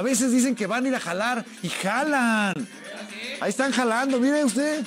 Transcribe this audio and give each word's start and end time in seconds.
A 0.00 0.02
veces 0.02 0.32
dicen 0.32 0.54
que 0.54 0.66
van 0.66 0.86
a 0.86 0.88
ir 0.88 0.94
a 0.94 0.98
jalar 0.98 1.44
y 1.62 1.68
jalan. 1.68 2.54
Ahí 3.38 3.50
están 3.50 3.70
jalando, 3.70 4.18
mire 4.18 4.42
usted. 4.42 4.82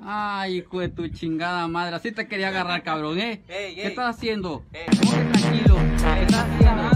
Ay, 0.00 0.58
hijo 0.58 0.78
de 0.78 0.88
tu 0.90 1.08
chingada 1.08 1.66
madre. 1.66 1.96
Así 1.96 2.12
te 2.12 2.28
quería 2.28 2.50
agarrar, 2.50 2.84
cabrón, 2.84 3.18
¿eh? 3.18 3.42
¿Qué 3.48 3.88
estás 3.88 4.14
haciendo? 4.14 4.62
Ponte 4.70 5.24
tranquilo. 5.40 5.76
¿Qué 5.76 6.22
estás 6.22 6.46
haciendo? 6.48 6.87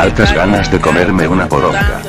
Altas 0.00 0.32
ganas 0.32 0.70
de 0.70 0.80
comerme 0.80 1.28
una 1.28 1.46
poronga. 1.46 2.00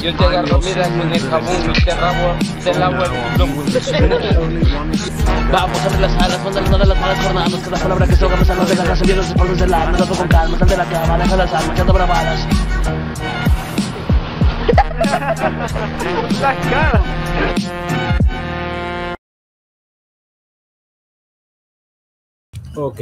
Yo 0.00 0.16
te 0.16 0.24
agarro, 0.24 0.60
mira, 0.62 0.88
con 0.88 1.12
el 1.12 1.20
jabón 1.20 1.70
y 1.70 1.84
te 1.84 1.94
rabo, 1.94 2.34
te 2.64 2.74
lavo 2.78 3.04
el 3.04 3.10
Vamos 5.52 5.78
a 5.80 5.84
abrir 5.84 6.00
las 6.00 6.16
alas, 6.22 6.42
mandar 6.42 6.62
una 6.64 6.78
de 6.78 6.86
las 6.86 6.98
malas 6.98 7.18
jornadas 7.22 7.54
Que 7.62 7.70
las 7.70 7.80
palabras 7.80 8.08
que 8.08 8.16
se 8.16 8.24
ahogan 8.24 8.38
me 8.40 8.46
de 8.64 8.74
la 8.74 8.84
casa 8.84 9.04
Viendo 9.04 9.22
los 9.22 9.30
espaldas 9.30 9.58
del 9.58 9.74
alma, 9.74 9.98
dando 9.98 10.14
con 10.16 10.28
calma 10.28 10.58
Sal 10.58 10.68
de 10.68 10.76
la 10.78 10.84
cama, 10.86 11.18
deja 11.18 11.36
las 11.36 11.52
armas, 11.52 11.70
echando 11.74 11.92
bravadas 11.92 12.46
La 16.40 16.54
cara. 16.70 17.02
Ok. 22.76 23.00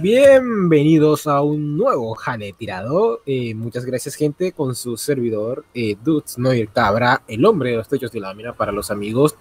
Bienvenidos 0.00 1.28
a 1.28 1.42
un 1.42 1.76
nuevo 1.76 2.12
Jane 2.16 2.52
Tirado. 2.52 3.20
Eh, 3.24 3.54
muchas 3.54 3.84
gracias, 3.84 4.16
gente, 4.16 4.50
con 4.50 4.74
su 4.74 4.96
servidor, 4.96 5.64
eh, 5.74 5.96
Dudes 6.02 6.38
Noir 6.38 6.68
Cabra, 6.70 7.22
el 7.28 7.44
hombre 7.44 7.70
de 7.70 7.76
los 7.76 7.88
techos 7.88 8.10
de 8.10 8.18
lámina 8.18 8.54
para 8.54 8.72
los 8.72 8.90
amigos, 8.90 9.36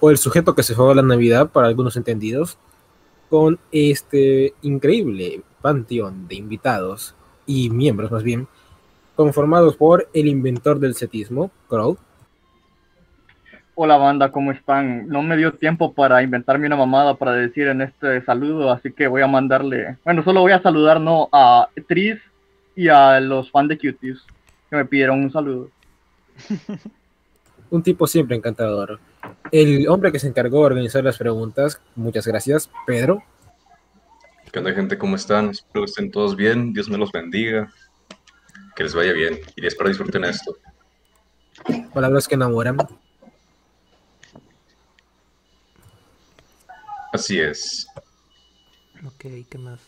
o 0.00 0.10
el 0.10 0.16
sujeto 0.16 0.54
que 0.54 0.62
se 0.62 0.74
fue 0.74 0.90
a 0.90 0.94
la 0.94 1.02
Navidad 1.02 1.50
para 1.50 1.68
algunos 1.68 1.98
entendidos, 1.98 2.56
con 3.28 3.58
este 3.70 4.54
increíble 4.62 5.42
panteón 5.60 6.26
de 6.26 6.36
invitados 6.36 7.14
y 7.44 7.68
miembros, 7.68 8.10
más 8.10 8.22
bien, 8.22 8.48
conformados 9.14 9.76
por 9.76 10.08
el 10.14 10.26
inventor 10.26 10.80
del 10.80 10.94
setismo, 10.94 11.50
Crow. 11.68 11.98
Hola 13.82 13.96
banda, 13.96 14.30
¿cómo 14.30 14.52
están? 14.52 15.08
No 15.08 15.22
me 15.22 15.38
dio 15.38 15.54
tiempo 15.54 15.94
para 15.94 16.22
inventarme 16.22 16.66
una 16.66 16.76
mamada 16.76 17.14
para 17.14 17.32
decir 17.32 17.66
en 17.66 17.80
este 17.80 18.22
saludo, 18.26 18.70
así 18.70 18.92
que 18.92 19.06
voy 19.06 19.22
a 19.22 19.26
mandarle, 19.26 19.96
bueno, 20.04 20.22
solo 20.22 20.42
voy 20.42 20.52
a 20.52 20.60
saludar 20.60 21.00
no 21.00 21.30
a 21.32 21.66
Tris 21.88 22.18
y 22.76 22.88
a 22.88 23.18
los 23.20 23.50
fans 23.50 23.70
de 23.70 23.78
Cuties 23.78 24.18
que 24.68 24.76
me 24.76 24.84
pidieron 24.84 25.20
un 25.20 25.32
saludo. 25.32 25.70
Un 27.70 27.82
tipo 27.82 28.06
siempre 28.06 28.36
encantador. 28.36 29.00
El 29.50 29.88
hombre 29.88 30.12
que 30.12 30.18
se 30.18 30.28
encargó 30.28 30.58
de 30.58 30.66
organizar 30.66 31.02
las 31.02 31.16
preguntas, 31.16 31.80
muchas 31.96 32.26
gracias, 32.26 32.70
Pedro. 32.86 33.22
¿Qué 34.52 34.58
onda, 34.58 34.74
gente? 34.74 34.98
¿Cómo 34.98 35.16
están? 35.16 35.48
Espero 35.48 35.86
que 35.86 35.90
estén 35.90 36.10
todos 36.10 36.36
bien. 36.36 36.74
Dios 36.74 36.90
me 36.90 36.98
los 36.98 37.10
bendiga. 37.12 37.72
Que 38.76 38.82
les 38.82 38.94
vaya 38.94 39.14
bien. 39.14 39.38
Y 39.56 39.64
espero 39.64 39.88
disfruten 39.88 40.24
esto. 40.24 40.54
Palabras 41.94 42.28
que 42.28 42.34
enamoran. 42.34 42.76
Así 47.12 47.40
es. 47.40 47.86
Ok, 49.04 49.46
¿qué 49.48 49.58
más? 49.58 49.80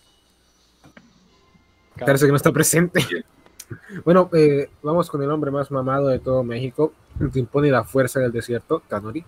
Parece 1.99 2.27
que 2.27 2.31
no 2.31 2.37
está 2.37 2.53
presente. 2.53 3.01
Bueno, 4.05 4.29
eh, 4.35 4.69
vamos 4.83 5.09
con 5.09 5.23
el 5.23 5.31
hombre 5.31 5.51
más 5.51 5.71
mamado 5.71 6.09
de 6.09 6.19
todo 6.19 6.45
México, 6.45 6.93
el 7.19 7.31
que 7.31 7.39
impone 7.39 7.71
la 7.71 7.85
fuerza 7.85 8.21
del 8.21 8.31
desierto, 8.31 8.83
Kanori. 8.87 9.25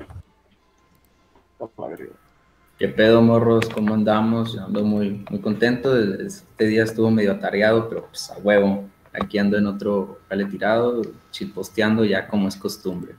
¿Qué 2.78 2.88
pedo, 2.88 3.22
morros? 3.22 3.68
¿Cómo 3.70 3.94
andamos? 3.94 4.58
Ando 4.58 4.84
muy, 4.84 5.24
muy 5.30 5.40
contento. 5.40 5.98
Este 5.98 6.66
día 6.66 6.84
estuvo 6.84 7.10
medio 7.10 7.32
atareado, 7.32 7.88
pero 7.88 8.06
pues 8.06 8.30
a 8.30 8.38
huevo. 8.38 8.88
Aquí 9.12 9.38
ando 9.38 9.56
en 9.56 9.66
otro 9.66 10.18
jale 10.28 10.44
tirado, 10.46 11.02
chitposteando 11.30 12.04
ya 12.04 12.26
como 12.26 12.48
es 12.48 12.56
costumbre. 12.56 13.14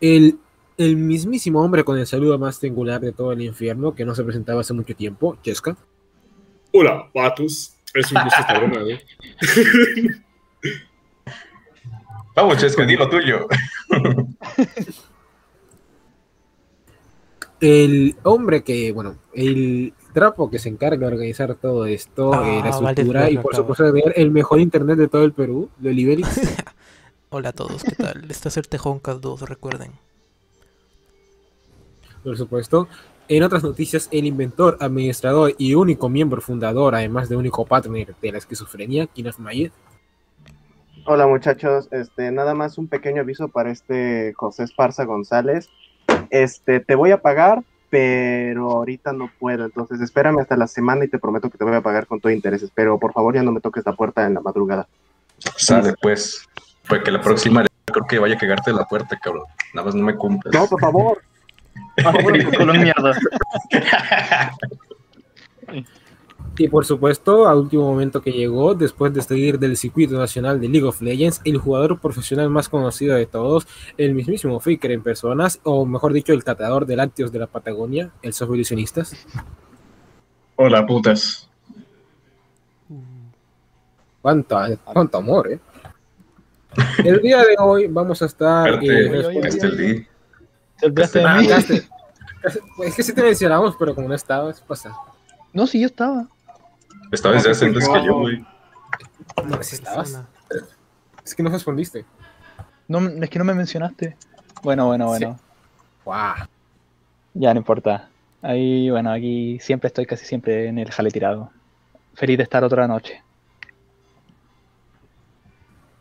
El, 0.00 0.38
el 0.76 0.96
mismísimo 0.96 1.62
hombre 1.62 1.84
con 1.84 1.98
el 1.98 2.06
saludo 2.06 2.38
más 2.38 2.56
singular 2.56 3.00
de 3.00 3.12
todo 3.12 3.32
el 3.32 3.42
infierno, 3.42 3.94
que 3.94 4.04
no 4.04 4.14
se 4.14 4.24
presentaba 4.24 4.60
hace 4.60 4.72
mucho 4.72 4.94
tiempo, 4.94 5.36
Cheska. 5.42 5.76
Hola, 6.72 7.08
patos. 7.12 7.76
Es 7.94 8.10
un 8.10 8.22
gusto 8.24 8.40
estar 8.40 8.60
de 8.60 8.68
nuevo. 8.68 8.88
Vamos, 12.34 12.58
Chesca, 12.58 12.84
di 12.84 12.96
lo 12.96 13.08
tuyo. 13.08 13.46
El 17.60 18.16
hombre 18.24 18.62
que, 18.62 18.92
bueno, 18.92 19.16
el 19.32 19.94
trapo 20.12 20.50
que 20.50 20.58
se 20.58 20.68
encarga 20.68 20.98
de 20.98 21.14
organizar 21.14 21.54
todo 21.54 21.86
esto, 21.86 22.34
Ah, 22.34 22.46
eh, 22.46 22.60
la 22.62 22.70
vale, 22.72 22.88
estructura 22.88 23.30
y 23.30 23.38
por 23.38 23.56
supuesto 23.56 23.90
de 23.90 24.02
el 24.16 24.30
mejor 24.30 24.60
internet 24.60 24.98
de 24.98 25.08
todo 25.08 25.24
el 25.24 25.32
Perú, 25.32 25.70
Oliverix. 25.82 26.28
Hola 27.30 27.50
a 27.50 27.52
todos, 27.52 27.82
¿qué 27.82 27.94
tal? 27.94 28.26
Este 28.28 28.48
es 28.48 28.56
el 28.58 28.68
Tejoncas 28.68 29.18
2, 29.22 29.48
recuerden. 29.48 29.92
Por 32.24 32.36
supuesto. 32.36 32.88
En 33.28 33.42
otras 33.42 33.62
noticias, 33.62 34.08
el 34.10 34.26
inventor, 34.26 34.76
administrador 34.80 35.54
y 35.56 35.74
único 35.74 36.08
miembro 36.08 36.40
fundador, 36.40 36.94
además 36.94 37.28
de 37.28 37.36
único 37.36 37.64
partner 37.64 38.14
de 38.20 38.32
la 38.32 38.38
esquizofrenia, 38.38 39.06
Kenneth 39.06 39.38
Mayet. 39.38 39.72
Hola 41.06 41.26
muchachos, 41.26 41.88
este, 41.90 42.30
nada 42.32 42.54
más 42.54 42.78
un 42.78 42.88
pequeño 42.88 43.20
aviso 43.20 43.48
para 43.48 43.70
este 43.70 44.32
José 44.34 44.64
Esparza 44.64 45.04
González. 45.04 45.68
Este, 46.30 46.80
te 46.80 46.94
voy 46.94 47.10
a 47.12 47.20
pagar, 47.20 47.62
pero 47.90 48.70
ahorita 48.70 49.12
no 49.12 49.30
puedo, 49.38 49.66
entonces 49.66 50.00
espérame 50.00 50.40
hasta 50.40 50.56
la 50.56 50.66
semana 50.66 51.04
y 51.04 51.08
te 51.08 51.18
prometo 51.18 51.50
que 51.50 51.58
te 51.58 51.64
voy 51.64 51.74
a 51.74 51.82
pagar 51.82 52.06
con 52.06 52.20
todo 52.20 52.32
intereses, 52.32 52.70
pero 52.74 52.98
por 52.98 53.12
favor 53.12 53.34
ya 53.34 53.42
no 53.42 53.52
me 53.52 53.60
toques 53.60 53.84
la 53.84 53.92
puerta 53.92 54.26
en 54.26 54.34
la 54.34 54.40
madrugada. 54.40 54.88
Sale, 55.56 55.94
pues. 56.00 56.46
Pues 56.88 57.02
que 57.02 57.10
la 57.10 57.20
próxima 57.20 57.64
creo 57.86 58.06
que 58.06 58.18
vaya 58.18 58.34
a 58.34 58.38
cagarte 58.38 58.72
la 58.72 58.84
puerta, 58.84 59.18
cabrón. 59.22 59.44
Nada 59.72 59.86
más 59.86 59.94
no 59.94 60.04
me 60.04 60.14
cumples. 60.14 60.54
No, 60.54 60.66
por 60.66 60.80
favor. 60.80 61.22
Mierda. 62.78 63.18
Y 66.56 66.68
por 66.68 66.84
supuesto, 66.84 67.48
al 67.48 67.58
último 67.58 67.84
momento 67.84 68.22
que 68.22 68.30
llegó, 68.30 68.74
después 68.74 69.12
de 69.12 69.22
salir 69.22 69.58
del 69.58 69.76
circuito 69.76 70.16
nacional 70.16 70.60
de 70.60 70.68
League 70.68 70.86
of 70.86 71.02
Legends, 71.02 71.40
el 71.44 71.58
jugador 71.58 71.98
profesional 71.98 72.48
más 72.48 72.68
conocido 72.68 73.16
de 73.16 73.26
todos, 73.26 73.66
el 73.98 74.14
mismísimo 74.14 74.60
Faker 74.60 74.92
en 74.92 75.02
personas, 75.02 75.58
o 75.64 75.84
mejor 75.84 76.12
dicho, 76.12 76.32
el 76.32 76.44
catador 76.44 76.86
de 76.86 76.94
lácteos 76.94 77.32
de 77.32 77.40
la 77.40 77.48
Patagonia, 77.48 78.12
el 78.22 78.32
Sofilicionistas. 78.32 79.26
Hola, 80.54 80.86
putas. 80.86 81.50
Cuánto, 84.22 84.56
cuánto 84.84 85.18
amor, 85.18 85.52
¿eh? 85.52 85.60
El 87.04 87.20
día 87.20 87.38
de 87.38 87.56
hoy 87.58 87.88
vamos 87.88 88.22
a 88.22 88.26
estar. 88.26 88.78
Eh, 88.82 89.40
Casteldi. 89.42 90.06
¿Te 90.84 90.90
olvidaste 90.90 91.18
de 91.18 91.28
mí? 91.28 91.48
Castel. 91.48 91.88
Es 92.84 92.94
que 92.94 93.02
sí 93.02 93.14
te 93.14 93.22
mencionamos, 93.22 93.74
pero 93.78 93.94
como 93.94 94.06
no 94.06 94.14
estabas, 94.14 94.60
pasa. 94.60 94.94
No, 95.54 95.66
sí, 95.66 95.80
yo 95.80 95.86
estaba. 95.86 96.28
Estaba 97.10 97.36
desde 97.36 97.52
hace 97.52 97.64
antes 97.64 97.88
que 97.88 98.04
yo, 98.04 98.18
güey. 98.18 98.44
No, 99.46 99.62
sí 99.62 99.76
estabas. 99.76 100.20
Es 101.24 101.34
que 101.34 101.42
no 101.42 101.48
respondiste. 101.48 102.04
No, 102.86 102.98
es 102.98 103.30
que 103.30 103.38
no 103.38 103.46
me 103.46 103.54
mencionaste. 103.54 104.14
Bueno, 104.62 104.84
bueno, 104.86 105.06
bueno. 105.06 105.40
Guau. 106.04 106.34
Ya 107.32 107.54
no 107.54 107.60
importa. 107.60 108.10
Ahí, 108.42 108.90
bueno, 108.90 109.10
aquí 109.10 109.58
siempre 109.60 109.86
estoy 109.88 110.04
casi 110.04 110.26
siempre 110.26 110.68
en 110.68 110.78
el 110.78 110.90
jale 110.90 111.10
tirado. 111.10 111.50
Feliz 112.12 112.36
de 112.36 112.42
estar 112.42 112.62
otra 112.62 112.86
noche. 112.86 113.22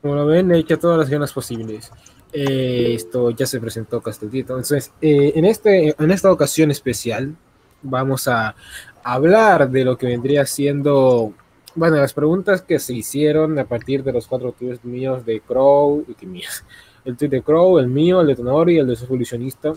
Como 0.01 0.15
lo 0.15 0.25
ven, 0.25 0.51
he 0.51 0.57
hecho 0.57 0.77
todas 0.77 0.97
las 0.97 1.09
ganas 1.09 1.31
posibles. 1.31 1.89
Eh, 2.33 2.93
esto 2.95 3.29
ya 3.29 3.45
se 3.45 3.59
presentó 3.59 4.01
Castellito. 4.01 4.53
Entonces, 4.53 4.91
eh, 5.01 5.33
en, 5.35 5.45
este, 5.45 5.95
en 5.97 6.11
esta 6.11 6.31
ocasión 6.31 6.71
especial, 6.71 7.35
vamos 7.83 8.27
a 8.27 8.55
hablar 9.03 9.69
de 9.69 9.85
lo 9.85 9.97
que 9.97 10.07
vendría 10.07 10.45
siendo, 10.47 11.33
bueno, 11.75 11.97
las 11.97 12.13
preguntas 12.13 12.63
que 12.63 12.79
se 12.79 12.93
hicieron 12.93 13.59
a 13.59 13.65
partir 13.65 14.03
de 14.03 14.13
los 14.13 14.25
cuatro 14.25 14.51
tweets 14.51 14.83
míos 14.83 15.25
de 15.25 15.41
Crow 15.41 16.05
y 16.07 16.15
que 16.15 16.25
mías, 16.25 16.65
el 17.05 17.15
tweet 17.17 17.29
de 17.29 17.43
Crow, 17.43 17.77
el 17.77 17.87
mío, 17.87 18.21
el 18.21 18.27
de 18.27 18.35
Tonori 18.35 18.75
y 18.75 18.79
el 18.79 18.87
de 18.87 18.95
su 18.95 19.05
solucionista, 19.05 19.73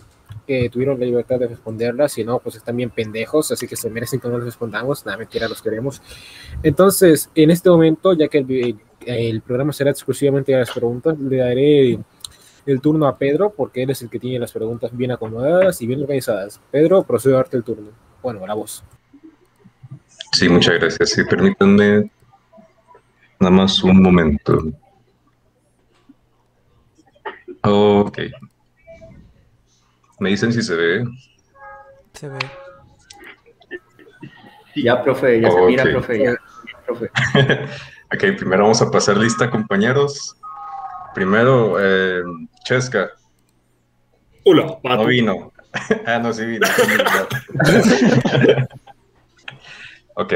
que 0.47 0.71
tuvieron 0.71 0.99
la 0.99 1.05
libertad 1.05 1.39
de 1.41 1.49
responderlas, 1.49 2.13
si 2.13 2.25
no, 2.25 2.39
pues 2.39 2.55
están 2.55 2.77
bien 2.77 2.91
pendejos, 2.91 3.51
así 3.51 3.67
que 3.67 3.77
se 3.77 3.91
merecen 3.91 4.21
que 4.21 4.29
no 4.29 4.37
les 4.37 4.47
respondamos, 4.47 5.05
nada, 5.05 5.19
mentira, 5.19 5.49
los 5.49 5.61
queremos. 5.61 6.01
Entonces, 6.63 7.31
en 7.35 7.51
este 7.51 7.69
momento, 7.69 8.15
ya 8.15 8.29
que 8.29 8.39
el, 8.39 8.79
el 9.05 9.41
programa 9.43 9.73
será 9.73 9.91
exclusivamente 9.91 10.53
de 10.53 10.59
las 10.59 10.71
preguntas, 10.71 11.19
le 11.19 11.37
daré 11.37 11.99
el 12.67 12.81
turno 12.81 13.07
a 13.07 13.17
Pedro, 13.17 13.51
porque 13.51 13.83
él 13.83 13.91
es 13.91 14.03
el 14.03 14.11
que 14.11 14.19
tiene 14.19 14.39
las 14.39 14.53
preguntas 14.53 14.95
bien 14.97 15.13
acomodadas 15.13 15.81
y 15.81 15.87
bien 15.87 16.03
organizadas. 16.03 16.61
Pedro, 16.71 17.03
procedo 17.05 17.35
a 17.35 17.39
darte 17.39 17.57
el 17.57 17.65
turno. 17.65 17.91
Bueno, 18.23 18.47
la 18.47 18.55
voz. 18.55 18.85
Sí, 20.33 20.49
muchas 20.49 20.75
gracias. 20.75 21.11
Sí, 21.11 21.25
permítanme 21.25 22.11
nada 23.39 23.51
más 23.51 23.83
un 23.83 24.03
momento. 24.03 24.59
Ok. 27.63 28.19
Me 30.19 30.31
dicen 30.31 30.53
si 30.53 30.63
se 30.63 30.75
ve. 30.75 31.05
Se 32.13 32.29
ve. 32.29 32.39
Ya, 34.75 35.03
profe, 35.03 35.41
ya 35.41 35.51
se 35.51 35.61
mira, 35.63 35.85
profe, 35.85 36.23
ya, 36.23 36.37
profe. 36.85 37.11
ok, 38.15 38.37
primero 38.37 38.65
vamos 38.65 38.83
a 38.83 38.91
pasar 38.91 39.17
lista, 39.17 39.51
compañeros. 39.51 40.37
Primero, 41.17 41.79
eh, 41.81 42.23
Chesca. 42.63 43.09
Hola, 44.45 44.79
No 44.85 45.07
vino. 45.07 45.51
ah, 46.07 46.19
no, 46.19 46.31
sí 46.31 46.45
vino. 46.45 46.67
ok, 50.15 50.35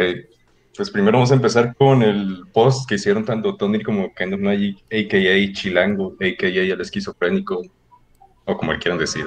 pues 0.74 0.90
primero 0.90 1.18
vamos 1.18 1.32
a 1.32 1.34
empezar 1.34 1.76
con 1.76 2.02
el 2.02 2.44
post 2.54 2.88
que 2.88 2.94
hicieron 2.94 3.26
tanto 3.26 3.56
Tony 3.56 3.82
como 3.82 4.14
Kind 4.14 4.32
of 4.32 4.40
Magic, 4.40 4.78
a.k.a. 4.86 5.52
Chilango, 5.52 6.14
a.k.a. 6.14 6.48
el 6.48 6.80
esquizofrénico, 6.80 7.60
o 8.46 8.56
como 8.56 8.72
le 8.72 8.78
quieran 8.78 8.98
decir. 8.98 9.26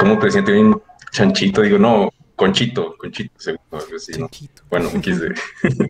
¿Cómo 0.00 0.18
te 0.18 0.32
sientes 0.32 0.52
bien 0.52 0.74
chanchito? 1.12 1.62
Digo, 1.62 1.78
no, 1.78 2.10
conchito, 2.34 2.96
conchito, 2.98 3.32
seguro, 3.38 3.62
así, 3.94 4.18
¿no? 4.18 4.28
Bueno, 4.70 4.90
XD. 4.90 5.38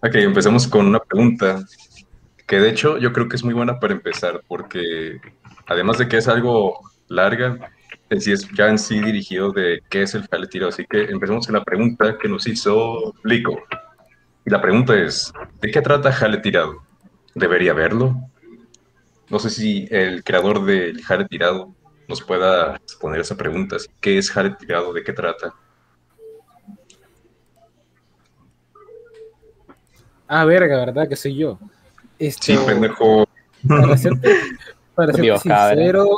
ok, 0.00 0.14
empecemos 0.14 0.66
con 0.66 0.86
una 0.86 1.00
pregunta 1.00 1.62
que 2.46 2.60
de 2.60 2.70
hecho 2.70 2.98
yo 2.98 3.12
creo 3.12 3.28
que 3.28 3.36
es 3.36 3.44
muy 3.44 3.54
buena 3.54 3.80
para 3.80 3.94
empezar, 3.94 4.42
porque 4.46 5.20
además 5.66 5.98
de 5.98 6.08
que 6.08 6.18
es 6.18 6.28
algo 6.28 6.78
larga, 7.08 7.72
en 8.10 8.20
sí 8.20 8.32
es 8.32 8.48
ya 8.52 8.68
en 8.68 8.78
sí 8.78 9.00
dirigido 9.00 9.50
de 9.52 9.82
qué 9.88 10.02
es 10.02 10.14
el 10.14 10.26
jale 10.28 10.46
tirado. 10.46 10.70
Así 10.70 10.84
que 10.86 11.04
empecemos 11.04 11.46
con 11.46 11.54
la 11.54 11.64
pregunta 11.64 12.18
que 12.18 12.28
nos 12.28 12.46
hizo 12.46 13.14
Lico. 13.24 13.62
Y 14.44 14.50
la 14.50 14.60
pregunta 14.60 14.94
es, 14.94 15.32
¿de 15.60 15.70
qué 15.70 15.80
trata 15.80 16.12
jale 16.12 16.38
tirado? 16.38 16.82
¿Debería 17.34 17.72
verlo? 17.72 18.14
No 19.30 19.38
sé 19.38 19.48
si 19.48 19.88
el 19.90 20.22
creador 20.22 20.64
del 20.64 21.02
jale 21.02 21.24
tirado 21.24 21.74
nos 22.08 22.22
pueda 22.22 22.76
responder 22.76 23.22
esa 23.22 23.36
pregunta. 23.36 23.76
¿Qué 24.00 24.18
es 24.18 24.30
jale 24.30 24.50
tirado? 24.50 24.92
¿De 24.92 25.02
qué 25.02 25.12
trata? 25.12 25.54
Ah, 30.28 30.44
verga, 30.44 30.78
¿verdad? 30.78 31.08
Que 31.08 31.16
soy 31.16 31.36
yo. 31.36 31.58
Este, 32.18 32.56
Sí, 32.56 32.58
pendejo. 32.66 33.26
Para 33.66 33.96
serte, 33.96 34.30
para 34.94 35.12
Dios, 35.12 35.42
sincero, 35.42 36.08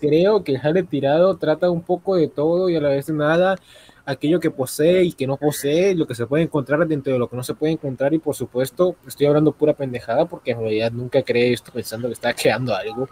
creo 0.00 0.42
que 0.42 0.52
el 0.52 0.58
jale 0.58 0.82
tirado 0.82 1.36
trata 1.36 1.70
un 1.70 1.82
poco 1.82 2.16
de 2.16 2.28
todo 2.28 2.68
y 2.68 2.76
a 2.76 2.80
la 2.80 2.88
vez 2.88 3.06
de 3.06 3.12
nada 3.12 3.56
aquello 4.04 4.40
que 4.40 4.50
posee 4.50 5.04
y 5.04 5.12
que 5.12 5.26
no 5.26 5.36
posee, 5.36 5.94
lo 5.94 6.06
que 6.06 6.14
se 6.14 6.26
puede 6.26 6.44
encontrar 6.44 6.86
dentro 6.86 7.12
de 7.12 7.18
lo 7.18 7.28
que 7.28 7.36
no 7.36 7.42
se 7.42 7.54
puede 7.54 7.72
encontrar 7.72 8.12
y 8.14 8.18
por 8.18 8.34
supuesto 8.34 8.96
estoy 9.06 9.26
hablando 9.26 9.52
pura 9.52 9.74
pendejada 9.74 10.26
porque 10.26 10.52
en 10.52 10.60
realidad 10.60 10.92
nunca 10.92 11.22
creé 11.22 11.52
esto 11.52 11.72
pensando 11.72 12.08
que 12.08 12.14
estaba 12.14 12.34
creando 12.34 12.74
algo. 12.74 13.08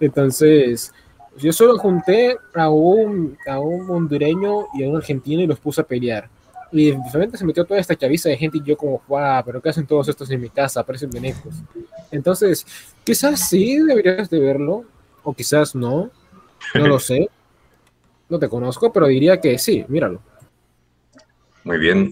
Entonces, 0.00 0.92
yo 1.36 1.52
solo 1.52 1.76
junté 1.78 2.36
a 2.54 2.70
un, 2.70 3.36
a 3.46 3.58
un 3.58 3.90
hondureño 3.90 4.66
y 4.74 4.84
a 4.84 4.88
un 4.88 4.96
argentino 4.96 5.42
y 5.42 5.46
los 5.46 5.58
puse 5.58 5.80
a 5.80 5.84
pelear. 5.84 6.28
Y 6.76 6.92
se 7.36 7.44
metió 7.46 7.64
toda 7.64 7.78
esta 7.78 7.94
chaviza 7.94 8.28
de 8.30 8.36
gente 8.36 8.58
y 8.58 8.62
yo 8.64 8.76
como, 8.76 9.00
guau, 9.06 9.44
pero 9.44 9.62
¿qué 9.62 9.68
hacen 9.68 9.86
todos 9.86 10.08
estos 10.08 10.28
en 10.32 10.40
mi 10.40 10.50
casa? 10.50 10.84
Parecen 10.84 11.08
venecos. 11.08 11.54
Entonces, 12.10 12.66
quizás 13.04 13.48
sí 13.48 13.78
deberías 13.78 14.28
de 14.28 14.40
verlo, 14.40 14.84
o 15.22 15.32
quizás 15.32 15.76
no, 15.76 16.10
no 16.74 16.86
lo 16.88 16.98
sé. 16.98 17.28
No 18.26 18.38
te 18.38 18.48
conozco, 18.48 18.90
pero 18.90 19.06
diría 19.06 19.38
que 19.38 19.58
sí, 19.58 19.84
míralo. 19.86 20.20
Muy 21.62 21.76
bien. 21.78 22.10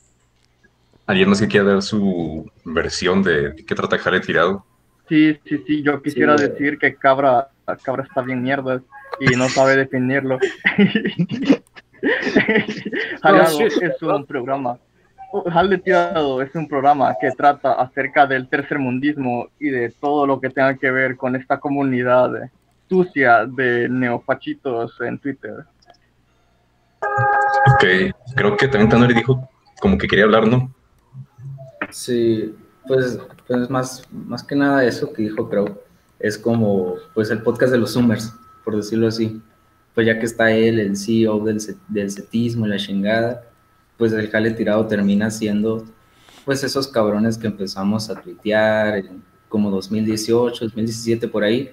¿Alguien 1.06 1.31
más 1.31 1.41
que 1.41 1.49
quiera 1.49 1.67
dar 1.73 1.82
su 1.82 2.49
versión 2.65 3.23
de 3.23 3.55
qué 3.67 3.75
trata 3.75 3.99
jale 3.99 4.20
tirado? 4.20 4.65
Sí, 5.08 5.37
sí, 5.49 5.65
sí, 5.67 5.82
yo 5.82 6.03
quisiera 6.03 6.37
Sí. 6.37 6.49
decir 6.49 6.79
que 6.79 6.94
Cabra, 6.94 7.49
Cabra 7.82 8.05
está 8.05 8.20
bien 8.20 8.43
mierda 8.43 8.82
y 9.20 9.35
no 9.37 9.49
sabe 9.49 9.75
definirlo. 9.75 10.38
Jalado 13.23 13.61
es 13.61 14.03
un 14.03 14.27
programa. 14.27 14.79
Jale 15.51 15.79
Tirado 15.79 16.43
es 16.43 16.55
un 16.55 16.69
programa 16.69 17.15
que 17.19 17.31
trata 17.31 17.73
acerca 17.73 18.27
del 18.27 18.49
tercermundismo 18.49 19.49
y 19.59 19.71
de 19.71 19.91
todo 19.91 20.27
lo 20.27 20.41
que 20.41 20.51
tenga 20.51 20.77
que 20.77 20.91
ver 20.91 21.17
con 21.17 21.37
esta 21.37 21.59
comunidad 21.59 22.51
sucia 22.89 23.47
de 23.47 23.89
neofachitos 23.89 25.01
en 25.01 25.19
Twitter. 25.19 25.65
Ok, 27.01 27.85
creo 28.37 28.57
que 28.57 28.69
también 28.69 28.91
Tanori 28.91 29.15
dijo 29.15 29.49
como 29.81 29.97
que 29.97 30.07
quería 30.07 30.25
hablar, 30.25 30.47
¿no? 30.47 30.73
Sí, 31.91 32.55
pues, 32.87 33.19
pues 33.47 33.71
más, 33.71 34.07
más 34.13 34.43
que 34.45 34.55
nada 34.55 34.85
eso 34.85 35.13
que 35.13 35.23
dijo 35.23 35.49
Crow, 35.49 35.79
es 36.19 36.37
como 36.37 36.97
pues 37.15 37.31
el 37.31 37.43
podcast 37.43 37.73
de 37.73 37.79
los 37.79 37.95
Zoomers, 37.95 38.35
por 38.65 38.77
decirlo 38.77 39.09
así. 39.09 39.43
Pues 39.94 40.06
ya 40.06 40.19
que 40.19 40.27
está 40.27 40.50
él, 40.53 40.81
el 40.81 40.97
CEO 40.97 41.41
del, 41.41 41.61
del 41.89 42.11
cetismo 42.11 42.67
y 42.67 42.71
la 42.71 42.79
chingada, 42.79 43.44
pues 43.97 44.12
el 44.12 44.31
jale 44.31 44.50
tirado 44.53 44.87
termina 44.87 45.31
siendo 45.31 45.85
pues 46.44 46.65
esos 46.65 46.89
cabrones 46.89 47.39
que 47.39 47.47
empezamos 47.47 48.11
a 48.11 48.21
tuitear 48.21 48.97
en 48.97 49.23
como 49.49 49.71
2018, 49.71 50.65
2017 50.65 51.29
por 51.29 51.44
ahí, 51.44 51.71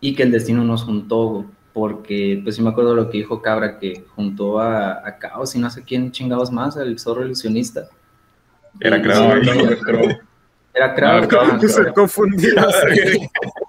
y 0.00 0.14
que 0.14 0.24
el 0.24 0.32
destino 0.32 0.64
nos 0.64 0.82
juntó, 0.82 1.46
porque 1.72 2.40
pues 2.42 2.56
sí 2.56 2.62
me 2.62 2.70
acuerdo 2.70 2.94
lo 2.94 3.08
que 3.08 3.18
dijo 3.18 3.40
Cabra, 3.40 3.78
que 3.78 4.04
juntó 4.16 4.58
a, 4.58 5.06
a 5.06 5.18
Caos 5.18 5.54
y 5.54 5.58
no 5.60 5.70
sé 5.70 5.84
quién 5.84 6.10
chingados 6.10 6.50
más, 6.50 6.76
el 6.76 6.98
zorro 6.98 7.24
ilusionista. 7.24 7.88
Era 8.80 9.00
Crow. 9.00 9.42
sí, 9.42 9.50
Era 10.74 10.94
Crow. 10.94 11.08
Ah, 11.10 11.26
Crow. 11.28 11.40
ah, 11.42 11.60
Se 11.60 11.92
Crow. 11.92 12.08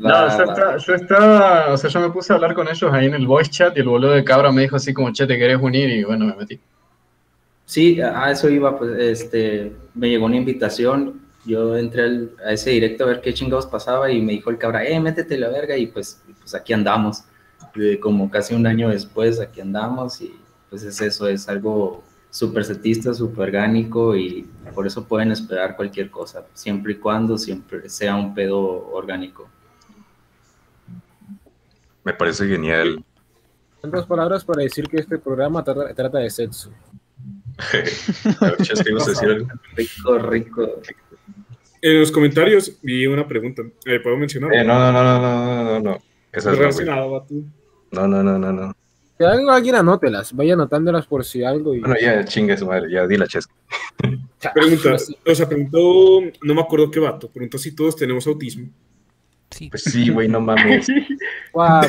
confundió. 0.00 0.28
No, 0.28 0.28
yo 0.36 0.44
va. 0.46 0.54
estaba, 0.54 0.76
yo 0.78 0.94
estaba, 0.94 1.72
o 1.72 1.76
sea, 1.76 1.90
yo 1.90 2.00
me 2.00 2.10
puse 2.10 2.32
a 2.32 2.36
hablar 2.36 2.54
con 2.54 2.68
ellos 2.68 2.92
ahí 2.92 3.06
en 3.06 3.14
el 3.14 3.26
voice 3.26 3.50
chat 3.50 3.76
y 3.76 3.80
el 3.80 3.88
boludo 3.88 4.12
de 4.12 4.24
cabra 4.24 4.52
me 4.52 4.62
dijo 4.62 4.76
así 4.76 4.94
como, 4.94 5.12
che, 5.12 5.26
te 5.26 5.38
querés 5.38 5.58
unir 5.60 5.90
y 5.90 6.04
bueno, 6.04 6.26
me 6.26 6.34
metí. 6.36 6.60
Sí, 7.64 8.00
a 8.00 8.30
eso 8.30 8.48
iba, 8.48 8.78
pues, 8.78 8.98
este, 8.98 9.72
me 9.94 10.08
llegó 10.08 10.24
una 10.26 10.36
invitación, 10.36 11.20
yo 11.44 11.76
entré 11.76 12.02
al- 12.04 12.30
a 12.44 12.52
ese 12.52 12.70
directo 12.70 13.04
a 13.04 13.08
ver 13.08 13.20
qué 13.20 13.34
chingados 13.34 13.66
pasaba 13.66 14.10
y 14.10 14.22
me 14.22 14.32
dijo 14.32 14.50
el 14.50 14.58
cabra, 14.58 14.84
eh, 14.86 14.98
métete 15.00 15.36
la 15.38 15.48
verga 15.48 15.76
y 15.76 15.86
pues, 15.86 16.22
pues 16.40 16.54
aquí 16.54 16.72
andamos, 16.72 17.24
De 17.74 18.00
como 18.00 18.30
casi 18.30 18.54
un 18.54 18.66
año 18.66 18.88
después 18.88 19.38
aquí 19.40 19.60
andamos 19.60 20.20
y 20.20 20.34
pues 20.70 20.82
es 20.84 21.00
eso, 21.00 21.28
es 21.28 21.48
algo 21.48 22.02
súper 22.30 22.64
setista, 22.64 23.12
súper 23.14 23.48
orgánico 23.48 24.16
y 24.16 24.48
por 24.74 24.86
eso 24.86 25.04
pueden 25.06 25.30
esperar 25.32 25.76
cualquier 25.76 26.10
cosa, 26.10 26.44
siempre 26.54 26.92
y 26.94 26.96
cuando 26.96 27.36
siempre 27.38 27.88
sea 27.88 28.16
un 28.16 28.34
pedo 28.34 28.58
orgánico. 28.92 29.48
Me 32.08 32.14
parece 32.14 32.48
genial. 32.48 33.04
En 33.82 33.90
dos 33.90 34.06
palabras 34.06 34.42
para 34.42 34.62
decir 34.62 34.88
que 34.88 34.96
este 34.96 35.18
programa 35.18 35.62
trata, 35.62 35.92
trata 35.92 36.18
de 36.20 36.30
sexo. 36.30 36.72
es 37.74 38.82
que 38.82 38.92
no 38.92 39.00
sé 39.00 39.12
rico, 39.76 40.18
rico. 40.18 40.80
En 41.82 42.00
los 42.00 42.10
comentarios 42.10 42.78
vi 42.80 43.06
una 43.06 43.28
pregunta. 43.28 43.60
Eh, 43.84 44.00
Puedo 44.00 44.16
mencionar? 44.16 44.54
Eh, 44.54 44.64
no, 44.64 44.78
no, 44.78 44.90
no, 44.90 45.02
no, 45.02 45.20
no, 45.20 45.64
no, 45.64 45.80
no. 45.80 45.98
Esa 46.32 46.52
es 46.52 46.58
relacionado 46.58 47.26
No, 47.90 48.08
no, 48.08 48.22
no, 48.22 48.38
no, 48.38 48.52
no. 48.54 48.74
Si 49.18 49.24
algo, 49.24 49.50
alguien 49.50 49.74
anótelas, 49.74 50.32
vaya 50.32 50.54
anotándolas 50.54 51.06
por 51.06 51.26
si 51.26 51.44
algo. 51.44 51.74
Y... 51.74 51.80
Bueno, 51.80 51.96
ya 52.00 52.24
chingue 52.24 52.56
su 52.56 52.64
madre, 52.64 52.90
ya 52.90 53.06
di 53.06 53.18
la 53.18 53.26
chesca. 53.26 53.52
Pregunta, 54.54 54.96
o 55.26 55.34
sea, 55.34 55.46
preguntó, 55.46 56.22
no 56.40 56.54
me 56.54 56.62
acuerdo 56.62 56.90
qué 56.90 57.00
vato, 57.00 57.28
preguntó 57.28 57.58
si 57.58 57.74
todos 57.74 57.96
tenemos 57.96 58.26
autismo. 58.26 58.70
Pues 59.70 59.82
sí, 59.82 60.10
güey, 60.10 60.28
no 60.28 60.40
mames. 60.40 60.86
Guau, 61.52 61.82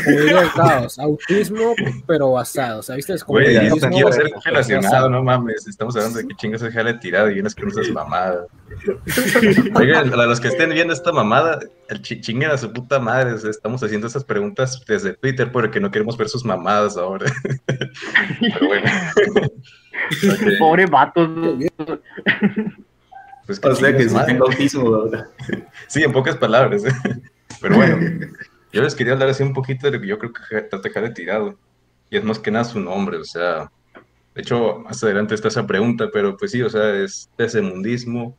caos, 0.55 0.97
autismo, 0.97 1.75
pero 2.07 2.31
basado, 2.31 2.79
o 2.79 2.81
sea, 2.81 2.95
¿viste? 2.95 3.13
Es 3.13 3.23
como 3.23 3.39
Güey, 3.39 3.57
autismo 3.57 3.89
quiero 3.89 4.11
ser 4.11 4.31
relacionado, 4.43 5.09
no 5.09 5.23
mames. 5.23 5.67
Estamos 5.67 5.95
hablando 5.95 6.19
de 6.19 6.27
que 6.27 6.35
chingas 6.35 6.61
es 6.61 6.73
jale 6.73 6.95
tirado 6.95 7.29
y 7.29 7.35
vienes 7.35 7.53
con 7.53 7.69
esas 7.69 7.89
mamadas. 7.89 8.47
Oigan, 9.75 10.13
a 10.13 10.25
los 10.25 10.39
que 10.39 10.47
estén 10.47 10.71
viendo 10.71 10.93
esta 10.93 11.11
mamada, 11.11 11.59
el 11.89 12.01
chinguen 12.01 12.51
a 12.51 12.57
su 12.57 12.71
puta 12.71 12.99
madre. 12.99 13.33
o 13.33 13.37
sea, 13.37 13.49
Estamos 13.49 13.83
haciendo 13.83 14.07
esas 14.07 14.23
preguntas 14.23 14.83
desde 14.87 15.13
Twitter 15.13 15.51
porque 15.51 15.79
no 15.79 15.91
queremos 15.91 16.17
ver 16.17 16.29
sus 16.29 16.45
mamadas 16.45 16.97
ahora. 16.97 17.31
Pero 18.39 18.67
bueno. 18.67 18.89
Pobre 20.59 20.85
vato. 20.85 21.29
pues 23.45 23.59
O 23.63 23.75
sea 23.75 23.95
que 23.95 24.05
madre. 24.05 24.33
tengo 24.33 24.45
autismo, 24.45 25.03
¿verdad? 25.03 25.27
Sí, 25.87 26.03
en 26.03 26.11
pocas 26.11 26.35
palabras. 26.37 26.83
Pero 27.61 27.75
bueno, 27.75 27.97
yo 28.73 28.81
les 28.81 28.95
quería 28.95 29.13
hablar 29.13 29.29
así 29.29 29.43
un 29.43 29.53
poquito 29.53 29.87
de 29.87 29.93
lo 29.93 30.01
que 30.01 30.07
yo 30.07 30.17
creo 30.17 30.33
que 30.33 30.61
trata 30.61 30.89
Jale 30.89 31.11
tirado. 31.11 31.57
Y 32.09 32.17
es 32.17 32.23
más 32.23 32.39
que 32.39 32.51
nada 32.51 32.65
su 32.65 32.79
nombre, 32.79 33.17
o 33.17 33.23
sea, 33.23 33.71
de 34.39 34.41
hecho, 34.41 34.79
más 34.79 35.03
adelante 35.03 35.35
está 35.35 35.49
esa 35.49 35.67
pregunta, 35.67 36.09
pero 36.13 36.37
pues 36.37 36.51
sí, 36.51 36.61
o 36.61 36.69
sea, 36.69 36.95
es 36.95 37.29
ese 37.37 37.61
mundismo 37.61 38.37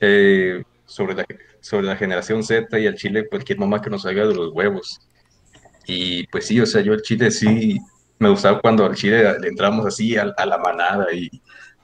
eh, 0.00 0.62
sobre, 0.86 1.14
la, 1.14 1.26
sobre 1.60 1.86
la 1.86 1.96
generación 1.96 2.42
Z 2.44 2.78
y 2.78 2.86
al 2.86 2.94
Chile, 2.94 3.28
cualquier 3.28 3.58
mamá 3.58 3.82
que 3.82 3.90
nos 3.90 4.02
salga 4.02 4.26
de 4.26 4.34
los 4.34 4.52
huevos. 4.52 5.00
Y 5.86 6.26
pues 6.28 6.46
sí, 6.46 6.60
o 6.60 6.66
sea, 6.66 6.82
yo 6.82 6.92
al 6.92 7.02
Chile 7.02 7.30
sí 7.30 7.78
me 8.18 8.28
gustaba 8.28 8.60
cuando 8.60 8.86
al 8.86 8.94
Chile 8.94 9.38
le 9.40 9.48
entramos 9.48 9.84
así 9.86 10.16
a, 10.16 10.32
a 10.36 10.46
la 10.46 10.58
manada 10.58 11.12
y 11.12 11.28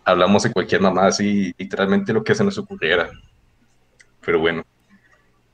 hablamos 0.05 0.43
de 0.43 0.53
cualquier 0.53 0.81
mamá 0.81 1.07
así, 1.09 1.53
literalmente 1.59 2.13
lo 2.13 2.23
que 2.23 2.35
se 2.35 2.45
nos 2.45 2.57
ocurriera. 2.59 3.11
Pero 4.25 4.39
bueno, 4.39 4.63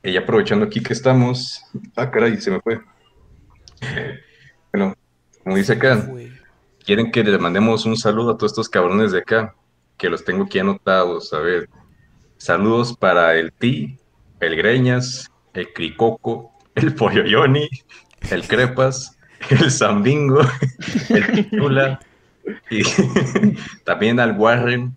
y 0.06 0.16
aprovechando 0.16 0.64
aquí 0.64 0.80
que 0.80 0.92
estamos, 0.92 1.62
ah, 1.96 2.10
caray, 2.10 2.40
se 2.40 2.52
me 2.52 2.60
fue. 2.60 2.80
Bueno, 4.72 4.94
como 5.42 5.56
dice 5.56 5.72
acá, 5.72 6.08
quieren 6.84 7.10
que 7.10 7.25
le 7.25 7.38
mandemos 7.38 7.84
un 7.86 7.96
saludo 7.96 8.30
a 8.30 8.38
todos 8.38 8.52
estos 8.52 8.68
cabrones 8.68 9.10
de 9.10 9.18
acá, 9.18 9.54
que 9.98 10.08
los 10.08 10.25
tengo 10.25 10.44
aquí 10.44 10.60
anotados. 10.60 11.32
A 11.32 11.40
ver, 11.40 11.68
saludos 12.36 12.96
para 12.96 13.34
el 13.34 13.50
Pi, 13.50 13.98
el 14.38 14.54
Greñas, 14.54 15.28
el 15.54 15.72
Cricoco, 15.72 16.52
el 16.76 16.94
Polloyoni, 16.94 17.68
el 18.30 18.46
Crepas, 18.46 19.18
el 19.50 19.72
Zambingo, 19.72 20.40
el 21.08 21.50
Tula, 21.50 21.98
y 22.70 22.82
también 23.84 24.20
al 24.20 24.38
Warren, 24.38 24.96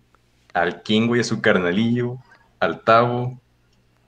al 0.54 0.82
Kingo 0.82 1.16
y 1.16 1.20
a 1.20 1.24
su 1.24 1.40
carnalillo, 1.40 2.16
al 2.60 2.82
Tavo, 2.82 3.40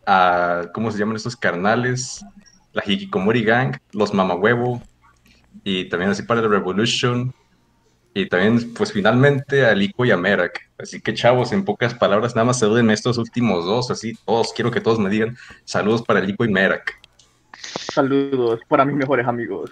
a, 0.06 0.70
¿cómo 0.72 0.90
se 0.90 0.98
llaman 0.98 1.16
estos 1.16 1.36
carnales? 1.36 2.24
La 2.72 2.82
Hikikomori 2.84 3.44
Gang, 3.44 3.76
los 3.92 4.14
Mamahuevo, 4.14 4.82
y 5.64 5.88
también 5.88 6.10
así 6.10 6.22
para 6.22 6.40
la 6.40 6.48
Revolution, 6.48 7.32
y 8.14 8.28
también, 8.28 8.74
pues 8.74 8.92
finalmente 8.92 9.64
a 9.64 9.74
Lico 9.74 10.04
y 10.04 10.10
a 10.10 10.16
Merak. 10.16 10.70
Así 10.78 11.00
que 11.00 11.14
chavos, 11.14 11.52
en 11.52 11.64
pocas 11.64 11.94
palabras, 11.94 12.34
nada 12.34 12.46
más 12.46 12.58
salúdenme 12.58 12.92
estos 12.92 13.16
últimos 13.18 13.64
dos, 13.64 13.90
así 13.90 14.14
todos, 14.26 14.52
quiero 14.52 14.70
que 14.70 14.80
todos 14.80 14.98
me 14.98 15.08
digan 15.08 15.36
saludos 15.64 16.02
para 16.02 16.20
Lico 16.20 16.44
y 16.44 16.48
Merak. 16.48 16.98
Saludos 17.92 18.60
para 18.68 18.84
mis 18.84 18.96
mejores 18.96 19.26
amigos. 19.26 19.70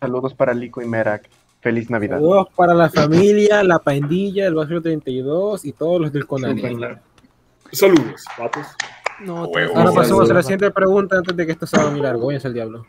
Saludos 0.00 0.34
para 0.34 0.54
Lico 0.54 0.82
y 0.82 0.86
Merak. 0.86 1.28
Feliz 1.60 1.90
Navidad. 1.90 2.16
Saludos 2.16 2.48
para 2.56 2.74
la 2.74 2.88
familia, 2.88 3.62
la 3.62 3.78
pandilla, 3.78 4.46
el 4.46 4.54
barrio 4.54 4.80
32 4.80 5.64
y 5.64 5.72
todos 5.72 6.00
los 6.00 6.12
del 6.12 6.26
Conani. 6.26 6.62
Saludos, 7.72 8.24
patos. 8.36 8.66
No, 9.20 9.44
Ahora 9.44 9.92
pasamos 9.92 10.30
a 10.30 10.34
la 10.34 10.42
siguiente 10.42 10.70
pregunta 10.70 11.18
antes 11.18 11.36
de 11.36 11.46
que 11.46 11.52
esto 11.52 11.66
se 11.66 11.78
haga 11.78 11.90
muy 11.90 12.00
largo. 12.00 12.26
Váyanse 12.26 12.48
al 12.48 12.54
diablo. 12.54 12.86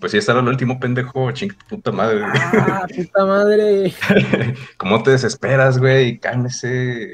Pues 0.00 0.12
sí, 0.12 0.18
está 0.18 0.32
el 0.38 0.46
último 0.46 0.78
pendejo, 0.78 1.30
ching, 1.32 1.52
puta 1.68 1.90
madre. 1.90 2.22
Ah, 2.24 2.86
puta 2.94 3.24
madre. 3.24 3.94
¿Cómo 4.76 5.02
te 5.02 5.12
desesperas, 5.12 5.78
güey? 5.78 6.18
Cálmese. 6.18 7.12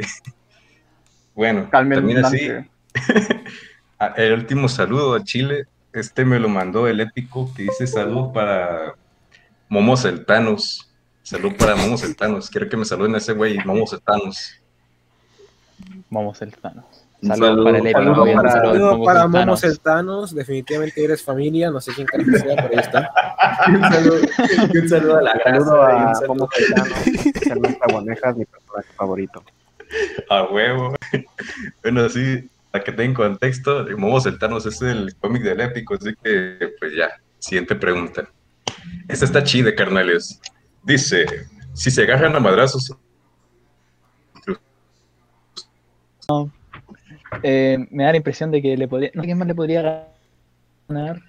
Bueno, 1.35 1.69
también 1.71 2.25
así. 2.25 2.51
Ah, 4.03 4.15
el 4.17 4.33
último 4.33 4.67
saludo 4.67 5.15
a 5.15 5.23
Chile. 5.23 5.67
Este 5.93 6.25
me 6.25 6.41
lo 6.41 6.49
mandó 6.49 6.89
el 6.89 7.01
épico 7.01 7.53
que 7.55 7.65
dice 7.65 7.87
salud 7.87 8.33
para 8.33 8.95
Momo 9.69 9.95
Celtanos. 9.95 10.91
Salud 11.23 11.53
para 11.59 11.77
Momo 11.77 11.99
Celtanos. 11.99 12.49
Quiero 12.49 12.67
que 12.71 12.79
me 12.79 12.87
saluden 12.87 13.15
a 13.15 13.19
ese 13.19 13.35
güey, 13.35 13.59
Momo 13.63 13.87
Celtanos. 13.87 14.55
Momo 16.09 16.35
Celtanos. 16.35 17.00
Saludos 17.23 17.65
para 17.65 17.79
el 17.79 17.87
épico. 17.87 17.99
saludo 18.15 18.27
y 18.27 18.31
un 18.31 18.37
para, 18.37 18.51
saludo 18.53 19.05
para 19.05 19.21
Celtanos. 19.23 19.47
Momo 19.47 19.57
Celtanos. 19.57 20.35
Definitivamente 20.35 21.05
eres 21.05 21.23
familia. 21.23 21.71
No 21.71 21.81
sé 21.81 21.93
quién 21.95 22.07
carajo 22.07 22.31
sea, 22.33 22.57
pero 22.57 22.69
ahí 22.69 22.79
está. 22.79 23.11
un 23.69 23.83
saludo, 23.83 24.21
un 24.83 24.89
saludo 24.89 25.17
a 25.19 25.23
la 25.23 25.33
Un 25.33 25.41
saludo 25.43 25.83
grasa, 25.83 25.93
y 25.93 26.03
un 26.03 26.09
a 26.09 26.15
saludo- 26.15 26.35
Momo 26.35 26.49
Celtano, 26.55 26.95
Ernesto 27.51 27.85
Aguanejas, 27.85 28.37
mi 28.37 28.45
personaje 28.47 28.89
favorito. 28.97 29.43
A 30.31 30.43
huevo. 30.45 30.95
Bueno, 31.83 32.09
sí, 32.09 32.49
para 32.71 32.85
que 32.85 32.93
tengan 32.93 33.15
contexto, 33.15 33.85
Momo 33.99 34.21
Celtanos 34.21 34.65
es 34.67 34.81
el 34.83 35.15
cómic 35.17 35.43
del 35.43 35.61
épico, 35.61 35.95
así 35.95 36.15
que, 36.23 36.73
pues 36.79 36.93
ya, 36.97 37.11
siguiente 37.39 37.75
pregunta. 37.75 38.29
Esta 39.09 39.25
está 39.27 39.43
chida, 39.45 39.75
carnales. 39.75 40.41
Dice, 40.85 41.27
si 41.75 41.91
se 41.91 42.03
agarran 42.05 42.35
a 42.37 42.41
madrazos, 42.41 42.97
No. 46.29 46.51
Eh, 47.43 47.79
me 47.91 48.05
da 48.05 48.11
la 48.11 48.17
impresión 48.19 48.51
de 48.51 48.61
que 48.63 48.77
le 48.77 48.89
podría. 48.89 49.11
No 49.15 49.23
sé 49.23 49.27
quién 49.27 49.39
más 49.39 49.49
le 49.49 49.55
podría 49.55 50.09
ganar. 50.89 51.21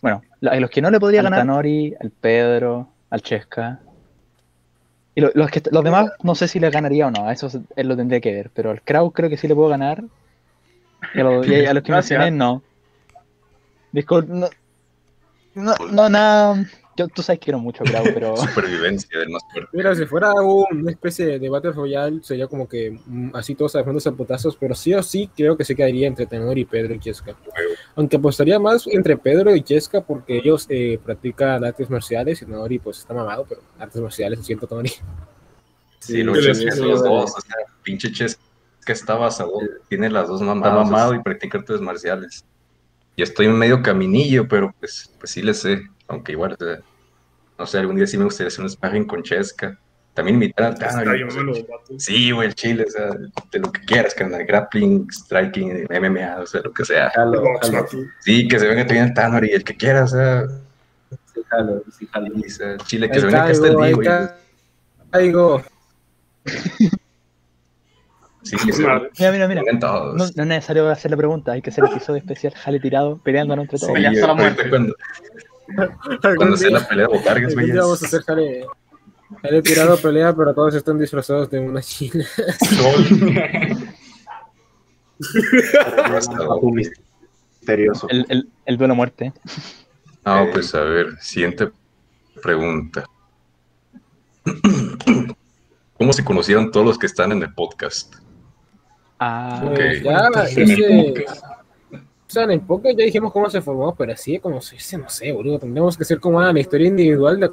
Bueno, 0.00 0.22
a 0.48 0.56
los 0.60 0.70
que 0.70 0.80
no 0.82 0.90
le 0.90 1.00
podría 1.00 1.20
Al 1.20 1.24
ganar. 1.24 1.40
Al 1.40 1.46
Tanori, 1.46 1.94
al 2.00 2.10
Pedro, 2.10 2.88
al 3.10 3.22
Chesca. 3.22 3.80
Y 5.14 5.20
lo- 5.20 5.32
los, 5.34 5.50
que, 5.50 5.60
los 5.72 5.82
demás 5.82 6.12
no 6.22 6.34
sé 6.36 6.46
si 6.46 6.60
le 6.60 6.70
ganaría 6.70 7.08
o 7.08 7.10
no, 7.10 7.26
a 7.26 7.32
eso 7.32 7.50
él 7.74 7.88
lo 7.88 7.96
tendría 7.96 8.20
que 8.20 8.32
ver. 8.32 8.50
Pero 8.54 8.70
al 8.70 8.82
Kraut 8.82 9.12
creo 9.14 9.28
que 9.28 9.36
sí 9.36 9.48
le 9.48 9.54
puedo 9.56 9.68
ganar. 9.68 10.04
Y 11.14 11.20
a, 11.20 11.24
los- 11.24 11.48
y 11.48 11.66
a 11.66 11.74
los 11.74 11.82
que 11.82 11.92
mencioné, 11.92 12.30
no. 12.30 12.62
Discord, 13.92 14.28
no. 14.28 14.48
No, 15.54 15.74
no, 15.90 16.08
nada. 16.08 16.64
Yo, 16.98 17.06
tú 17.06 17.22
sabes 17.22 17.38
que 17.38 17.44
quiero 17.44 17.60
mucho 17.60 17.84
a 17.84 17.86
Kraut, 17.86 18.08
pero. 18.14 18.36
supervivencia 18.36 19.20
del 19.20 19.28
más 19.28 19.42
fuerte. 19.52 19.70
Mira, 19.72 19.94
si 19.94 20.04
fuera 20.04 20.32
una 20.32 20.90
especie 20.90 21.38
de 21.38 21.48
Battle 21.48 21.70
Royale, 21.70 22.20
sería 22.24 22.48
como 22.48 22.68
que 22.68 22.98
mm, 23.06 23.36
así 23.36 23.54
todos 23.54 23.74
defendiéndose 23.74 24.08
a 24.08 24.12
putazos, 24.12 24.56
pero 24.56 24.74
sí 24.74 24.92
o 24.94 25.02
sí 25.04 25.30
creo 25.36 25.56
que 25.56 25.64
se 25.64 25.76
quedaría 25.76 26.08
entre 26.08 26.26
Tenor 26.26 26.58
y 26.58 26.64
Pedro 26.64 26.94
y 26.94 26.98
Chesca. 26.98 27.36
Aunque 27.94 28.16
apostaría 28.16 28.58
más 28.58 28.88
entre 28.88 29.16
Pedro 29.16 29.54
y 29.54 29.62
Chesca 29.62 30.00
porque 30.00 30.38
ellos 30.38 30.66
eh, 30.68 30.98
practican 31.04 31.64
artes 31.64 31.88
marciales 31.88 32.42
y 32.42 32.46
Tenori 32.46 32.80
pues 32.80 32.98
está 32.98 33.14
mamado, 33.14 33.46
pero 33.48 33.60
artes 33.78 34.02
marciales, 34.02 34.40
lo 34.40 34.44
siento, 34.44 34.66
Tenori. 34.66 34.90
Sí, 36.00 36.24
lo 36.24 36.34
Sí, 36.34 36.64
los 36.80 37.04
dos, 37.04 37.32
o 37.36 37.40
sea, 37.40 37.56
pinche 37.84 38.10
Chesca 38.10 38.42
está 38.86 39.14
basado, 39.14 39.52
tiene 39.88 40.10
las 40.10 40.26
dos 40.26 40.40
mamadas, 40.40 40.74
mamado. 40.74 40.90
mamado 40.90 41.14
y 41.14 41.22
practica 41.22 41.58
artes 41.58 41.80
marciales. 41.80 42.44
Y 43.14 43.22
estoy 43.22 43.46
en 43.46 43.56
medio 43.56 43.82
caminillo, 43.82 44.48
pero 44.48 44.74
pues, 44.80 45.12
pues 45.18 45.30
sí 45.32 45.42
le 45.42 45.54
sé, 45.54 45.82
aunque 46.08 46.32
igual, 46.32 46.52
o 46.58 46.64
sea, 46.64 46.78
no 47.58 47.66
sé, 47.66 47.78
algún 47.78 47.96
día 47.96 48.06
sí 48.06 48.18
me 48.18 48.24
gustaría 48.24 48.48
hacer 48.48 48.62
un 48.62 48.70
sparring 48.70 49.06
con 49.06 49.22
Chesca. 49.22 49.78
También 50.14 50.34
invitar 50.34 50.66
a 50.66 50.68
Está 50.70 50.88
Tanner, 50.88 51.14
bien, 51.14 51.28
o 51.28 51.30
sea, 51.30 51.42
mano, 51.42 51.52
vato. 51.52 51.94
Sí, 51.98 52.32
güey, 52.32 52.48
el 52.48 52.54
chile, 52.56 52.84
o 52.88 52.90
sea, 52.90 53.06
de 53.52 53.58
lo 53.60 53.70
que 53.70 53.80
quieras, 53.82 54.14
carnal, 54.14 54.44
grappling, 54.44 55.06
striking, 55.12 55.86
MMA, 55.88 56.38
o 56.40 56.46
sea, 56.46 56.60
lo 56.62 56.72
que 56.72 56.84
sea. 56.84 57.10
Jalo, 57.10 57.40
jalo. 57.62 57.86
Sí, 58.20 58.48
que 58.48 58.58
se 58.58 58.66
venga 58.66 58.84
también 58.84 59.06
el 59.06 59.14
Tanner 59.14 59.44
y 59.44 59.52
el 59.52 59.62
que 59.62 59.76
quiera, 59.76 60.02
o 60.04 60.08
sea, 60.08 60.44
sí, 61.32 61.40
jalo, 61.48 61.82
sí, 61.96 62.08
jalo. 62.12 62.26
y, 62.34 62.46
o 62.46 62.50
sea, 62.50 62.76
chile, 62.78 63.08
que 63.08 63.14
Ahí 63.14 63.20
se 63.20 63.26
venga 63.26 63.42
acá 63.42 63.50
hasta 63.52 63.66
el 63.68 63.76
caigo, 63.76 63.96
güey. 64.02 64.08
caigo. 65.12 65.62
Sí, 68.42 68.56
que 68.64 68.72
se 68.72 68.82
Madre. 68.82 69.10
Mira, 69.18 69.30
mira, 69.32 69.48
mira. 69.48 69.62
No, 69.80 70.14
no 70.14 70.24
es 70.24 70.36
necesario 70.36 70.88
hacer 70.88 71.10
la 71.10 71.16
pregunta, 71.16 71.52
hay 71.52 71.60
que 71.62 71.70
hacer 71.70 71.84
episodio 71.84 72.18
especial, 72.18 72.54
jale 72.54 72.80
tirado, 72.80 73.18
peleándonos 73.18 73.64
entre 73.64 73.78
Sí, 73.78 73.86
todos. 73.86 74.00
La 74.00 74.34
muerte. 74.34 74.70
cuando, 74.70 74.94
cuando 76.36 76.56
sea 76.56 76.70
la 76.70 76.86
pelea 76.88 77.06
de 77.06 77.12
botargas, 77.18 77.54
güey. 77.54 77.70
vamos 77.72 78.02
a 78.02 78.06
hacer 78.06 78.22
jale, 78.22 78.66
jale 79.42 79.62
tirado 79.62 79.96
pelea, 79.98 80.34
pero 80.34 80.54
todos 80.54 80.74
están 80.74 80.98
disfrazados 80.98 81.50
de 81.50 81.60
una 81.60 81.80
china. 81.82 82.24
Un 86.60 86.74
misterioso. 86.74 88.06
El, 88.08 88.26
el, 88.28 88.48
el 88.66 88.76
duelo 88.76 88.92
a 88.94 88.96
muerte. 88.96 89.32
No, 90.24 90.46
pues 90.52 90.74
a 90.74 90.80
ver, 90.82 91.16
siguiente 91.20 91.68
pregunta. 92.42 93.04
¿Cómo 95.96 96.12
se 96.12 96.24
conocieron 96.24 96.70
todos 96.70 96.86
los 96.86 96.98
que 96.98 97.06
están 97.06 97.32
en 97.32 97.42
el 97.42 97.52
podcast? 97.54 98.14
Ah, 99.18 99.62
Ok. 99.64 99.74
Pues 99.76 100.02
ya, 100.02 100.28
ese- 100.44 101.24
o 102.28 102.30
sea, 102.30 102.42
en 102.44 102.50
el 102.50 102.60
podcast 102.60 102.98
ya 102.98 103.06
dijimos 103.06 103.32
cómo 103.32 103.48
se 103.48 103.62
formó, 103.62 103.94
pero 103.94 104.12
así 104.12 104.38
como 104.38 104.60
se 104.60 104.76
dice, 104.76 104.98
no 104.98 105.08
sé, 105.08 105.32
boludo. 105.32 105.60
Tendríamos 105.60 105.96
que 105.96 106.02
hacer 106.02 106.20
como 106.20 106.38
ah, 106.38 106.52
la 106.52 106.60
historia 106.60 106.88
individual 106.88 107.40
de 107.40 107.50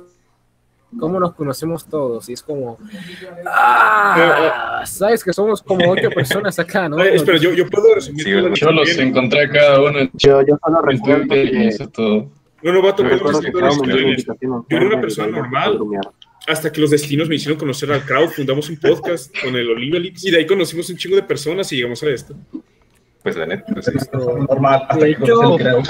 cómo 1.00 1.18
nos 1.18 1.34
conocemos 1.34 1.88
todos. 1.88 2.28
Y 2.28 2.34
es 2.34 2.44
como, 2.44 2.78
ah, 3.46 4.84
sabes 4.86 5.24
que 5.24 5.32
somos 5.32 5.62
como 5.62 5.90
ocho 5.90 6.10
personas 6.10 6.60
acá, 6.60 6.90
¿no? 6.90 6.98
Ay, 6.98 7.16
espera, 7.16 7.38
yo, 7.38 7.54
yo 7.54 7.70
puedo 7.70 7.96
resumir 7.96 8.26
Sí, 8.26 8.32
yo 8.32 8.72
los 8.72 8.98
encontré 8.98 9.44
a 9.44 9.50
cada 9.50 9.82
uno 9.82 10.10
Yo, 10.12 10.42
yo 10.42 10.58
solo 10.62 10.82
recuerdo 10.82 11.30
que, 11.30 11.68
eso 11.70 11.88
todo. 11.88 12.30
No, 12.62 12.74
no, 12.74 12.82
vato, 12.82 13.04
yo 13.04 13.16
una 13.54 13.70
a 13.70 13.72
un 13.72 14.68
Yo 14.68 14.78
era 14.78 14.88
una 14.88 15.00
persona 15.00 15.28
normal. 15.28 15.80
Hasta 16.48 16.70
que 16.70 16.82
los 16.82 16.92
destinos 16.92 17.30
me 17.30 17.36
hicieron 17.36 17.58
conocer 17.58 17.92
al 17.94 18.06
crowd, 18.06 18.28
fundamos 18.30 18.70
un 18.70 18.78
podcast 18.78 19.34
con 19.42 19.56
el 19.56 19.70
Olivelix 19.70 20.26
y 20.26 20.32
de 20.32 20.40
ahí 20.40 20.46
conocimos 20.46 20.90
un 20.90 20.98
chingo 20.98 21.16
de 21.16 21.24
personas 21.24 21.72
y 21.72 21.78
llegamos 21.78 22.04
a 22.04 22.10
esto. 22.10 22.36
Pues 23.26 23.36
la 23.38 23.48
neta, 23.48 23.82
sí. 23.82 23.92
Normal, 24.14 24.84
hasta 24.88 25.04
De 25.04 25.10
hecho, 25.10 25.56
creo. 25.58 25.82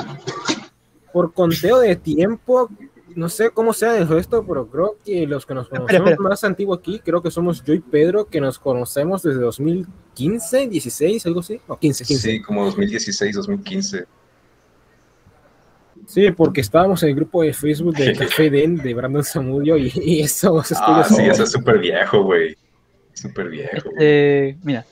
por 1.12 1.34
conteo 1.34 1.80
de 1.80 1.98
tiempo, 1.98 2.70
no 3.14 3.28
sé 3.28 3.50
cómo 3.50 3.74
sea 3.74 3.98
el 3.98 4.08
resto, 4.08 4.46
pero 4.48 4.68
creo 4.68 4.96
que 5.04 5.28
los 5.28 5.46
que 5.46 5.54
nos 5.54 5.68
conocemos 5.68 5.92
espera. 6.12 6.30
más 6.30 6.46
antiguo 6.46 6.74
aquí, 6.74 7.02
creo 7.04 7.22
que 7.22 7.30
somos 7.30 7.62
yo 7.62 7.74
y 7.74 7.82
Pedro, 7.82 8.28
que 8.28 8.40
nos 8.40 8.58
conocemos 8.58 9.22
desde 9.22 9.42
2015, 9.42 10.70
16, 10.70 11.26
algo 11.26 11.42
así. 11.42 11.60
O 11.68 11.78
15, 11.78 12.06
15. 12.06 12.32
Sí, 12.32 12.42
como 12.42 12.64
2016, 12.64 13.36
2015. 13.36 14.06
Sí, 16.08 16.32
porque 16.32 16.62
estábamos 16.62 17.04
en 17.04 17.10
el 17.10 17.16
grupo 17.16 17.44
de 17.44 17.52
Facebook 17.52 17.98
de 17.98 18.14
Café 18.18 18.50
Den 18.50 18.78
de 18.78 18.94
Brandon 18.94 19.26
Zamudio 19.26 19.76
y, 19.76 19.92
y 19.94 20.22
eso 20.22 20.58
Ah, 20.58 21.04
sí, 21.04 21.22
eso 21.24 21.44
es 21.44 21.52
súper 21.52 21.80
viejo, 21.80 22.24
güey. 22.24 22.56
Súper 23.12 23.50
viejo. 23.50 23.90
Eh, 24.00 24.56
mira, 24.64 24.86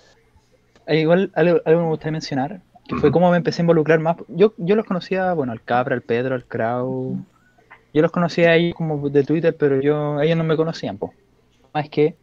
igual 0.88 1.32
algo, 1.36 1.62
algo 1.66 1.82
me 1.82 1.88
gustaría 1.90 2.12
mencionar, 2.14 2.62
que 2.88 2.96
fue 2.96 3.12
cómo 3.12 3.32
me 3.32 3.38
empecé 3.38 3.62
a 3.62 3.64
involucrar 3.64 4.00
más. 4.00 4.18
Yo, 4.28 4.54
yo 4.58 4.76
los 4.76 4.86
conocía, 4.86 5.34
bueno, 5.34 5.52
al 5.52 5.62
Cabra, 5.62 5.96
al 5.96 6.02
Pedro, 6.02 6.36
al 6.36 6.46
Crow. 6.46 7.18
Yo 7.94 8.02
los 8.02 8.12
conocía 8.12 8.52
ahí 8.52 8.74
como 8.74 9.10
de 9.10 9.24
Twitter, 9.24 9.56
pero 9.58 9.80
yo 9.80 10.20
ellos 10.22 10.38
no 10.38 10.44
me 10.44 10.58
conocían, 10.58 10.98
po. 10.98 11.14
Más 11.74 11.90
que 11.90 12.16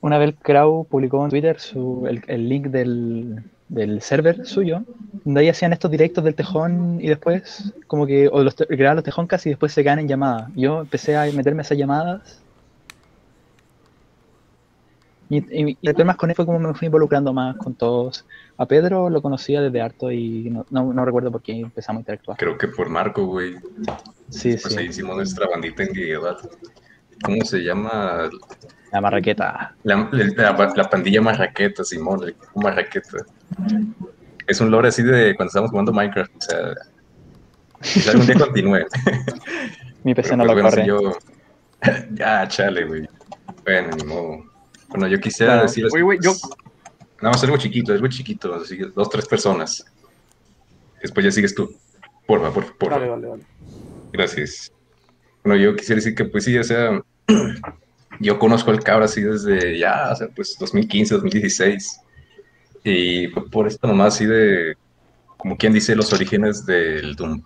una 0.00 0.18
vez 0.18 0.28
el 0.28 0.34
Crow 0.34 0.84
publicó 0.84 1.24
en 1.24 1.30
Twitter 1.30 1.60
su, 1.60 2.06
el, 2.08 2.22
el 2.26 2.48
link 2.48 2.66
del, 2.68 3.44
del 3.70 4.02
server 4.02 4.46
suyo, 4.46 4.82
donde 5.24 5.40
ahí 5.40 5.48
hacían 5.48 5.72
estos 5.72 5.90
directos 5.90 6.24
del 6.24 6.34
tejón 6.34 6.98
y 7.00 7.08
después, 7.08 7.72
como 7.86 8.06
que, 8.06 8.28
o 8.28 8.42
los, 8.42 8.56
grababan 8.56 8.96
los 8.96 9.04
tejoncas 9.04 9.46
y 9.46 9.50
después 9.50 9.72
se 9.72 9.82
quedan 9.82 10.00
en 10.00 10.08
llamadas. 10.08 10.50
Yo 10.56 10.80
empecé 10.80 11.16
a 11.16 11.30
meterme 11.32 11.60
a 11.60 11.62
esas 11.62 11.78
llamadas 11.78 12.42
y, 15.30 15.38
y, 15.38 15.70
y 15.70 15.78
después 15.80 16.04
más 16.06 16.16
con 16.16 16.28
él 16.28 16.36
fue 16.36 16.44
como 16.44 16.58
me 16.58 16.74
fui 16.74 16.86
involucrando 16.86 17.32
más 17.32 17.56
con 17.56 17.74
todos. 17.74 18.26
A 18.58 18.66
Pedro 18.66 19.08
lo 19.08 19.22
conocía 19.22 19.62
desde 19.62 19.80
harto 19.80 20.10
y 20.12 20.50
no, 20.50 20.66
no, 20.68 20.92
no 20.92 21.04
recuerdo 21.06 21.30
por 21.32 21.40
qué 21.40 21.52
empezamos 21.60 22.00
a 22.00 22.02
interactuar. 22.02 22.36
Creo 22.36 22.58
que 22.58 22.68
por 22.68 22.90
Marco, 22.90 23.24
güey. 23.24 23.54
Sí, 24.28 24.56
Pues 24.60 24.74
sí. 24.74 24.82
hicimos 24.82 25.16
nuestra 25.16 25.46
bandita 25.48 25.84
individual. 25.84 26.36
¿Cómo 27.24 27.42
se 27.44 27.58
llama? 27.60 28.28
La 28.92 29.00
marraqueta. 29.00 29.74
La, 29.84 30.08
la- 30.12 30.72
la 30.76 30.90
pandilla 30.90 31.20
marraqueta, 31.22 31.84
Simón, 31.84 32.34
marraqueta. 32.56 33.18
Es 34.46 34.60
un 34.60 34.70
lore 34.70 34.88
así 34.88 35.02
de 35.02 35.34
cuando 35.36 35.48
estábamos 35.48 35.70
jugando 35.70 35.92
Minecraft. 35.92 36.34
O 36.36 36.40
sea, 36.40 36.74
quizá 37.80 38.10
algún 38.10 38.26
día 38.26 38.34
continúe. 38.38 38.78
Mi 40.02 40.14
PC 40.14 40.30
Pero, 40.30 40.36
no 40.38 40.44
pues, 40.44 40.46
lo 40.46 40.52
bueno, 40.54 40.70
corre. 40.70 40.82
si 40.82 40.88
yo- 40.88 41.18
ya, 42.14 42.48
chale, 42.48 42.84
güey. 42.84 43.08
Bueno, 43.64 43.96
ni 43.96 44.04
modo. 44.04 44.49
Bueno, 44.90 45.06
yo 45.08 45.18
quisiera 45.18 45.54
Bueno, 45.54 45.68
decir. 45.68 45.88
güey, 45.88 46.18
yo- 46.22 46.34
Nada 47.22 47.32
más 47.32 47.44
algo 47.44 47.56
chiquito, 47.58 47.92
algo 47.92 48.08
chiquito. 48.08 48.54
Así, 48.54 48.78
dos, 48.94 49.10
tres 49.10 49.26
personas. 49.26 49.84
Después 51.02 51.24
ya 51.24 51.30
sigues 51.30 51.54
tú. 51.54 51.70
Porfa, 52.26 52.50
porfa, 52.52 52.72
porfa. 52.78 52.96
Vale, 52.98 53.10
vale, 53.10 53.26
vale. 53.28 53.42
Gracias. 54.12 54.72
Bueno, 55.44 55.60
yo 55.62 55.76
quisiera 55.76 55.96
decir 55.96 56.14
que, 56.14 56.24
pues 56.24 56.44
sí, 56.44 56.56
o 56.56 56.64
sea, 56.64 57.02
yo 58.20 58.38
conozco 58.38 58.70
al 58.70 58.82
cabra 58.82 59.04
así 59.04 59.20
desde 59.22 59.78
ya, 59.78 60.10
o 60.12 60.16
sea, 60.16 60.28
pues 60.28 60.56
2015, 60.58 61.14
2016. 61.14 62.00
Y 62.84 63.28
fue 63.28 63.50
por 63.50 63.66
esta 63.66 63.86
mamá 63.86 64.06
así 64.06 64.24
de, 64.24 64.76
como 65.36 65.56
quien 65.56 65.72
dice, 65.74 65.94
los 65.94 66.12
orígenes 66.14 66.64
del 66.64 67.14
Doom, 67.16 67.42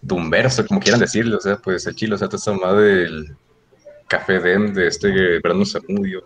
Doomverso, 0.00 0.66
como 0.66 0.80
quieran 0.80 1.00
decirlo, 1.00 1.36
o 1.36 1.40
sea, 1.40 1.56
pues 1.58 1.86
el 1.86 1.94
chilo, 1.94 2.16
o 2.16 2.18
sea, 2.18 2.28
esta 2.32 2.52
mamá 2.52 2.72
del 2.74 3.36
Café 4.08 4.40
Dem, 4.40 4.72
de 4.74 4.88
este 4.88 5.38
Brandon 5.38 5.64
Zamudio, 5.66 6.24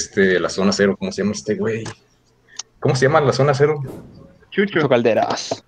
este, 0.00 0.40
la 0.40 0.48
zona 0.48 0.72
cero, 0.72 0.96
¿cómo 0.98 1.12
se 1.12 1.22
llama 1.22 1.32
este 1.32 1.54
güey? 1.54 1.84
¿Cómo 2.78 2.96
se 2.96 3.06
llama 3.06 3.20
la 3.20 3.32
zona 3.32 3.54
cero? 3.54 3.82
Chucho. 4.50 4.88
Calderas. 4.88 5.64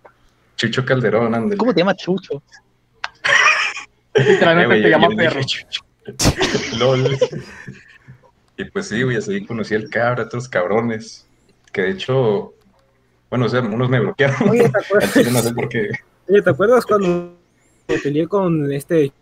Chucho 0.56 0.84
Calderón, 0.84 1.34
ándale. 1.34 1.56
¿Cómo 1.56 1.72
te 1.74 1.80
llamas 1.80 1.96
Chucho? 1.96 2.42
Literalmente 4.14 4.78
Eh, 4.78 4.82
te 4.82 4.90
llama 4.90 5.08
perro. 5.14 5.40
LOL. 6.78 7.18
Y 8.56 8.64
pues 8.66 8.88
sí, 8.88 9.02
güey, 9.02 9.16
así 9.16 9.44
conocí 9.46 9.74
al 9.74 9.88
cabra, 9.88 10.24
otros 10.24 10.48
cabrones. 10.48 11.26
Que 11.72 11.82
de 11.82 11.90
hecho, 11.90 12.54
bueno, 13.30 13.46
o 13.46 13.48
sea, 13.48 13.60
unos 13.60 13.88
me 13.88 14.00
bloquearon. 14.00 14.48
Oye, 14.48 14.68
¿te 14.68 14.78
acuerdas? 14.84 15.32
No 15.32 15.38
sé 15.40 15.54
por 15.54 15.68
qué. 15.68 15.90
Oye, 16.28 16.42
¿te 16.42 16.50
acuerdas 16.50 16.84
cuando 16.86 17.36
me 17.88 17.98
peleé 17.98 18.26
con 18.26 18.70
este 18.72 19.12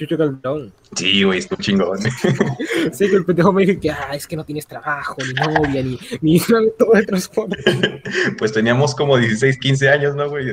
Chucho 0.00 0.16
Calderón? 0.16 0.72
Sí, 0.96 1.24
güey, 1.24 1.40
estuvo 1.40 1.60
chingón. 1.60 1.98
Sí, 2.92 3.10
que 3.10 3.16
el 3.16 3.24
pendejo 3.26 3.52
me 3.52 3.66
dijo 3.66 3.78
que 3.78 3.90
ah, 3.90 4.14
es 4.14 4.26
que 4.26 4.34
no 4.34 4.46
tienes 4.46 4.66
trabajo, 4.66 5.16
ni 5.26 5.34
novia, 5.34 5.82
ni, 5.82 5.98
ni 6.22 6.40
todo 6.40 6.94
el 6.94 7.04
transporte. 7.04 7.58
Pues 8.38 8.50
teníamos 8.50 8.94
como 8.94 9.18
16, 9.18 9.58
15 9.58 9.88
años, 9.90 10.16
¿no, 10.16 10.30
güey? 10.30 10.52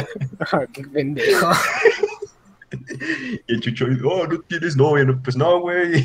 Ah, 0.40 0.66
qué 0.72 0.82
pendejo. 0.82 1.48
y 3.46 3.54
el 3.54 3.60
chucho, 3.60 3.86
oh, 4.04 4.26
no 4.26 4.40
tienes 4.40 4.76
novia, 4.76 5.04
no, 5.04 5.22
pues 5.22 5.36
no, 5.36 5.60
güey. 5.60 6.04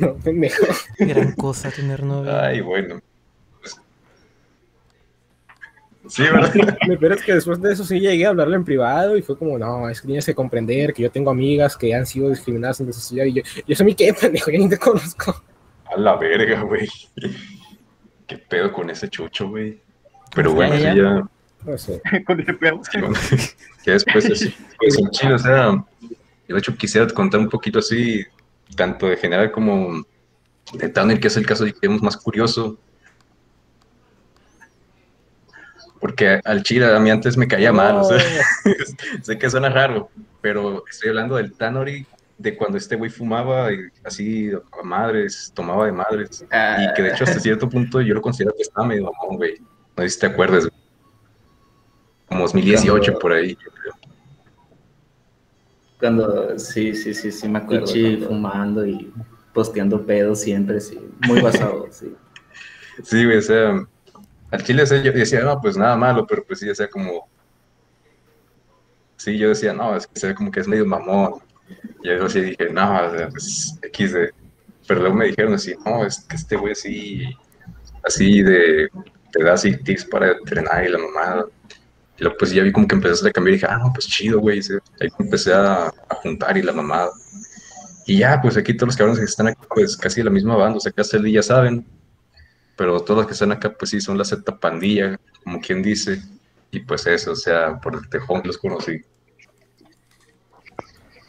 No, 0.00 0.14
pendejo. 0.16 0.64
Gran 0.98 1.32
cosa 1.32 1.70
tener 1.70 2.04
novia. 2.04 2.46
Ay, 2.46 2.62
bueno. 2.62 3.02
Sí, 6.08 6.22
¿verdad? 6.22 6.52
Lo 6.88 6.98
peor 6.98 7.12
es 7.12 7.22
que 7.22 7.34
después 7.34 7.60
de 7.60 7.72
eso 7.72 7.84
sí 7.84 8.00
llegué 8.00 8.26
a 8.26 8.30
hablarle 8.30 8.56
en 8.56 8.64
privado 8.64 9.16
y 9.16 9.22
fue 9.22 9.36
como, 9.36 9.58
no, 9.58 9.88
es 9.88 10.00
que 10.00 10.06
tienes 10.06 10.26
que 10.26 10.34
comprender 10.34 10.92
que 10.92 11.02
yo 11.02 11.10
tengo 11.10 11.30
amigas 11.30 11.76
que 11.76 11.94
han 11.94 12.06
sido 12.06 12.30
discriminadas 12.30 12.80
en 12.80 12.86
la 12.86 12.92
sociedad 12.92 13.26
y 13.26 13.34
yo, 13.34 13.42
yo 13.66 13.76
soy 13.76 13.86
mi 13.86 13.94
qué, 13.94 14.12
pendejo, 14.20 14.50
yo 14.50 14.58
ni 14.58 14.68
te 14.68 14.78
conozco. 14.78 15.42
A 15.84 15.98
la 15.98 16.16
verga, 16.16 16.62
güey. 16.62 16.88
¿Qué 18.26 18.38
pedo 18.38 18.72
con 18.72 18.90
ese 18.90 19.08
chucho, 19.08 19.48
güey? 19.48 19.80
Pero 20.34 20.52
bueno, 20.52 20.74
¿Ya, 20.74 20.92
sí, 20.92 20.98
ya? 20.98 21.28
No 21.64 21.78
sé. 21.78 22.00
Con 22.26 22.40
ese 22.40 22.54
pedo. 22.54 22.80
que 23.84 23.90
después 23.90 24.30
así, 24.30 24.54
pues 24.78 24.98
en 24.98 25.10
Chile, 25.10 25.34
o 25.34 25.38
sea, 25.38 25.84
yo 26.48 26.54
de 26.54 26.58
hecho 26.58 26.76
quisiera 26.76 27.06
contar 27.08 27.40
un 27.40 27.48
poquito 27.48 27.80
así, 27.80 28.24
tanto 28.76 29.06
de 29.08 29.16
general 29.16 29.50
como 29.50 30.04
de 30.72 30.88
Tanner, 30.88 31.18
que 31.18 31.28
es 31.28 31.36
el 31.36 31.46
caso 31.46 31.64
que 31.64 31.74
vemos 31.82 32.02
más 32.02 32.16
curioso. 32.16 32.78
Porque 36.00 36.40
al 36.44 36.62
Chile 36.62 36.86
a 36.94 36.98
mí 37.00 37.10
antes 37.10 37.36
me 37.36 37.48
caía 37.48 37.72
mal, 37.72 37.96
o 37.96 38.04
sea, 38.04 38.18
sé 39.22 39.38
que 39.38 39.48
suena 39.50 39.68
raro, 39.70 40.10
pero 40.40 40.84
estoy 40.90 41.08
hablando 41.10 41.36
del 41.36 41.52
Tanori 41.54 42.06
de 42.38 42.54
cuando 42.56 42.76
este 42.76 42.96
güey 42.96 43.10
fumaba 43.10 43.72
y 43.72 43.78
así 44.04 44.50
a 44.78 44.82
madres, 44.82 45.50
tomaba 45.54 45.86
de 45.86 45.92
madres, 45.92 46.44
y 46.44 46.94
que 46.94 47.02
de 47.02 47.08
hecho 47.10 47.24
hasta 47.24 47.40
cierto 47.40 47.68
punto 47.68 48.00
yo 48.02 48.12
lo 48.14 48.20
considero 48.20 48.54
que 48.54 48.62
estaba 48.62 48.86
medio 48.86 49.04
mamón, 49.10 49.36
güey. 49.38 49.54
No 49.96 50.02
sé 50.02 50.10
si 50.10 50.20
te 50.20 50.26
acuerdas, 50.26 50.66
güey. 50.68 50.80
como 52.28 52.42
2018 52.42 53.02
Cuando- 53.04 53.18
por 53.20 53.32
ahí, 53.32 53.54
yo 53.54 53.70
creo. 53.70 53.92
Cuando, 55.98 56.58
sí, 56.58 56.94
sí, 56.94 57.14
sí, 57.14 57.32
sí, 57.32 57.48
me 57.48 57.58
acuerdo. 57.58 57.86
Pichi 57.86 58.02
cuando- 58.18 58.26
fumando 58.28 58.86
y 58.86 59.12
posteando 59.54 60.04
pedos 60.04 60.40
siempre, 60.40 60.80
sí. 60.80 61.00
Muy 61.26 61.40
basado, 61.40 61.86
sí. 61.90 62.14
Sí, 63.02 63.24
güey, 63.26 63.38
o 63.38 63.42
sea, 63.42 63.86
al 64.56 64.64
chile 64.64 64.82
o 64.82 64.86
yo 64.86 65.12
decía, 65.12 65.40
no, 65.40 65.60
pues 65.60 65.76
nada 65.76 65.96
malo, 65.96 66.26
pero 66.26 66.44
pues 66.44 66.60
sí, 66.60 66.74
sea, 66.74 66.88
como, 66.88 67.28
sí, 69.16 69.38
yo 69.38 69.50
decía, 69.50 69.72
no, 69.72 69.96
es 69.96 70.06
que 70.06 70.18
se 70.18 70.28
ve 70.28 70.34
como 70.34 70.50
que 70.50 70.60
es 70.60 70.68
medio 70.68 70.86
mamón. 70.86 71.34
Y 72.02 72.08
yo 72.08 72.28
sí 72.28 72.40
dije, 72.40 72.70
no, 72.70 73.10
sea, 73.10 73.28
pues 73.28 73.78
X 73.82 74.12
de, 74.12 74.32
pero 74.86 75.00
luego 75.00 75.16
me 75.16 75.26
dijeron 75.26 75.54
así, 75.54 75.74
no, 75.84 76.04
es 76.04 76.20
que 76.20 76.36
este 76.36 76.56
güey 76.56 76.72
así, 76.72 77.24
así 78.04 78.42
de, 78.42 78.88
te 79.32 79.42
da 79.42 79.54
así 79.54 79.76
tips 79.76 80.04
para 80.06 80.32
entrenar 80.32 80.84
y 80.84 80.90
la 80.90 80.98
mamada. 80.98 81.46
Y 82.18 82.22
luego 82.22 82.36
pues 82.38 82.52
ya 82.52 82.62
vi 82.62 82.72
como 82.72 82.88
que 82.88 82.94
empezaste 82.94 83.28
a 83.28 83.32
cambiar 83.32 83.54
y 83.54 83.56
dije, 83.56 83.66
ah, 83.68 83.78
no, 83.78 83.92
pues 83.92 84.06
chido, 84.06 84.40
güey, 84.40 84.60
ahí 85.00 85.08
empecé 85.18 85.52
a, 85.52 85.86
a 85.86 86.14
juntar 86.22 86.56
y 86.56 86.62
la 86.62 86.72
mamada. 86.72 87.10
Y 88.06 88.18
ya, 88.18 88.40
pues 88.40 88.56
aquí 88.56 88.72
todos 88.74 88.88
los 88.88 88.96
cabrones 88.96 89.18
que 89.18 89.24
están 89.24 89.48
aquí, 89.48 89.60
pues 89.74 89.96
casi 89.96 90.22
la 90.22 90.30
misma 90.30 90.56
banda, 90.56 90.78
o 90.78 90.80
sea, 90.80 90.92
casi 90.92 91.32
ya 91.32 91.42
saben, 91.42 91.84
pero 92.76 93.00
todos 93.00 93.18
los 93.18 93.26
que 93.26 93.32
están 93.32 93.52
acá, 93.52 93.72
pues 93.72 93.90
sí, 93.90 94.00
son 94.00 94.18
la 94.18 94.24
Z 94.24 94.56
pandilla, 94.58 95.18
como 95.42 95.60
quien 95.60 95.82
dice, 95.82 96.20
y 96.70 96.80
pues 96.80 97.06
eso, 97.06 97.32
o 97.32 97.36
sea, 97.36 97.80
por 97.80 97.94
el 97.94 98.08
tejón 98.08 98.42
los 98.44 98.58
conocí. 98.58 99.02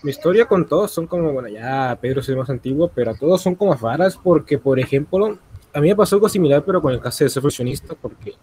Mi 0.03 0.11
historia 0.11 0.45
con 0.45 0.67
todos 0.67 0.91
son 0.91 1.07
como, 1.07 1.31
bueno, 1.33 1.47
ya 1.47 1.97
Pedro 1.99 2.21
es 2.21 2.29
el 2.29 2.37
más 2.37 2.49
antiguo, 2.49 2.91
pero 2.93 3.15
todos 3.15 3.41
son 3.41 3.55
como 3.55 3.75
varas 3.75 4.17
porque, 4.21 4.59
por 4.59 4.79
ejemplo, 4.79 5.39
a 5.73 5.81
mí 5.81 5.89
me 5.89 5.95
pasó 5.95 6.15
algo 6.15 6.29
similar, 6.29 6.63
pero 6.65 6.81
con 6.81 6.93
el 6.93 6.99
caso 6.99 7.23
de 7.23 7.29
ser 7.29 7.41
fusionista, 7.41 7.95
porque 7.95 8.35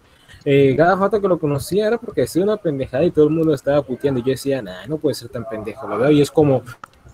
eh, 0.43 0.75
cada 0.77 0.97
foto 0.97 1.19
que 1.19 1.27
lo 1.27 1.39
conocía 1.39 1.87
era 1.87 1.97
porque 1.97 2.23
hacía 2.23 2.43
una 2.43 2.57
pendejada 2.57 3.03
y 3.03 3.11
todo 3.11 3.25
el 3.25 3.31
mundo 3.31 3.53
estaba 3.53 3.81
puteando. 3.81 4.19
Y 4.19 4.23
yo 4.23 4.29
decía, 4.31 4.61
nah, 4.61 4.85
no 4.87 4.97
puede 4.97 5.15
ser 5.15 5.29
tan 5.29 5.47
pendejo. 5.47 5.87
Lo 5.87 5.97
veo 5.97 6.11
y 6.11 6.21
es 6.21 6.29
como, 6.29 6.63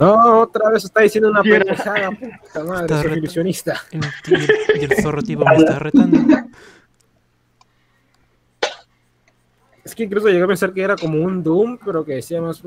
no, 0.01 0.41
otra 0.41 0.69
vez 0.69 0.83
está 0.83 1.01
diciendo 1.01 1.29
una 1.29 1.43
pendejada, 1.43 2.11
puta 2.11 2.63
madre, 2.63 3.01
soy 3.01 3.13
ilusionista. 3.13 3.81
Y 3.91 4.33
el, 4.33 4.49
y 4.81 4.83
el 4.85 5.01
zorro 5.01 5.21
tipo 5.21 5.45
me 5.45 5.55
está 5.55 5.79
retando. 5.79 6.17
Es 9.83 9.95
que 9.95 10.03
incluso 10.03 10.27
llegué 10.27 10.43
a 10.43 10.47
pensar 10.47 10.73
que 10.73 10.81
era 10.81 10.95
como 10.95 11.21
un 11.23 11.43
Doom, 11.43 11.77
pero 11.83 12.05
que 12.05 12.15
decía 12.15 12.41
más 12.41 12.61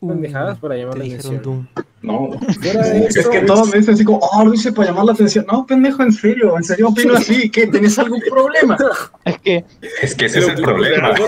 pendejadas 0.00 0.58
para 0.58 0.76
llamar 0.76 0.98
la 0.98 1.04
atención. 1.04 1.68
No, 2.00 2.30
Fuera 2.62 2.82
de 2.86 3.06
es 3.06 3.28
que 3.28 3.40
todos 3.40 3.68
me 3.72 3.78
dicen 3.78 3.94
así 3.94 4.04
como, 4.04 4.18
oh, 4.20 4.44
lo 4.44 4.54
hice 4.54 4.72
para 4.72 4.88
llamar 4.90 5.04
la 5.06 5.12
atención. 5.12 5.44
No, 5.50 5.66
pendejo, 5.66 6.02
en 6.04 6.12
serio, 6.12 6.56
en 6.56 6.62
serio 6.62 6.88
opino 6.88 7.14
así, 7.14 7.50
¿qué? 7.50 7.66
¿Tenés 7.66 7.98
algún 7.98 8.20
problema? 8.30 8.76
Es 9.24 9.38
que, 9.40 9.64
Es 10.00 10.14
que 10.14 10.26
ese 10.26 10.38
es 10.40 10.48
el 10.48 10.62
problema. 10.62 11.12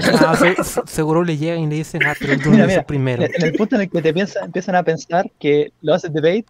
Ah, 0.00 0.36
se- 0.36 0.62
se- 0.62 0.80
seguro 0.86 1.24
le 1.24 1.36
llegan 1.36 1.58
y 1.60 1.66
le 1.66 1.74
dicen, 1.76 2.00
ah, 2.06 2.14
pero 2.18 2.38
tú 2.38 2.50
mira, 2.50 2.66
mira, 2.66 2.86
primero. 2.86 3.24
en 3.24 3.42
el 3.44 3.52
punto 3.54 3.74
en 3.74 3.82
el 3.82 3.90
que 3.90 4.00
te 4.00 4.14
piensa, 4.14 4.44
empiezan 4.44 4.76
a 4.76 4.82
pensar 4.84 5.28
que 5.40 5.72
lo 5.82 5.92
haces 5.94 6.12
debate 6.12 6.46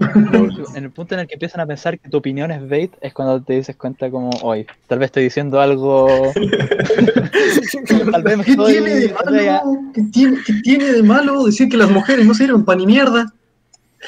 En 0.74 0.84
el 0.84 0.90
punto 0.90 1.14
en 1.14 1.20
el 1.20 1.26
que 1.26 1.34
empiezan 1.34 1.60
a 1.60 1.66
pensar 1.66 1.98
que 1.98 2.08
tu 2.08 2.16
opinión 2.18 2.50
es 2.50 2.66
bait 2.68 2.92
es 3.00 3.12
cuando 3.12 3.42
te 3.42 3.52
dices 3.54 3.76
cuenta 3.76 4.10
como 4.10 4.30
hoy. 4.42 4.66
Tal 4.86 4.98
vez 4.98 5.06
estoy 5.06 5.24
diciendo 5.24 5.60
algo. 5.60 6.08
tal 8.10 8.22
vez 8.22 8.38
me 8.38 8.44
¿Qué 8.44 8.50
estoy. 8.52 8.72
tiene 8.72 8.94
de 8.94 9.12
malo? 9.12 9.78
¿Qué 9.94 10.02
tiene, 10.12 10.38
qué 10.46 10.52
tiene 10.62 10.84
de 10.92 11.02
malo 11.02 11.44
decir 11.44 11.68
que 11.68 11.76
las 11.76 11.90
mujeres 11.90 12.24
no 12.26 12.32
sirven 12.34 12.64
para 12.64 12.78
ni 12.78 12.86
mierda? 12.86 13.26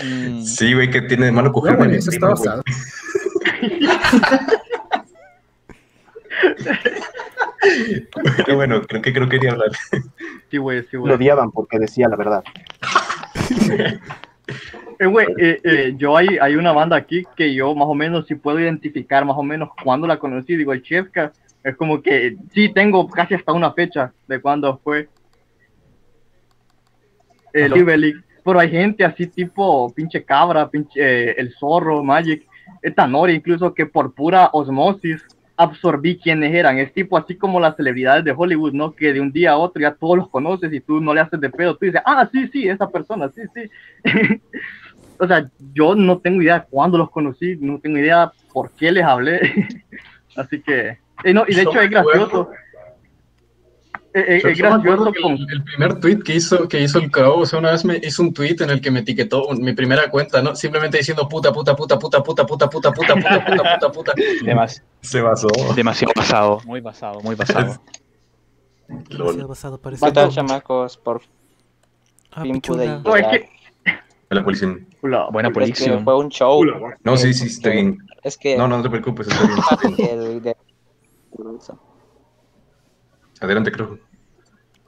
Mm, 0.03 0.43
Sí, 0.45 0.73
güey, 0.73 0.91
que 0.91 1.03
tiene 1.03 1.27
de 1.27 1.33
mano 1.33 1.53
coger 1.53 1.77
bueno, 1.77 1.93
mi 1.93 1.99
eso 1.99 2.11
está 2.11 2.29
basado. 2.29 2.63
Pero 8.45 8.57
bueno, 8.57 8.83
creo 8.83 9.03
que 9.03 9.13
creo 9.13 9.29
que 9.29 9.37
quería 9.39 9.53
hablar. 9.53 9.71
Sí, 10.51 10.57
güey, 10.59 10.83
sí, 10.83 10.89
Lo 10.95 11.01
güey. 11.01 11.15
odiaban 11.15 11.51
porque 11.51 11.79
decía 11.79 12.09
la 12.09 12.17
verdad. 12.17 12.43
Eh, 15.03 15.07
güey, 15.07 15.27
eh, 15.37 15.61
eh, 15.65 15.95
yo 15.97 16.17
hay, 16.17 16.38
hay 16.41 16.55
una 16.55 16.71
banda 16.71 16.95
aquí 16.95 17.25
que 17.35 17.53
yo 17.53 17.75
más 17.75 17.88
o 17.88 17.95
menos 17.95 18.25
sí 18.29 18.37
puedo 18.37 18.61
identificar 18.61 19.25
más 19.25 19.37
o 19.37 19.43
menos 19.43 19.71
cuándo 19.83 20.07
la 20.07 20.17
conocí. 20.17 20.55
Digo, 20.55 20.73
el 20.73 20.81
Chefka 20.81 21.33
es 21.65 21.75
como 21.75 22.01
que 22.01 22.37
sí 22.53 22.69
tengo 22.69 23.09
casi 23.09 23.35
hasta 23.35 23.53
una 23.53 23.73
fecha 23.73 24.12
de 24.29 24.41
cuándo 24.41 24.81
fue. 24.85 25.09
El 27.53 27.65
Aló. 27.65 27.77
Libelix. 27.77 28.21
Pero 28.45 28.61
hay 28.61 28.71
gente 28.71 29.05
así 29.05 29.27
tipo 29.27 29.93
pinche 29.93 30.23
cabra, 30.23 30.71
pinche, 30.71 31.01
eh, 31.01 31.35
el 31.37 31.53
zorro, 31.53 32.05
Magic, 32.05 32.47
eh, 32.81 32.93
Tanori 32.93 33.35
incluso 33.35 33.75
que 33.75 33.87
por 33.87 34.15
pura 34.15 34.51
osmosis 34.53 35.27
absorbí 35.57 36.17
quiénes 36.17 36.55
eran. 36.55 36.79
Es 36.79 36.93
tipo 36.93 37.17
así 37.17 37.37
como 37.37 37.59
las 37.59 37.77
celebridades 37.77 38.25
de 38.25 38.35
Hollywood, 38.37 38.73
¿no? 38.73 38.93
Que 38.93 39.12
de 39.12 39.21
un 39.21 39.33
día 39.33 39.53
a 39.53 39.59
otro 39.59 39.83
ya 39.83 39.95
todos 39.95 40.17
los 40.17 40.29
conoces 40.29 40.73
y 40.73 40.81
tú 40.81 41.01
no 41.01 41.12
le 41.12 41.21
haces 41.21 41.41
de 41.41 41.51
pedo. 41.51 41.77
Tú 41.77 41.87
dices, 41.87 42.03
ah, 42.05 42.29
sí, 42.33 42.49
sí, 42.53 42.69
esa 42.69 42.88
persona, 42.88 43.31
sí, 43.31 43.43
sí. 43.53 43.71
o 45.18 45.27
sea, 45.27 45.48
yo 45.75 45.94
no 45.94 46.18
tengo 46.18 46.42
idea 46.42 46.61
de 46.61 46.66
cuándo 46.68 46.98
los 46.98 47.11
conocí, 47.11 47.57
no 47.61 47.79
tengo 47.81 47.98
idea 47.98 48.33
por 48.53 48.70
qué 48.72 48.90
les 48.92 49.05
hablé. 49.05 49.40
Así 50.37 50.61
que, 50.62 50.98
y, 51.25 51.33
no, 51.33 51.44
y 51.46 51.55
de 51.55 51.64
Yo 51.64 51.70
hecho 51.70 51.81
es 51.81 51.90
gracioso. 51.90 52.51
Eh, 54.14 54.25
eh, 54.29 54.42
es 54.44 54.59
gracioso 54.59 55.11
con... 55.22 55.33
el, 55.33 55.46
el 55.51 55.64
primer 55.64 55.98
tweet 56.01 56.18
que 56.18 56.35
hizo, 56.35 56.68
que 56.68 56.81
hizo 56.83 56.98
el 56.98 57.11
Crow, 57.11 57.40
o 57.40 57.46
sea, 57.46 57.59
una 57.61 57.70
vez 57.72 57.83
me 57.85 57.96
hizo 58.03 58.22
un 58.22 58.35
tweet 58.35 58.57
en 58.61 58.68
el 58.70 58.81
que 58.81 58.90
me 58.90 59.01
etiquetó 59.01 59.48
mi 59.55 59.72
primera 59.72 60.11
cuenta, 60.11 60.42
¿no? 60.42 60.55
Simplemente 60.55 60.98
diciendo 60.98 61.27
puta, 61.29 61.51
puta, 61.53 61.75
puta, 61.75 61.98
puta, 61.98 62.22
puta, 62.22 62.44
puta, 62.46 62.68
puta, 62.68 62.92
puta, 62.92 63.14
puta, 63.14 63.44
puta, 63.44 63.79
puta, 63.79 63.92
puta. 63.92 64.12
Se 65.01 65.20
basó. 65.22 65.48
demasiado 65.75 66.12
pasado. 66.14 66.61
Muy 66.66 66.83
pasado, 66.83 67.20
muy 67.22 67.37
pasado. 67.37 67.81
Demasiado 68.88 69.48
pasado 69.48 69.77
¿Qué 69.79 69.83
parece. 69.83 70.12
tal, 70.12 70.29
chamacos? 70.31 70.96
Por 70.98 71.22
Ah, 72.35 72.42
fin 72.42 72.61
pude. 72.61 72.87
No, 73.05 73.16
es 73.16 73.27
que... 73.27 73.48
La 74.31 74.42
policía. 74.44 74.75
Buena 75.03 75.51
predicción. 75.51 76.05
fue 76.05 76.17
un 76.17 76.29
show. 76.29 76.65
No, 77.03 77.17
sí, 77.17 77.35
sí, 77.35 77.49
está 77.49 77.71
bien. 77.71 77.99
Es 78.23 78.37
que... 78.37 78.57
No, 78.57 78.69
no, 78.69 78.77
no 78.79 78.83
te 78.83 78.91
preocupes, 78.91 79.27
está 79.29 79.88
bien. 79.88 80.55
Adelante, 83.41 83.73
creo. 83.73 83.99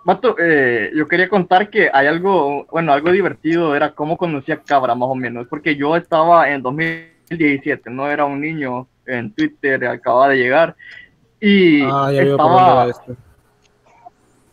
Vato, 0.05 0.37
eh, 0.39 0.93
yo 0.95 1.09
quería 1.09 1.29
contar 1.29 1.71
que 1.71 1.91
hay 1.93 2.07
algo, 2.07 2.67
bueno, 2.71 2.93
algo 2.93 3.11
divertido 3.11 3.75
era 3.75 3.95
cómo 3.95 4.17
conocí 4.17 4.53
a 4.53 4.63
Cabra, 4.63 4.95
más 4.95 5.09
o 5.09 5.15
menos, 5.15 5.47
porque 5.49 5.77
yo 5.77 5.97
estaba 5.97 6.51
en 6.51 6.63
2017, 6.63 7.91
no 7.91 8.09
era 8.09 8.27
un 8.27 8.41
niño 8.41 8.87
en 9.07 9.33
Twitter, 9.33 9.85
acababa 9.87 10.29
de 10.29 10.37
llegar, 10.37 10.77
y 11.41 11.83
Ah, 11.83 12.11
ya 12.13 12.23
veo 12.23 12.37
por 12.37 12.47
dónde 12.47 12.61
estaba, 12.61 12.85
va 12.85 12.91
esto. 12.91 13.17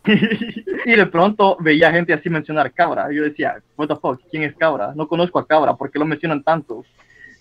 y 0.85 0.95
de 0.95 1.05
pronto 1.05 1.57
veía 1.59 1.91
gente 1.91 2.13
así 2.13 2.29
mencionar 2.29 2.71
Cabra, 2.71 3.11
y 3.11 3.15
yo 3.17 3.23
decía, 3.23 3.57
what 3.77 3.87
the 3.87 3.95
fuck, 3.95 4.19
¿quién 4.29 4.43
es 4.43 4.55
Cabra? 4.55 4.93
No 4.95 5.07
conozco 5.07 5.39
a 5.39 5.47
Cabra, 5.47 5.75
¿por 5.75 5.91
qué 5.91 5.99
lo 5.99 6.05
mencionan 6.05 6.43
tanto? 6.43 6.83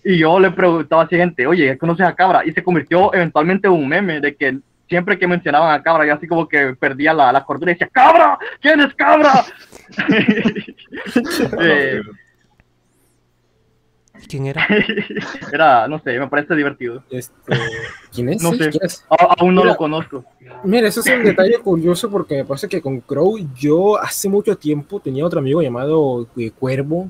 Y 0.03 0.17
yo 0.17 0.39
le 0.39 0.51
preguntaba 0.51 1.03
a 1.03 1.07
gente, 1.07 1.45
oye, 1.45 1.77
¿conoces 1.77 2.05
a 2.05 2.15
Cabra? 2.15 2.43
Y 2.45 2.51
se 2.51 2.63
convirtió 2.63 3.13
eventualmente 3.13 3.67
en 3.67 3.73
un 3.73 3.87
meme 3.87 4.19
de 4.19 4.35
que 4.35 4.59
siempre 4.89 5.17
que 5.17 5.27
mencionaban 5.27 5.73
a 5.73 5.81
Cabra, 5.83 6.05
yo 6.05 6.13
así 6.13 6.27
como 6.27 6.47
que 6.47 6.75
perdía 6.75 7.13
la, 7.13 7.31
la 7.31 7.43
cordura 7.45 7.71
y 7.71 7.75
decía, 7.75 7.89
¡Cabra! 7.91 8.37
¿Quién 8.59 8.79
es 8.81 8.93
Cabra? 8.95 9.45
Eh, 11.61 12.01
¿Quién 14.27 14.45
era? 14.47 14.65
era, 15.53 15.87
no 15.87 15.99
sé, 15.99 16.17
me 16.19 16.27
parece 16.27 16.55
divertido. 16.55 17.03
Este, 17.09 17.33
¿Quién 18.13 18.29
es? 18.29 18.41
No 18.41 18.51
Sí, 18.51 18.57
sé, 18.59 18.69
¿quién 18.69 18.83
es? 18.85 19.05
a- 19.09 19.35
aún 19.39 19.55
no 19.55 19.61
Mira, 19.61 19.73
lo 19.73 19.77
conozco. 19.77 20.25
Mira, 20.63 20.87
eso 20.87 21.01
es 21.01 21.07
un 21.07 21.23
detalle 21.23 21.57
curioso 21.59 22.09
porque 22.09 22.35
me 22.37 22.45
parece 22.45 22.67
que 22.67 22.81
con 22.81 22.99
Crow 23.01 23.37
yo 23.55 23.97
hace 23.97 24.29
mucho 24.29 24.57
tiempo 24.57 24.99
tenía 24.99 25.25
otro 25.25 25.39
amigo 25.39 25.61
llamado 25.61 26.27
eh, 26.37 26.51
Cuervo. 26.51 27.09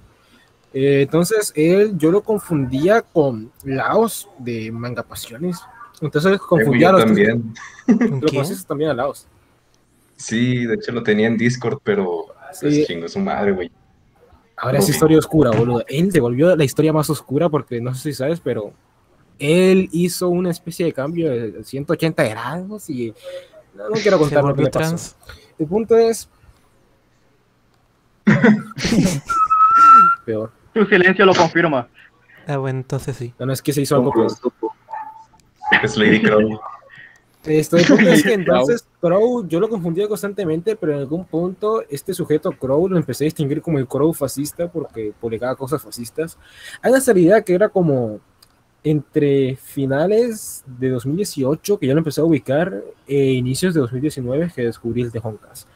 Eh, 0.74 1.02
entonces 1.04 1.52
él, 1.56 1.98
yo 1.98 2.12
lo 2.12 2.22
confundía 2.24 3.02
con 3.02 3.52
Laos 3.66 4.30
de 4.40 4.72
Manga 4.72 5.04
Pasiones. 5.04 5.60
Entonces 6.02 6.40
confundía 6.40 6.90
a 6.90 6.92
los 6.94 7.06
también. 7.06 7.54
Lo 7.88 8.28
conoces 8.28 8.66
también 8.66 8.90
a 8.90 8.94
Laos. 8.94 9.28
Sí, 10.16 10.66
de 10.66 10.76
hecho 10.76 10.92
lo 10.92 11.04
tenía 11.04 11.28
en 11.28 11.38
Discord, 11.38 11.80
pero 11.84 12.28
Sí. 12.54 12.72
se 12.72 12.86
chingó 12.86 13.08
su 13.08 13.20
madre, 13.20 13.52
güey. 13.52 13.72
Ahora 14.62 14.78
es 14.78 14.88
historia 14.90 15.18
oscura, 15.18 15.50
boludo. 15.52 15.84
Él 15.88 16.12
se 16.12 16.20
volvió 16.20 16.56
la 16.56 16.64
historia 16.64 16.94
más 16.94 17.10
oscura 17.10 17.50
porque 17.50 17.82
no 17.82 17.96
sé 17.96 18.12
si 18.12 18.14
sabes, 18.14 18.40
pero 18.40 18.74
él 19.40 19.90
hizo 19.92 20.30
una 20.30 20.52
especie 20.52 20.86
de 20.86 20.94
cambio 20.94 21.32
de 21.32 21.64
180 21.64 22.24
grados 22.24 22.88
y 22.90 23.14
no, 23.74 23.90
no 23.90 23.96
quiero 23.96 24.20
contar 24.20 24.44
lo 24.44 24.50
que 24.50 24.62
volvió 24.62 24.66
le 24.66 24.72
pasó. 24.72 24.88
trans. 24.88 25.16
El 25.58 25.66
punto 25.68 25.98
es 25.98 26.30
peor. 30.26 30.52
Tu 30.74 30.86
silencio 30.86 31.26
lo 31.26 31.34
confirma. 31.34 31.88
Ah, 32.48 32.58
bueno, 32.58 32.80
entonces 32.80 33.16
sí. 33.18 33.34
No, 33.40 33.48
no 33.48 33.54
es 33.54 33.62
que 33.62 33.74
se 33.74 33.82
hizo 33.82 33.96
algo 33.96 34.12
peor. 34.12 34.32
Es 35.84 35.98
Lady 35.98 36.22
Crow. 36.22 36.60
Esto 37.44 37.78
es 37.78 38.24
que 38.24 38.34
entonces 38.34 38.86
Crow 39.00 39.48
yo 39.48 39.60
lo 39.60 39.68
confundía 39.68 40.08
constantemente, 40.08 40.76
pero 40.76 40.94
en 40.94 41.00
algún 41.00 41.26
punto 41.26 41.84
este 41.90 42.14
sujeto 42.14 42.52
Crow 42.52 42.88
lo 42.88 42.98
empecé 42.98 43.24
a 43.24 43.26
distinguir 43.26 43.62
como 43.62 43.80
el 43.80 43.88
Crow 43.88 44.14
fascista 44.14 44.72
porque 44.72 45.12
publicaba 45.20 45.56
cosas 45.56 45.82
fascistas. 45.82 46.38
Hay 46.82 46.92
una 46.92 47.02
salida 47.02 47.42
que 47.42 47.56
era 47.56 47.70
como 47.70 48.20
entre 48.84 49.56
finales 49.56 50.64
de 50.66 50.90
2018, 50.90 51.80
que 51.80 51.88
yo 51.88 51.94
lo 51.94 52.00
empecé 52.00 52.22
a 52.22 52.24
ubicar, 52.24 52.84
e 53.08 53.32
inicios 53.34 53.74
de 53.74 53.80
2019, 53.82 54.52
que 54.56 54.64
descubrí 54.64 55.02
el 55.02 55.12
Tejoncas. 55.12 55.68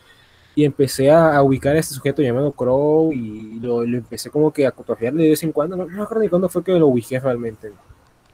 Y 0.56 0.64
empecé 0.66 1.12
a, 1.12 1.42
ubicar 1.44 1.76
a 1.76 1.80
este 1.80 1.94
sujeto 1.94 2.22
llamado 2.22 2.52
Crow 2.52 3.12
y 3.12 3.60
lo, 3.60 3.86
lo 3.86 3.98
empecé 3.98 4.30
como 4.30 4.52
que 4.54 4.66
a 4.66 4.72
cotojearle 4.72 5.24
de 5.24 5.30
vez 5.30 5.44
en 5.44 5.52
cuando. 5.52 5.76
No, 5.76 5.86
no 5.86 5.98
me 5.98 6.04
acuerdo 6.04 6.24
ni 6.24 6.30
cuándo 6.30 6.50
fue 6.50 6.64
que 6.64 6.72
lo 6.74 6.88
ubiqué 6.88 7.20
realmente. 7.20 7.74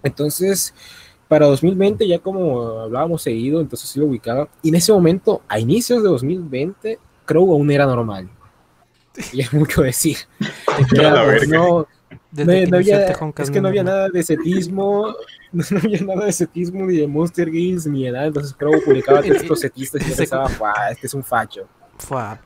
Entonces, 0.04 0.74
para 1.32 1.46
2020, 1.48 2.06
ya 2.06 2.20
como 2.20 2.82
hablábamos 2.82 3.22
seguido, 3.22 3.62
entonces 3.62 3.88
sí 3.90 4.02
lo 4.02 4.08
ubicaba. 4.08 4.50
Y 4.62 4.68
en 4.68 4.76
ese 4.76 4.92
momento, 4.92 5.42
a 5.48 5.60
inicios 5.62 6.04
de 6.04 6.10
2020, 6.10 7.00
Crow 7.24 7.54
aún 7.54 7.72
era 7.72 7.86
normal. 7.86 8.30
Y 9.32 9.40
es 9.40 9.54
mucho 9.54 9.82
decir. 9.82 10.18
Verga. 10.92 11.48
no, 11.48 11.88
no, 12.34 12.46
que 12.46 12.68
no 12.68 12.76
había, 12.78 13.00
el 13.04 13.08
Tejoncas, 13.14 13.46
es 13.48 13.52
que 13.52 13.60
no 13.60 13.64
no, 13.64 13.68
había 13.70 13.84
no. 13.84 13.92
nada 13.92 14.10
de 14.10 14.24
setismo, 14.24 15.16
no 15.54 15.64
había 15.82 16.02
nada 16.02 16.26
de 16.26 16.34
setismo 16.34 16.86
ni 16.86 16.98
de 16.98 17.08
Monster 17.08 17.50
Games 17.50 17.88
ni 17.88 18.04
de 18.04 18.12
nada, 18.12 18.26
entonces 18.26 18.54
Crow 18.54 18.74
publicaba 18.84 19.22
textos 19.22 19.62
setistas 19.62 20.06
y 20.06 20.12
pensaba, 20.12 20.50
"Guau, 20.60 20.74
este 20.92 21.08
es 21.08 21.14
un 21.14 21.24
facho. 21.24 21.66
Fua. 21.98 22.42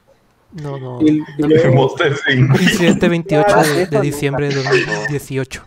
No, 0.53 0.77
no. 0.77 0.99
No 1.39 1.47
me- 1.47 1.69
Monster 1.71 2.15
Inc. 2.31 2.61
Incidente 2.61 3.09
28 3.09 3.45
Ah, 3.49 3.63
de, 3.63 3.87
de 3.87 4.01
diciembre 4.01 4.49
de 4.49 4.55
2018. 4.55 5.63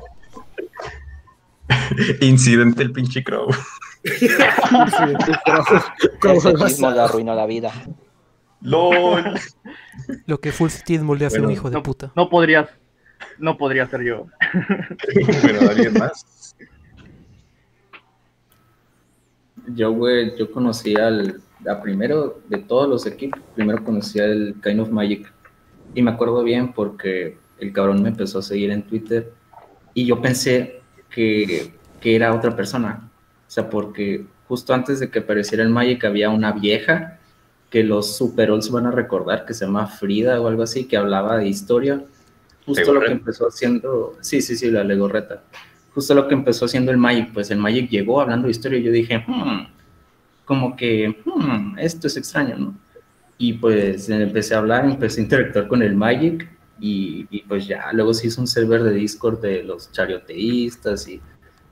Incidente 2.20 2.82
el 2.82 2.92
pinche 2.92 3.24
Crow. 3.24 3.48
Crow 6.20 6.36
Ese 6.36 6.54
chismo 6.54 6.90
le 6.90 7.00
arruinó 7.00 7.34
la 7.34 7.46
vida. 7.46 7.72
LOL. 8.60 9.24
Lo 10.26 10.40
que 10.40 10.52
Full 10.52 10.70
Citismo 10.70 11.14
le 11.14 11.26
hace 11.26 11.36
a 11.36 11.40
un 11.40 11.46
Bueno, 11.46 11.58
hijo 11.58 11.70
de 11.70 11.80
puta. 11.80 12.12
No 12.16 12.28
podrías, 12.28 12.68
no 13.38 13.56
podría 13.56 13.86
ser 13.86 14.02
yo. 14.02 14.26
bueno, 15.42 15.70
alguien 15.70 15.94
más. 15.94 16.56
Yo, 19.74 19.92
güey, 19.92 20.36
yo 20.38 20.50
conocí 20.50 20.96
al, 20.96 21.40
a 21.68 21.82
primero 21.82 22.40
de 22.48 22.58
todos 22.58 22.88
los 22.88 23.06
equipos, 23.06 23.40
primero 23.54 23.84
conocí 23.84 24.18
al 24.18 24.54
Kind 24.62 24.80
of 24.80 24.90
Magic. 24.90 25.32
Y 25.94 26.02
me 26.02 26.10
acuerdo 26.10 26.42
bien 26.42 26.72
porque 26.72 27.38
el 27.58 27.72
cabrón 27.72 28.02
me 28.02 28.08
empezó 28.08 28.38
a 28.38 28.42
seguir 28.42 28.70
en 28.70 28.82
Twitter 28.82 29.32
y 29.94 30.06
yo 30.06 30.20
pensé 30.20 30.77
que, 31.10 31.72
que 32.00 32.16
era 32.16 32.34
otra 32.34 32.54
persona. 32.54 33.10
O 33.46 33.50
sea, 33.50 33.68
porque 33.70 34.26
justo 34.46 34.74
antes 34.74 35.00
de 35.00 35.10
que 35.10 35.20
apareciera 35.20 35.62
el 35.62 35.70
Magic 35.70 36.04
había 36.04 36.30
una 36.30 36.52
vieja 36.52 37.18
que 37.70 37.84
los 37.84 38.16
Super 38.16 38.50
Olds 38.50 38.70
van 38.70 38.86
a 38.86 38.90
recordar, 38.90 39.44
que 39.44 39.54
se 39.54 39.66
llama 39.66 39.86
Frida 39.86 40.40
o 40.40 40.48
algo 40.48 40.62
así, 40.62 40.84
que 40.84 40.96
hablaba 40.96 41.36
de 41.36 41.48
historia. 41.48 42.02
Justo 42.64 42.92
lo 42.92 43.00
que 43.00 43.12
empezó 43.12 43.48
haciendo, 43.48 44.16
sí, 44.20 44.40
sí, 44.40 44.56
sí, 44.56 44.70
la 44.70 44.84
Legorreta. 44.84 45.42
Justo 45.94 46.14
lo 46.14 46.28
que 46.28 46.34
empezó 46.34 46.66
haciendo 46.66 46.90
el 46.90 46.98
Magic, 46.98 47.32
pues 47.32 47.50
el 47.50 47.58
Magic 47.58 47.90
llegó 47.90 48.20
hablando 48.20 48.46
de 48.46 48.52
historia 48.52 48.78
y 48.78 48.82
yo 48.82 48.92
dije, 48.92 49.24
"Hmm, 49.26 49.66
como 50.44 50.76
que, 50.76 51.16
"Hmm, 51.24 51.78
esto 51.78 52.06
es 52.06 52.16
extraño, 52.16 52.56
¿no? 52.58 52.74
Y 53.36 53.54
pues 53.54 54.08
empecé 54.08 54.54
a 54.54 54.58
hablar, 54.58 54.84
empecé 54.84 55.20
a 55.20 55.24
interactuar 55.24 55.68
con 55.68 55.82
el 55.82 55.94
Magic 55.94 56.48
Y, 56.80 57.26
y 57.30 57.42
pues 57.42 57.66
ya, 57.66 57.90
luego 57.92 58.14
se 58.14 58.28
hizo 58.28 58.40
un 58.40 58.46
server 58.46 58.82
de 58.82 58.92
Discord 58.92 59.40
de 59.40 59.64
los 59.64 59.90
charioteístas 59.90 61.08
y 61.08 61.20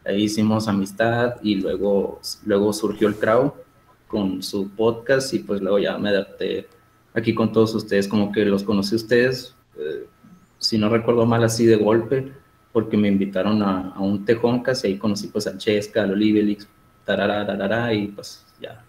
ahí 0.05 0.25
hicimos 0.25 0.69
amistad 0.69 1.37
y 1.43 1.57
luego, 1.57 2.21
luego 2.45 2.73
surgió 2.73 3.09
el 3.09 3.17
Crow 3.17 3.55
con 4.09 4.43
su 4.43 4.69
podcast 4.71 5.33
y 5.35 5.41
pues 5.41 5.61
luego 5.61 5.79
ya 5.79 5.99
me 5.99 6.11
adapté 6.11 6.69
aquí 7.15 7.35
con 7.35 7.53
todos 7.53 7.75
ustedes, 7.75 8.09
como 8.09 8.31
que 8.31 8.45
los 8.45 8.63
conocí 8.63 8.95
a 8.95 8.97
ustedes, 8.97 9.55
eh, 9.79 10.07
si 10.59 10.79
no 10.79 10.89
recuerdo 10.89 11.25
mal 11.27 11.43
así 11.45 11.67
de 11.67 11.77
golpe, 11.77 12.33
porque 12.73 12.97
me 12.97 13.09
invitaron 13.09 13.63
a, 13.63 13.93
a 13.93 14.01
un 14.01 14.25
Tejoncas 14.25 14.85
y 14.85 14.89
ahí 14.89 14.99
conocí 14.99 15.29
pues 15.29 15.47
a 15.47 15.57
Chesca, 15.57 16.03
a 16.05 16.07
Olivelix, 16.07 16.69
tarara, 17.05 17.47
tarara, 17.47 17.93
y 17.95 18.09
pues 18.09 18.45
ya. 18.61 18.85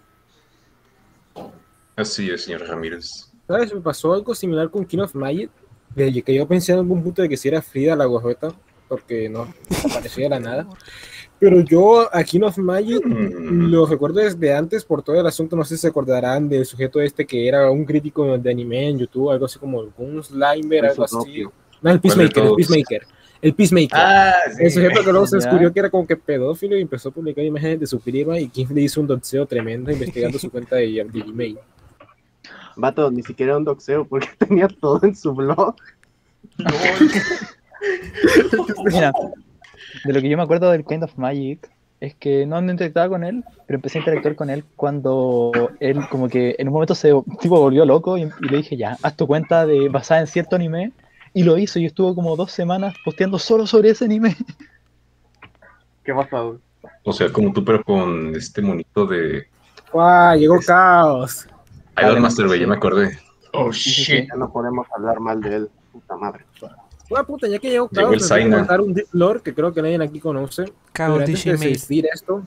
Así 1.96 2.30
es, 2.30 2.44
señor 2.44 2.68
Ramírez. 2.68 3.32
¿Sabes? 3.48 3.74
Me 3.74 3.80
pasó 3.80 4.14
algo 4.14 4.36
similar 4.36 4.70
con 4.70 4.86
King 4.86 5.00
of 5.00 5.16
Magic, 5.16 5.50
de 5.98 6.22
que 6.22 6.34
yo 6.34 6.48
pensé 6.48 6.74
en 6.74 6.80
algún 6.80 7.04
punto 7.04 7.22
de 7.22 7.30
que 7.30 7.38
si 7.38 7.48
era 7.48 7.62
Frida 7.62 7.96
la 7.96 8.06
guajota, 8.06 8.54
porque 8.88 9.28
no 9.30 9.48
aparecía 9.90 10.26
de 10.26 10.30
la 10.30 10.40
nada. 10.40 10.68
Pero 11.40 11.62
yo 11.62 12.14
a 12.16 12.24
King 12.24 12.42
of 12.42 12.58
Magic 12.58 13.02
lo 13.06 13.86
recuerdo 13.86 14.20
desde 14.20 14.54
antes 14.54 14.84
por 14.84 15.04
todo 15.04 15.20
el 15.20 15.28
asunto, 15.28 15.56
no 15.56 15.64
sé 15.64 15.76
si 15.76 15.82
se 15.82 15.88
acordarán 15.88 16.50
del 16.50 16.66
sujeto 16.66 17.00
este 17.02 17.26
que 17.26 17.48
era 17.48 17.70
un 17.70 17.86
crítico 17.86 18.38
de 18.38 18.52
anime 18.52 18.90
en 18.90 19.00
YouTube, 19.00 19.32
algo 19.32 19.46
así 19.46 19.60
como 19.60 19.86
un 19.98 20.24
Slimer, 20.24 20.86
algo 20.86 21.04
así. 21.04 21.44
No, 21.82 21.92
el 21.92 22.00
Peacemaker, 22.00 22.44
el 22.44 22.56
Peacemaker. 22.56 23.02
El 23.40 23.54
Peacemaker. 23.54 24.00
Ah, 24.00 24.34
El 24.60 24.72
sí. 24.72 24.80
sujeto 24.80 25.04
que 25.04 25.12
luego 25.12 25.28
se 25.28 25.36
descubrió 25.36 25.72
que 25.72 25.80
era 25.80 25.92
como 25.92 26.08
que 26.08 26.16
pedófilo 26.16 26.76
y 26.76 26.82
empezó 26.82 27.10
a 27.10 27.12
publicar 27.12 27.46
imágenes 27.46 27.82
de 27.82 27.88
su 27.88 28.00
prima 28.00 28.40
y 28.40 28.50
King 28.50 28.68
le 28.74 28.82
hizo 28.82 29.00
un 29.00 29.06
doxeo 29.06 29.46
tremendo 29.46 29.92
investigando 29.92 30.40
su 30.40 30.50
cuenta 30.50 30.78
de, 30.78 30.88
de 30.88 31.22
Gmail. 31.22 31.60
Vato, 32.78 33.12
ni 33.12 33.24
siquiera 33.24 33.58
un 33.58 33.66
doxeo, 33.66 34.06
porque 34.06 34.30
tenía 34.38 34.68
todo 34.68 35.00
en 35.04 35.16
su 35.16 35.34
blog. 35.34 35.76
Mira, 38.86 39.12
de 40.04 40.14
lo 40.14 40.22
que 40.22 40.30
yo 40.30 40.38
me 40.38 40.44
acuerdo 40.44 40.72
del 40.72 40.86
Kind 40.86 41.04
of 41.04 41.18
Magic 41.18 41.70
es 42.00 42.16
que 42.16 42.46
no, 42.46 42.62
no 42.62 42.72
interactuaba 42.72 43.10
con 43.10 43.24
él, 43.24 43.44
pero 43.66 43.78
empecé 43.78 43.98
a 43.98 44.02
interactuar 44.02 44.36
con 44.36 44.50
él 44.50 44.64
cuando 44.76 45.52
él 45.80 46.08
como 46.10 46.30
que 46.30 46.56
en 46.60 46.68
un 46.68 46.74
momento 46.74 46.96
se 46.96 47.12
tipo 47.40 47.60
volvió 47.60 47.86
loco 47.86 48.18
y, 48.18 48.24
y 48.24 48.50
le 48.50 48.58
dije 48.58 48.78
ya, 48.78 48.98
haz 49.02 49.16
tu 49.16 49.26
cuenta 49.26 49.66
de 49.66 49.90
basada 49.90 50.22
en 50.22 50.28
cierto 50.28 50.56
anime 50.56 50.92
y 51.34 51.44
lo 51.44 51.58
hizo 51.58 51.80
y 51.80 51.86
estuvo 51.86 52.14
como 52.14 52.36
dos 52.36 52.52
semanas 52.52 52.96
posteando 53.04 53.40
solo 53.40 53.66
sobre 53.66 53.90
ese 53.90 54.06
anime. 54.06 54.36
¿Qué 56.04 56.14
pasó? 56.14 56.60
O 57.04 57.14
sea, 57.14 57.32
como 57.32 57.52
tú, 57.52 57.66
pero 57.66 57.84
con 57.84 58.36
este 58.36 58.62
monito 58.62 59.06
de 59.06 59.48
¡Guau! 59.92 60.38
Llegó 60.38 60.60
caos. 60.60 61.48
Idol 62.02 62.20
Master, 62.20 62.48
güey, 62.48 62.60
ya 62.60 62.68
me 62.68 62.76
acordé. 62.76 63.18
Oh 63.54 63.72
shit. 63.72 64.28
Ya 64.28 64.36
no 64.36 64.52
podemos 64.52 64.88
hablar 64.96 65.20
mal 65.20 65.42
de 65.42 65.56
él. 65.56 65.70
Puta 65.92 66.16
madre. 66.16 66.46
Una 67.10 67.24
puta, 67.24 67.48
ya 67.48 67.58
que 67.58 67.70
llegó 67.70 67.90
les 68.12 68.30
voy 68.30 68.42
a 68.42 68.50
contar 68.50 68.82
un 68.82 68.94
deep 68.94 69.08
lore 69.14 69.42
que 69.42 69.54
creo 69.54 69.74
que 69.74 69.82
nadie 69.82 70.04
aquí 70.04 70.20
conoce. 70.20 70.66
Caos 70.92 71.20
Pero 71.20 71.26
antes 71.26 71.46
de 71.46 71.54
existir 71.54 72.06
esto, 72.14 72.46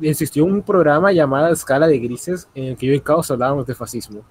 existió 0.00 0.44
un 0.44 0.62
programa 0.62 1.12
llamado 1.12 1.52
Escala 1.52 1.86
de 1.86 1.98
Grises 1.98 2.48
en 2.54 2.64
el 2.64 2.76
que 2.76 2.86
yo 2.86 2.94
y 2.94 3.00
Caos 3.00 3.30
hablábamos 3.30 3.66
de 3.66 3.74
fascismo. 3.74 4.24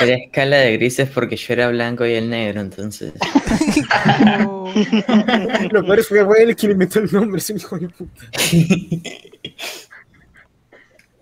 Era 0.00 0.16
escala 0.16 0.56
de 0.58 0.76
grises 0.76 1.08
porque 1.08 1.36
yo 1.36 1.54
era 1.54 1.70
blanco 1.70 2.04
y 2.04 2.12
el 2.12 2.28
negro, 2.28 2.60
entonces. 2.60 3.14
Lo 5.70 5.84
peor 5.84 6.00
es 6.00 6.08
que 6.08 6.24
fue 6.24 6.42
él 6.42 6.54
quien 6.54 6.72
inventó 6.72 6.98
el 6.98 7.10
nombre, 7.10 7.38
ese 7.38 7.54
hijo 7.54 7.78
de 7.78 7.88
puta. 7.88 8.26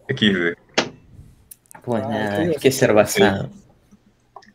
XD. 0.09 0.64
Pues 1.85 2.03
Ah, 2.05 2.09
nada, 2.09 2.39
hay 2.39 2.55
que 2.57 2.73
ser 2.73 2.93
basado. 2.93 3.51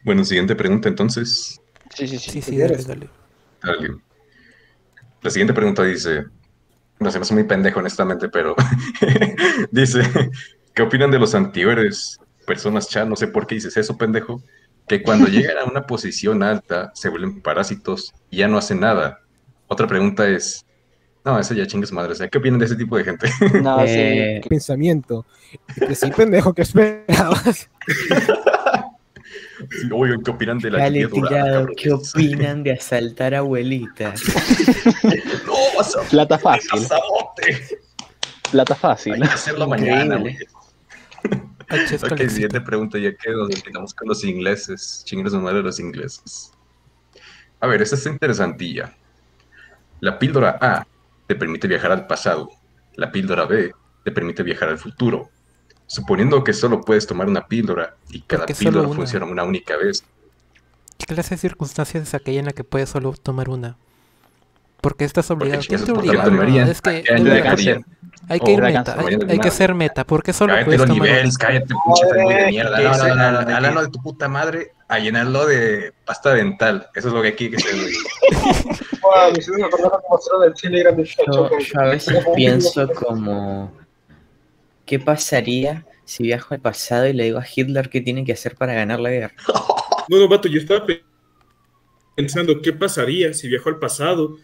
Bueno, 0.03 0.23
siguiente 0.23 0.55
pregunta 0.55 0.89
entonces. 0.89 1.61
Sí, 1.95 2.07
sí, 2.07 2.17
sí. 2.17 2.31
Sí, 2.31 2.41
sí, 2.41 2.57
dale, 2.57 2.77
dale. 2.83 3.09
Dale. 3.61 3.97
La 5.21 5.29
siguiente 5.29 5.53
pregunta 5.53 5.83
dice, 5.83 6.25
no 6.99 7.11
se 7.11 7.19
me 7.19 7.23
hace 7.23 7.33
muy 7.33 7.43
pendejo 7.43 7.79
honestamente, 7.79 8.29
pero 8.29 8.55
dice, 9.71 10.01
¿qué 10.73 10.81
opinan 10.81 11.11
de 11.11 11.19
los 11.19 11.35
antihéroes? 11.35 12.19
Personas 12.47 12.87
chat, 12.87 13.07
no 13.07 13.15
sé 13.15 13.27
por 13.27 13.45
qué 13.45 13.55
dices 13.55 13.75
eso, 13.77 13.97
pendejo, 13.97 14.41
que 14.87 15.03
cuando 15.03 15.27
llegan 15.27 15.57
a 15.57 15.65
una 15.65 15.85
posición 15.85 16.41
alta 16.41 16.91
se 16.95 17.09
vuelven 17.09 17.41
parásitos 17.41 18.13
y 18.29 18.37
ya 18.37 18.47
no 18.47 18.57
hacen 18.57 18.79
nada. 18.79 19.19
Otra 19.67 19.87
pregunta 19.87 20.27
es, 20.27 20.65
no, 21.25 21.39
eso 21.39 21.53
ya 21.53 21.67
chingues 21.67 21.91
madre, 21.91 22.13
o 22.13 22.15
sea, 22.15 22.27
¿qué 22.27 22.37
opinan 22.37 22.59
de 22.59 22.65
ese 22.65 22.75
tipo 22.75 22.97
de 22.97 23.03
gente? 23.03 23.29
No, 23.61 23.83
Eh, 23.85 24.41
Pensamiento. 24.47 25.25
Que 25.75 25.95
sí, 25.95 26.09
pendejo, 26.11 26.53
¿qué 26.53 26.61
esperabas? 26.63 27.69
Oigan, 29.91 30.23
¿qué 30.23 30.31
opinan 30.31 30.57
de 30.59 30.71
la 30.71 30.79
Dale, 30.79 31.07
tirado? 31.07 31.67
¿qué 31.75 31.91
opinan 31.91 32.63
de 32.63 32.73
asaltar 32.73 33.35
abuelitas? 33.35 34.21
No, 35.45 35.55
a... 35.81 36.09
Plata 36.09 36.37
fácil. 36.39 36.87
Plata 38.51 38.75
fácil. 38.75 39.13
Hay 39.13 39.21
que 39.21 39.27
hacerlo 39.27 39.67
mañana, 39.67 40.17
güey. 40.17 40.37
Chesca, 41.87 42.13
Ok, 42.13 42.21
siguiente 42.29 42.61
pregunta, 42.61 42.97
ya 42.97 43.11
que 43.15 43.31
nos 43.31 43.61
quedamos 43.61 43.93
con 43.93 44.07
los 44.07 44.23
ingleses. 44.23 45.03
Chingues 45.05 45.33
de 45.33 45.39
madre 45.39 45.61
los 45.61 45.79
ingleses. 45.79 46.51
A 47.59 47.67
ver, 47.67 47.81
esta 47.81 47.95
está 47.95 48.09
interesantilla. 48.09 48.95
La 49.99 50.17
píldora 50.17 50.57
A 50.61 50.87
te 51.29 51.35
permite 51.35 51.67
viajar 51.67 51.91
al 51.91 52.07
pasado. 52.07 52.49
La 52.95 53.11
píldora 53.11 53.45
B 53.45 53.71
te 54.03 54.11
permite 54.11 54.41
viajar 54.41 54.67
al 54.69 54.79
futuro. 54.79 55.29
Suponiendo 55.85 56.43
que 56.43 56.53
solo 56.53 56.81
puedes 56.81 57.05
tomar 57.05 57.27
una 57.27 57.45
píldora 57.45 57.95
y 58.09 58.21
cada 58.21 58.47
píldora 58.47 58.87
una? 58.87 58.95
funciona 58.95 59.27
una 59.27 59.43
única 59.43 59.77
vez. 59.77 60.03
¿Qué 60.97 61.05
clase 61.05 61.35
de 61.35 61.37
circunstancias 61.37 62.07
es 62.07 62.13
aquella 62.15 62.39
en 62.39 62.47
la 62.47 62.53
que 62.53 62.63
puedes 62.63 62.89
solo 62.89 63.13
tomar 63.13 63.47
una? 63.47 63.77
Porque 64.81 65.05
estás 65.05 65.29
obligado. 65.31 65.61
¿Quién 65.67 65.81
chingas 65.83 65.85
te 65.85 65.91
obliga? 65.91 66.69
Es 66.69 66.81
que 66.81 66.89
hay 68.29 68.39
que 68.39 68.51
ir 68.51 68.61
meta, 68.61 68.95
hay, 69.27 69.39
que 69.39 69.51
ser 69.51 69.73
meta, 69.73 70.03
porque 70.05 70.33
solo 70.33 70.53
Cállate 70.53 70.65
puedes 70.65 70.79
los 70.81 70.89
tomar 70.89 71.07
niveles, 71.07 71.37
cállate, 71.37 71.65
pinche 71.67 72.05
de 72.05 72.45
mierda. 72.47 72.77
¿qué 72.77 72.83
No, 72.83 72.91
es 72.91 72.97
no, 72.99 73.07
no, 73.07 73.15
la- 73.15 73.31
no, 73.31 73.45
de 73.45 73.53
al 73.53 73.65
ano 73.65 73.81
de 73.81 73.89
tu 73.89 74.01
puta 74.01 74.27
madre 74.29 74.71
a 74.87 74.99
llenarlo 74.99 75.45
de 75.45 75.93
pasta 76.05 76.33
dental. 76.33 76.87
Eso 76.95 77.07
es 77.09 77.13
lo 77.13 77.21
que 77.21 77.29
aquí 77.29 77.49
que 77.49 77.59
se. 77.59 77.69
Yo, 81.27 81.49
yo 81.59 81.79
a 81.79 81.85
veces 81.85 82.23
pienso 82.35 82.87
como, 82.93 83.71
¿qué 84.85 84.99
pasaría 84.99 85.85
si 86.05 86.23
viajo 86.23 86.53
al 86.53 86.59
pasado 86.61 87.07
y 87.07 87.13
le 87.13 87.23
digo 87.25 87.39
a 87.39 87.45
Hitler 87.53 87.89
qué 87.89 88.01
tiene 88.01 88.23
que 88.25 88.33
hacer 88.33 88.55
para 88.55 88.73
ganar 88.73 88.99
la 88.99 89.09
guerra? 89.09 89.33
No, 90.11 90.17
no, 90.17 90.27
vato, 90.27 90.47
yo 90.47 90.59
estaba 90.59 90.87
pe- 90.87 91.03
pensando 92.15 92.59
qué 92.63 92.73
pasaría 92.73 93.31
si 93.31 93.47
viajo 93.47 93.69
al 93.69 93.77
pasado 93.77 94.37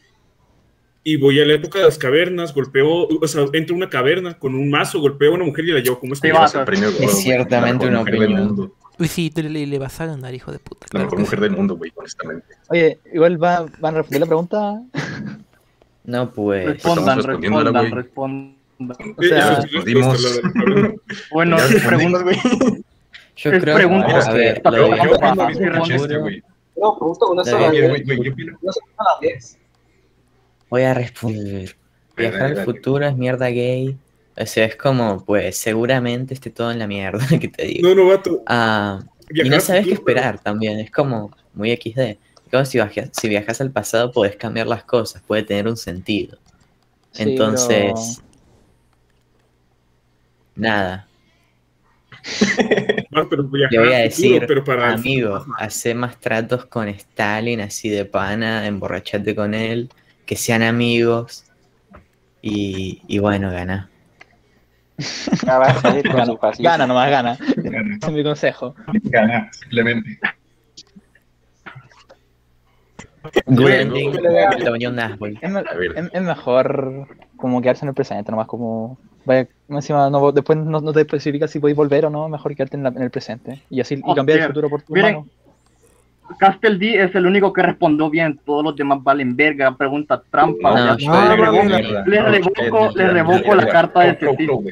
y 1.07 1.17
voy 1.17 1.39
a 1.39 1.45
la 1.45 1.53
época 1.53 1.77
de 1.79 1.85
las 1.85 1.97
cavernas, 1.99 2.51
golpeo, 2.53 3.07
o 3.07 3.27
sea, 3.27 3.45
entro 3.53 3.75
a 3.75 3.77
una 3.77 3.89
caverna 3.89 4.37
con 4.39 4.55
un 4.55 4.69
mazo, 4.71 4.99
golpeo 4.99 5.31
a 5.31 5.35
una 5.35 5.45
mujer 5.45 5.63
y 5.65 5.71
la 5.71 5.79
llevo 5.79 5.99
como 5.99 6.15
Sí, 6.15 6.27
esclava. 6.27 6.47
vato. 6.65 6.71
Es 6.71 7.19
ciertamente 7.21 7.85
una 7.87 8.01
opinión. 8.01 8.33
mundo. 8.33 8.75
Uy, 8.97 9.07
sí, 9.07 9.29
tú 9.29 9.41
le, 9.43 9.67
le 9.67 9.77
vas 9.79 10.01
a 10.01 10.07
ganar, 10.07 10.33
hijo 10.33 10.51
de 10.51 10.57
puta. 10.59 10.85
La 10.87 10.89
claro 10.89 11.05
mejor 11.05 11.19
mujer 11.19 11.39
sí. 11.39 11.43
del 11.43 11.51
mundo, 11.51 11.75
güey, 11.77 11.91
honestamente. 11.95 12.47
Oye, 12.69 12.99
igual 13.13 13.41
va, 13.43 13.65
van 13.79 13.93
a 13.93 13.97
responder 13.99 14.21
la 14.21 14.25
pregunta. 14.25 14.81
No, 16.05 16.31
pues. 16.31 16.65
Respondan, 16.65 17.21
respondan, 17.23 17.91
respondan. 17.91 18.55
O 19.17 19.21
sea, 19.23 19.61
sí, 19.61 19.93
la- 19.93 20.07
la- 20.07 20.81
la- 20.81 20.93
Bueno, 21.31 21.57
Ya 21.57 21.65
es 21.65 21.71
respondimos, 21.73 22.23
pregunta. 22.23 22.57
güey. 22.67 22.83
Yo 23.37 23.51
creo 23.59 23.75
pregunta. 23.75 24.07
que, 24.07 24.13
a 24.13 24.31
ver, 24.33 24.61
lo 24.65 24.71
de. 26.07 26.43
No, 26.77 26.97
pregunta 26.97 27.25
una 27.27 27.43
sola 27.43 27.69
vez. 27.69 27.89
güey, 27.89 28.03
güey, 28.03 28.19
¿qué 28.21 28.29
opinas? 28.31 28.55
Una 28.61 28.71
sola 28.73 29.09
vez. 29.21 29.57
Voy 30.75 30.83
a 30.83 30.93
responder. 30.93 31.77
Viajar 32.17 32.57
al 32.57 32.65
futuro 32.65 33.07
es 33.07 33.15
mierda 33.15 33.47
gay. 33.47 33.97
O 34.37 34.45
sea, 34.45 34.65
es 34.65 34.75
como, 34.75 35.23
pues, 35.23 35.55
seguramente 35.57 36.33
esté 36.33 36.49
todo 36.49 36.69
en 36.69 36.79
la 36.79 36.87
mierda 36.87 37.25
que 37.39 37.47
te 37.47 37.65
digo. 37.65 37.87
No, 37.87 37.95
no, 37.95 38.07
vato. 38.07 38.43
Ah, 38.45 38.99
y 39.29 39.49
no 39.49 39.59
sabes 39.61 39.85
qué 39.85 39.95
futuro, 39.95 40.11
esperar 40.11 40.39
también, 40.39 40.79
es 40.79 40.91
como 40.91 41.31
muy 41.53 41.71
XD. 41.71 42.17
Como 42.51 42.65
si 42.65 42.77
viajas, 42.77 43.09
si 43.13 43.29
viajas 43.29 43.61
al 43.61 43.71
pasado, 43.71 44.11
puedes 44.11 44.35
cambiar 44.35 44.67
las 44.67 44.83
cosas, 44.83 45.21
puede 45.25 45.43
tener 45.43 45.65
un 45.67 45.77
sentido. 45.77 46.37
Sí, 47.13 47.23
Entonces, 47.23 48.21
nada, 50.55 51.07
pero 53.29 53.43
viajar 53.43 53.71
le 53.71 53.79
voy 53.79 53.93
a 53.93 53.97
futuro, 53.97 54.03
decir, 54.03 54.45
pero 54.47 54.63
para 54.63 54.87
el 54.89 54.93
amigo, 54.95 55.45
hace 55.57 55.95
más 55.95 56.19
tratos 56.19 56.65
con 56.65 56.89
Stalin, 56.89 57.61
así 57.61 57.89
de 57.89 58.03
pana, 58.03 58.67
emborrachate 58.67 59.35
con 59.35 59.53
él, 59.53 59.89
que 60.25 60.35
sean 60.35 60.61
amigos, 60.63 61.45
y, 62.41 63.01
y 63.07 63.19
bueno, 63.19 63.51
gana. 63.51 63.89
Gana, 65.43 65.75
gana 66.59 66.87
nomás, 66.87 67.09
gana. 67.09 67.33
Ese 67.33 67.97
es 68.07 68.11
mi 68.11 68.23
consejo. 68.23 68.75
Gana, 69.03 69.49
simplemente. 69.51 70.19
Es, 76.13 76.21
mejor 76.21 77.07
como 77.37 77.61
quedarse 77.61 77.85
en 77.85 77.89
el 77.89 77.95
presente, 77.95 78.31
nomás 78.31 78.47
como. 78.47 78.97
Vaya, 79.25 79.47
encima 79.69 80.09
no, 80.09 80.31
después 80.31 80.57
no, 80.59 80.79
no 80.81 80.93
te 80.93 81.01
especifica 81.01 81.47
si 81.47 81.59
podéis 81.59 81.75
volver 81.75 82.05
o 82.05 82.09
no, 82.11 82.29
mejor 82.29 82.55
quedarte 82.55 82.77
en, 82.77 82.83
la- 82.83 82.89
en 82.89 83.01
el 83.01 83.09
presente. 83.09 83.63
Y 83.69 83.81
así 83.81 83.95
y 83.95 84.01
Oh, 84.03 84.13
cambiar 84.15 84.39
el 84.39 84.47
futuro 84.47 84.69
por 84.69 84.83
tu 84.83 84.93
miren. 84.93 85.13
mano. 85.15 85.27
Castel 86.39 86.79
D 86.79 87.03
es 87.03 87.13
el 87.15 87.25
único 87.25 87.53
que 87.53 87.61
respondió 87.61 88.09
bien, 88.09 88.39
todos 88.45 88.63
los 88.63 88.75
demás 88.75 89.01
valen 89.03 89.35
verga, 89.35 89.75
pregunta 89.75 90.21
trampa. 90.29 90.95
Le 90.97 91.35
revoco, 91.35 91.63
le 91.65 92.21
revoco, 92.21 92.91
le 92.95 93.09
revoco 93.09 93.55
la 93.55 93.67
carta 93.67 94.01
de 94.01 94.13
testigo. 94.13 94.63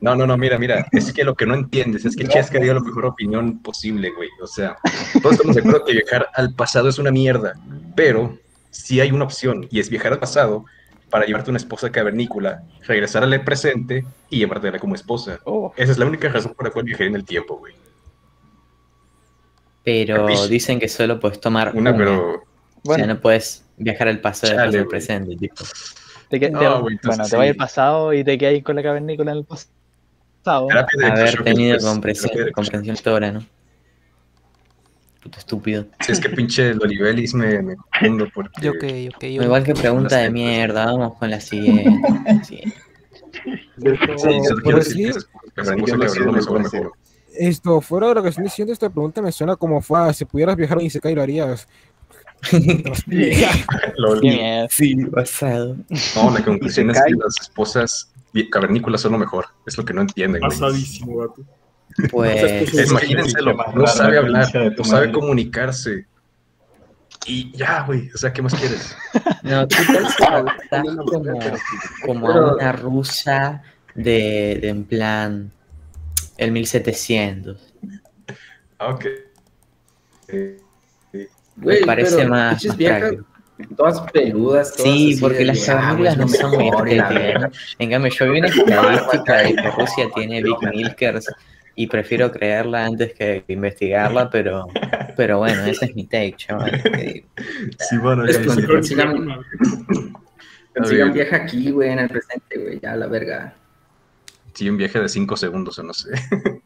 No, 0.00 0.14
no, 0.14 0.26
no, 0.26 0.36
mira, 0.38 0.58
mira, 0.58 0.86
es 0.92 1.12
que 1.12 1.24
lo 1.24 1.34
que 1.34 1.44
no 1.44 1.54
entiendes 1.54 2.06
es 2.06 2.16
que 2.16 2.26
Chesca 2.26 2.58
dio 2.58 2.72
la 2.72 2.80
mejor 2.80 3.04
opinión 3.04 3.58
posible, 3.58 4.10
güey. 4.10 4.30
O 4.42 4.46
sea, 4.46 4.76
todos 5.20 5.34
estamos 5.34 5.54
de 5.54 5.60
acuerdo 5.60 5.84
que 5.84 5.92
viajar 5.92 6.28
al 6.34 6.54
pasado 6.54 6.88
es 6.88 6.98
una 6.98 7.10
mierda, 7.10 7.52
pero 7.94 8.38
si 8.70 9.00
hay 9.00 9.12
una 9.12 9.24
opción 9.24 9.66
y 9.70 9.78
es 9.78 9.90
viajar 9.90 10.12
al 10.12 10.18
pasado 10.18 10.64
para 11.10 11.26
llevarte 11.26 11.50
una 11.50 11.58
esposa 11.58 11.90
cavernícola, 11.90 12.62
regresar 12.86 13.24
al 13.24 13.44
presente 13.44 14.06
y 14.30 14.38
llevártela 14.38 14.78
como 14.78 14.94
esposa. 14.94 15.38
Esa 15.76 15.92
es 15.92 15.98
la 15.98 16.06
única 16.06 16.28
razón 16.28 16.54
por 16.54 16.66
la 16.66 16.72
cual 16.72 16.86
viajaré 16.86 17.08
en 17.08 17.16
el 17.16 17.24
tiempo, 17.24 17.58
güey. 17.58 17.74
Pero 19.84 20.46
dicen 20.48 20.78
que 20.78 20.88
solo 20.88 21.18
puedes 21.20 21.40
tomar 21.40 21.72
Una, 21.74 21.90
una. 21.90 21.98
pero- 21.98 22.28
O 22.32 22.32
sea, 22.32 22.42
Bueno. 22.96 23.06
no 23.14 23.20
puedes 23.20 23.64
viajar 23.76 24.08
al 24.08 24.20
pasado 24.20 24.58
al 24.58 24.86
presente, 24.86 25.36
tipo. 25.36 25.64
Te 26.30 26.40
que- 26.40 26.50
No, 26.50 26.58
te- 26.60 26.66
bueno, 26.82 26.98
te 27.02 27.08
vas 27.08 27.32
al 27.34 27.56
pasado 27.56 28.12
y 28.14 28.24
te 28.24 28.38
quedas 28.38 28.52
ahí 28.54 28.62
con 28.62 28.76
la 28.76 28.82
cavernícola 28.82 29.32
en 29.32 29.38
el 29.38 29.44
pasado. 29.44 30.68
Haber 31.04 31.42
tenido 31.44 31.72
después, 31.74 31.92
comprensión, 31.92 32.32
comprensión 32.54 32.96
¿no? 33.34 33.44
Puto 35.22 35.38
estúpido. 35.38 35.84
Si 36.00 36.12
es 36.12 36.20
que 36.20 36.30
pinche 36.30 36.72
Lolibelis 36.72 37.34
me, 37.34 37.60
me 37.60 37.76
confundo 37.76 38.26
porque... 38.34 38.62
Yo 38.62 38.72
que, 38.80 39.04
yo 39.04 39.10
que, 39.18 39.34
yo. 39.34 39.42
Igual 39.42 39.64
que 39.64 39.74
pregunta 39.74 40.16
de 40.16 40.30
mierda, 40.30 40.86
vamos 40.86 41.16
con 41.18 41.28
la 41.30 41.40
siguiente. 41.40 41.84
Sí. 42.44 42.62
Sí, 43.32 44.40
quiero 44.62 44.78
decir- 44.78 45.14
que 45.54 45.62
mejor. 46.52 46.92
Esto, 47.40 47.80
fuera 47.80 48.08
de 48.08 48.16
lo 48.16 48.22
que 48.22 48.28
están 48.28 48.44
diciendo, 48.44 48.70
esta 48.70 48.90
pregunta 48.90 49.22
me 49.22 49.32
suena 49.32 49.56
como 49.56 49.80
fue, 49.80 49.98
ah, 49.98 50.12
si 50.12 50.26
pudieras 50.26 50.56
viajar 50.56 50.76
a 50.76 50.82
Isekai 50.82 51.14
lo 51.14 51.22
harías. 51.22 51.66
Sí, 54.68 54.94
basado. 55.04 55.76
No, 56.16 56.30
la 56.32 56.44
conclusión 56.44 56.90
es 56.90 57.00
que 57.02 57.14
las 57.14 57.40
esposas 57.40 58.12
cavernícolas 58.50 59.00
son 59.00 59.12
lo 59.12 59.18
mejor. 59.18 59.46
Es 59.66 59.78
lo 59.78 59.86
que 59.86 59.94
no 59.94 60.02
entienden. 60.02 60.42
Pasadísimo, 60.42 61.16
vato. 61.16 61.42
Pues. 62.10 62.90
Imagínenselo, 62.90 63.54
Más 63.56 63.74
no 63.74 63.86
sabe 63.86 64.16
la 64.16 64.20
hablar, 64.20 64.74
no 64.76 64.84
sabe 64.84 65.06
madre. 65.06 65.12
comunicarse. 65.12 66.06
Y 67.26 67.56
ya, 67.56 67.84
güey, 67.86 68.10
o 68.14 68.18
sea, 68.18 68.34
¿qué 68.34 68.42
más 68.42 68.54
quieres? 68.54 68.94
No, 69.42 69.66
tú 69.66 69.76
te 69.86 69.98
estás 69.98 70.96
como, 71.06 71.38
como 72.04 72.30
a 72.30 72.54
una 72.54 72.72
rusa 72.72 73.62
de, 73.94 74.58
de 74.60 74.68
en 74.68 74.84
plan 74.84 75.52
el 76.40 76.52
1700. 76.52 77.74
Ah, 78.78 78.88
ok. 78.94 79.04
Eh, 80.28 80.56
eh, 81.12 81.28
Güey, 81.56 81.84
parece 81.84 82.16
pero 82.16 82.28
más- 82.30 82.64
más 82.64 82.76
práctico. 82.76 83.26
Todas 83.76 84.00
peludas. 84.10 84.74
todas 84.74 84.90
Sí, 84.90 85.18
porque 85.20 85.44
las 85.44 85.58
que, 85.58 86.08
es 86.08 86.16
no 86.16 86.28
son. 86.28 86.52
¿no? 86.56 87.50
En 87.78 87.90
cambio, 87.90 88.10
yo 88.10 88.32
vi 88.32 88.38
una 88.38 88.48
estadística 88.48 89.36
de 89.36 89.54
que 89.54 89.70
Rusia 89.70 90.08
tiene 90.14 90.42
Big 90.42 90.56
Milkers 90.74 91.26
y 91.74 91.86
prefiero 91.86 92.32
creerla 92.32 92.86
antes 92.86 93.12
que 93.12 93.44
investigarla, 93.48 94.30
pero, 94.30 94.66
pero 95.14 95.38
bueno, 95.38 95.62
ese 95.66 95.84
es 95.86 95.94
mi 95.94 96.04
take, 96.06 96.36
chaval. 96.38 96.82
¿qué 96.82 96.90
digo? 96.90 97.28
Sí, 97.78 97.98
bueno, 97.98 98.26
sí, 98.28 98.32
sí. 98.48 98.66
consigan, 98.66 99.40
consigan 100.74 101.12
vieja 101.12 101.36
aquí, 101.36 101.70
güey, 101.70 101.90
en 101.90 101.98
el 101.98 102.08
presente, 102.08 102.58
güey, 102.58 102.80
ya 102.80 102.96
la 102.96 103.08
verga. 103.08 103.54
Sí, 104.60 104.68
un 104.68 104.76
viaje 104.76 105.00
de 105.00 105.08
5 105.08 105.38
segundos 105.38 105.78
o 105.78 105.82
no 105.82 105.94
sé. 105.94 106.10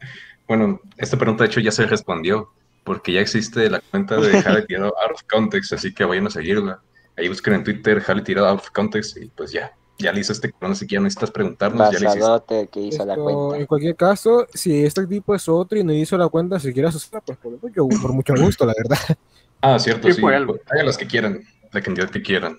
bueno, 0.48 0.80
esta 0.96 1.16
pregunta 1.16 1.44
de 1.44 1.50
hecho 1.50 1.60
ya 1.60 1.70
se 1.70 1.86
respondió, 1.86 2.50
porque 2.82 3.12
ya 3.12 3.20
existe 3.20 3.70
la 3.70 3.78
cuenta 3.78 4.16
de 4.16 4.42
Jale 4.42 4.62
Tirado 4.66 4.92
Out 5.00 5.12
of 5.12 5.22
Context, 5.30 5.74
así 5.74 5.94
que 5.94 6.02
vayan 6.02 6.26
a 6.26 6.30
seguirla. 6.30 6.80
Ahí 7.16 7.28
busquen 7.28 7.54
en 7.54 7.62
Twitter 7.62 8.00
Jale 8.00 8.22
Tirado 8.22 8.48
Out 8.48 8.62
of 8.62 8.70
Context 8.72 9.16
y 9.18 9.26
pues 9.26 9.52
ya, 9.52 9.72
ya 9.96 10.10
le 10.10 10.22
hice 10.22 10.32
este 10.32 10.50
cabrón, 10.50 10.72
así 10.72 10.88
que 10.88 10.94
ya 10.94 10.98
no 10.98 11.04
necesitas 11.04 11.30
preguntarnos, 11.30 11.88
ya 11.92 12.00
le 12.00 12.68
que 12.68 12.80
hizo 12.80 13.06
la 13.06 13.12
Esto, 13.12 13.22
cuenta. 13.22 13.58
en 13.58 13.66
cualquier 13.66 13.94
caso, 13.94 14.44
si 14.52 14.84
este 14.84 15.06
tipo 15.06 15.32
es 15.36 15.48
otro 15.48 15.78
y 15.78 15.84
no 15.84 15.92
hizo 15.92 16.18
la 16.18 16.26
cuenta, 16.26 16.58
si 16.58 16.72
quieres 16.72 16.96
hacerla, 16.96 17.20
pues 17.20 17.38
por, 17.38 17.72
yo, 17.72 17.86
por 18.02 18.12
mucho 18.12 18.34
gusto, 18.36 18.66
la 18.66 18.74
verdad. 18.76 19.16
Ah, 19.60 19.78
cierto, 19.78 20.08
Sí, 20.08 20.14
sí. 20.14 20.26
Hagan 20.26 20.48
las 20.84 20.98
que 20.98 21.06
quieran, 21.06 21.44
la 21.70 21.80
cantidad 21.80 22.10
que 22.10 22.22
quieran. 22.22 22.58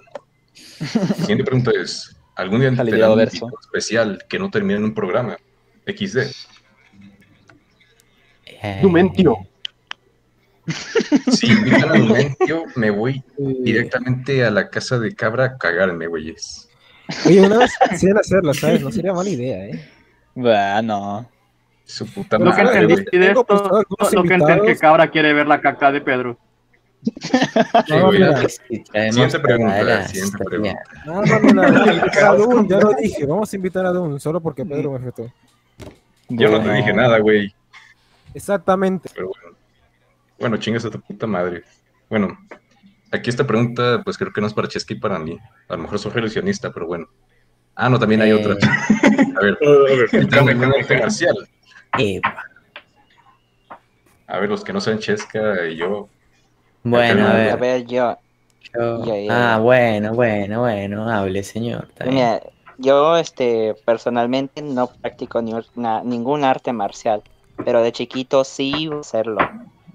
La 0.80 1.15
siguiente 1.17 1.43
pregunta 1.43 1.71
es, 1.78 2.14
¿algún 2.36 2.62
día 2.62 2.69
tendrán 2.69 3.12
un 3.12 3.17
verso. 3.17 3.50
especial 3.62 4.24
que 4.28 4.39
no 4.39 4.50
termine 4.50 4.76
en 4.76 4.86
un 4.86 4.93
programa? 4.93 5.38
XD. 5.86 6.17
Eh, 8.45 8.80
Numentio. 8.82 9.38
Si 11.32 11.48
invitan 11.48 11.91
a 11.91 11.98
Numentio, 11.98 12.65
me 12.76 12.89
voy 12.89 13.24
directamente 13.38 14.43
a 14.43 14.52
la 14.52 14.69
casa 14.69 14.98
de 15.00 15.13
cabra 15.13 15.45
a 15.45 15.58
cagarme, 15.58 16.08
güeyes. 16.08 16.69
Oye, 17.26 17.41
una 17.41 17.60
vez 17.60 17.71
quisieran 17.89 18.17
hacerlo, 18.17 18.54
¿sabes? 18.54 18.82
No 18.82 18.91
sería 18.91 19.13
mala 19.13 19.30
idea, 19.30 19.65
¿eh? 19.65 19.89
Bueno. 20.34 21.30
Su 21.84 22.08
puta 22.08 22.39
Lo 22.39 22.52
que 22.56 22.63
madre, 22.63 22.80
entendí 22.80 23.17
de 23.19 23.28
esto, 23.28 23.45
lo 24.13 24.24
que 24.24 24.34
entendí 24.34 24.71
es 24.71 24.78
que. 24.80 24.82
Cabra 24.82 25.12
quiere 25.12 25.34
ver 25.34 25.45
la 25.45 25.62
caca 25.62 25.91
de 25.91 26.02
Pedro. 26.02 26.39
Siguiente 29.12 29.39
pregunta, 29.39 30.08
siguiente 30.08 30.46
pregunta. 30.46 30.80
No, 31.06 31.22
no, 31.22 31.39
no, 31.39 31.54
no, 31.54 31.62
vamos 31.72 31.88
a 31.88 31.94
invitar 31.94 32.26
a 32.26 32.34
Dun, 32.36 32.68
ya 32.68 32.80
lo 32.80 32.94
dije, 32.94 33.26
vamos 33.26 33.52
a 33.52 33.56
invitar 33.56 33.86
a 33.86 33.91
Dun, 33.91 34.20
solo 34.20 34.41
porque 34.41 34.65
Pedro 34.65 34.91
me 34.91 34.98
retó. 35.00 35.32
Yo 36.30 36.50
no 36.50 36.62
te 36.63 36.72
dije 36.74 36.94
nada, 36.94 37.20
güey. 37.20 37.54
Exactamente. 38.34 39.10
Pero 39.13 39.28
bueno. 39.30 39.58
Bueno, 40.39 40.58
chingas 40.58 40.84
a 40.86 40.89
tu 40.89 41.00
puta 41.00 41.28
madre. 41.28 41.63
Bueno, 42.10 42.38
aquí 43.12 43.30
esta 43.30 43.46
pregunta, 43.48 44.02
pues 44.04 44.18
creo 44.18 44.34
que 44.34 44.41
no 44.41 44.48
es 44.48 44.54
para 44.54 44.68
Chesky 44.68 44.96
y 44.96 45.00
para 45.00 45.20
mí. 45.20 45.38
A 45.70 45.76
lo 45.76 45.84
mejor 45.84 46.00
soy 46.00 46.12
religionista, 46.12 46.72
pero 46.72 46.88
bueno. 46.88 47.08
Ah, 47.76 47.89
no, 47.89 48.00
también 48.00 48.22
hay 48.22 48.32
Eh. 48.32 48.34
otra. 48.34 48.54
A 48.54 49.41
ver, 49.41 49.58
A 49.62 50.44
ver, 50.44 50.88
comercial. 50.88 51.36
Eh, 52.00 52.20
A 54.28 54.39
ver, 54.39 54.50
los 54.50 54.63
que 54.63 54.74
no 54.74 54.82
saben 54.82 55.00
Chesca 55.00 55.68
y 55.68 55.76
yo. 55.78 56.10
Bueno, 56.86 57.28
a 57.28 57.34
A 57.50 57.56
ver. 57.58 57.86
yo, 57.88 58.17
yo- 58.74 59.06
ya, 59.06 59.15
ya. 59.17 59.54
Ah, 59.54 59.60
bueno, 59.62 60.13
bueno, 60.13 60.62
bueno, 60.62 61.10
hable, 61.10 61.43
señor. 61.43 61.89
bien. 62.00 62.15
mira, 62.15 62.41
yo 62.78 63.17
este, 63.17 63.76
personalmente 63.86 64.62
no 64.62 64.88
practico 65.02 65.41
ni 65.41 65.54
una- 65.76 66.04
ningún 66.04 66.43
arte 66.43 66.74
marcial, 66.74 67.24
pero 67.63 67.82
de 67.82 67.91
chiquito 67.91 68.43
sí 68.43 68.84
iba 68.84 68.98
a 68.98 69.00
hacerlo. 69.02 69.39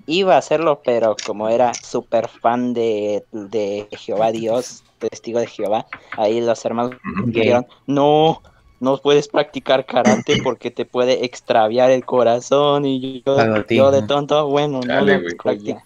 Iba 0.07 0.35
a 0.35 0.39
hacerlo, 0.39 0.83
pero 0.85 1.17
como 1.25 1.49
era 1.49 1.73
súper 1.75 2.29
fan 2.29 2.73
de, 2.75 3.27
de 3.33 3.89
Jehová 3.93 4.33
Dios, 4.33 4.85
testigo 4.99 5.39
de 5.41 5.47
Jehová, 5.47 5.87
ahí 6.17 6.41
los 6.41 6.65
hermanos 6.65 6.99
dijeron, 7.33 7.67
no, 7.87 8.43
no 8.81 8.97
puedes 8.99 9.29
practicar 9.29 9.87
karate 9.87 10.37
porque 10.37 10.71
te 10.71 10.85
puede 10.87 11.25
extraviar 11.25 11.91
el 11.91 12.05
corazón 12.05 12.87
y 12.87 13.23
yo, 13.25 13.91
de 13.93 14.03
tonto, 14.03 14.49
bueno, 14.49 14.85
no 14.85 15.05
lo 15.05 15.21
güey. 15.23 15.37
practico. 15.37 15.81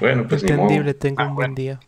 Bueno, 0.00 0.26
pues. 0.28 0.42
Entendible, 0.42 0.94
tengo 0.94 1.22
un 1.24 1.34
buen 1.34 1.54
día. 1.54 1.80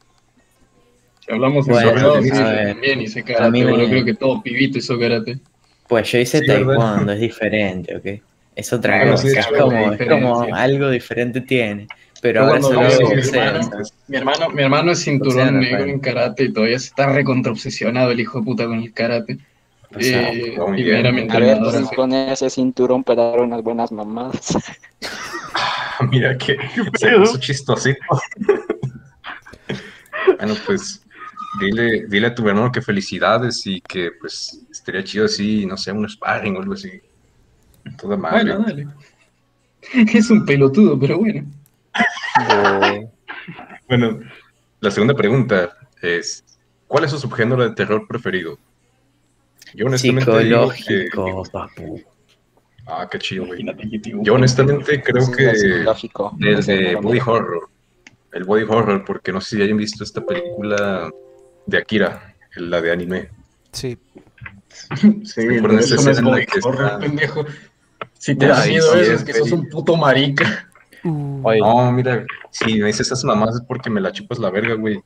Si 1.25 1.33
hablamos 1.33 1.67
de 1.67 1.73
Bueno, 1.73 2.13
a 2.15 2.21
ver. 2.21 2.73
también 2.73 3.01
hice 3.03 3.21
A 3.21 3.25
karate, 3.25 3.51
mí 3.51 3.65
me-. 3.65 3.89
Creo 3.89 4.05
que 4.05 4.15
todo 4.15 4.43
pibito 4.43 4.79
hizo 4.79 4.99
karate. 4.99 5.39
Pues 5.89 6.11
yo 6.13 6.19
hice 6.19 6.39
Sí, 6.41 6.47
¿verdad? 6.47 6.77
taekwondo, 6.77 7.13
es 7.13 7.21
diferente, 7.21 7.97
¿ok? 7.97 8.23
Es 8.57 8.73
otra 8.73 8.97
Bueno, 8.99 9.13
cosa, 9.13 9.29
sí, 9.29 9.37
es, 9.39 9.47
como, 9.47 9.93
es 9.93 10.09
como 10.09 10.55
algo 10.55 10.91
diferente 10.91 11.41
tiene. 11.41 11.87
Pero 12.23 12.43
ahora 12.43 12.61
solo 12.61 12.81
veo 12.81 12.89
hago 12.91 13.11
a 13.11 13.15
mi 13.15 13.21
hermano. 13.23 13.61
Mi 14.09 14.17
hermano, 14.17 14.49
mi 14.51 14.63
hermano 14.63 14.93
es 14.93 14.99
O 14.99 15.03
sea, 15.03 15.13
cinturón 15.13 15.61
negro 15.61 15.79
Rafael. 15.79 15.91
en 15.91 16.01
karate 16.01 16.45
y 16.45 16.53
todavía 16.53 16.79
se 16.79 16.87
está 16.89 17.13
recontra 17.13 17.53
obsesionado 17.53 18.11
el 18.11 18.21
hijo 18.21 18.39
de 18.41 18.45
puta 18.45 18.67
con 18.67 18.79
el 18.81 18.93
karate. 18.93 19.39
O 19.97 20.01
sea, 20.01 20.31
Eh, 20.33 20.57
muy 20.59 20.81
y 20.81 20.85
bien. 20.85 20.97
era 20.99 21.13
mi 21.13 21.23
A 21.23 21.25
ver, 21.25 21.33
entrenador. 21.33 21.73
pues, 21.73 21.77
así. 21.87 21.95
con 21.97 22.13
ese 22.13 22.51
cinturón 22.51 23.03
para 23.05 23.25
dar 23.31 23.41
unas 23.41 23.63
buenas 23.63 23.91
mamadas. 23.93 24.57
Mira 26.11 26.37
que 26.37 26.57
se 26.99 27.17
puso 27.17 27.39
chistosito. 27.39 28.01
bueno, 30.39 30.55
pues 30.67 31.03
dile, 31.61 32.07
dile 32.07 32.29
a 32.29 32.35
tu 32.35 32.49
hermano 32.49 32.73
que 32.73 32.83
felicidades 32.83 33.67
y 33.67 33.81
que 33.81 34.13
pues 34.21 34.61
estaría 34.71 35.05
chido 35.05 35.27
así, 35.27 35.67
no 35.67 35.77
sé, 35.77 35.93
un 35.93 36.09
sparring 36.09 36.57
o 36.57 36.61
algo 36.61 36.75
así. 36.75 37.01
Toda 37.99 38.17
madre. 38.17 38.55
Bueno, 38.55 38.65
dale. 38.67 38.87
Es 40.13 40.31
un 40.31 40.45
pelotudo, 40.45 40.99
pero 40.99 41.19
bueno. 41.19 41.47
Bueno, 43.89 44.21
la 44.81 44.91
segunda 44.91 45.15
pregunta 45.15 45.77
es, 46.01 46.45
¿cuál 46.87 47.05
es 47.05 47.11
su 47.11 47.19
subgénero 47.19 47.63
de 47.63 47.75
terror 47.75 48.07
preferido? 48.07 48.59
Yo 49.75 49.87
honestamente 49.87 50.45
digo 50.45 50.71
que... 50.71 51.05
Psicológico, 51.05 51.45
papu. 51.51 52.03
Ah, 52.91 53.09
qué 53.11 53.19
chido, 53.19 53.47
güey. 53.47 53.65
Yo 54.23 54.35
honestamente 54.35 55.03
creo 55.03 55.31
que 55.31 55.55
psicológico. 55.55 56.37
el 56.41 56.59
Ese 56.59 56.73
de 56.75 56.93
no 56.95 57.01
lo 57.03 57.09
body 57.09 57.21
horror. 57.25 57.69
El 58.33 58.45
body 58.45 58.65
horror, 58.69 59.05
porque 59.05 59.33
no 59.33 59.41
sé 59.41 59.57
si 59.57 59.63
hayan 59.63 59.77
visto 59.77 60.03
esta 60.05 60.21
película 60.25 61.11
de 61.67 61.79
Akira, 61.79 62.35
la 62.57 62.81
de 62.81 62.93
anime. 62.93 63.29
Sí. 63.73 63.97
Sí, 65.25 65.47
Recuerden 65.49 65.79
esa 65.81 65.95
eso 65.95 66.03
no 66.03 66.11
es 66.11 66.19
escena 66.19 66.41
que 66.47 66.59
horror, 66.63 66.85
está- 66.85 66.99
pendejo. 66.99 67.45
Si 68.15 68.35
te 68.35 68.47
miedo 68.47 68.57
sí, 68.63 68.75
eso, 68.77 68.95
es 68.97 69.09
es 69.09 69.25
que 69.25 69.33
sos 69.35 69.53
un 69.53 69.69
puto 69.69 69.97
marica. 69.97 70.69
No, 71.03 71.91
mira, 71.93 72.25
si 72.51 72.79
me 72.79 72.87
dices 72.89 73.07
esas 73.07 73.25
mamás 73.25 73.55
es 73.57 73.63
porque 73.63 73.89
me 73.89 74.01
la 74.01 74.13
chupas 74.13 74.39
la 74.39 74.51
verga, 74.51 74.75
güey. 74.75 75.01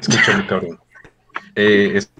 Escúchame, 0.00 0.46
cabrón. 0.46 0.78
Eh, 1.56 1.92
es 1.96 2.12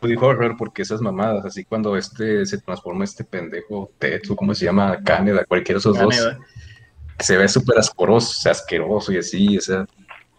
body 0.00 0.16
horror 0.16 0.56
porque 0.56 0.82
esas 0.82 1.00
mamadas, 1.00 1.44
así 1.44 1.64
cuando 1.64 1.96
este 1.96 2.44
se 2.46 2.58
transforma 2.58 3.04
este 3.04 3.24
pendejo, 3.24 3.90
Tetsu, 3.98 4.34
¿cómo 4.36 4.54
se 4.54 4.64
llama? 4.64 5.02
Caneda, 5.02 5.44
cualquiera 5.44 5.76
de 5.76 5.80
esos 5.80 5.96
Caneda. 5.96 6.34
dos. 6.34 6.44
Se 7.20 7.36
ve 7.36 7.48
súper 7.48 7.78
asqueroso, 7.78 8.30
o 8.30 8.40
sea, 8.40 8.52
asqueroso 8.52 9.12
y 9.12 9.18
así, 9.18 9.58
o 9.58 9.60
sea. 9.60 9.86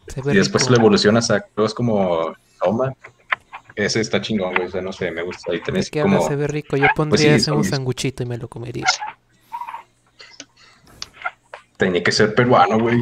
Se 0.07 0.19
Y 0.31 0.35
después 0.37 0.63
rico. 0.63 0.73
lo 0.73 0.79
evolucionas 0.79 1.29
a 1.31 1.41
cosas 1.41 1.73
como 1.73 2.33
Toma. 2.59 2.93
Ese 3.75 4.01
está 4.01 4.19
chingón, 4.19 4.53
güey, 4.55 4.67
o 4.67 4.71
sea, 4.71 4.81
no 4.81 4.91
sé, 4.91 5.11
me 5.11 5.21
gusta. 5.21 5.53
Y 5.55 5.61
tenés 5.61 5.85
Es 5.85 5.91
que 5.91 6.01
habla, 6.01 6.17
como... 6.17 6.27
se 6.27 6.35
ve 6.35 6.47
rico. 6.47 6.75
Yo 6.75 6.83
Pues 6.83 6.93
pondría 6.95 7.29
sí, 7.29 7.41
eso 7.41 7.51
en 7.53 7.57
un 7.59 7.63
sanguchito 7.63 8.23
y 8.23 8.25
me 8.25 8.37
lo 8.37 8.47
comería. 8.49 8.85
Tenía 11.77 12.03
que 12.03 12.11
ser 12.11 12.35
peruano, 12.35 12.79
güey. 12.79 12.99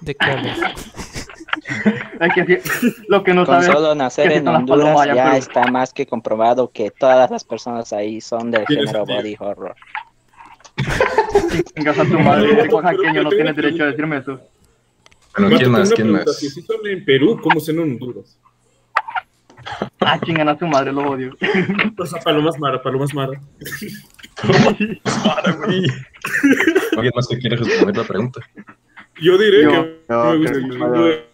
¿De 0.00 0.14
qué 0.14 0.26
hablas? 0.30 0.58
Es 2.22 2.34
que 2.34 2.62
lo 3.08 3.22
que 3.24 3.34
no 3.34 3.44
Con 3.44 3.54
sabes 3.62 3.66
solo 3.72 3.94
nacer 3.94 4.30
en 4.32 4.44
palomas 4.44 4.70
Honduras 4.70 5.06
en 5.08 5.14
ya 5.16 5.24
Perú. 5.24 5.36
está 5.36 5.66
más 5.66 5.92
que 5.92 6.06
comprobado 6.06 6.70
que 6.70 6.90
todas 6.90 7.30
las 7.30 7.42
personas 7.44 7.92
ahí 7.92 8.20
son 8.20 8.50
del 8.50 8.66
género 8.66 9.04
body 9.04 9.36
horror. 9.38 9.74
Chingas 11.74 11.98
a 11.98 12.04
tu 12.04 12.18
madre, 12.18 12.68
oaxaqueño, 12.68 13.22
no 13.24 13.30
tienes 13.30 13.56
derecho 13.56 13.82
a 13.84 13.86
decirme 13.86 14.18
eso. 14.18 14.40
Bueno, 15.36 15.56
¿quién 15.56 15.70
más? 15.70 15.90
¿Quién 15.92 16.10
más? 16.12 16.36
Si 16.38 16.48
son 16.62 16.86
en 16.86 17.04
Perú, 17.04 17.40
¿cómo 17.42 17.58
son 17.60 17.76
en 17.76 17.80
Honduras? 17.92 18.38
Ah, 20.00 20.18
chingan 20.24 20.48
a 20.48 20.58
su 20.58 20.66
madre, 20.66 20.92
lo 20.92 21.08
odio. 21.10 21.36
O 21.98 22.06
sea, 22.06 22.20
palomas 22.20 22.58
mara, 22.58 22.82
palomas 22.82 23.14
mara. 23.14 23.40
¿Alguien 26.96 27.12
más 27.14 27.28
que 27.28 27.38
quiere 27.38 27.56
responder 27.56 27.96
la 27.96 28.04
pregunta? 28.04 28.40
Yo 29.20 29.38
diré 29.38 29.62
Yo- 29.64 29.70
que 29.70 30.00
yo 30.08 30.34
me 30.34 30.38
gusta 30.38 30.78
puedo 30.78 31.31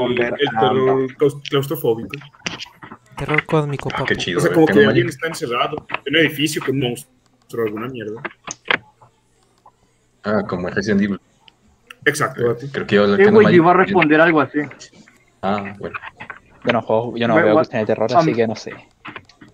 el, 0.00 0.20
el 0.22 0.50
terror 0.60 1.16
claus- 1.16 1.42
claustrofóbico. 1.48 2.16
Terror 3.16 3.44
cósmico, 3.46 3.88
papu. 3.90 4.04
Qué 4.06 4.16
chido, 4.16 4.38
O 4.38 4.40
sea, 4.42 4.52
como 4.52 4.66
que 4.66 4.84
alguien 4.84 5.08
está 5.08 5.28
encerrado 5.28 5.86
en 6.04 6.14
un 6.14 6.20
edificio 6.20 6.62
con 6.64 6.74
un 6.76 6.80
monstruo, 6.90 7.64
alguna 7.66 7.88
mierda. 7.88 8.20
Ah, 10.24 10.42
como 10.48 10.68
en 10.68 10.74
Resident 10.74 11.02
Evil. 11.02 11.20
Exacto, 12.04 12.46
Bati. 12.48 12.68
Creo 12.68 12.86
que 12.86 12.94
yo 12.96 13.16
Eh, 13.16 13.30
güey, 13.30 13.46
yo 13.48 13.52
iba 13.54 13.70
a 13.70 13.74
responder 13.74 14.20
algo 14.20 14.40
así. 14.40 14.58
Ah, 15.42 15.74
bueno. 15.78 15.98
Yo 16.64 16.72
no 16.72 16.82
juego, 16.82 17.16
yo 17.16 17.26
no 17.28 17.34
Me- 17.36 17.42
veo 17.42 17.54
cuestiones 17.54 17.86
de 17.88 17.94
terror, 17.94 18.08
así 18.16 18.30
mí- 18.30 18.34
que 18.36 18.46
no 18.46 18.54
sé. 18.56 18.72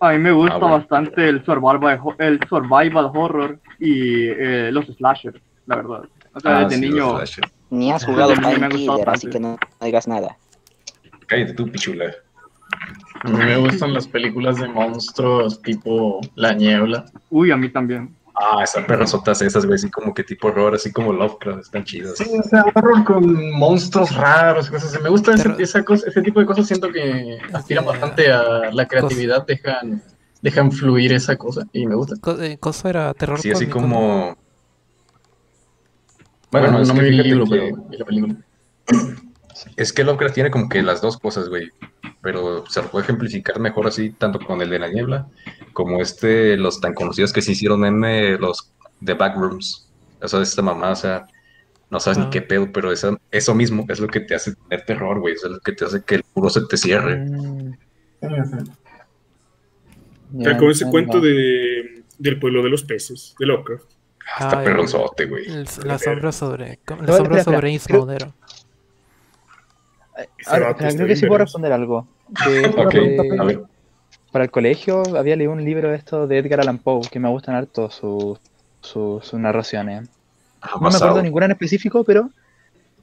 A 0.00 0.12
mí 0.12 0.18
me 0.18 0.30
gusta 0.30 0.54
Ah, 0.54 0.58
bueno. 0.58 0.78
bastante 0.78 1.28
el 1.28 1.44
survival, 1.44 2.00
el 2.18 2.38
survival 2.48 3.10
horror 3.14 3.58
y 3.80 4.28
eh, 4.28 4.70
los 4.72 4.86
slashers, 4.86 5.40
la 5.66 5.76
verdad. 5.76 6.02
O 6.34 6.40
sea, 6.40 6.58
Ah, 6.58 6.64
desde 6.64 6.76
sí, 6.76 6.88
los 6.90 6.94
niño. 6.94 7.48
Ni 7.70 7.92
has 7.92 8.04
jugado 8.06 8.30
Desde 8.30 8.42
niño 8.42 8.58
me 8.58 8.66
ha 8.66 8.68
Time 8.68 8.80
gustado 8.86 8.98
Killer, 8.98 9.10
así 9.10 9.26
que 9.28 9.40
no, 9.40 9.58
no 9.80 9.84
digas 9.86 10.08
nada. 10.08 10.36
Cállate 11.26 11.54
tú, 11.54 11.70
pichula. 11.70 12.14
A 13.22 13.28
mí 13.30 13.38
me 13.38 13.56
gustan 13.56 13.92
las 13.94 14.06
películas 14.06 14.58
de 14.60 14.68
monstruos 14.68 15.60
tipo 15.62 16.20
La 16.34 16.52
Niebla. 16.52 17.06
Uy, 17.30 17.50
a 17.50 17.56
mí 17.56 17.68
también. 17.68 18.14
Ah, 18.40 18.62
esas 18.62 18.84
perrazotas 18.84 19.42
esas, 19.42 19.66
güey, 19.66 19.74
así 19.74 19.90
como 19.90 20.14
que 20.14 20.22
tipo 20.22 20.46
horror, 20.46 20.74
así 20.76 20.92
como 20.92 21.12
Lovecraft, 21.12 21.60
están 21.60 21.82
chidas. 21.82 22.16
Sí, 22.16 22.30
o 22.38 22.42
sea, 22.44 22.64
horror 22.72 23.02
con 23.04 23.50
monstruos 23.50 24.14
raros, 24.14 24.70
cosas 24.70 24.94
así. 24.94 25.02
Me 25.02 25.08
gusta 25.08 25.34
ese, 25.34 25.42
Terror. 25.42 25.60
esa 25.60 25.84
cosa, 25.84 26.06
ese 26.06 26.22
tipo 26.22 26.38
de 26.38 26.46
cosas. 26.46 26.68
Siento 26.68 26.92
que 26.92 27.38
aspiran 27.52 27.84
bastante 27.84 28.30
a 28.30 28.70
la 28.72 28.86
creatividad, 28.86 29.44
dejan, 29.44 30.02
dejan 30.40 30.70
fluir 30.70 31.12
esa 31.12 31.36
cosa 31.36 31.66
y 31.72 31.86
me 31.86 31.96
gusta. 31.96 32.14
Eh, 32.40 32.58
Coso 32.60 32.88
era 32.88 33.12
terror 33.14 33.40
Sí, 33.40 33.50
así 33.50 33.66
cósmico, 33.66 33.80
como... 33.80 34.36
Bueno, 36.50 36.68
Bueno, 36.68 36.82
es 36.82 36.88
no 36.88 36.94
que 36.94 37.00
me 37.02 37.08
vi 37.10 37.18
el 37.18 37.26
libro, 37.28 37.44
que- 37.44 37.50
pero 37.50 37.76
vi 37.88 37.96
la 37.98 38.04
película. 38.04 38.36
Es 39.76 39.92
que 39.92 40.04
Lovecraft 40.04 40.34
tiene 40.34 40.50
como 40.50 40.68
que 40.68 40.82
las 40.82 41.00
dos 41.00 41.18
cosas, 41.18 41.48
güey. 41.48 41.70
Pero 42.22 42.64
se 42.66 42.82
lo 42.82 42.90
puede 42.90 43.04
ejemplificar 43.04 43.58
mejor 43.60 43.86
así, 43.86 44.10
tanto 44.10 44.38
con 44.40 44.60
el 44.62 44.70
de 44.70 44.78
la 44.78 44.88
niebla, 44.88 45.28
como 45.72 46.00
este, 46.00 46.56
los 46.56 46.80
tan 46.80 46.94
conocidos 46.94 47.32
que 47.32 47.42
se 47.42 47.52
hicieron 47.52 47.80
meme, 47.80 48.38
los 48.38 48.72
The 49.04 49.14
Backrooms. 49.14 49.88
Eso 50.22 50.38
de 50.38 50.44
esta 50.44 50.62
mamá, 50.62 50.92
o 50.92 50.96
sea, 50.96 51.26
no 51.90 52.00
sabes 52.00 52.18
Ah. 52.18 52.24
ni 52.24 52.30
qué 52.30 52.42
pedo, 52.42 52.70
pero 52.72 52.92
esa, 52.92 53.16
eso 53.30 53.54
mismo 53.54 53.84
es 53.88 54.00
lo 54.00 54.08
que 54.08 54.20
te 54.20 54.34
hace 54.34 54.54
tener 54.54 54.84
terror, 54.84 55.20
güey. 55.20 55.34
Eso 55.34 55.46
es 55.48 55.52
lo 55.54 55.60
que 55.60 55.72
te 55.72 55.84
hace 55.84 56.02
que 56.02 56.16
el 56.16 56.22
puro 56.22 56.50
se 56.50 56.62
te 56.66 56.76
cierre. 56.76 57.16
Mm, 57.18 57.72
O 58.22 58.28
sea, 58.28 58.44
ya 60.52 60.58
con 60.58 60.70
ese 60.70 60.88
cuento 60.90 61.20
de, 61.20 62.02
del 62.18 62.38
pueblo 62.38 62.62
de 62.62 62.70
los 62.70 62.82
peces, 62.84 63.34
de 63.38 63.46
Lovecraft. 63.46 63.84
Hasta 64.36 64.60
Ah, 64.60 64.64
perronzote, 64.64 65.26
güey. 65.26 65.46
la 65.84 65.98
sombra 65.98 66.32
sobre. 66.32 66.78
La 67.00 67.16
sombra 67.16 67.42
sobre. 67.44 67.70
Ismodero. 67.72 68.32
Ahora, 70.46 70.74
creo 70.74 71.06
que 71.06 71.16
sí 71.16 71.26
puedo 71.26 71.38
responder 71.38 71.72
algo. 71.72 72.06
Que 72.44 72.60
es 72.60 72.68
Ok, 72.68 72.92
de- 72.92 73.36
a 73.38 73.44
ver. 73.44 73.62
para 74.32 74.44
el 74.44 74.50
colegio 74.50 75.02
había 75.16 75.34
leído 75.36 75.52
un 75.52 75.64
libro 75.64 75.88
de 75.90 75.96
esto 75.96 76.26
de 76.26 76.36
Edgar 76.38 76.60
Allan 76.60 76.78
Poe 76.78 77.00
que 77.10 77.18
me 77.18 77.28
gustan 77.30 77.54
harto 77.54 77.90
sus 77.90 78.38
sus 78.82 79.24
sus 79.24 79.40
narraciones. 79.40 80.08
Ah, 80.60 80.72
No 80.80 80.90
me 80.90 80.96
acuerdo 80.96 81.22
ninguna 81.22 81.46
en 81.46 81.52
específico, 81.52 82.04
pero 82.04 82.28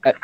eh, 0.04 0.14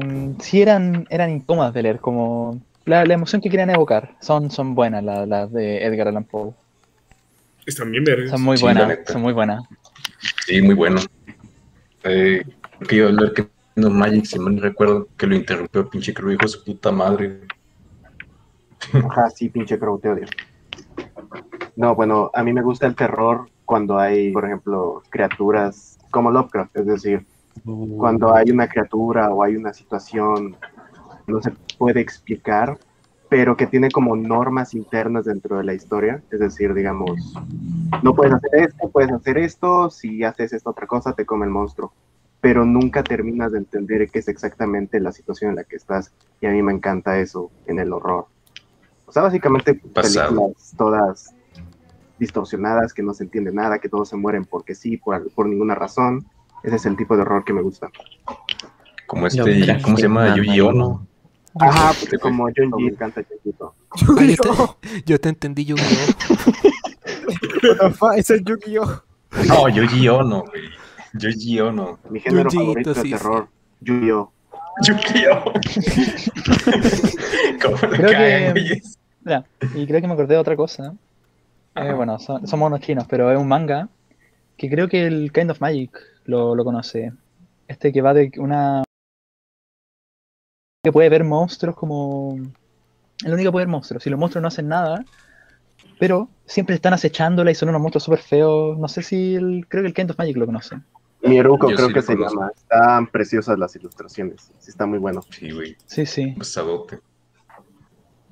em, 0.00 0.38
sí 0.38 0.62
eran, 0.62 1.06
eran 1.10 1.30
incómodas 1.30 1.74
de 1.74 1.82
leer, 1.82 1.98
como 2.00 2.58
la, 2.86 3.04
la 3.04 3.14
emoción 3.14 3.42
que 3.42 3.50
querían 3.50 3.68
evocar. 3.70 4.12
Son, 4.20 4.50
son 4.50 4.74
buenas 4.74 5.04
las 5.04 5.28
las 5.28 5.52
de 5.52 5.84
Edgar 5.84 6.08
Allan 6.08 6.24
Poe. 6.24 6.52
Están 7.66 7.90
bien 7.90 8.04
vergas. 8.04 8.30
Son 8.30 8.40
muy 8.42 8.56
buenas, 8.58 8.98
son 9.06 9.20
muy 9.22 9.32
buenas. 9.34 9.62
Sí, 10.46 10.62
muy 10.62 10.74
bueno. 10.74 11.00
Eh, 12.04 12.44
que 12.88 12.96
iba 12.96 13.06
a 13.06 13.10
hablar 13.10 13.32
que 13.32 13.48
no 13.76 13.90
Magic, 13.90 14.24
si 14.26 14.38
mal 14.38 14.60
recuerdo 14.60 15.08
que 15.16 15.26
lo 15.26 15.34
interrumpió 15.34 15.88
pinche 15.88 16.12
creo 16.12 16.32
hijo 16.32 16.42
de 16.42 16.48
su 16.48 16.64
puta 16.64 16.92
madre. 16.92 17.40
Ajá, 18.92 19.30
sí, 19.30 19.48
pinche 19.48 19.78
crow, 19.78 19.98
te 19.98 20.10
odio. 20.10 20.26
No, 21.76 21.94
bueno, 21.94 22.30
a 22.34 22.42
mí 22.42 22.52
me 22.52 22.62
gusta 22.62 22.86
el 22.86 22.94
terror 22.94 23.48
cuando 23.64 23.98
hay, 23.98 24.32
por 24.32 24.44
ejemplo, 24.44 25.02
criaturas 25.08 25.98
como 26.10 26.30
Lovecraft, 26.30 26.76
es 26.76 26.86
decir, 26.86 27.26
cuando 27.96 28.34
hay 28.34 28.50
una 28.50 28.68
criatura 28.68 29.30
o 29.30 29.42
hay 29.42 29.56
una 29.56 29.72
situación 29.72 30.56
no 31.26 31.40
se 31.40 31.52
puede 31.78 32.00
explicar, 32.00 32.78
pero 33.28 33.56
que 33.56 33.66
tiene 33.66 33.90
como 33.90 34.16
normas 34.16 34.74
internas 34.74 35.24
dentro 35.24 35.56
de 35.56 35.64
la 35.64 35.74
historia, 35.74 36.22
es 36.30 36.40
decir, 36.40 36.74
digamos, 36.74 37.34
no 38.02 38.14
puedes 38.14 38.34
hacer 38.34 38.50
esto, 38.54 38.90
puedes 38.90 39.12
hacer 39.12 39.38
esto, 39.38 39.90
si 39.90 40.24
haces 40.24 40.52
esta 40.52 40.70
otra 40.70 40.86
cosa 40.86 41.12
te 41.12 41.26
come 41.26 41.46
el 41.46 41.50
monstruo, 41.50 41.92
pero 42.40 42.64
nunca 42.64 43.02
terminas 43.02 43.52
de 43.52 43.58
entender 43.58 44.10
qué 44.10 44.18
es 44.18 44.28
exactamente 44.28 45.00
la 45.00 45.12
situación 45.12 45.50
en 45.50 45.56
la 45.56 45.64
que 45.64 45.76
estás, 45.76 46.12
y 46.40 46.46
a 46.46 46.50
mí 46.50 46.62
me 46.62 46.72
encanta 46.72 47.18
eso 47.18 47.50
en 47.66 47.78
el 47.78 47.92
horror. 47.92 48.26
O 49.06 49.12
sea, 49.12 49.22
básicamente 49.22 49.74
Pasado. 49.74 50.28
películas 50.28 50.74
todas 50.76 51.34
distorsionadas, 52.18 52.94
que 52.94 53.02
no 53.02 53.14
se 53.14 53.24
entiende 53.24 53.52
nada, 53.52 53.78
que 53.78 53.88
todos 53.88 54.08
se 54.08 54.16
mueren 54.16 54.44
porque 54.44 54.74
sí, 54.74 54.96
por, 54.96 55.30
por 55.32 55.46
ninguna 55.46 55.74
razón. 55.74 56.24
Ese 56.62 56.76
es 56.76 56.86
el 56.86 56.96
tipo 56.96 57.16
de 57.16 57.22
horror 57.22 57.44
que 57.44 57.52
me 57.52 57.62
gusta. 57.62 57.90
Como 59.06 59.26
este, 59.26 59.82
¿cómo 59.82 59.96
se 59.96 60.02
llama? 60.04 60.34
Yuji 60.36 60.58
¿no? 60.58 60.68
Ono. 60.68 61.06
Ajá, 61.60 61.92
porque 62.00 62.18
como 62.18 62.44
Junji, 62.44 62.84
me 62.84 62.90
encanta 62.92 63.22
Junji. 63.22 63.56
Ah, 63.60 64.24
yo, 64.24 64.36
te, 64.36 65.02
yo 65.04 65.20
te 65.20 65.28
entendí, 65.28 65.64
Yu-Gi-Oh! 65.66 66.70
Ese 68.16 68.36
es 68.36 68.44
Yu-Gi-Oh! 68.44 69.02
No, 69.48 69.68
Yuji 69.68 70.08
Ono, 70.08 70.44
güey. 70.44 70.62
Yuji 71.14 71.60
Ono. 71.60 71.98
Mi 72.10 72.20
género 72.20 72.50
favorito 72.50 72.94
de 72.94 73.02
sí, 73.02 73.10
terror, 73.10 73.48
Yu-Gi-Oh! 73.80 74.32
Yu-Gi-Oh! 74.86 75.44
¿Cómo 77.62 77.76
lo 77.76 77.90
Creo 77.90 78.10
que-? 78.10 78.82
Ya, 79.24 79.44
y 79.74 79.86
creo 79.86 80.00
que 80.00 80.06
me 80.06 80.14
acordé 80.14 80.34
de 80.34 80.40
otra 80.40 80.56
cosa. 80.56 80.94
Eh, 81.74 81.92
bueno, 81.92 82.18
son, 82.18 82.46
somos 82.46 82.66
unos 82.66 82.80
chinos, 82.80 83.06
pero 83.08 83.30
es 83.30 83.38
un 83.38 83.48
manga 83.48 83.88
que 84.56 84.68
creo 84.68 84.88
que 84.88 85.06
el 85.06 85.32
Kind 85.32 85.50
of 85.50 85.60
Magic 85.60 85.98
lo, 86.24 86.54
lo 86.54 86.64
conoce. 86.64 87.12
Este 87.68 87.92
que 87.92 88.02
va 88.02 88.14
de 88.14 88.32
una... 88.36 88.82
que 90.84 90.92
puede 90.92 91.08
ver 91.08 91.24
monstruos 91.24 91.76
como... 91.76 92.36
El 93.24 93.32
único 93.32 93.48
que 93.48 93.52
puede 93.52 93.66
ver 93.66 93.72
monstruos. 93.72 94.02
Si 94.02 94.10
los 94.10 94.18
monstruos 94.18 94.42
no 94.42 94.48
hacen 94.48 94.68
nada, 94.68 95.04
pero 96.02 96.28
siempre 96.46 96.74
están 96.74 96.94
acechándola 96.94 97.52
y 97.52 97.54
son 97.54 97.68
unos 97.68 97.80
monstruos 97.80 98.02
súper 98.02 98.18
feos. 98.18 98.76
No 98.76 98.88
sé 98.88 99.04
si 99.04 99.36
el... 99.36 99.66
creo 99.68 99.84
que 99.84 99.86
el 99.86 99.94
Kind 99.94 100.10
of 100.10 100.18
Magic 100.18 100.36
lo 100.36 100.46
conoce. 100.46 100.80
Mieruko 101.22 101.70
Yo 101.70 101.76
creo 101.76 101.86
sí 101.86 101.94
que 101.94 102.02
se 102.02 102.16
llama. 102.16 102.50
Están 102.56 103.06
preciosas 103.06 103.56
las 103.56 103.76
ilustraciones. 103.76 104.50
Sí, 104.58 104.70
está 104.70 104.84
muy 104.84 104.98
bueno. 104.98 105.22
Sí, 105.30 105.52
güey. 105.52 105.76
Sí, 105.86 106.04
sí. 106.04 106.34
Basadote. 106.36 106.98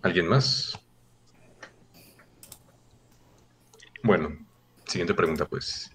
¿Alguien 0.02 0.26
más? 0.26 0.80
Bueno, 4.02 4.30
siguiente 4.86 5.14
pregunta, 5.14 5.46
pues. 5.46 5.92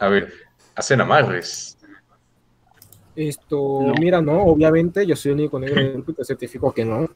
A 0.00 0.08
ver, 0.08 0.32
hacen 0.74 1.00
amarres. 1.00 1.78
Esto, 3.14 3.92
mira, 4.00 4.20
no, 4.20 4.42
obviamente 4.42 5.06
yo 5.06 5.14
soy 5.14 5.30
el 5.30 5.38
único 5.38 5.60
negro 5.60 5.80
del 5.80 5.92
grupo 5.92 6.10
y 6.10 6.14
te 6.14 6.24
certifico 6.24 6.72
que 6.72 6.84
no. 6.84 7.08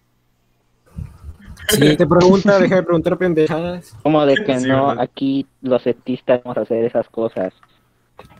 Siguiente 1.68 2.06
pregunta, 2.06 2.58
deja 2.58 2.76
de 2.76 2.82
preguntar 2.82 3.16
pendejadas. 3.18 3.94
Como 4.02 4.24
de 4.24 4.34
que 4.36 4.60
Sí, 4.60 4.68
no, 4.68 4.90
aquí 4.90 5.46
los 5.62 5.86
etistas 5.86 6.42
vamos 6.44 6.58
a 6.58 6.60
hacer 6.62 6.84
esas 6.84 7.08
cosas. 7.08 7.52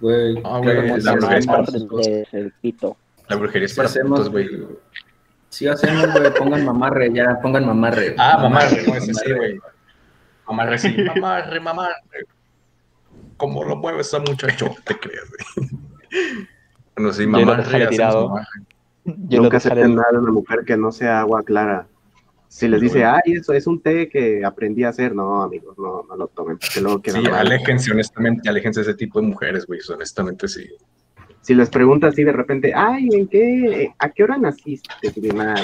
Güey, 0.01 0.41
Ah, 0.45 0.59
güey, 0.59 0.77
la 1.03 1.13
brujería 1.15 1.39
es 1.39 1.47
para. 1.47 1.65
La 3.29 3.37
brujería 3.37 3.67
es 3.67 3.73
Si 3.73 3.77
para 3.77 3.89
hacemos, 3.89 4.19
putos, 4.21 4.33
güey. 4.33 4.49
Si 5.49 5.67
hacemos, 5.67 6.13
güey, 6.13 6.33
pongan 6.35 6.65
mamarre 6.65 7.13
ya, 7.13 7.39
pongan 7.43 7.67
mamarre. 7.67 8.15
Ah, 8.19 8.39
mamarre, 8.41 8.83
no, 8.87 8.95
ese 8.95 9.15
sí, 9.15 9.33
güey. 9.33 9.59
Mamarre, 10.47 10.79
sí. 10.79 10.97
Mamarre, 11.15 11.61
mamarre. 11.61 11.95
¿Cómo 13.37 13.65
lo 13.65 13.77
mueve 13.77 14.01
esa 14.01 14.19
muchacho? 14.21 14.75
¿Te 14.85 14.99
crees, 14.99 15.25
güey? 15.57 15.69
Bueno, 16.97 17.13
sí, 17.13 17.23
Yo 17.25 17.29
mamarre. 17.29 17.57
dejaré 17.65 17.85
hacemos 17.85 17.91
tirado. 17.91 18.29
mamarre. 18.29 18.47
Nunca 19.05 19.57
acepten 19.59 19.95
nada 19.95 20.09
de 20.13 20.19
una 20.19 20.33
mujer 20.33 20.65
que 20.65 20.77
no 20.77 20.91
sea 20.93 21.21
agua 21.21 21.43
clara. 21.43 21.87
Si 22.49 22.69
les 22.69 22.81
dice, 22.81 23.05
ay, 23.05 23.21
eso 23.35 23.53
es 23.53 23.67
un 23.67 23.81
té 23.83 24.09
que 24.09 24.45
aprendí 24.45 24.85
a 24.85 24.89
hacer, 24.91 25.15
no, 25.15 25.43
amigos, 25.43 25.77
no, 25.79 26.05
no 26.09 26.17
lo 26.17 26.29
tomen, 26.29 26.59
porque 26.59 26.81
luego 26.81 27.03
Sí, 27.05 27.21
mal. 27.21 27.35
aléjense, 27.35 27.93
honestamente, 27.93 28.49
aléjense 28.49 28.81
de 28.81 28.91
ese 28.91 28.95
tipo 28.95 29.21
de 29.21 29.27
mujeres, 29.27 29.67
güey. 29.67 29.81
Honestamente, 29.93 30.49
sí. 30.49 30.67
Si 31.43 31.55
les 31.55 31.69
preguntas 31.71 32.13
así 32.13 32.25
de 32.25 32.33
repente, 32.33 32.73
ay, 32.75 33.09
¿en 33.13 33.29
qué, 33.29 33.91
a 33.99 34.09
qué 34.09 34.25
hora 34.25 34.37
naciste? 34.39 34.89
Y 35.15 35.21
nada, 35.29 35.55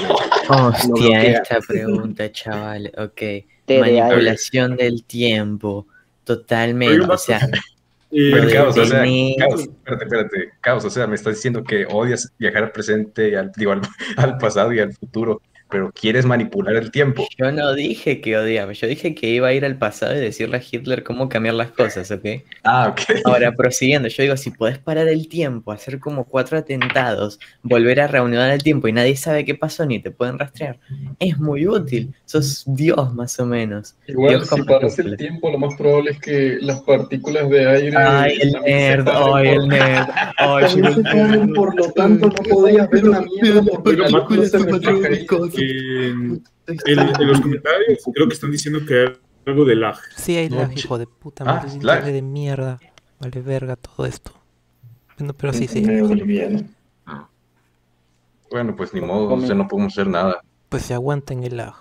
no, 0.49 0.69
Hostia, 0.69 0.89
bloquea. 0.89 1.33
esta 1.43 1.59
pregunta, 1.67 2.31
chaval. 2.31 2.93
Ok. 2.99 3.17
Te 3.17 3.47
de 3.67 3.81
Manipulación 3.81 4.77
del 4.77 5.05
tiempo. 5.05 5.87
Totalmente. 6.25 7.01
O 7.11 7.17
sea, 7.19 7.41
Pero, 8.11 8.47
de 8.47 8.53
Caos, 8.53 8.77
o 8.77 8.85
sea, 8.85 9.05
Caos, 9.39 9.61
espérate, 9.63 10.05
espérate, 10.05 10.51
Caos, 10.61 10.85
o 10.85 10.91
sea, 10.91 11.07
me 11.07 11.15
estás 11.15 11.35
diciendo 11.37 11.65
que 11.65 11.87
odias 11.91 12.31
viajar 12.39 12.65
al 12.65 12.73
presente, 12.73 13.31
y 13.31 13.35
al, 13.35 13.51
digo, 13.57 13.73
al, 13.73 13.81
al 14.19 14.37
pasado 14.37 14.73
y 14.75 14.81
al 14.81 14.93
futuro, 14.93 15.41
pero 15.73 15.91
quieres 15.91 16.27
manipular 16.27 16.77
el 16.77 16.91
tiempo. 16.91 17.27
Yo 17.39 17.51
no 17.51 17.73
dije 17.73 18.21
que 18.21 18.37
odiaba, 18.37 18.73
yo 18.73 18.87
dije 18.87 19.15
que 19.15 19.31
iba 19.31 19.49
a 19.49 19.55
ir 19.55 19.65
al 19.65 19.79
pasado 19.79 20.15
y 20.15 20.21
decirle 20.21 20.59
a 20.59 20.63
Hitler 20.71 21.03
cómo 21.03 21.31
cambiar 21.31 21.55
las 21.55 21.71
cosas, 21.71 22.11
¿ok? 22.11 22.25
Ah, 22.63 22.89
ok. 22.91 23.01
Ahora, 23.25 23.53
prosiguiendo, 23.53 24.09
yo 24.09 24.23
digo, 24.23 24.37
si 24.37 24.51
podés 24.51 24.79
parar 24.79 25.09
el 25.09 25.29
tiempo, 25.29 25.73
hacer 25.73 25.99
como 25.99 26.25
cuatro 26.25 26.59
atentados, 26.59 27.41
volver 27.63 28.01
a 28.01 28.07
reanudar 28.07 28.51
el 28.51 28.63
tiempo 28.63 28.87
y 28.87 28.93
nadie 28.93 29.17
sabe 29.17 29.47
qué 29.47 29.55
pasó 29.55 29.87
ni 29.87 29.99
te 29.99 30.11
pueden 30.11 30.39
rastrear, 30.39 30.79
es 31.19 31.39
muy 31.39 31.67
útil. 31.67 32.15
Sos 32.27 32.65
Dios, 32.67 33.15
más 33.15 33.41
o 33.41 33.47
menos. 33.47 33.97
Igual, 34.07 34.37
Dios 34.37 34.51
si 34.51 34.63
paras 34.63 34.99
el 34.99 35.17
tiempo, 35.17 35.51
lo 35.51 35.59
más 35.59 35.75
probable 35.77 36.11
es 36.11 36.19
que 36.21 36.59
las 36.61 36.81
partículas 36.83 37.49
de 37.49 37.67
aire. 37.67 37.97
Ay, 37.97 38.39
el 38.43 38.53
nerd, 38.65 39.09
ay, 39.09 39.15
por- 39.15 39.47
el 39.47 39.69
nerd, 39.69 40.09
ay, 40.37 41.49
por 41.55 41.75
lo 41.75 41.91
tanto, 41.93 42.27
no 42.29 42.43
podías 42.51 42.91
ver 42.91 43.09
una 43.09 43.23
mierda 43.23 43.63
porque 43.63 43.97
la 43.97 44.11
no 44.11 44.41
se 45.51 45.62
En, 45.71 46.43
los 47.27 47.41
comentarios 47.41 48.01
creo 48.15 48.29
que 48.29 48.35
están 48.35 48.51
diciendo 48.51 48.85
que 48.87 49.01
hay 49.01 49.07
algo 49.47 49.65
de 49.65 49.77
lag. 49.77 49.97
Sí, 50.17 50.37
hay 50.37 50.49
lag, 50.49 50.73
hijo 50.77 50.99
de 50.99 51.07
puta 51.07 51.45
Ah, 51.47 51.63
madre. 51.65 51.83
lag. 51.83 52.05
de 52.05 52.23
mierda. 52.23 52.79
Vale, 53.19 53.41
verga 53.41 53.77
todo 53.77 54.07
esto. 54.07 54.33
Bueno, 55.19 55.35
pero 55.35 55.53
sí, 55.53 55.69
sí. 55.69 55.85
Bueno, 58.51 58.77
pues 58.77 58.93
ni 58.93 59.01
modo, 59.01 59.33
o 59.33 59.41
sea, 59.41 59.55
no 59.55 59.67
podemos 59.69 59.93
hacer 59.95 60.09
nada. 60.09 60.43
Pues 60.69 60.83
se 60.83 60.95
aguanten 60.95 61.43
el 61.45 61.57
lag. 61.57 61.75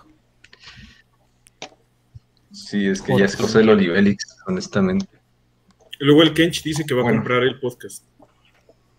Sí, 2.52 2.86
es 2.86 3.00
que 3.02 3.16
ya 3.18 3.24
es 3.24 3.36
cosa 3.36 3.58
del 3.58 3.70
Olivélix, 3.70 4.36
honestamente. 4.46 5.06
Luego 5.98 6.22
el 6.22 6.34
Kench 6.34 6.62
dice 6.62 6.84
que 6.84 6.94
va 6.94 7.02
a 7.02 7.12
comprar 7.12 7.42
el 7.42 7.58
podcast. 7.60 8.04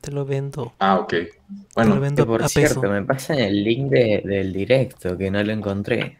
Te 0.03 0.11
lo 0.11 0.25
vendo. 0.25 0.73
Ah, 0.79 0.99
ok. 0.99 1.09
Te 1.11 1.29
Bueno, 1.75 1.95
lo 1.95 2.01
vendo 2.01 2.23
Que 2.25 2.27
por 2.27 2.43
a 2.43 2.49
cierto, 2.49 2.81
peso. 2.81 2.91
me 2.91 3.03
pasan 3.03 3.39
el 3.39 3.63
link 3.63 3.89
de- 3.89 4.21
del 4.25 4.51
directo, 4.51 5.17
que 5.17 5.31
no 5.31 5.41
lo 5.41 5.53
encontré. 5.53 6.17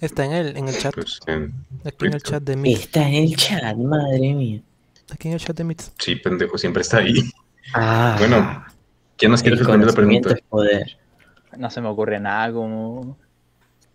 Está 0.00 0.24
en 0.24 0.32
el, 0.32 0.56
en 0.56 0.66
el 0.68 0.76
chat. 0.76 0.92
pues, 0.92 1.20
en- 1.28 1.54
Aquí 1.84 2.06
en 2.06 2.14
el 2.14 2.22
chat 2.24 2.42
de 2.42 2.56
Mix. 2.56 2.80
Está 2.80 3.06
en 3.08 3.14
el 3.14 3.36
chat, 3.36 3.76
madre 3.76 4.34
mía. 4.34 4.60
Aquí 5.12 5.28
en 5.28 5.34
el 5.34 5.40
chat 5.40 5.56
de 5.56 5.62
Mix. 5.62 5.92
sí, 5.96 6.16
pendejo, 6.16 6.58
siempre 6.58 6.82
está 6.82 6.98
ahí. 6.98 7.14
Ah, 7.72 8.16
Bueno, 8.18 8.64
¿quién 9.16 9.30
nos 9.30 9.42
quiere 9.42 9.58
responder 9.58 9.86
la 9.86 9.92
pregunta? 9.94 10.32
es 10.34 10.40
poder. 10.48 10.98
No 11.56 11.70
se 11.70 11.80
me 11.80 11.86
ocurre 11.86 12.18
nada 12.18 12.52
como. 12.52 13.16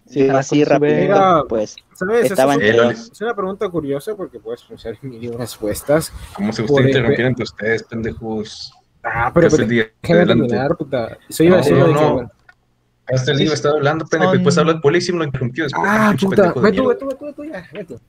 Sí, 0.08 0.30
así 0.30 0.64
Mira, 0.80 1.44
pues. 1.50 1.76
¿Sabes? 1.94 2.32
Estaban 2.32 2.62
es, 2.62 2.74
una, 2.74 2.84
Lolis. 2.84 3.10
es 3.12 3.22
una 3.22 3.36
pregunta 3.36 3.68
curiosa 3.68 4.16
porque 4.16 4.40
puedes 4.40 4.64
pensar 4.64 4.98
en 5.04 5.10
mil 5.10 5.34
respuestas. 5.34 6.14
¿Cómo 6.34 6.54
se 6.54 6.62
Por 6.64 6.70
gusta 6.72 6.84
el- 6.84 6.88
interrumpir 6.90 7.26
entre 7.26 7.44
ustedes, 7.44 7.84
pendejos? 7.84 8.72
Ah, 9.04 9.32
pero, 9.34 9.50
pero 9.50 9.66
déjame 9.68 10.26
terminar, 10.26 10.76
puta. 10.76 11.18
Eso 11.30 11.44
iba 11.44 11.56
a 11.56 11.60
No, 11.60 11.64
decir 11.64 11.78
no, 11.78 11.86
que, 11.88 11.94
no. 11.94 12.14
bueno, 12.14 12.32
Hasta 13.08 13.32
el 13.32 13.38
día 13.38 13.54
estaba 13.54 13.76
hablando, 13.76 14.06
pendejo, 14.06 14.34
y 14.34 14.38
después 14.38 14.58
habla 14.58 14.74
el 14.74 14.82
policía 14.82 15.16
y 15.16 15.18
lo 15.18 15.24
interrumpió 15.24 15.64
después. 15.64 15.88
Ah, 15.90 16.08
pinche 16.12 16.26
puta. 16.28 16.54
Ve 16.54 16.72
tú, 16.74 16.88
ve 16.88 16.96
tú, 16.96 17.08
ve 17.08 17.16
tú, 17.16 17.26
ve 17.26 17.34
tú, 17.34 17.46
ya, 17.46 17.66
ve 17.74 17.84
tú. 17.86 18.00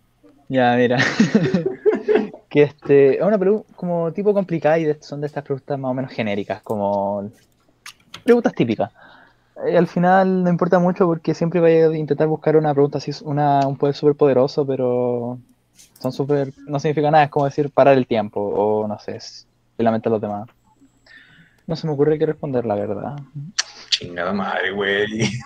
Ya, 0.49 0.75
mira. 0.77 0.99
que 2.49 2.63
este. 2.65 3.17
Es 3.19 3.23
una 3.23 3.39
pregunta 3.39 3.67
como 3.77 4.13
tipo 4.13 4.35
complicada 4.35 4.79
y 4.79 4.85
de- 4.85 5.01
son 5.01 5.21
de 5.21 5.27
estas 5.29 5.45
preguntas 5.45 5.79
más 5.79 5.91
o 5.91 5.95
menos 5.95 6.11
genéricas, 6.13 6.61
como. 6.63 7.31
Preguntas 8.25 8.53
típicas. 8.55 8.91
Eh, 9.67 9.77
al 9.79 9.87
final 9.87 10.43
no 10.43 10.51
importa 10.51 10.79
mucho 10.79 11.07
porque 11.07 11.35
siempre 11.35 11.61
voy 11.61 11.73
a 11.73 11.97
intentar 11.97 12.27
buscar 12.27 12.57
una 12.57 12.73
pregunta 12.73 12.99
así, 12.99 13.13
una, 13.23 13.67
un 13.67 13.77
poder 13.77 13.95
súper 13.95 14.17
poderoso, 14.17 14.67
pero 14.67 15.39
son 16.01 16.13
súper. 16.13 16.53
No 16.67 16.81
significa 16.81 17.11
nada, 17.11 17.25
es 17.25 17.31
como 17.31 17.45
decir 17.45 17.71
parar 17.71 17.97
el 17.97 18.07
tiempo 18.07 18.41
o 18.41 18.89
no 18.89 18.99
sé, 18.99 19.17
es 19.17 19.47
la 19.79 19.91
mente 19.93 20.09
de 20.09 20.13
los 20.15 20.21
demás. 20.21 20.49
No 21.71 21.77
se 21.77 21.87
me 21.87 21.93
ocurre 21.93 22.19
qué 22.19 22.27
responder, 22.27 22.67
la 22.67 22.75
verdad. 22.75 23.17
Chingada 23.91 24.33
madre, 24.33 24.73
güey. 24.73 25.07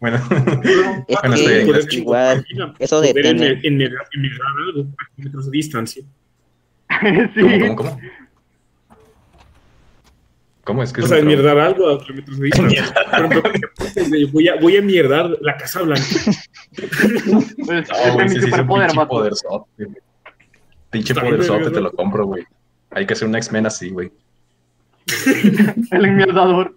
Bueno, 0.00 0.16
Es 0.16 0.28
bueno, 0.28 1.04
que 1.08 1.28
estoy 1.34 1.54
bien, 1.56 1.68
gracias. 1.70 1.92
igual, 1.94 2.46
eso 2.78 3.02
enmer- 3.02 3.60
enmerdar 3.64 4.46
algo 4.68 4.82
a 4.92 5.16
kilómetros 5.16 5.46
de 5.46 5.50
distancia. 5.50 6.04
¿Cómo, 7.34 7.58
cómo, 7.58 7.76
cómo? 7.76 8.00
¿Cómo 10.62 10.82
es 10.84 10.92
que 10.92 11.02
O 11.02 11.06
sea, 11.08 11.18
enmierdar 11.18 11.58
algo 11.58 11.88
a 11.90 11.98
kilómetros 12.00 12.38
de 12.38 12.44
distancia. 12.44 12.84
Voy 14.32 14.46
a, 14.48 14.54
voy 14.60 14.76
a 14.76 14.78
enmierdar 14.78 15.36
la 15.40 15.56
Casa 15.56 15.82
Blanca. 15.82 16.04
Pues, 16.76 17.88
No, 17.88 18.14
güey, 18.14 18.28
sí, 18.28 18.34
sí, 18.34 18.38
es 18.38 18.44
un 18.44 18.50
superpoder, 18.50 18.90
pinche 18.90 19.06
poderzote. 19.06 19.86
Pinche 20.90 21.14
poderzote, 21.16 21.70
te 21.72 21.80
lo 21.80 21.90
compro, 21.92 22.24
güey. 22.26 22.44
Hay 22.92 23.04
que 23.04 23.14
hacer 23.14 23.26
un 23.26 23.34
X-Men 23.34 23.66
así, 23.66 23.90
güey. 23.90 24.12
El 25.90 26.04
enmierdador. 26.04 26.74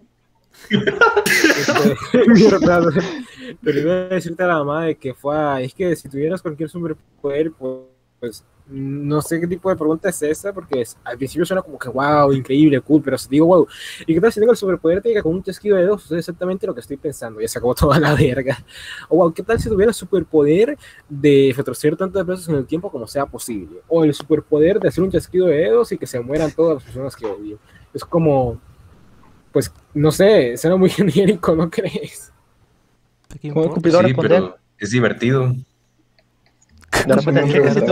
Este, 0.69 0.91
pero 3.61 3.79
iba 3.79 3.93
a 3.93 4.09
decirte 4.09 4.43
a 4.43 4.47
la 4.47 4.57
mamá 4.59 4.85
de 4.85 4.95
que 4.95 5.13
fue, 5.13 5.65
es 5.65 5.73
que 5.73 5.95
si 5.95 6.09
tuvieras 6.09 6.41
cualquier 6.41 6.69
superpoder, 6.69 7.51
pues, 7.51 7.81
pues, 8.19 8.45
no 8.67 9.21
sé 9.21 9.41
qué 9.41 9.47
tipo 9.47 9.69
de 9.69 9.75
pregunta 9.75 10.09
es 10.09 10.21
esa, 10.21 10.53
porque 10.53 10.85
al 11.03 11.17
principio 11.17 11.45
suena 11.45 11.61
como 11.61 11.77
que 11.77 11.89
wow, 11.89 12.31
increíble, 12.31 12.79
cool, 12.79 13.01
pero 13.01 13.17
si 13.17 13.27
digo 13.27 13.47
wow, 13.47 13.67
¿y 14.05 14.13
qué 14.13 14.21
tal 14.21 14.31
si 14.31 14.39
tengo 14.39 14.51
el 14.51 14.57
superpoder 14.57 15.01
te 15.01 15.09
diga 15.09 15.21
con 15.21 15.33
un 15.33 15.43
chasquido 15.43 15.75
de 15.75 15.83
dedos? 15.83 16.05
Es 16.05 16.19
exactamente 16.19 16.65
lo 16.65 16.73
que 16.73 16.79
estoy 16.79 16.95
pensando, 16.95 17.41
ya 17.41 17.47
se 17.47 17.57
acabó 17.57 17.75
toda 17.75 17.99
la 17.99 18.15
verga. 18.15 18.63
O 19.09 19.17
wow, 19.17 19.33
¿qué 19.33 19.43
tal 19.43 19.59
si 19.59 19.67
tuviera 19.67 19.89
el 19.89 19.95
superpoder 19.95 20.77
de 21.09 21.53
retroceder 21.57 21.97
tantas 21.97 22.25
veces 22.25 22.47
en 22.47 22.55
el 22.55 22.65
tiempo 22.65 22.89
como 22.89 23.07
sea 23.07 23.25
posible? 23.25 23.81
O 23.89 24.05
el 24.05 24.13
superpoder 24.13 24.79
de 24.79 24.87
hacer 24.87 25.03
un 25.03 25.11
chasquido 25.11 25.47
de 25.47 25.55
dedos 25.55 25.91
y 25.91 25.97
que 25.97 26.07
se 26.07 26.19
mueran 26.21 26.51
todas 26.51 26.75
las 26.75 26.83
personas 26.83 27.15
que 27.15 27.25
odio. 27.25 27.59
Es 27.93 28.05
como, 28.05 28.59
pues, 29.51 29.71
no 29.93 30.11
sé, 30.11 30.57
suena 30.57 30.75
muy 30.75 30.89
genérico, 30.91 31.55
¿no 31.55 31.69
crees? 31.69 32.31
Como 33.53 33.75
Sí, 33.75 34.13
pero 34.13 34.57
es 34.77 34.91
divertido. 34.91 35.55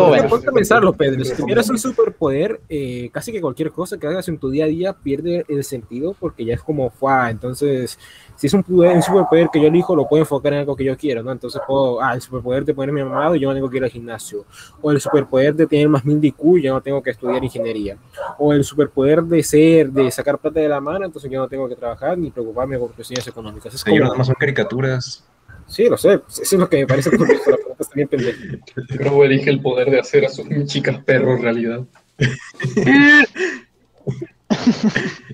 Bueno. 0.09 0.29
ponte 0.29 0.49
a 0.49 0.51
pensarlo, 0.51 0.93
Pedro. 0.93 1.23
Si 1.23 1.33
tuvieras 1.35 1.69
un 1.69 1.79
superpoder, 1.79 2.61
eh, 2.69 3.09
casi 3.11 3.31
que 3.31 3.41
cualquier 3.41 3.71
cosa 3.71 3.97
que 3.97 4.05
hagas 4.07 4.27
en 4.27 4.37
tu 4.37 4.49
día 4.49 4.65
a 4.65 4.67
día 4.67 4.93
pierde 4.93 5.45
el 5.47 5.63
sentido 5.63 6.15
porque 6.19 6.45
ya 6.45 6.53
es 6.55 6.61
como, 6.61 6.89
fue 6.89 7.29
entonces, 7.29 7.97
si 8.35 8.47
es 8.47 8.53
un, 8.53 8.63
poder- 8.63 8.95
un 8.95 9.01
superpoder 9.01 9.47
que 9.51 9.61
yo 9.61 9.67
elijo, 9.67 9.95
lo 9.95 10.07
puedo 10.07 10.21
enfocar 10.23 10.53
en 10.53 10.59
algo 10.59 10.75
que 10.75 10.83
yo 10.83 10.95
quiero, 10.97 11.23
¿no? 11.23 11.31
Entonces 11.31 11.61
puedo, 11.65 12.01
ah, 12.01 12.13
el 12.13 12.21
superpoder 12.21 12.65
de 12.65 12.73
ponerme 12.73 13.03
mamado 13.03 13.35
y 13.35 13.39
yo 13.39 13.47
no 13.49 13.55
tengo 13.55 13.69
que 13.69 13.77
ir 13.77 13.83
al 13.83 13.89
gimnasio. 13.89 14.45
O 14.81 14.91
el 14.91 14.99
superpoder 15.01 15.55
de 15.55 15.65
tener 15.65 15.89
más 15.89 16.05
mil 16.05 16.19
de 16.21 16.27
IQ 16.27 16.57
y 16.57 16.61
yo 16.63 16.73
no 16.73 16.81
tengo 16.81 17.01
que 17.01 17.09
estudiar 17.11 17.43
ingeniería. 17.43 17.97
O 18.37 18.53
el 18.53 18.63
superpoder 18.63 19.23
de 19.23 19.41
ser, 19.43 19.91
de 19.91 20.11
sacar 20.11 20.37
plata 20.37 20.59
de 20.59 20.69
la 20.69 20.79
mano, 20.81 21.05
entonces 21.05 21.31
yo 21.31 21.39
no 21.39 21.47
tengo 21.47 21.67
que 21.67 21.75
trabajar 21.75 22.17
ni 22.17 22.29
preocuparme 22.31 22.77
por 22.77 22.91
cuestiones 22.93 23.25
económicas. 23.27 23.73
Es 23.73 23.83
como- 23.83 23.97
nada 23.99 24.15
más 24.15 24.27
son 24.27 24.35
caricaturas. 24.37 25.23
Sí, 25.67 25.87
lo 25.87 25.97
sé. 25.97 26.13
Eso 26.29 26.41
es 26.41 26.53
lo 26.53 26.67
que 26.69 26.77
me 26.77 26.87
parece 26.87 27.09
está 27.95 28.95
bien 28.97 29.23
elige 29.23 29.49
el 29.49 29.61
poder 29.61 29.89
de 29.91 29.99
hacer 29.99 30.25
a 30.25 30.29
sus 30.29 30.47
chicas 30.65 31.03
perros 31.03 31.41
realidad. 31.41 31.85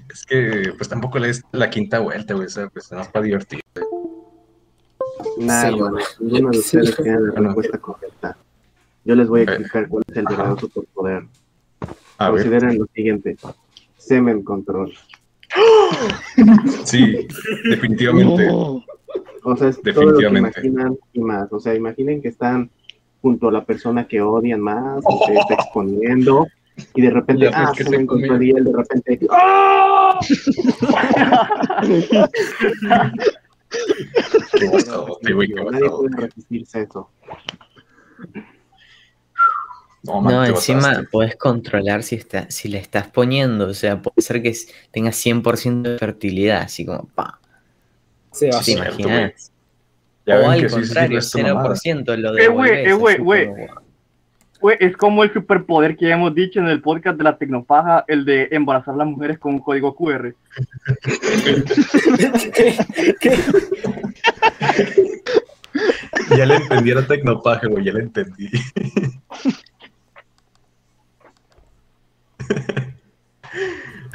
Es 0.09 0.25
que, 0.25 0.73
pues 0.77 0.89
tampoco 0.89 1.19
le 1.19 1.27
des 1.27 1.41
la 1.51 1.69
quinta 1.69 1.99
vuelta, 1.99 2.33
güey. 2.33 2.47
O 2.47 2.49
sea, 2.49 2.67
pues 2.69 2.91
nada 2.91 3.03
más 3.03 3.11
para 3.11 3.25
divertir. 3.25 3.61
Nada, 5.37 5.69
Sí, 5.71 5.75
bueno, 5.77 5.97
ninguno 6.19 6.51
de 6.51 6.59
ustedes 6.59 6.95
tiene 6.97 7.11
la 7.11 7.31
Bueno. 7.31 7.43
respuesta 7.47 7.77
correcta. 7.79 8.37
Yo 9.03 9.15
les 9.15 9.27
voy 9.27 9.41
a 9.41 9.43
explicar 9.43 9.87
cuál 9.87 10.03
es 10.09 10.17
el 10.17 10.25
verdadero 10.25 10.59
superpoder. 10.59 11.23
A 12.17 12.29
ver. 12.29 12.43
Consideren 12.43 12.79
lo 12.79 12.87
siguiente. 12.93 13.37
Semen 13.97 14.43
control. 14.43 14.93
Sí, 16.83 17.27
definitivamente. 17.69 18.47
O 19.45 19.55
sea, 19.55 19.69
es 19.69 19.79
todo 19.81 20.05
lo 20.05 20.17
que 20.17 20.25
imaginan 20.25 20.97
y 21.13 21.19
más. 21.19 21.53
O 21.53 21.59
sea, 21.59 21.75
imaginen 21.75 22.19
que 22.19 22.29
están 22.29 22.71
junto 23.21 23.49
a 23.49 23.51
la 23.51 23.63
persona 23.63 24.07
que 24.07 24.21
odian 24.21 24.59
más, 24.59 25.03
o 25.05 25.23
se 25.25 25.35
está 25.35 25.53
exponiendo, 25.61 26.47
y 26.95 27.01
de 27.03 27.09
repente, 27.11 27.49
ah, 27.53 27.71
que 27.75 27.83
se 27.83 27.89
se 27.89 27.95
me 27.95 28.03
encontró. 28.03 28.33
Ariel, 28.35 28.63
de 28.65 28.73
repente, 28.73 29.19
¡ah! 29.29 30.19
Qué 34.57 34.69
basadote, 34.69 35.33
güey, 35.33 35.47
qué 35.49 35.63
Nadie 35.63 35.89
puede 35.89 36.17
resistirse 36.17 36.79
a 36.79 36.81
eso. 36.83 37.09
No, 40.03 40.21
man, 40.21 40.33
No, 40.33 40.43
te 40.43 40.49
encima 40.49 40.79
basaste. 40.79 41.07
puedes 41.11 41.35
controlar 41.35 42.03
si, 42.03 42.15
está, 42.15 42.49
si 42.49 42.69
le 42.69 42.77
estás 42.77 43.07
poniendo. 43.07 43.67
O 43.67 43.73
sea, 43.73 44.01
puede 44.01 44.21
ser 44.21 44.41
que 44.41 44.55
tenga 44.91 45.11
100% 45.11 45.81
de 45.81 45.99
fertilidad, 45.99 46.61
así 46.61 46.85
como 46.85 47.07
pa. 47.13 47.39
Se 48.35 48.49
va. 48.49 48.61
Ya 50.25 50.39
o 50.39 50.49
al 50.49 50.59
que 50.59 50.69
sí, 50.69 50.75
sí, 50.75 50.81
contrario, 50.81 51.21
sí, 51.21 51.39
esta 51.39 51.53
mamada. 51.53 51.75
0% 51.75 52.17
lo 52.17 52.37
Eh, 52.37 52.47
güey, 52.47 52.71
eh, 52.85 52.93
güey, 52.93 53.17
güey. 53.17 53.49
es 54.79 54.97
como 54.97 55.23
el 55.23 55.31
superpoder 55.31 55.95
que 55.95 56.07
ya 56.07 56.15
hemos 56.15 56.33
dicho 56.33 56.59
en 56.59 56.65
el 56.67 56.81
podcast 56.81 57.17
de 57.17 57.23
la 57.23 57.37
tecnopaja, 57.37 58.03
el 58.07 58.25
de 58.25 58.47
embarazar 58.51 58.95
a 58.95 58.97
las 58.97 59.07
mujeres 59.07 59.37
con 59.37 59.53
un 59.53 59.59
código 59.59 59.95
QR. 59.95 60.33
Ya 66.35 66.45
le 66.45 66.55
entendí 66.55 66.91
a 66.91 66.95
la 66.95 67.07
tecnopaje, 67.07 67.67
güey, 67.67 67.85
ya 67.85 67.93
le 67.93 67.99
entendí. 68.01 68.49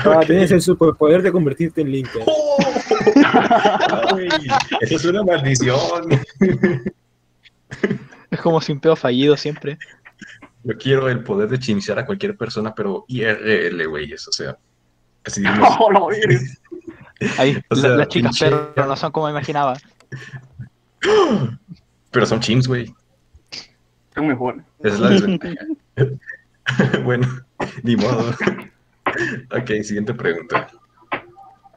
Ah, 0.04 0.20
tienes 0.26 0.50
el 0.50 0.60
superpoder 0.62 1.22
de 1.22 1.32
convertirte 1.32 1.80
en 1.82 1.90
Lincoln. 1.92 2.24
Ay, 4.14 4.28
eso 4.80 4.96
es 4.96 5.04
una 5.04 5.22
maldición. 5.22 5.78
Es 8.30 8.40
como 8.40 8.60
sin 8.60 8.80
peo 8.80 8.96
fallido 8.96 9.36
siempre. 9.36 9.78
Yo 10.62 10.76
quiero 10.78 11.08
el 11.08 11.22
poder 11.24 11.48
de 11.48 11.58
chinchar 11.58 11.98
a 11.98 12.06
cualquier 12.06 12.36
persona, 12.36 12.74
pero 12.74 13.04
IRL, 13.08 13.86
güey, 13.88 14.12
eso, 14.12 14.30
o 14.30 14.32
sea. 14.32 14.56
Así 15.24 15.40
digamos, 15.42 15.76
Oh, 15.80 15.90
la 15.90 16.00
verga. 16.06 16.40
Ahí, 17.38 17.60
O 17.68 17.76
sea, 17.76 17.90
las 17.90 18.08
chicas 18.08 18.32
pinche- 18.40 18.48
perros 18.74 18.88
no 18.88 18.96
son 18.96 19.12
como 19.12 19.28
imaginaba. 19.28 19.76
pero 22.10 22.26
son 22.26 22.40
chins, 22.40 22.66
güey. 22.66 22.94
Son 24.14 24.26
mejores. 24.26 24.62
Esa 24.80 24.94
es 24.94 25.00
la 25.00 25.08
desventaja. 25.10 25.54
bueno, 27.04 27.26
ni 27.82 27.96
modo. 27.96 28.34
Ok, 29.50 29.70
siguiente 29.82 30.14
pregunta. 30.14 30.68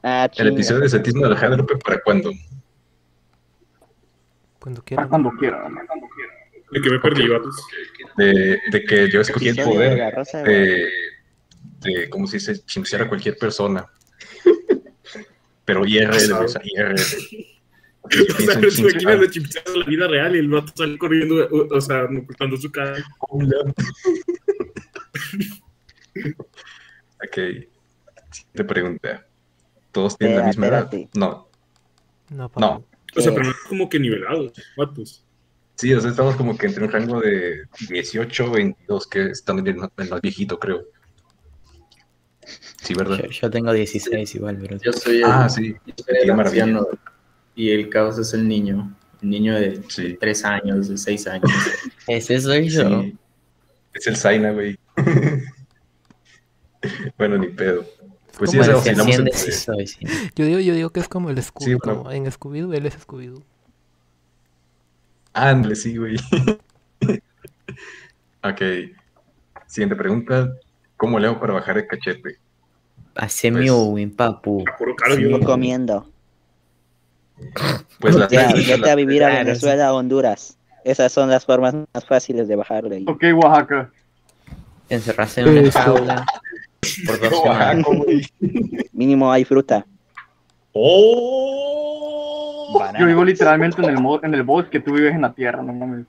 Ah, 0.03 0.29
¿El 0.35 0.47
episodio 0.49 0.81
de 0.81 0.89
Cetismo 0.89 1.21
de 1.21 1.27
Alejandro 1.27 1.65
para 1.65 1.99
cuándo? 2.01 2.31
Cuando 4.59 4.81
Ah, 4.81 4.85
quieran. 4.85 5.09
Cuando 5.09 5.31
quiera. 5.31 5.67
De 6.71 6.81
que 6.81 6.89
me 6.89 6.99
perdí, 6.99 7.27
vatos. 7.27 7.55
De, 8.17 8.59
de 8.71 8.83
que 8.85 9.09
yo 9.09 9.21
escogí 9.21 9.49
el 9.49 9.57
poder 9.57 10.13
Rosa 10.15 10.43
de 10.43 10.87
de, 11.83 12.09
¿cómo 12.09 12.25
se 12.27 12.37
dice? 12.37 12.63
Chinchear 12.65 13.03
a 13.03 13.09
cualquier 13.09 13.37
persona. 13.37 13.85
Pero 15.65 15.85
IRL, 15.85 16.31
o 16.33 16.47
sea, 16.47 16.61
IRL. 16.63 16.95
O 18.05 18.41
sea, 18.41 18.59
se 18.69 18.83
de 18.83 19.77
la 19.77 19.85
vida 19.85 20.07
real 20.09 20.35
y 20.35 20.39
el 20.39 20.49
vato 20.49 20.73
sale 20.75 20.97
corriendo, 20.97 21.47
o, 21.49 21.73
o 21.73 21.79
sea, 21.79 22.03
ocultando 22.03 22.57
su 22.57 22.69
cara. 22.69 22.97
Ok. 27.25 27.37
Siguiente 28.31 28.63
pregunta. 28.65 29.25
¿Todos 29.91 30.17
tienen 30.17 30.37
la 30.39 30.47
misma 30.47 30.67
edad? 30.67 30.91
No. 31.13 31.47
No. 32.29 32.51
No. 32.55 32.85
O 33.15 33.21
sea, 33.21 33.31
Eh. 33.31 33.35
pero 33.35 33.45
no 33.45 33.51
es 33.51 33.57
como 33.69 33.89
que 33.89 33.99
nivelados, 33.99 34.53
vatos. 34.75 35.23
Sí, 35.75 35.93
o 35.93 35.99
sea, 36.01 36.11
estamos 36.11 36.35
como 36.35 36.57
que 36.57 36.67
entre 36.67 36.83
un 36.83 36.91
rango 36.91 37.19
de 37.19 37.63
18 37.89 38.51
22, 38.51 39.07
que 39.07 39.25
están 39.27 39.59
en 39.59 39.67
el, 39.67 39.75
más 39.77 40.21
viejito, 40.21 40.57
creo. 40.59 40.83
Sí, 42.81 42.93
¿verdad? 42.93 43.19
Yo, 43.23 43.29
yo 43.29 43.49
tengo 43.49 43.71
16 43.71 44.35
igual, 44.35 44.57
pero. 44.61 44.77
Yo 44.79 44.91
soy 44.93 45.17
el, 45.17 45.23
Ah, 45.25 45.47
sí. 45.49 45.75
yo 45.85 45.93
soy 46.05 46.15
el 46.23 46.31
anciano 46.31 46.87
y 47.55 47.69
el 47.69 47.89
caos 47.89 48.17
es 48.19 48.33
el 48.33 48.47
niño. 48.47 48.95
El 49.21 49.29
niño 49.29 49.55
de 49.55 49.81
Sí. 49.89 50.17
3 50.19 50.43
años, 50.45 50.89
de 50.89 50.97
6 50.97 51.27
años. 51.27 51.49
Ese 52.07 52.39
soy 52.41 52.69
yo. 52.69 53.01
Sí. 53.01 53.17
Es 53.93 54.07
el 54.07 54.17
Zaina, 54.17 54.51
güey. 54.51 54.77
bueno, 57.17 57.37
ni 57.37 57.47
pedo. 57.47 57.85
Pues 58.37 58.49
sí, 58.51 58.57
o 58.59 58.61
Como 58.61 58.63
sea, 58.63 58.73
el 58.77 58.83
que 58.83 58.89
oscilamos 59.01 59.07
asciende, 59.09 59.31
entre- 59.31 59.41
sí 59.43 59.51
soy, 59.51 59.87
sí. 59.87 59.99
Yo 60.35 60.45
digo, 60.45 60.59
yo 60.59 60.73
digo 60.73 60.89
que 60.89 60.99
es 60.99 61.07
como 61.07 61.29
el 61.29 61.41
Scooby. 61.41 61.65
Sí, 61.71 61.75
bueno. 61.83 61.99
como 61.99 62.11
en 62.11 62.25
Scooby-Doo, 62.25 62.73
él 62.73 62.85
es 62.87 63.05
Scooby-Doo. 63.07 63.43
Ándale, 65.33 65.75
sí, 65.75 65.97
güey. 65.97 66.15
ok. 68.43 68.61
Siguiente 69.67 69.95
pregunta. 69.95 70.53
¿Cómo 70.97 71.19
le 71.19 71.27
hago 71.27 71.39
para 71.39 71.53
bajar 71.53 71.77
el 71.77 71.87
cachete? 71.87 72.37
Hace 73.15 73.51
Pues- 73.51 73.63
mewing, 73.65 74.15
papu. 74.15 74.63
Sigo 75.15 75.39
comiendo. 75.41 76.07
Pues 77.99 78.15
la 78.15 78.27
Ya, 78.29 78.53
vete 78.53 78.89
a 78.89 78.95
vivir 78.95 79.23
a 79.23 79.29
Claro, 79.29 79.45
Venezuela, 79.45 79.87
a 79.87 79.93
Honduras. 79.93 80.57
Esas 80.85 81.11
son 81.11 81.29
las 81.29 81.45
formas 81.45 81.73
más 81.93 82.05
fáciles 82.05 82.47
de 82.47 82.55
bajarle. 82.55 83.03
Ok, 83.07 83.23
Oaxaca. 83.35 83.91
Te 84.87 84.95
encerraste 84.95 85.41
en 85.41 85.49
una 85.49 85.61
Eso. 85.61 85.79
jaula 85.79 86.25
por 87.05 87.19
dos 87.29 87.41
semanas. 87.41 87.85
Oaxaca, 87.85 88.03
güey. 88.05 88.25
Mínimo 88.93 89.31
hay 89.31 89.45
fruta. 89.45 89.85
¡Oh! 90.73 92.81
Yo 92.99 93.05
vivo 93.05 93.23
literalmente 93.23 93.81
en 93.81 93.89
el, 93.89 93.99
mo- 93.99 94.19
en 94.23 94.33
el 94.33 94.43
bosque, 94.43 94.79
tú 94.79 94.93
vives 94.93 95.13
en 95.13 95.21
la 95.21 95.33
tierra, 95.33 95.61
no 95.61 95.73
mames. 95.73 96.05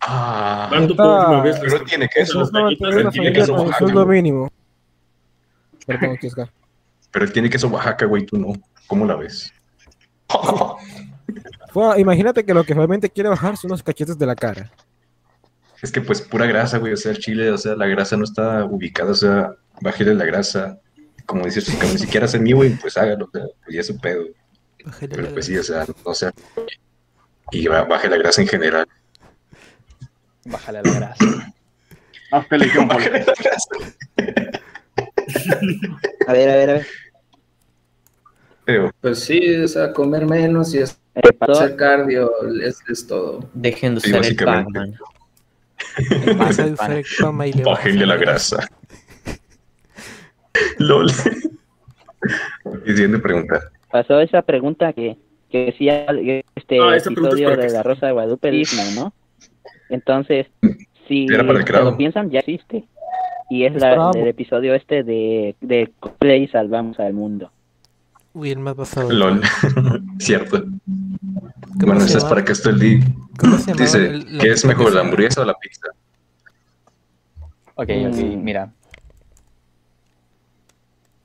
Ah, 0.00 0.68
Tanto 0.70 0.96
por 0.96 1.06
última 1.06 1.42
vez. 1.42 1.58
pero 1.60 1.84
tiene 1.84 2.08
queso. 2.08 2.42
Una 2.48 2.68
él 2.70 3.08
tiene 3.12 3.32
queso 3.32 3.54
Oaxaca. 3.54 3.78
sueldo 3.78 4.04
güey. 4.06 4.22
mínimo. 4.22 4.50
Perdón. 5.86 6.18
Pero 7.10 7.24
él 7.24 7.32
tiene 7.32 7.50
queso 7.50 7.68
Oaxaca, 7.68 8.06
güey, 8.06 8.24
tú 8.24 8.38
no. 8.38 8.52
¿Cómo 8.86 9.04
la 9.06 9.16
ves? 9.16 9.52
Imagínate 11.98 12.44
que 12.44 12.54
lo 12.54 12.64
que 12.64 12.74
realmente 12.74 13.10
quiere 13.10 13.28
bajar 13.28 13.56
son 13.56 13.70
los 13.70 13.82
cachetes 13.82 14.18
de 14.18 14.26
la 14.26 14.34
cara. 14.34 14.70
Es 15.82 15.90
que 15.92 16.00
pues 16.00 16.20
pura 16.20 16.46
grasa, 16.46 16.78
güey, 16.78 16.92
o 16.92 16.96
sea, 16.96 17.12
el 17.12 17.18
chile, 17.18 17.50
o 17.50 17.58
sea, 17.58 17.74
la 17.74 17.86
grasa 17.86 18.16
no 18.16 18.24
está 18.24 18.64
ubicada, 18.64 19.12
o 19.12 19.14
sea, 19.14 19.50
bájale 19.80 20.14
la 20.14 20.24
grasa. 20.26 20.78
Como 21.26 21.44
dices, 21.44 21.64
si 21.64 21.76
ni 21.76 21.98
siquiera 21.98 22.26
hacer 22.26 22.40
mi, 22.40 22.52
güey, 22.52 22.70
pues 22.76 22.96
hágalo, 22.96 23.26
o 23.26 23.30
sea, 23.30 23.44
pues 23.64 23.74
ya 23.74 23.80
es 23.80 23.86
su 23.86 23.98
pedo. 23.98 24.24
Bájale 24.84 25.14
Pero 25.14 25.28
pues 25.32 25.46
sí, 25.46 25.56
o 25.56 25.62
sea, 25.62 25.86
no 26.04 26.14
sea. 26.14 26.32
Y 27.52 27.66
ba- 27.68 27.84
baje 27.84 28.08
la 28.08 28.16
grasa 28.18 28.42
en 28.42 28.48
general. 28.48 28.86
Bájale 30.44 30.78
a 30.78 30.82
la 30.82 30.92
grasa. 30.92 31.24
John 32.74 32.88
Paul. 32.88 32.98
Bájale 32.98 33.24
la 33.24 33.34
grasa. 33.34 33.68
A 36.26 36.32
ver, 36.32 36.48
a 36.50 36.54
ver, 36.56 36.70
a 36.70 36.72
ver. 36.74 36.86
Pero, 38.64 38.90
Pues 39.00 39.20
sí, 39.20 39.56
o 39.56 39.68
sea, 39.68 39.92
comer 39.92 40.26
menos 40.26 40.74
y 40.74 40.78
es- 40.78 40.98
Eh, 41.16 41.20
hacer 41.40 41.74
cardio 41.76 42.30
es, 42.62 42.78
es 42.88 43.06
todo. 43.06 43.48
Dejen 43.54 43.96
de 43.96 44.00
Sí, 44.00 44.10
usar 44.10 44.24
el. 44.24 44.36
Pac-Man. 44.36 44.94
Deja 46.08 46.52
de 46.64 46.72
usar 46.72 46.92
el 46.92 47.04
Pama 47.20 47.46
y 47.46 47.52
le 47.52 47.62
bájenle 47.64 48.06
la 48.06 48.16
grasa. 48.16 48.68
LOL. 50.78 51.10
Siguiente 52.86 53.18
pregunta. 53.18 53.60
pasó 53.90 54.20
esa 54.20 54.42
pregunta 54.42 54.92
que, 54.92 55.16
que 55.50 55.66
decía 55.66 56.06
este 56.54 56.78
Ah, 56.80 56.96
es 56.96 57.06
episodio 57.06 57.50
para 57.50 57.62
de 57.62 57.68
que- 57.68 57.72
la 57.72 57.82
Rosa 57.82 58.06
de 58.06 58.12
Guadalupe 58.12 58.48
es 58.48 58.54
Disney, 58.54 58.94
¿no? 58.94 59.12
Entonces, 59.88 60.46
si 61.08 61.26
lo 61.26 61.96
piensan, 61.96 62.30
ya 62.30 62.40
existe. 62.40 62.84
Y 63.48 63.64
es 63.64 63.74
Es 63.74 63.82
la, 63.82 64.10
el 64.14 64.28
episodio 64.28 64.74
este 64.74 65.02
de, 65.02 65.56
de 65.60 65.90
Play 66.20 66.46
Salvamos 66.48 67.00
al 67.00 67.14
Mundo. 67.14 67.50
Uy, 68.32 68.50
el 68.52 68.60
más 68.60 68.76
basado. 68.76 69.10
LOL. 69.10 69.40
Cierto. 70.20 70.64
¿Cómo 71.78 71.86
Bueno, 71.92 72.04
eso 72.04 72.18
es 72.18 72.24
para 72.24 72.44
que 72.44 72.52
esto 72.52 72.70
el 72.70 72.78
di. 72.78 73.00
¿Cómo 73.38 73.56
se 73.58 73.66
llamaba 73.72 73.84
Dice, 73.84 74.06
el- 74.06 74.38
¿qué 74.38 74.50
es 74.52 74.64
mejor, 74.64 74.92
la 74.92 75.00
hamburguesa 75.00 75.42
o 75.42 75.44
la 75.44 75.54
pizza? 75.54 75.86
Ok, 77.74 77.88
ok, 78.08 78.16
mira. 78.36 78.70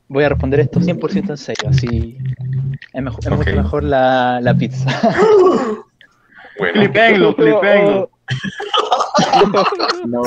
Voy 0.08 0.24
a 0.24 0.30
responder 0.30 0.60
esto 0.62 0.80
100% 0.80 1.32
en 1.32 1.38
serio, 1.38 1.70
así. 1.70 2.18
Es, 2.94 3.02
mejor, 3.02 3.20
es 3.26 3.32
mucho 3.32 3.56
mejor 3.56 3.84
la, 3.84 4.40
la 4.42 4.54
pizza. 4.54 4.90
Bueno, 6.58 6.80
Flipenlo, 6.80 7.34
flipenlo. 7.36 8.10
No, 10.06 10.22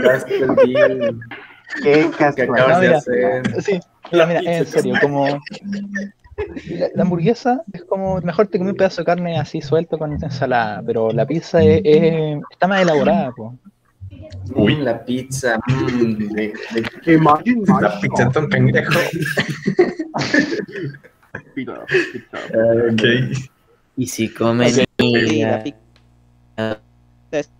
Castle. 0.00 1.16
¿Qué 1.82 2.08
acabas 2.44 2.76
No, 2.76 2.80
de 2.80 2.86
mira. 2.86 2.98
hacer? 2.98 3.62
Sí, 3.62 3.80
mira, 4.12 4.26
mira, 4.26 4.40
en 4.44 4.64
serio, 4.66 4.94
como. 5.00 5.40
La, 6.78 6.88
la 6.94 7.02
hamburguesa 7.02 7.62
es 7.72 7.84
como. 7.84 8.20
Mejor 8.20 8.46
te 8.48 8.58
comí 8.58 8.70
un 8.70 8.76
pedazo 8.76 9.00
de 9.00 9.06
carne 9.06 9.38
así 9.38 9.62
suelto 9.62 9.98
con 9.98 10.12
ensalada, 10.12 10.82
pero 10.84 11.10
la 11.10 11.26
pizza 11.26 11.62
es, 11.62 11.80
es- 11.84 12.38
está 12.50 12.66
más 12.68 12.82
elaborada, 12.82 13.32
po. 13.32 13.54
Uy, 14.54 14.76
la 14.76 15.02
pizza. 15.04 15.58
mm, 15.66 16.34
de- 16.34 16.52
de- 17.04 17.12
Imagine 17.14 17.62
la 17.80 18.00
pizza 18.00 18.28
tan 18.30 18.48
pendejo. 18.48 18.92
Pizza, 21.54 21.84
pizza. 22.12 22.38
Ay, 22.52 22.92
Ok. 22.92 23.38
Y 23.98 24.06
si 24.06 24.28
comen 24.32 24.72
niña, 24.98 25.64
la 26.56 26.78
Es 27.32 27.50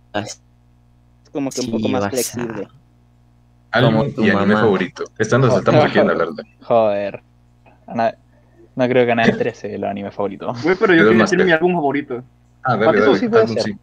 como 1.31 1.49
que 1.49 1.61
un 1.61 1.67
poco 1.71 1.83
Sí, 1.87 1.91
más 1.91 2.09
flexible. 2.09 2.67
Tu 4.15 4.23
y 4.23 4.29
anime 4.29 4.45
mamá. 4.45 4.59
favorito. 4.61 5.03
Estando 5.17 5.55
estamos 5.57 5.85
aquí 5.85 5.99
en 5.99 6.09
hablar 6.09 6.29
de. 6.29 6.43
Joder. 6.61 7.23
Na- 7.93 8.15
no 8.77 8.87
creo 8.87 9.07
que 9.07 9.11
a 9.11 9.15
nadie 9.15 9.29
le 9.29 9.33
interese 9.33 9.73
el 9.73 9.83
anime 9.83 10.11
favorito. 10.11 10.53
Güey, 10.63 10.75
pero 10.79 10.93
yo 10.93 11.11
más 11.13 11.31
decir 11.31 11.43
mi 11.43 11.51
álbum 11.51 11.73
favorito. 11.73 12.23
Ah, 12.63 12.77
dale, 12.77 13.01
dale, 13.01 13.15
sí 13.17 13.27
puede 13.27 13.41
álbum 13.41 13.55
ser. 13.55 13.63
sí. 13.63 13.77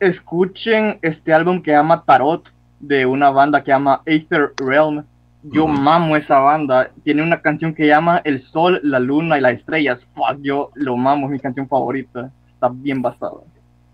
Escuchen 0.00 0.98
este 1.02 1.32
álbum 1.32 1.62
que 1.62 1.70
llama 1.70 2.02
Tarot 2.04 2.42
de 2.80 3.06
una 3.06 3.30
banda 3.30 3.62
que 3.62 3.70
llama 3.70 4.02
Aether 4.06 4.52
Realm. 4.56 5.04
Yo 5.44 5.68
mamo 5.68 6.16
esa 6.16 6.40
banda. 6.40 6.90
Tiene 7.04 7.22
una 7.22 7.40
canción 7.40 7.72
que 7.72 7.86
llama 7.86 8.20
El 8.24 8.44
Sol, 8.48 8.80
la 8.82 8.98
Luna 8.98 9.38
y 9.38 9.42
las 9.42 9.54
Estrellas. 9.54 10.00
Fuck, 10.14 10.40
yo 10.42 10.70
lo 10.74 10.96
mamo, 10.96 11.26
es 11.26 11.32
mi 11.32 11.38
canción 11.38 11.68
favorita. 11.68 12.32
Está 12.52 12.68
bien 12.68 13.00
basada. 13.02 13.38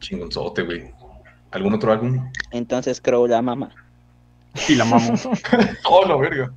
Chingonzote, 0.00 0.62
güey. 0.62 0.90
¿Algún 1.50 1.74
otro 1.74 1.92
álbum? 1.92 2.30
Entonces 2.52 3.02
Crow 3.02 3.26
la 3.26 3.42
mama. 3.42 3.68
Sí, 4.54 4.76
la 4.76 4.86
mamo. 4.86 5.12
oh, 5.90 6.08
la 6.08 6.16
verga. 6.16 6.50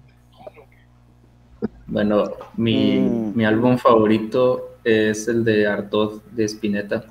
Bueno, 1.90 2.32
mi, 2.58 3.00
Mm. 3.00 3.36
mi 3.36 3.46
álbum 3.46 3.78
favorito 3.78 4.76
es 4.84 5.28
el 5.28 5.44
de 5.44 5.68
Artaud 5.68 6.22
de 6.32 6.46
Spinetta. 6.46 7.04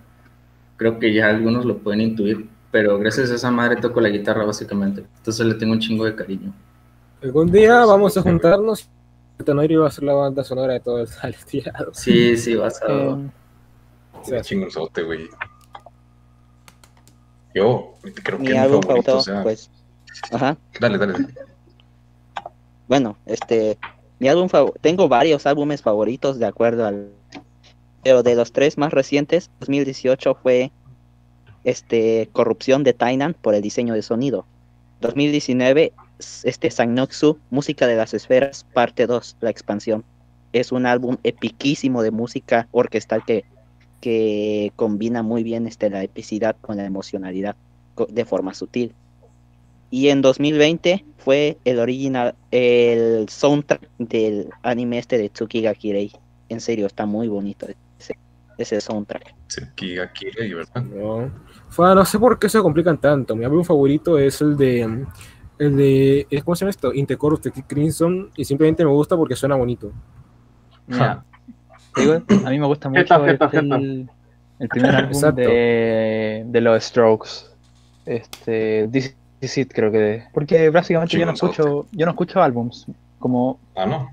Creo 0.77 0.99
que 0.99 1.13
ya 1.13 1.29
algunos 1.29 1.65
lo 1.65 1.79
pueden 1.79 2.01
intuir, 2.01 2.49
pero 2.71 2.99
gracias 2.99 3.31
a 3.31 3.35
esa 3.35 3.51
madre 3.51 3.77
toco 3.77 4.01
la 4.01 4.09
guitarra 4.09 4.45
básicamente. 4.45 5.05
Entonces 5.19 5.45
le 5.47 5.55
tengo 5.55 5.73
un 5.73 5.81
chingo 5.81 6.05
de 6.05 6.15
cariño. 6.15 6.53
Algún 7.23 7.51
día 7.51 7.85
vamos 7.85 8.17
a 8.17 8.23
juntarnos. 8.23 8.89
Tenoiri 9.45 9.77
va 9.77 9.89
a 9.89 9.91
ser 9.91 10.05
la 10.05 10.15
banda 10.15 10.43
sonora 10.45 10.75
de 10.75 10.81
todo 10.81 11.01
el 11.01 11.07
sale 11.09 11.37
tirado. 11.49 11.93
Sí, 11.95 12.37
sí, 12.37 12.55
vas 12.55 12.81
a... 12.83 12.87
Eh, 12.93 13.31
Sí, 14.25 14.35
así. 14.35 14.49
Chingonzote, 14.49 15.03
güey. 15.05 15.29
Yo 17.55 17.95
creo 18.25 18.39
que 18.39 18.45
Mi 18.45 18.51
mi 18.51 18.57
álbum 18.59 18.83
favorito, 18.83 19.13
favorito, 19.13 19.17
o 19.19 19.21
sea. 19.23 19.43
pues. 19.43 19.71
Ajá. 20.33 20.57
Dale, 20.81 20.99
dale. 20.99 21.15
Bueno, 22.89 23.17
este, 23.27 23.79
mi 24.19 24.29
álbum 24.29 24.49
tengo 24.81 25.09
varios 25.09 25.47
álbumes 25.47 25.83
favoritos 25.83 26.39
de 26.39 26.47
acuerdo 26.47 26.87
al, 26.87 27.11
pero 28.03 28.23
de 28.23 28.35
los 28.35 28.53
tres 28.53 28.79
más 28.79 28.93
recientes, 28.93 29.51
2018 29.61 30.35
fue 30.35 30.71
este 31.65 32.29
Corrupción 32.33 32.83
de 32.85 32.93
Tainan 32.95 33.35
por 33.35 33.55
el 33.55 33.63
diseño 33.63 33.95
de 33.95 34.03
sonido. 34.03 34.47
2019 35.01 35.93
s- 36.19 36.49
este 36.49 36.71
Sannoxu, 36.71 37.39
Música 37.51 37.87
de 37.87 37.97
las 37.97 38.15
Esferas, 38.15 38.65
parte 38.73 39.07
2, 39.07 39.37
la 39.41 39.51
expansión. 39.51 40.05
Es 40.53 40.73
un 40.73 40.87
álbum 40.87 41.17
epiquísimo 41.25 42.03
de 42.03 42.11
música 42.11 42.69
orquestal 42.73 43.25
que, 43.25 43.45
que 44.01 44.73
combina 44.77 45.23
muy 45.23 45.43
bien 45.43 45.67
este, 45.67 45.91
la 45.91 46.03
epicidad 46.03 46.57
con 46.61 46.77
la 46.79 46.85
emocionalidad 46.85 47.55
de 48.09 48.25
forma 48.25 48.55
sutil. 48.55 48.95
Y 49.91 50.09
en 50.09 50.21
2020 50.21 51.05
fue 51.17 51.59
el 51.65 51.79
original, 51.79 52.35
el 52.51 53.29
soundtrack 53.29 53.89
del 53.99 54.51
anime 54.63 54.99
este 54.99 55.19
de 55.19 55.31
Tsukiga 55.31 55.75
Kirei. 55.75 56.13
En 56.49 56.61
serio, 56.61 56.87
está 56.87 57.07
muy 57.07 57.29
bonito 57.29 57.67
ese, 57.99 58.19
ese 58.59 58.81
soundtrack. 58.81 59.35
Tsukiga 59.47 60.13
Kirei, 60.13 60.53
¿verdad? 60.53 60.83
No. 60.83 61.31
Fue, 61.69 61.95
no 61.95 62.05
sé 62.05 62.19
por 62.19 62.39
qué 62.39 62.49
se 62.49 62.61
complican 62.61 63.01
tanto. 63.01 63.35
Mi 63.35 63.45
álbum 63.45 63.65
favorito 63.65 64.19
es 64.19 64.41
el 64.41 64.57
de. 64.57 65.07
El 65.59 65.77
de. 65.77 66.27
eh, 66.31 66.43
¿Cómo 66.43 66.55
se 66.55 66.61
llama 66.61 66.71
esto? 66.71 66.93
Interchorus 66.93 67.43
de 67.43 67.51
Crimson. 67.51 68.31
Y 68.37 68.45
simplemente 68.45 68.85
me 68.85 68.91
gusta 68.91 69.17
porque 69.17 69.37
suena 69.37 69.57
bonito. 69.57 69.93
Mira, 70.87 71.25
digo, 71.97 72.23
a 72.45 72.51
mí 72.51 72.59
me 72.59 72.67
gusta 72.67 72.89
mucho 72.89 73.27
este, 73.27 73.59
el, 73.59 74.09
el 74.59 74.69
primer 74.69 74.95
álbum 74.95 75.21
de, 75.35 76.45
de 76.47 76.61
los 76.61 76.85
Strokes. 76.85 77.31
Este, 78.07 78.89
This 78.91 79.15
Is 79.41 79.59
It, 79.59 79.73
creo 79.73 79.91
que. 79.93 80.25
Porque 80.33 80.71
básicamente 80.71 81.19
yo 81.19 81.27
no 81.27 81.33
escucho, 81.33 81.87
yo 81.93 82.07
no 82.07 82.13
escucho 82.13 82.43
álbums. 82.43 82.87
Como 83.19 83.61
Ah, 83.75 83.87
no. 83.87 84.09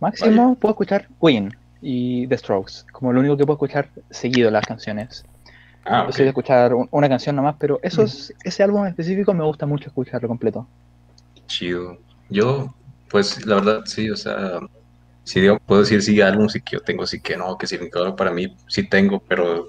máximo 0.00 0.56
puedo 0.58 0.72
escuchar 0.72 1.06
Queen 1.20 1.50
y 1.80 2.26
The 2.28 2.38
Strokes. 2.38 2.84
Como 2.92 3.12
lo 3.12 3.20
único 3.20 3.36
que 3.36 3.44
puedo 3.44 3.56
escuchar 3.56 3.90
seguido 4.10 4.50
las 4.50 4.66
canciones. 4.66 5.22
Ah, 5.84 6.04
Yo 6.06 6.12
soy 6.12 6.24
de 6.24 6.30
ok. 6.30 6.36
escuchar 6.38 6.74
un- 6.74 6.88
una 6.90 7.08
canción 7.08 7.36
nomás, 7.36 7.56
pero 7.58 7.78
esos, 7.82 8.32
ese 8.44 8.62
álbum 8.62 8.82
en 8.82 8.88
específico 8.90 9.34
me 9.34 9.44
gusta 9.44 9.66
mucho 9.66 9.88
escucharlo 9.88 10.28
completo. 10.28 10.68
Chido. 11.46 11.98
Yo, 12.28 12.74
pues, 13.10 13.44
la 13.46 13.56
verdad, 13.56 13.80
sí, 13.86 14.08
o 14.10 14.16
sea, 14.16 14.60
sí 15.24 15.40
digo, 15.40 15.58
puedo 15.66 15.82
decir 15.82 16.02
sí 16.02 16.20
álbumes 16.20 16.56
y 16.56 16.60
que 16.62 16.76
yo 16.76 16.80
tengo, 16.80 17.06
sí 17.06 17.20
que 17.22 17.36
no, 17.36 17.56
que 17.58 17.66
significado 17.66 18.16
para 18.16 18.32
mí, 18.32 18.56
sí 18.68 18.88
tengo, 18.88 19.20
pero 19.28 19.66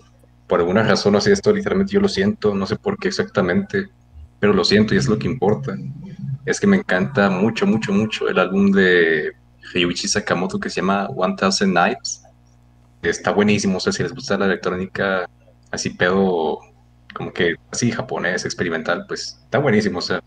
por 0.47 0.59
alguna 0.59 0.83
razón, 0.83 1.19
sé, 1.21 1.33
esto 1.33 1.53
literalmente 1.53 1.93
yo 1.93 2.01
lo 2.01 2.09
siento, 2.09 2.53
no 2.55 2.65
sé 2.67 2.75
por 2.77 2.97
qué 2.97 3.07
exactamente, 3.09 3.87
pero 4.41 4.53
lo 4.53 4.65
siento 4.65 4.93
y 4.93 4.97
es 4.97 5.07
lo 5.07 5.19
que 5.19 5.27
importa. 5.27 5.77
Es 6.45 6.59
que 6.59 6.65
me 6.65 6.77
encanta 6.77 7.29
mucho, 7.29 7.67
mucho, 7.67 7.93
mucho 7.93 8.27
el 8.27 8.39
álbum 8.39 8.71
de 8.71 9.31
Ryuichi 9.71 10.07
Sakamoto 10.07 10.59
que 10.59 10.69
se 10.69 10.81
llama 10.81 11.05
One 11.15 11.35
Thousand 11.37 11.71
Nights. 11.73 12.23
Está 13.03 13.31
buenísimo, 13.31 13.77
o 13.77 13.79
sea, 13.79 13.93
si 13.93 14.01
les 14.01 14.11
gusta 14.11 14.37
la 14.39 14.45
electrónica 14.45 15.29
así 15.69 15.91
pedo, 15.91 16.59
como 17.13 17.31
que 17.31 17.53
así 17.71 17.91
japonés, 17.91 18.43
experimental, 18.43 19.05
pues 19.07 19.39
está 19.43 19.59
buenísimo, 19.59 19.99
o 19.99 20.01
sea. 20.01 20.21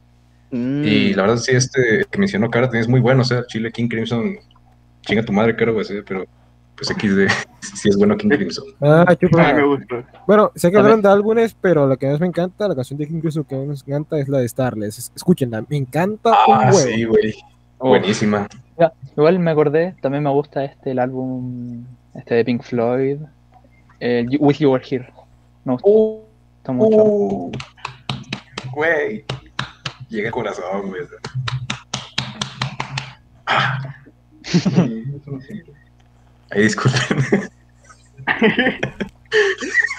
Mm, 0.53 0.85
Y 0.85 1.15
la 1.15 1.23
verdad, 1.23 1.39
sí, 1.39 1.51
este 1.51 2.05
que 2.09 2.19
mencionó 2.19 2.49
Cara 2.51 2.67
también 2.67 2.83
es 2.83 2.89
muy 2.89 3.01
bueno, 3.01 3.23
o 3.23 3.25
sea, 3.25 3.45
Chile 3.47 3.73
King 3.73 3.89
Crimson, 3.89 4.37
chinga 5.03 5.25
tu 5.25 5.33
madre, 5.33 5.57
caro, 5.57 5.73
güey, 5.73 5.85
sí, 5.85 5.95
pero 6.07 6.25
pues 6.77 6.89
XD, 6.89 7.29
sí 7.77 7.89
es 7.89 7.97
bueno 7.97 8.17
King 8.17 8.29
Crimson. 8.31 8.65
Ah, 8.81 9.05
A 9.09 9.17
chupa. 9.17 9.53
mí 9.53 9.55
me 9.61 9.67
gusta. 9.67 10.05
Bueno, 10.27 10.51
sé 10.55 10.71
que 10.71 10.79
hablan 10.79 11.01
de 11.03 11.09
álbumes, 11.09 11.57
pero 11.61 11.87
la 11.87 11.97
que 11.97 12.09
más 12.09 12.21
me 12.21 12.27
encanta, 12.27 12.67
la 12.69 12.75
canción 12.75 12.99
de 12.99 13.07
King 13.07 13.21
Crimson 13.21 13.45
que 13.45 13.57
más 13.57 13.67
me 13.87 13.95
encanta 13.95 14.19
es 14.19 14.29
la 14.29 14.39
de 14.39 14.49
Starless. 14.49 14.99
Es- 14.99 15.13
Escúchenla, 15.15 15.65
me 15.69 15.77
encanta 15.77 16.31
un 16.31 16.55
Ah, 16.55 16.71
huevo. 16.73 16.79
sí, 16.79 17.05
güey, 17.05 17.35
Oh. 17.79 17.89
buenísima. 17.89 18.49
Ya, 18.79 18.93
igual 19.17 19.39
me 19.39 19.51
acordé, 19.51 19.95
también 20.01 20.25
me 20.25 20.31
gusta 20.31 20.65
este 20.65 20.91
el 20.93 20.99
álbum 20.99 21.85
este 22.15 22.35
de 22.37 22.45
Pink 22.45 22.63
Floyd, 22.63 23.19
el 24.01 24.29
You- 24.31 24.39
With 24.41 24.57
You 24.59 24.71
Were 24.73 24.85
Here. 24.89 25.13
Me 25.65 25.77
gusta 25.81 26.73
mucho. 26.73 26.97
Uh, 26.97 27.53
Güey, 28.73 29.25
llega 30.09 30.27
el 30.29 30.33
corazón, 30.33 30.89
güey. 30.89 31.03
Ah. 33.47 33.79
Ay, 36.55 36.63
disculpen. 36.63 37.01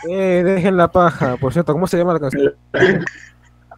Eh, 0.09 0.43
dejen 0.45 0.77
la 0.77 0.89
paja. 0.89 1.35
Por 1.35 1.51
cierto, 1.51 1.73
¿cómo 1.73 1.87
se 1.87 1.97
llama 1.97 2.13
la 2.13 2.19
canción? 2.19 2.55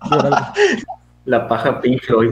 La 1.26 1.48
paja 1.48 1.82
Pink 1.82 2.02
Floyd. 2.04 2.32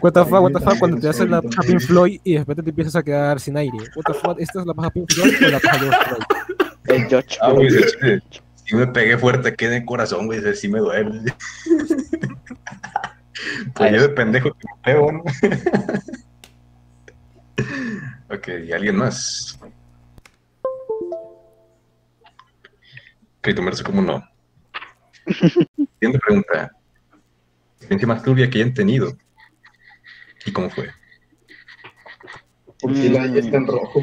What 0.00 0.12
the 0.12 0.24
fuck, 0.24 0.42
what 0.42 0.52
the 0.52 0.60
fuck, 0.60 0.78
cuando 0.78 1.00
te 1.00 1.08
hacen 1.08 1.30
la 1.30 1.42
paja 1.42 1.62
Pink 1.62 1.80
Floyd 1.80 2.20
y 2.22 2.34
de 2.34 2.38
repente 2.38 2.62
te 2.62 2.70
empiezas 2.70 2.94
a 2.96 3.02
quedar 3.02 3.40
sin 3.40 3.56
aire. 3.56 3.76
What 3.96 4.04
the 4.06 4.14
fuck, 4.14 4.38
¿esta 4.38 4.60
es 4.60 4.66
la 4.66 4.74
paja 4.74 4.90
Pink 4.90 5.10
Floyd 5.12 5.34
o 5.44 5.50
la 5.50 5.58
paja 5.58 5.78
George 5.78 5.98
Floyd? 6.04 6.22
el 6.84 7.08
George 7.08 7.38
Ah, 7.40 7.50
güey, 7.50 7.70
sí 8.64 8.76
me 8.76 8.86
pegué 8.86 9.18
fuerte 9.18 9.48
aquí 9.48 9.64
en 9.64 9.72
el 9.72 9.84
corazón, 9.84 10.26
güey, 10.26 10.40
sí 10.54 10.68
me 10.68 10.78
duele. 10.78 11.34
Pues 13.74 13.92
yo 13.92 14.02
de 14.02 14.08
pendejo 14.10 14.52
que 14.52 14.66
me 14.68 14.82
pego, 14.84 15.12
¿no? 15.12 15.22
Ok, 18.30 18.48
¿y 18.66 18.72
alguien 18.72 18.96
más? 18.96 19.58
Ok, 23.38 23.54
tomarse 23.54 23.82
como 23.82 24.02
no. 24.02 24.22
Siguiente 25.26 26.18
pregunta. 26.24 26.70
¿Experiencia 27.76 28.08
más 28.08 28.22
turbia 28.22 28.48
que 28.48 28.58
hayan 28.58 28.74
tenido? 28.74 29.16
¿Y 30.46 30.52
cómo 30.52 30.70
fue? 30.70 30.90
Porque 32.80 33.08
la 33.10 33.26
ya 33.26 33.40
está 33.40 33.56
en 33.56 33.66
rojo. 33.66 34.02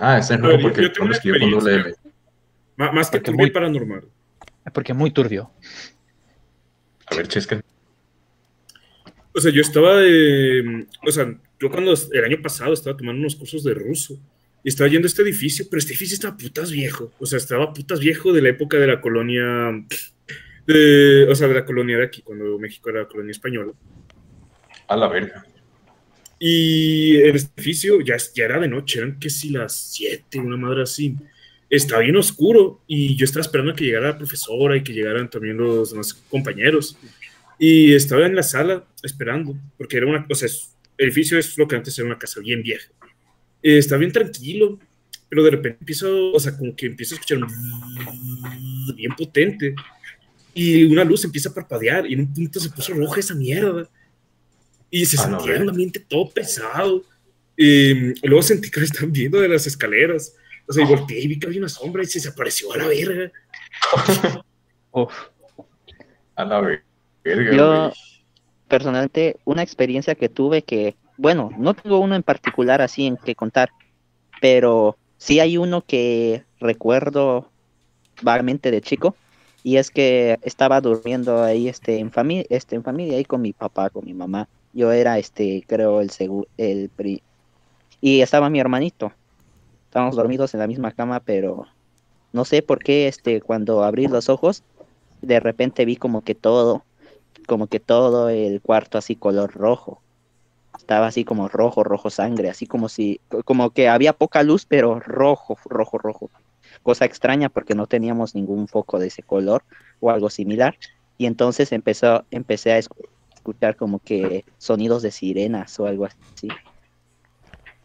Ah, 0.00 0.18
está 0.18 0.34
en 0.34 0.44
A 0.44 0.48
ver, 0.48 0.56
rojo 0.56 0.68
porque 0.68 0.82
yo 0.82 0.92
tengo 0.92 1.06
una 1.06 1.14
escribió 1.16 1.40
con 1.40 1.50
doble. 1.50 1.94
Má- 2.76 2.92
Más 2.92 3.10
que 3.10 3.20
turbio 3.20 3.38
muy- 3.38 3.50
paranormal. 3.50 4.04
Es 4.64 4.72
porque 4.72 4.92
es 4.92 4.98
muy 4.98 5.10
turbio. 5.10 5.50
A 7.06 7.14
ver, 7.16 7.28
Chesca. 7.28 7.60
O 9.32 9.40
sea, 9.40 9.52
yo 9.52 9.60
estaba 9.60 9.96
de. 9.98 10.86
O 11.06 11.12
sea, 11.12 11.38
yo 11.60 11.70
cuando 11.70 11.94
el 12.12 12.24
año 12.24 12.42
pasado 12.42 12.72
estaba 12.72 12.96
tomando 12.96 13.20
unos 13.20 13.36
cursos 13.36 13.62
de 13.64 13.74
ruso 13.74 14.18
y 14.64 14.68
estaba 14.68 14.90
yendo 14.90 15.06
a 15.06 15.08
este 15.10 15.22
edificio, 15.22 15.66
pero 15.70 15.78
este 15.78 15.92
edificio 15.92 16.14
estaba 16.14 16.36
putas 16.36 16.70
viejo. 16.70 17.12
O 17.18 17.26
sea, 17.26 17.36
estaba 17.38 17.72
putas 17.72 18.00
viejo 18.00 18.32
de 18.32 18.42
la 18.42 18.48
época 18.50 18.78
de 18.78 18.86
la 18.86 19.00
colonia. 19.00 19.84
de- 20.66 21.26
o 21.28 21.34
sea, 21.34 21.48
de 21.48 21.54
la 21.54 21.64
colonia 21.64 21.96
de 21.98 22.04
aquí, 22.04 22.22
cuando 22.22 22.58
México 22.58 22.90
era 22.90 23.06
colonia 23.08 23.32
española. 23.32 23.72
A 24.86 24.96
la 24.96 25.08
verga. 25.08 25.44
Y 26.38 27.16
el 27.16 27.36
edificio 27.36 28.00
ya, 28.00 28.16
ya 28.34 28.44
era 28.44 28.58
de 28.60 28.68
noche, 28.68 28.98
eran 29.00 29.18
que 29.18 29.28
si 29.30 29.50
las 29.50 29.74
7, 29.94 30.38
una 30.38 30.56
madre 30.56 30.82
así. 30.82 31.16
Estaba 31.68 32.02
bien 32.02 32.16
oscuro 32.16 32.82
y 32.86 33.16
yo 33.16 33.24
estaba 33.24 33.42
esperando 33.42 33.74
que 33.74 33.84
llegara 33.84 34.08
la 34.08 34.18
profesora 34.18 34.76
y 34.76 34.82
que 34.82 34.92
llegaran 34.92 35.28
también 35.30 35.56
los 35.56 35.90
demás 35.90 36.14
compañeros. 36.28 36.96
Y 37.60 37.94
estaba 37.94 38.26
en 38.26 38.34
la 38.34 38.42
sala 38.42 38.84
esperando, 39.02 39.56
porque 39.78 39.98
era 39.98 40.06
una, 40.06 40.26
o 40.28 40.34
sea, 40.34 40.48
el 40.98 41.06
edificio 41.06 41.38
es 41.38 41.56
lo 41.56 41.68
que 41.68 41.76
antes 41.76 41.96
era 41.96 42.06
una 42.06 42.18
casa 42.18 42.40
bien 42.40 42.62
vieja. 42.62 42.90
Eh, 43.62 43.78
estaba 43.78 44.00
bien 44.00 44.10
tranquilo 44.10 44.80
pero 45.30 45.44
de 45.44 45.50
repente 45.52 45.78
empiezo, 45.80 46.32
o 46.32 46.40
sea, 46.40 46.56
como 46.56 46.74
que 46.74 46.86
empiezo 46.86 47.14
a 47.14 47.18
escuchar 47.18 47.38
un 47.38 48.96
bien 48.96 49.12
potente 49.16 49.74
y 50.52 50.84
una 50.84 51.04
luz 51.04 51.24
empieza 51.24 51.50
a 51.50 51.54
parpadear 51.54 52.04
y 52.04 52.14
en 52.14 52.20
un 52.20 52.34
punto 52.34 52.58
se 52.58 52.68
puso 52.68 52.92
roja 52.94 53.20
esa 53.20 53.36
mierda 53.36 53.88
y 54.90 55.06
se 55.06 55.16
A 55.16 55.20
la 55.20 55.28
sentía 55.28 55.52
verga. 55.52 55.62
un 55.62 55.70
ambiente 55.70 56.00
todo 56.00 56.28
pesado. 56.30 57.04
Eh, 57.56 58.12
luego 58.24 58.42
sentí 58.42 58.72
que 58.72 58.80
me 58.80 58.86
estaban 58.86 59.12
viendo 59.12 59.40
de 59.40 59.48
las 59.48 59.68
escaleras. 59.68 60.34
O 60.66 60.72
sea, 60.72 60.82
y 60.82 60.88
volteé 60.88 61.20
y 61.20 61.28
vi 61.28 61.38
que 61.38 61.46
había 61.46 61.60
una 61.60 61.68
sombra 61.68 62.02
y 62.02 62.06
se 62.06 62.18
desapareció 62.18 62.72
a 62.72 62.78
la 62.78 62.88
verga. 62.88 63.30
A 66.34 66.44
la 66.44 66.60
verga, 66.60 66.84
Yo, 67.24 67.92
personalmente, 68.68 69.36
una 69.44 69.62
experiencia 69.62 70.14
que 70.14 70.28
tuve 70.28 70.62
que, 70.62 70.96
bueno, 71.16 71.50
no 71.58 71.74
tengo 71.74 71.98
uno 71.98 72.14
en 72.14 72.22
particular 72.22 72.82
así 72.82 73.06
en 73.06 73.16
que 73.16 73.34
contar, 73.34 73.70
pero 74.40 74.96
sí 75.18 75.40
hay 75.40 75.58
uno 75.58 75.82
que 75.82 76.44
recuerdo 76.60 77.50
vagamente 78.22 78.70
de 78.70 78.80
chico, 78.80 79.16
y 79.62 79.76
es 79.76 79.90
que 79.90 80.38
estaba 80.42 80.80
durmiendo 80.80 81.42
ahí 81.42 81.68
este, 81.68 81.98
en, 81.98 82.10
familia 82.10 82.44
este, 82.48 82.76
en 82.76 82.82
familia, 82.82 83.16
ahí 83.18 83.24
con 83.24 83.42
mi 83.42 83.52
papá, 83.52 83.90
con 83.90 84.04
mi 84.06 84.14
mamá. 84.14 84.48
Yo 84.72 84.92
era, 84.92 85.18
este, 85.18 85.64
creo, 85.66 86.00
el 86.00 86.10
el 86.56 86.90
pri- 86.90 87.22
y 88.00 88.20
estaba 88.20 88.48
mi 88.50 88.60
hermanito. 88.60 89.12
Estábamos 89.84 90.16
dormidos 90.16 90.54
en 90.54 90.60
la 90.60 90.66
misma 90.66 90.92
cama, 90.92 91.20
pero 91.20 91.66
no 92.32 92.44
sé 92.44 92.62
por 92.62 92.78
qué, 92.78 93.08
este, 93.08 93.40
cuando 93.40 93.82
abrí 93.84 94.06
los 94.06 94.28
ojos, 94.28 94.62
de 95.20 95.40
repente 95.40 95.84
vi 95.84 95.96
como 95.96 96.22
que 96.22 96.34
todo, 96.34 96.84
como 97.50 97.66
que 97.68 97.80
todo 97.80 98.30
el 98.30 98.62
cuarto 98.62 98.96
así 98.98 99.16
color 99.16 99.52
rojo. 99.52 100.04
Estaba 100.78 101.08
así 101.08 101.24
como 101.24 101.48
rojo, 101.48 101.84
rojo 101.84 102.10
sangre, 102.10 102.50
así 102.50 102.66
como 102.66 102.88
si, 102.88 103.20
como 103.44 103.72
que 103.72 103.88
había 103.88 104.12
poca 104.14 104.44
luz, 104.44 104.66
pero 104.66 105.00
rojo, 105.00 105.56
rojo, 105.66 105.98
rojo. 105.98 106.30
Cosa 106.82 107.06
extraña 107.06 107.48
porque 107.50 107.74
no 107.74 107.88
teníamos 107.88 108.36
ningún 108.36 108.68
foco 108.68 109.00
de 109.00 109.08
ese 109.08 109.24
color 109.24 109.64
o 110.00 110.10
algo 110.10 110.30
similar. 110.30 110.76
Y 111.18 111.26
entonces 111.26 111.72
empezó, 111.72 112.24
empecé 112.30 112.72
a 112.72 112.78
escu- 112.78 113.08
escuchar 113.34 113.76
como 113.76 114.00
que 114.00 114.44
sonidos 114.58 115.02
de 115.02 115.10
sirenas 115.10 115.80
o 115.80 115.86
algo 115.86 116.06
así. 116.06 116.60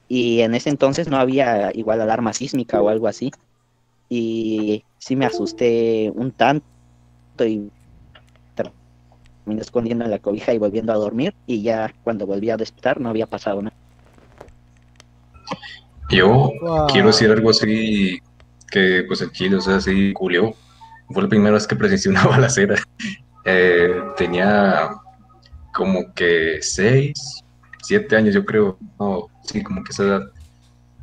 Y 0.07 0.41
en 0.41 0.55
ese 0.55 0.69
entonces 0.69 1.07
no 1.09 1.17
había 1.17 1.71
igual 1.73 2.01
alarma 2.01 2.33
sísmica 2.33 2.81
o 2.81 2.89
algo 2.89 3.07
así. 3.07 3.31
Y 4.09 4.85
sí 4.99 5.15
me 5.15 5.25
asusté 5.25 6.11
un 6.15 6.33
tanto 6.33 6.65
y 7.39 7.71
terminé 9.45 9.61
escondiendo 9.61 10.03
en 10.05 10.11
la 10.11 10.19
cobija 10.19 10.53
y 10.53 10.57
volviendo 10.57 10.91
a 10.91 10.95
dormir. 10.95 11.33
Y 11.45 11.61
ya 11.61 11.93
cuando 12.03 12.25
volví 12.25 12.49
a 12.49 12.57
despertar 12.57 12.99
no 12.99 13.09
había 13.09 13.27
pasado 13.27 13.61
nada. 13.61 13.75
Yo 16.09 16.51
Wow. 16.61 16.87
quiero 16.87 17.07
decir 17.07 17.29
algo 17.31 17.49
así 17.51 18.19
que, 18.69 19.03
pues, 19.07 19.21
el 19.21 19.31
chile, 19.31 19.55
o 19.57 19.61
sea, 19.61 19.77
así, 19.77 20.13
culió. 20.13 20.53
Fue 21.09 21.21
la 21.23 21.29
primera 21.29 21.51
vez 21.53 21.67
que 21.67 21.75
presencié 21.75 22.11
una 22.11 22.25
balacera. 22.27 22.75
Eh, 23.45 24.01
tenía 24.17 24.89
como 25.73 26.11
que 26.13 26.57
seis, 26.61 27.43
siete 27.83 28.15
años, 28.15 28.33
yo 28.33 28.43
creo. 28.45 28.77
No, 28.99 29.27
sí, 29.43 29.61
como 29.63 29.83
que 29.83 29.91
esa 29.91 30.03
edad. 30.03 30.21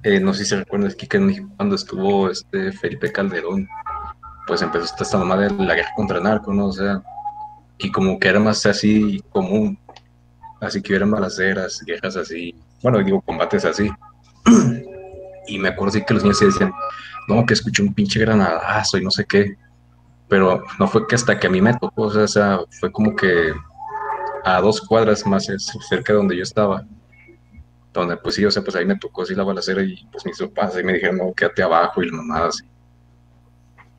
Eh, 0.02 0.18
no 0.18 0.34
sé 0.34 0.42
si 0.42 0.50
se 0.50 0.56
recuerdan 0.56 0.90
aquí 0.90 1.06
que 1.06 1.16
en 1.18 1.26
México 1.26 1.48
cuando 1.56 1.76
estuvo 1.76 2.28
este 2.28 2.72
Felipe 2.72 3.12
Calderón, 3.12 3.68
pues 4.48 4.60
empezó 4.62 4.86
esta, 4.86 5.04
esta 5.04 5.18
mamá 5.18 5.36
de 5.36 5.50
la 5.64 5.74
guerra 5.76 5.90
contra 5.94 6.16
el 6.18 6.24
narco, 6.24 6.52
¿no? 6.52 6.66
O 6.66 6.72
sea, 6.72 7.00
y 7.82 7.90
como 7.90 8.18
que 8.18 8.28
era 8.28 8.40
más 8.40 8.64
así 8.66 9.22
común. 9.30 9.78
Así 10.60 10.80
que 10.80 10.92
hubieran 10.92 11.10
balaceras, 11.10 11.82
guerras 11.84 12.16
así, 12.16 12.54
bueno, 12.82 13.02
digo, 13.02 13.20
combates 13.20 13.64
así. 13.64 13.90
Y 15.44 15.58
me 15.58 15.70
acuerdo 15.70 15.94
sí 15.94 16.04
que 16.04 16.14
los 16.14 16.22
niños 16.22 16.38
sí 16.38 16.44
decían, 16.44 16.72
no, 17.26 17.44
que 17.44 17.54
escuché 17.54 17.82
un 17.82 17.92
pinche 17.92 18.20
granadazo 18.20 18.96
y 18.96 19.04
no 19.04 19.10
sé 19.10 19.24
qué. 19.24 19.56
Pero 20.28 20.62
no 20.78 20.86
fue 20.86 21.04
que 21.08 21.16
hasta 21.16 21.38
que 21.38 21.48
a 21.48 21.50
mí 21.50 21.60
me 21.60 21.74
tocó, 21.74 22.02
o 22.02 22.28
sea, 22.28 22.60
fue 22.78 22.92
como 22.92 23.16
que 23.16 23.52
a 24.44 24.60
dos 24.60 24.80
cuadras 24.80 25.26
más 25.26 25.48
cerca 25.88 26.12
de 26.12 26.16
donde 26.16 26.36
yo 26.36 26.44
estaba. 26.44 26.86
Donde 27.92 28.16
pues 28.18 28.36
sí, 28.36 28.44
o 28.44 28.52
sea, 28.52 28.62
pues 28.62 28.76
ahí 28.76 28.86
me 28.86 28.96
tocó 28.96 29.22
así 29.22 29.34
la 29.34 29.42
balacera 29.42 29.82
y 29.82 30.06
pues 30.12 30.24
mis 30.24 30.38
papás 30.38 30.76
ahí 30.76 30.84
me 30.84 30.92
dijeron, 30.92 31.18
no, 31.18 31.34
quédate 31.34 31.64
abajo 31.64 32.00
y 32.04 32.08
la 32.08 32.16
mamá 32.18 32.46
así. 32.46 32.64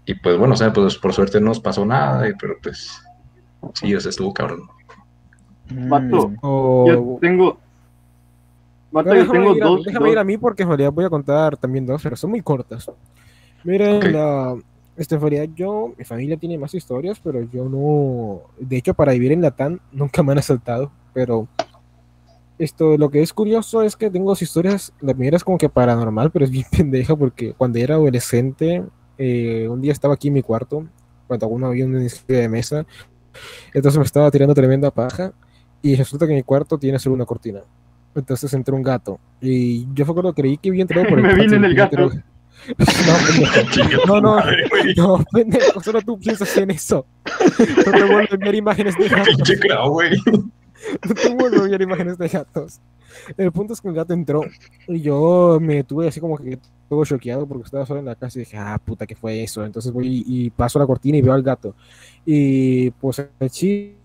Y 0.05 0.15
pues 0.15 0.37
bueno, 0.37 0.53
o 0.53 0.57
sea, 0.57 0.71
pues 0.71 0.97
por 0.97 1.11
suerte 1.11 1.41
no 1.41 1.47
nos 1.47 1.59
pasó 1.59 1.85
nada, 1.85 2.25
pero 2.39 2.55
pues 2.63 3.02
sí, 3.73 3.93
o 3.95 3.99
sea, 3.99 4.09
estuvo 4.09 4.33
cabrón. 4.33 4.61
Vato, 5.69 6.31
O- 6.41 6.85
yo 6.87 7.17
tengo. 7.21 7.57
Vato, 8.91 9.09
No, 9.09 9.15
yo 9.15 9.21
déjame, 9.21 9.39
tengo 9.39 9.55
ir 9.55 9.63
a, 9.63 9.67
dos. 9.67 9.83
déjame 9.85 10.05
dos- 10.05 10.13
ir 10.13 10.19
a 10.19 10.23
mí 10.23 10.37
porque 10.37 10.63
en 10.63 10.69
realidad 10.69 10.91
voy 10.91 11.05
a 11.05 11.09
contar 11.09 11.57
también 11.57 11.85
dos, 11.85 12.01
pero 12.03 12.15
son 12.15 12.29
muy 12.31 12.41
cortas. 12.41 12.89
Miren, 13.63 13.97
Ok. 13.97 14.05
la, 14.05 14.55
este, 14.97 15.15
en 15.15 15.21
realidad 15.21 15.47
yo, 15.55 15.93
mi 15.97 16.03
familia 16.03 16.37
tiene 16.37 16.57
más 16.57 16.73
historias, 16.73 17.19
pero 17.23 17.41
yo 17.43 17.67
no, 17.69 18.41
de 18.59 18.77
hecho 18.77 18.93
para 18.93 19.13
vivir 19.13 19.31
en 19.31 19.41
Latam 19.41 19.79
nunca 19.91 20.21
me 20.21 20.33
han 20.33 20.37
asaltado, 20.39 20.91
pero 21.13 21.47
esto, 22.59 22.97
lo 22.97 23.09
que 23.09 23.21
es 23.21 23.33
curioso 23.33 23.81
es 23.81 23.95
que 23.95 24.11
tengo 24.11 24.29
dos 24.29 24.41
historias, 24.41 24.93
la 25.01 25.13
primera 25.13 25.37
es 25.37 25.43
como 25.43 25.57
que 25.57 25.69
paranormal, 25.69 26.31
pero 26.31 26.45
es 26.45 26.51
bien 26.51 26.65
pendeja 26.71 27.15
porque 27.15 27.53
cuando 27.53 27.79
era 27.79 27.95
adolescente, 27.95 28.83
eh, 29.17 29.67
un 29.69 29.81
día 29.81 29.91
estaba 29.91 30.13
aquí 30.13 30.27
en 30.27 30.35
mi 30.35 30.41
cuarto, 30.43 30.85
cuando 31.27 31.45
aún 31.47 31.61
no 31.61 31.67
había 31.67 31.85
un 31.85 31.95
inicio 31.99 32.23
de 32.27 32.47
mesa, 32.49 32.85
entonces 33.73 33.97
me 33.97 34.05
estaba 34.05 34.29
tirando 34.31 34.53
tremenda 34.53 34.91
paja 34.91 35.31
y 35.81 35.95
resulta 35.95 36.27
que 36.27 36.33
mi 36.33 36.43
cuarto 36.43 36.77
tiene 36.77 36.99
solo 36.99 37.15
una 37.15 37.25
cortina. 37.25 37.61
Entonces 38.15 38.53
entró 38.53 38.75
un 38.75 38.83
gato. 38.83 39.19
Y 39.41 39.87
yo 39.93 40.05
fue 40.05 40.13
cuando 40.13 40.33
creí 40.33 40.57
que 40.57 40.69
había 40.69 40.83
entrado 40.83 41.07
por 41.09 41.19
el 41.19 41.25
Me 41.25 41.33
vine 41.35 41.55
en 41.57 41.65
el 41.65 41.77
entró- 41.77 42.09
gato. 42.09 42.11
No. 44.07 44.21
No, 44.21 44.21
no, 44.21 44.41
no, 44.95 45.25
pendejo, 45.33 45.81
solo 45.83 46.01
tú 46.01 46.17
piensas 46.17 46.55
en 46.57 46.71
eso. 46.71 47.05
No 47.85 47.91
te 47.91 48.03
vuelvo 48.03 48.17
a 48.19 48.25
enviar 48.35 48.55
imágenes 48.55 48.97
de 48.97 49.09
gatos. 49.09 49.35
Pinche 49.35 49.57
güey. 49.89 50.11
No 50.27 51.13
te 51.15 51.29
vuelvo 51.35 51.57
a 51.57 51.63
enviar 51.63 51.81
imágenes 51.81 52.17
de 52.17 52.27
gatos. 52.29 52.79
El 53.37 53.51
punto 53.51 53.73
es 53.73 53.81
que 53.81 53.87
el 53.89 53.93
gato 53.93 54.13
entró 54.13 54.41
y 54.87 55.01
yo 55.01 55.59
me 55.61 55.83
tuve 55.83 56.07
así 56.07 56.19
como 56.19 56.37
que 56.37 56.59
todo 56.89 57.05
choqueado 57.05 57.47
porque 57.47 57.65
estaba 57.65 57.85
solo 57.85 57.99
en 57.99 58.05
la 58.05 58.15
casa 58.15 58.37
y 58.39 58.41
dije, 58.41 58.57
ah, 58.57 58.79
puta, 58.83 59.05
¿qué 59.07 59.15
fue 59.15 59.43
eso? 59.43 59.65
Entonces 59.65 59.91
voy 59.91 60.23
y 60.27 60.49
paso 60.51 60.79
la 60.79 60.85
cortina 60.87 61.17
y 61.17 61.21
veo 61.21 61.33
al 61.33 61.43
gato. 61.43 61.75
Y 62.25 62.91
pues 62.91 63.25
el 63.39 63.49
chile 63.49 63.95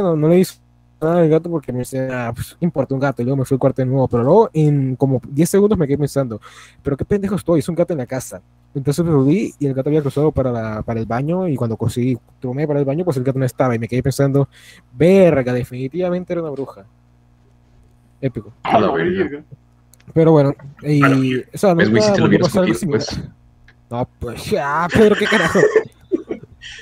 no, 0.00 0.16
no 0.16 0.28
le 0.28 0.40
hizo 0.40 0.54
nada 1.00 1.18
al 1.20 1.28
gato 1.28 1.50
porque 1.50 1.72
me 1.72 1.80
decía, 1.80 2.28
ah, 2.28 2.32
pues, 2.32 2.56
¿qué 2.58 2.64
importa 2.64 2.94
un 2.94 3.00
gato? 3.00 3.22
Y 3.22 3.24
luego 3.24 3.38
me 3.38 3.44
fui 3.44 3.54
al 3.56 3.58
cuarto 3.58 3.82
de 3.82 3.86
nuevo. 3.86 4.06
Pero 4.08 4.22
luego 4.22 4.50
en 4.52 4.96
como 4.96 5.20
10 5.28 5.48
segundos 5.50 5.78
me 5.78 5.86
quedé 5.86 5.98
pensando, 5.98 6.40
pero 6.82 6.96
qué 6.96 7.04
pendejo 7.04 7.34
estoy, 7.36 7.60
es 7.60 7.68
un 7.68 7.74
gato 7.74 7.92
en 7.92 7.98
la 7.98 8.06
casa. 8.06 8.40
Entonces 8.74 9.04
me 9.04 9.12
volví 9.14 9.52
y 9.58 9.66
el 9.66 9.74
gato 9.74 9.90
había 9.90 10.00
cruzado 10.00 10.32
para, 10.32 10.50
la- 10.52 10.82
para 10.82 11.00
el 11.00 11.06
baño 11.06 11.46
y 11.48 11.56
cuando 11.56 11.76
conseguí, 11.76 12.16
tomé 12.40 12.66
para 12.66 12.78
el 12.80 12.84
baño, 12.86 13.04
pues 13.04 13.16
el 13.18 13.24
gato 13.24 13.38
no 13.38 13.44
estaba 13.44 13.74
y 13.74 13.78
me 13.78 13.88
quedé 13.88 14.02
pensando, 14.02 14.48
verga, 14.92 15.52
definitivamente 15.52 16.32
era 16.32 16.40
una 16.42 16.50
bruja. 16.50 16.86
Épico. 18.22 18.54
A 18.62 18.80
la 18.80 18.90
verga. 18.92 19.42
Pero 20.14 20.32
bueno, 20.32 20.54
y 20.82 21.02
o 21.38 21.42
sea, 21.58 21.74
¿Ves, 21.74 21.90
güey? 21.90 22.02
Si 22.02 22.08
nunca 22.12 22.48
te 22.48 22.68
lo 22.68 22.74
similar. 22.74 23.02
pues. 23.06 23.20
No, 23.90 24.08
pues 24.18 24.44
ya, 24.46 24.88
Pedro, 24.90 25.16
qué 25.16 25.26
carajo. 25.26 25.58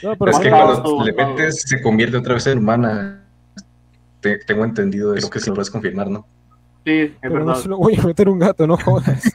No, 0.02 0.16
pero 0.16 0.30
es 0.30 0.38
que 0.38 0.50
bueno, 0.50 0.82
cuando 0.82 1.04
le 1.04 1.12
metes 1.12 1.62
se 1.62 1.80
convierte 1.82 2.16
otra 2.16 2.34
vez 2.34 2.46
en 2.46 2.58
humana. 2.58 3.22
Te- 4.20 4.38
tengo 4.38 4.64
entendido 4.64 5.14
eso 5.14 5.28
que 5.30 5.40
si 5.40 5.48
lo 5.48 5.54
puedes 5.54 5.70
confirmar, 5.70 6.08
¿no? 6.08 6.26
Sí, 6.84 6.92
es 6.92 7.12
pero 7.20 7.38
no 7.40 7.46
verdad. 7.46 7.62
se 7.62 7.68
lo 7.68 7.78
voy 7.78 7.96
a 7.98 8.02
meter 8.02 8.28
un 8.28 8.38
gato, 8.38 8.66
no 8.66 8.76
jodas. 8.76 9.22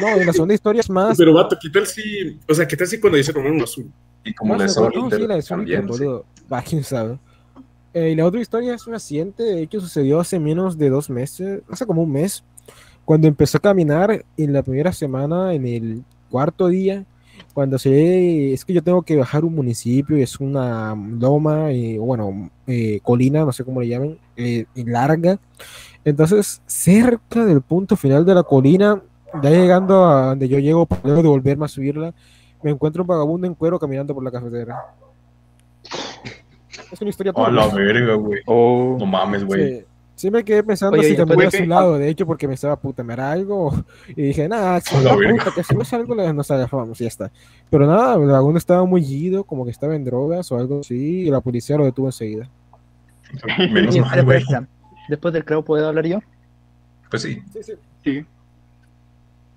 No, 0.00 0.20
y 0.20 0.24
la 0.24 0.32
segunda 0.32 0.54
historia 0.54 0.80
es 0.80 0.90
más. 0.90 1.16
Pero, 1.16 1.32
vato, 1.32 1.56
¿qué 1.60 1.70
tal 1.70 1.86
si. 1.86 2.38
O 2.48 2.54
sea, 2.54 2.66
¿qué 2.66 2.76
tal 2.76 2.86
si 2.86 3.00
cuando 3.00 3.16
dice 3.16 3.32
Romero 3.32 3.54
un 3.54 3.62
azul? 3.62 3.90
Y 4.24 4.34
como 4.34 4.56
no, 4.56 4.68
sí. 4.68 4.80
boludo. 4.80 6.24
Va, 6.52 6.62
quién 6.62 6.84
sabe. 6.84 7.18
Eh, 7.92 8.10
y 8.10 8.14
la 8.14 8.26
otra 8.26 8.40
historia 8.40 8.74
es 8.74 8.84
reciente, 8.84 9.42
de 9.42 9.62
hecho 9.62 9.80
sucedió 9.80 10.20
hace 10.20 10.38
menos 10.38 10.78
de 10.78 10.90
dos 10.90 11.10
meses, 11.10 11.62
hace 11.68 11.86
como 11.86 12.02
un 12.02 12.12
mes, 12.12 12.44
cuando 13.04 13.26
empezó 13.26 13.58
a 13.58 13.60
caminar 13.60 14.24
en 14.36 14.52
la 14.52 14.62
primera 14.62 14.92
semana, 14.92 15.52
en 15.54 15.66
el 15.66 16.04
cuarto 16.30 16.68
día, 16.68 17.04
cuando 17.52 17.78
se 17.78 18.52
es 18.52 18.64
que 18.64 18.72
yo 18.72 18.82
tengo 18.82 19.02
que 19.02 19.16
bajar 19.16 19.44
un 19.44 19.54
municipio, 19.54 20.16
es 20.16 20.38
una 20.40 20.94
loma, 20.94 21.72
eh, 21.72 21.98
bueno, 21.98 22.50
eh, 22.66 23.00
colina, 23.02 23.44
no 23.44 23.52
sé 23.52 23.64
cómo 23.64 23.80
le 23.80 23.88
llaman, 23.88 24.18
eh, 24.36 24.66
larga. 24.74 25.38
Entonces, 26.04 26.62
cerca 26.66 27.44
del 27.44 27.60
punto 27.60 27.96
final 27.96 28.24
de 28.24 28.34
la 28.34 28.42
colina, 28.42 29.02
ya 29.42 29.50
llegando 29.50 30.06
a 30.06 30.26
donde 30.26 30.48
yo 30.48 30.58
llego, 30.58 30.86
para 30.86 31.02
luego 31.04 31.22
de 31.22 31.28
volverme 31.28 31.64
a 31.64 31.68
subirla, 31.68 32.14
me 32.62 32.70
encuentro 32.70 33.02
un 33.02 33.06
vagabundo 33.06 33.46
en 33.46 33.54
cuero 33.54 33.78
caminando 33.78 34.14
por 34.14 34.22
la 34.24 34.30
cafetera. 34.30 34.94
Es 36.92 37.00
una 37.00 37.10
historia 37.10 37.32
A 37.36 37.50
la 37.50 37.68
verga, 37.68 38.14
güey. 38.14 38.40
Oh. 38.46 38.96
No 38.98 39.06
mames, 39.06 39.44
güey. 39.44 39.78
Sí, 39.80 39.84
sí 40.16 40.30
me 40.30 40.44
quedé 40.44 40.62
pensando 40.62 40.98
Oye, 40.98 41.08
si 41.08 41.14
y 41.14 41.16
caminar 41.16 41.46
a 41.46 41.50
su 41.50 41.64
lado, 41.64 41.98
de 41.98 42.08
hecho, 42.08 42.26
porque 42.26 42.48
me 42.48 42.54
estaba 42.54 42.76
puta, 42.76 43.02
¿me 43.04 43.12
hará 43.12 43.30
algo? 43.32 43.72
Y 44.08 44.22
dije, 44.22 44.48
nada, 44.48 44.80
si 44.80 44.96
A 44.96 45.00
la 45.00 45.14
puta, 45.14 45.52
que 45.54 45.62
si 45.62 45.74
no 45.74 45.82
es 45.82 45.92
algo, 45.92 46.14
le- 46.14 46.32
nos 46.32 46.50
agafamos 46.50 47.00
y 47.00 47.04
ya 47.04 47.08
está. 47.08 47.30
Pero 47.70 47.86
nada, 47.86 48.14
el 48.14 48.26
vagabundo 48.26 48.58
estaba 48.58 48.84
muy 48.84 49.02
ido, 49.04 49.44
como 49.44 49.64
que 49.64 49.70
estaba 49.70 49.94
en 49.94 50.04
drogas 50.04 50.50
o 50.52 50.58
algo 50.58 50.80
así, 50.80 51.22
y 51.22 51.30
la 51.30 51.40
policía 51.40 51.76
lo 51.76 51.84
detuvo 51.84 52.08
enseguida. 52.08 52.48
Menos 53.72 53.96
mal, 53.98 54.24
güey. 54.24 54.44
Después 55.08 55.32
del 55.32 55.44
creo, 55.44 55.64
¿puedo 55.64 55.86
hablar 55.88 56.06
yo? 56.06 56.18
Pues 57.08 57.22
sí. 57.22 57.42
Sí. 58.04 58.24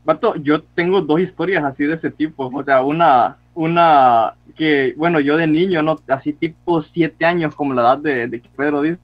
Vato, 0.05 0.35
yo 0.35 0.61
tengo 0.61 1.01
dos 1.01 1.19
historias 1.19 1.63
así 1.63 1.85
de 1.85 1.95
ese 1.95 2.11
tipo. 2.11 2.51
O 2.53 2.63
sea, 2.63 2.81
una, 2.83 3.37
una 3.55 4.33
que, 4.55 4.93
bueno, 4.97 5.19
yo 5.19 5.37
de 5.37 5.47
niño, 5.47 5.81
¿no? 5.81 5.97
Así 6.07 6.33
tipo 6.33 6.83
siete 6.83 7.25
años, 7.25 7.55
como 7.55 7.73
la 7.73 7.81
edad 7.81 7.97
de, 7.99 8.27
de 8.27 8.41
que 8.41 8.49
Pedro 8.55 8.81
dice. 8.81 8.99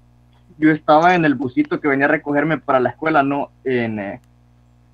Yo 0.58 0.72
estaba 0.72 1.16
en 1.16 1.24
el 1.24 1.36
busito 1.36 1.80
que 1.80 1.88
venía 1.88 2.06
a 2.06 2.10
recogerme 2.10 2.58
para 2.58 2.82
la 2.82 2.90
escuela, 2.90 3.24
¿no? 3.24 3.50
En, 3.64 3.98
eh, 3.98 4.20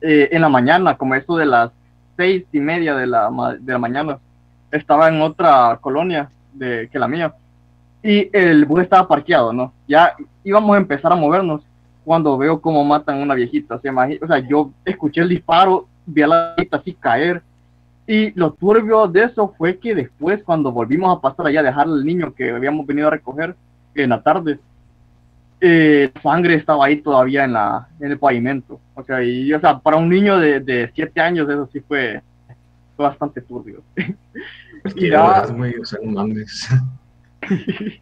eh, 0.01 0.29
en 0.31 0.41
la 0.41 0.49
mañana, 0.49 0.95
como 0.95 1.15
eso 1.15 1.35
de 1.37 1.47
las 1.47 1.71
seis 2.15 2.45
y 2.53 2.59
media 2.59 2.95
de 2.95 3.07
la, 3.07 3.31
de 3.59 3.73
la 3.73 3.79
mañana. 3.79 4.19
Estaba 4.71 5.07
en 5.09 5.21
otra 5.21 5.77
colonia 5.81 6.29
de, 6.53 6.87
que 6.91 6.99
la 6.99 7.07
mía. 7.07 7.33
Y 8.03 8.29
el 8.31 8.65
bus 8.65 8.83
estaba 8.83 9.07
parqueado, 9.07 9.51
¿no? 9.51 9.73
Ya 9.87 10.13
íbamos 10.43 10.75
a 10.75 10.79
empezar 10.79 11.11
a 11.11 11.15
movernos 11.15 11.61
cuando 12.03 12.37
veo 12.37 12.61
cómo 12.61 12.83
matan 12.83 13.19
a 13.19 13.23
una 13.23 13.33
viejita. 13.33 13.79
Se 13.79 13.89
imagi- 13.89 14.19
o 14.21 14.27
sea, 14.27 14.37
yo 14.37 14.69
escuché 14.85 15.21
el 15.21 15.29
disparo, 15.29 15.87
vi 16.05 16.21
a 16.21 16.27
la 16.27 16.53
viejita 16.55 16.77
así 16.77 16.93
caer. 16.93 17.41
Y 18.07 18.31
lo 18.39 18.53
turbio 18.53 19.07
de 19.07 19.23
eso 19.23 19.53
fue 19.57 19.77
que 19.77 19.95
después, 19.95 20.43
cuando 20.43 20.71
volvimos 20.71 21.15
a 21.15 21.21
pasar 21.21 21.47
allá 21.47 21.61
a 21.61 21.63
dejar 21.63 21.87
al 21.87 22.05
niño 22.05 22.33
que 22.35 22.51
habíamos 22.51 22.85
venido 22.85 23.07
a 23.07 23.11
recoger 23.11 23.55
en 23.95 24.09
la 24.09 24.21
tarde, 24.21 24.59
eh, 25.61 26.11
sangre 26.21 26.55
estaba 26.55 26.85
ahí 26.85 27.01
todavía 27.01 27.45
en, 27.45 27.53
la, 27.53 27.87
en 27.99 28.11
el 28.11 28.19
pavimento. 28.19 28.79
O 28.93 29.03
sea, 29.03 29.23
y, 29.23 29.51
o 29.53 29.59
sea, 29.59 29.79
para 29.79 29.97
un 29.97 30.09
niño 30.09 30.37
de, 30.37 30.59
de 30.59 30.91
siete 30.93 31.19
años, 31.19 31.49
eso 31.49 31.67
sí 31.73 31.79
fue, 31.79 32.21
fue 32.95 33.05
bastante 33.05 33.41
turbio. 33.41 33.81
Y 34.95 35.09
ya-. 35.09 35.45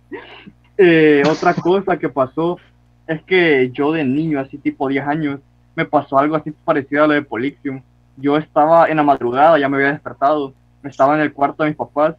Eh, 0.76 1.22
otra 1.30 1.54
cosa 1.54 1.98
que 1.98 2.10
pasó 2.10 2.58
es 3.06 3.22
que 3.22 3.70
yo 3.72 3.92
de 3.92 4.04
niño, 4.04 4.40
así 4.40 4.58
tipo 4.58 4.88
10 4.88 5.06
años, 5.06 5.40
me 5.76 5.86
pasó 5.86 6.18
algo 6.18 6.36
así 6.36 6.50
parecido 6.50 7.04
a 7.04 7.08
lo 7.08 7.14
de 7.14 7.22
Polixium. 7.22 7.80
Yo 8.18 8.38
estaba 8.38 8.88
en 8.90 8.98
la 8.98 9.04
madrugada, 9.04 9.58
ya 9.60 9.70
me 9.70 9.78
había 9.78 9.92
despertado, 9.94 10.54
estaba 10.84 11.16
en 11.16 11.22
el 11.22 11.34
cuarto 11.34 11.64
de 11.64 11.70
mis 11.70 11.78
papás 11.78 12.16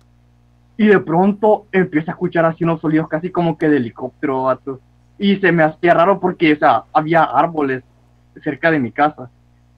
y 0.77 0.87
de 0.89 0.99
pronto 1.01 1.67
empiezo 1.73 2.11
a 2.11 2.15
escuchar 2.15 2.45
así 2.47 2.65
unos 2.65 2.81
sonidos 2.81 3.09
casi 3.09 3.31
como 3.31 3.57
que 3.59 3.69
de 3.69 3.77
helicóptero, 3.79 4.45
vato. 4.45 4.81
Y 5.19 5.37
se 5.37 5.53
me 5.53 5.63
hacía 5.63 5.95
raro 5.95 6.19
porque, 6.21 6.59
o 6.61 6.85
había 6.93 7.23
árboles 7.25 7.85
cerca 8.43 8.71
de 8.71 8.81
mi 8.81 8.91
casa. 8.93 9.31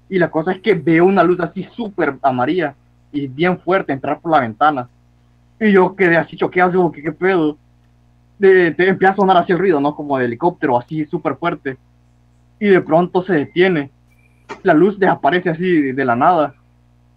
Y 0.08 0.18
la 0.18 0.30
cosa 0.30 0.52
es 0.52 0.60
que 0.60 0.74
veo 0.74 1.04
una 1.04 1.22
luz 1.22 1.40
así 1.40 1.64
súper 1.76 2.16
amarilla 2.22 2.74
y 3.12 3.28
bien 3.28 3.58
fuerte 3.60 3.92
entrar 3.92 4.20
por 4.20 4.32
la 4.32 4.40
ventana. 4.40 4.88
Y 5.60 5.72
yo 5.72 5.96
quedé 5.96 6.16
así 6.16 6.36
choqueado, 6.36 6.70
digo, 6.70 6.92
¿qué, 6.92 7.12
pedo? 7.12 7.58
De- 8.38 8.68
empieza 8.78 9.12
a 9.14 9.16
sonar 9.16 9.36
así 9.38 9.52
el 9.52 9.58
ruido, 9.58 9.80
¿no? 9.80 9.94
Como 9.94 10.18
de 10.18 10.26
helicóptero, 10.26 10.78
así 10.78 11.04
súper 11.06 11.36
fuerte. 11.36 11.78
Y 12.60 12.68
de 12.68 12.80
pronto 12.80 13.22
se 13.24 13.34
detiene. 13.34 13.90
La 14.62 14.74
luz 14.74 14.99
desaparece 14.99 15.51
así 15.51 15.82
de, 15.82 15.92
de 15.92 16.05
la 16.05 16.16
nada. 16.16 16.55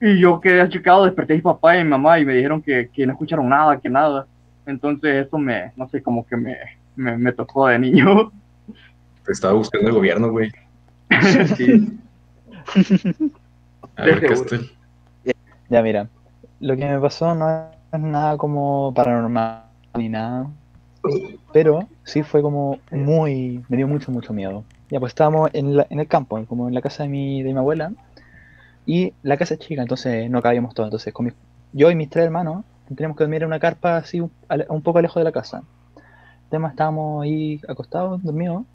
Y 0.01 0.19
yo 0.19 0.39
quedé 0.39 0.61
achicado, 0.61 1.05
desperté 1.05 1.34
a 1.34 1.36
mi 1.36 1.41
papá 1.41 1.77
y 1.77 1.84
mi 1.84 1.89
mamá 1.89 2.19
y 2.19 2.25
me 2.25 2.34
dijeron 2.34 2.61
que, 2.61 2.89
que 2.93 3.05
no 3.05 3.13
escucharon 3.13 3.49
nada, 3.49 3.80
que 3.80 3.89
nada. 3.89 4.27
Entonces 4.65 5.27
eso 5.27 5.38
me, 5.38 5.73
no 5.75 5.89
sé, 5.89 6.01
como 6.01 6.25
que 6.25 6.38
me, 6.38 6.55
me, 6.95 7.17
me 7.17 7.34
tocó 7.34 7.67
de 7.67 7.80
niño. 7.80 8.32
Te 9.25 9.32
estaba 9.32 9.53
buscando 9.53 9.89
el 9.89 9.95
gobierno, 9.95 10.32
güey. 10.32 10.51
Sí. 11.57 11.99
A 13.95 14.03
ver. 14.05 14.25
Castel. 14.27 14.69
Ya, 15.69 15.82
mira, 15.82 16.07
lo 16.59 16.75
que 16.75 16.86
me 16.86 16.99
pasó 16.99 17.36
no 17.36 17.69
es 17.91 17.99
nada 17.99 18.38
como 18.38 18.93
paranormal 18.93 19.63
ni 19.95 20.09
nada, 20.09 20.47
pero 21.51 21.88
sí 22.03 22.23
fue 22.23 22.41
como 22.41 22.80
muy, 22.91 23.63
me 23.69 23.77
dio 23.77 23.88
mucho, 23.88 24.11
mucho 24.11 24.34
miedo. 24.34 24.63
Ya, 24.89 24.99
pues 24.99 25.11
estábamos 25.11 25.49
en, 25.53 25.75
la- 25.77 25.87
en 25.89 25.99
el 25.99 26.07
campo, 26.07 26.43
como 26.47 26.67
en 26.67 26.73
la 26.73 26.81
casa 26.81 27.03
de 27.03 27.09
mi, 27.09 27.43
de 27.43 27.53
mi 27.53 27.59
abuela, 27.59 27.91
y 28.85 29.13
la 29.23 29.37
casa 29.37 29.55
es 29.55 29.59
chica, 29.61 29.81
entonces 29.83 30.29
no 30.31 30.41
cabíamos 30.41 30.73
todos. 30.75 30.87
Entonces, 30.87 31.13
con 31.13 31.25
mis- 31.27 31.35
yo 31.73 31.91
y 31.91 31.95
mis 31.95 32.09
tres 32.09 32.25
hermanos 32.25 32.65
teníamos 32.95 33.17
que 33.17 33.23
dormir 33.25 33.43
en 33.43 33.47
una 33.49 33.59
carpa 33.59 33.97
así 33.97 34.21
un, 34.21 34.31
poco 34.83 35.01
lejos 35.01 35.17
de 35.21 35.25
la 35.25 35.31
casa. 35.33 35.59
El 36.45 36.49
tema 36.51 36.69
estábamos 36.69 37.23
ahí 37.23 37.61
acostados, 37.67 38.23
dormidos, 38.23 38.65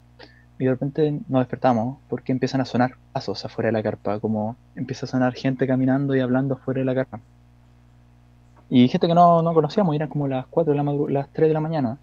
y 0.59 0.65
de 0.65 0.71
repente 0.71 1.19
nos 1.29 1.41
despertamos 1.41 1.99
porque 2.09 2.31
empiezan 2.33 2.61
a 2.61 2.65
sonar 2.65 2.95
pasos 3.13 3.45
afuera 3.45 3.69
de 3.69 3.73
la 3.73 3.83
carpa, 3.83 4.19
como 4.19 4.57
empieza 4.75 5.05
a 5.07 5.09
sonar 5.09 5.33
gente 5.35 5.67
caminando 5.67 6.15
y 6.15 6.21
hablando 6.21 6.55
afuera 6.55 6.79
de 6.81 6.85
la 6.85 6.95
carpa. 6.95 7.21
Y 8.69 8.87
gente 8.89 9.07
que 9.07 9.15
no, 9.15 9.41
no 9.41 9.53
conocíamos, 9.55 9.95
eran 9.95 10.09
como 10.09 10.27
las 10.27 10.45
4 10.47 10.73
de 10.73 10.83
la 10.83 10.83
las 11.09 11.29
3 11.33 11.47
de 11.49 11.53
la 11.53 11.59
mañana. 11.61 11.97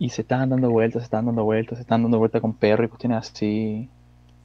Y 0.00 0.08
se 0.08 0.22
estaban 0.22 0.48
dando 0.50 0.70
vueltas, 0.70 1.02
se 1.02 1.04
estaban 1.04 1.26
dando 1.26 1.44
vueltas, 1.44 1.76
se 1.78 1.82
estaban 1.82 2.02
dando 2.02 2.18
vueltas 2.18 2.40
con 2.40 2.54
perro 2.54 2.84
y 2.84 2.88
cuestiones 2.88 3.18
así. 3.30 3.88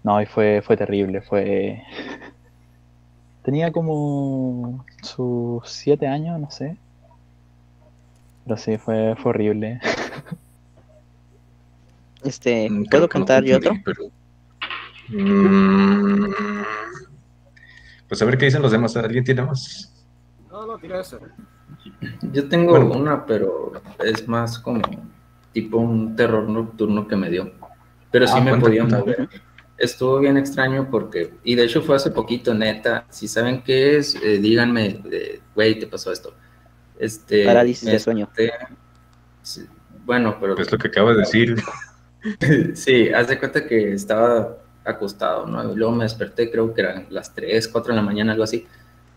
No, 0.03 0.21
y 0.21 0.25
fue, 0.27 0.61
fue 0.61 0.77
terrible, 0.77 1.21
fue... 1.21 1.81
Tenía 3.43 3.71
como 3.71 4.85
sus 5.01 5.67
7 5.69 6.07
años, 6.07 6.39
no 6.39 6.51
sé. 6.51 6.77
Pero 8.43 8.57
sí, 8.57 8.77
fue, 8.77 9.15
fue 9.15 9.29
horrible. 9.31 9.79
Este, 12.23 12.69
Mm, 12.71 12.85
¿puedo 12.85 13.03
no 13.03 13.09
contar 13.09 13.43
yo 13.43 13.57
otro? 13.57 13.73
pero- 13.85 14.05
Mm, 15.09 16.25
Pues 18.09 18.19
a 18.21 18.25
ver 18.25 18.37
qué 18.39 18.45
dicen 18.45 18.63
los 18.63 18.71
demás. 18.71 18.95
¿Alguien 18.97 19.23
tiene 19.23 19.43
más? 19.43 19.93
No, 20.49 20.65
no, 20.65 20.77
tira 20.79 21.01
eso. 21.01 21.19
Yo 22.31 22.49
tengo 22.49 22.71
Bueno. 22.71 22.95
una, 22.95 23.25
pero 23.27 23.73
es 24.03 24.27
más 24.27 24.57
como 24.57 24.81
tipo 25.55 25.77
un 25.77 26.17
terror 26.17 26.49
nocturno 26.49 27.07
que 27.07 27.15
me 27.15 27.29
dio. 27.29 27.49
Pero 28.11 28.27
sí 28.27 28.33
Ah, 28.35 28.41
me 28.41 28.57
podía 28.57 28.83
mover. 28.83 29.29
Estuvo 29.77 30.19
bien 30.19 30.35
extraño 30.37 30.89
porque, 30.91 31.33
y 31.45 31.55
de 31.55 31.63
hecho 31.63 31.81
fue 31.81 31.95
hace 31.95 32.11
poquito, 32.11 32.53
neta. 32.53 33.05
Si 33.09 33.27
saben 33.27 33.61
qué 33.63 33.97
es, 33.97 34.15
eh, 34.15 34.37
díganme, 34.39 35.01
eh, 35.11 35.39
güey, 35.55 35.79
te 35.79 35.87
pasó 35.87 36.11
esto. 36.11 36.33
Este, 36.99 37.45
Parálisis 37.45 37.89
de 37.89 37.99
sueño. 37.99 38.29
sí, 39.41 39.65
bueno, 40.05 40.37
pero 40.39 40.57
Es 40.57 40.71
lo 40.71 40.77
que 40.77 40.89
acabo 40.89 41.11
de 41.13 41.19
decir. 41.19 41.55
Sí, 42.73 43.09
haz 43.09 43.27
de 43.27 43.37
cuenta 43.37 43.67
que 43.67 43.93
estaba 43.93 44.57
acostado, 44.83 45.45
¿no? 45.45 45.71
Y 45.71 45.75
luego 45.75 45.93
me 45.93 46.05
desperté, 46.05 46.49
creo 46.49 46.73
que 46.73 46.81
eran 46.81 47.05
las 47.11 47.35
3, 47.35 47.67
4 47.67 47.93
de 47.93 47.97
la 47.97 48.01
mañana, 48.01 48.31
algo 48.31 48.43
así. 48.43 48.65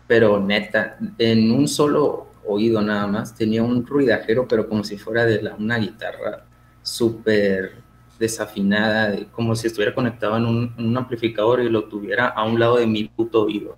Pero 0.07 0.39
neta, 0.39 0.95
en 1.17 1.51
un 1.51 1.67
solo 1.67 2.27
oído 2.53 2.81
nada 2.81 3.07
más, 3.07 3.35
tenía 3.35 3.63
un 3.63 3.85
ruidajero, 3.85 4.47
pero 4.47 4.67
como 4.69 4.83
si 4.83 4.97
fuera 4.97 5.25
de 5.25 5.41
la- 5.41 5.55
una 5.55 5.77
guitarra 5.77 6.45
súper 6.81 7.83
desafinada, 8.19 9.09
de- 9.11 9.27
como 9.27 9.55
si 9.55 9.67
estuviera 9.67 9.93
conectado 9.95 10.37
en 10.37 10.45
un, 10.45 10.73
en 10.77 10.85
un 10.87 10.97
amplificador 10.97 11.61
y 11.61 11.69
lo 11.69 11.85
tuviera 11.85 12.27
a 12.27 12.43
un 12.45 12.59
lado 12.59 12.77
de 12.77 12.87
mi 12.87 13.05
puto 13.05 13.43
oído. 13.43 13.77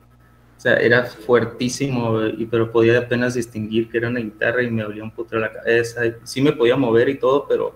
O 0.57 0.61
sea, 0.61 0.76
era 0.78 1.05
fuertísimo, 1.05 2.22
y, 2.26 2.45
pero 2.45 2.72
podía 2.72 2.99
apenas 2.99 3.34
distinguir 3.36 3.89
que 3.89 3.97
era 3.97 4.09
una 4.09 4.19
guitarra 4.19 4.63
y 4.63 4.69
me 4.72 4.84
dolía 4.84 5.03
un 5.03 5.11
puto 5.11 5.38
la 5.38 5.51
cabeza. 5.51 6.05
y 6.05 6.13
Sí 6.24 6.41
me 6.41 6.53
podía 6.53 6.78
mover 6.78 7.09
y 7.09 7.19
todo, 7.19 7.47
pero 7.47 7.76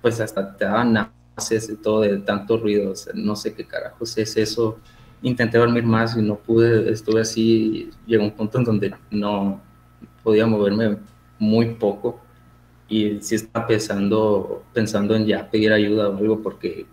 pues 0.00 0.20
hasta 0.20 0.56
te 0.56 0.64
daban 0.64 0.92
náuseas 0.92 1.68
y 1.70 1.76
todo 1.76 2.00
de 2.02 2.18
tanto 2.18 2.56
ruido, 2.58 2.92
o 2.92 2.96
sea, 2.96 3.12
no 3.16 3.36
sé 3.36 3.54
qué 3.54 3.66
carajos 3.66 4.16
es 4.18 4.36
eso. 4.36 4.78
Intenté 5.22 5.58
dormir 5.58 5.84
más 5.84 6.16
y 6.16 6.22
no 6.22 6.36
pude, 6.38 6.90
estuve 6.92 7.20
así, 7.20 7.90
llegó 8.06 8.24
un 8.24 8.32
punto 8.32 8.58
en 8.58 8.64
donde 8.64 8.94
no 9.10 9.60
podía 10.22 10.46
moverme 10.46 10.98
muy 11.38 11.74
poco 11.74 12.20
y 12.88 13.20
sí 13.22 13.36
estaba 13.36 13.66
pensando, 13.66 14.64
pensando 14.72 15.14
en 15.14 15.26
ya 15.26 15.48
pedir 15.50 15.72
ayuda 15.72 16.08
o 16.08 16.16
algo 16.16 16.42
porque 16.42 16.86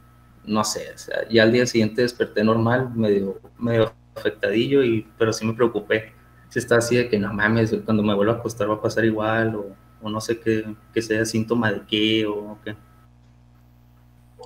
no 0.46 0.64
sé, 0.64 0.92
o 0.94 0.98
sea, 0.98 1.28
ya 1.30 1.44
al 1.44 1.52
día 1.52 1.66
siguiente 1.66 2.04
desperté 2.04 2.44
normal, 2.44 2.92
medio, 2.96 3.40
medio 3.60 3.92
afectadillo, 4.16 4.82
y, 4.84 5.06
pero 5.18 5.34
sí 5.34 5.46
me 5.46 5.54
preocupé. 5.54 6.14
Si 6.50 6.60
está 6.60 6.78
así 6.78 6.96
de 6.96 7.10
que 7.10 7.20
no 7.20 7.34
mames, 7.34 7.76
cuando 7.84 8.02
me 8.02 8.14
vuelva 8.16 8.34
a 8.34 8.36
acostar 8.38 8.70
va 8.70 8.76
a 8.76 8.82
pasar 8.82 9.04
igual 9.04 9.56
o, 9.56 9.76
o 10.02 10.10
no 10.10 10.22
sé 10.22 10.40
qué, 10.40 10.74
que 10.94 11.02
sea 11.02 11.26
síntoma 11.26 11.72
de 11.74 11.82
qué 11.86 12.26
o 12.26 12.58
qué. 12.64 12.76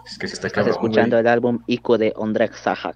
Es 0.06 0.18
que 0.18 0.28
se 0.28 0.34
está 0.34 0.48
Estás 0.48 0.54
cabrón, 0.54 0.72
escuchando 0.74 1.16
güey. 1.18 1.22
el 1.22 1.28
álbum 1.28 1.60
Ico 1.68 1.98
de 2.00 2.14
Ondrek 2.16 2.56
Sahak. 2.56 2.96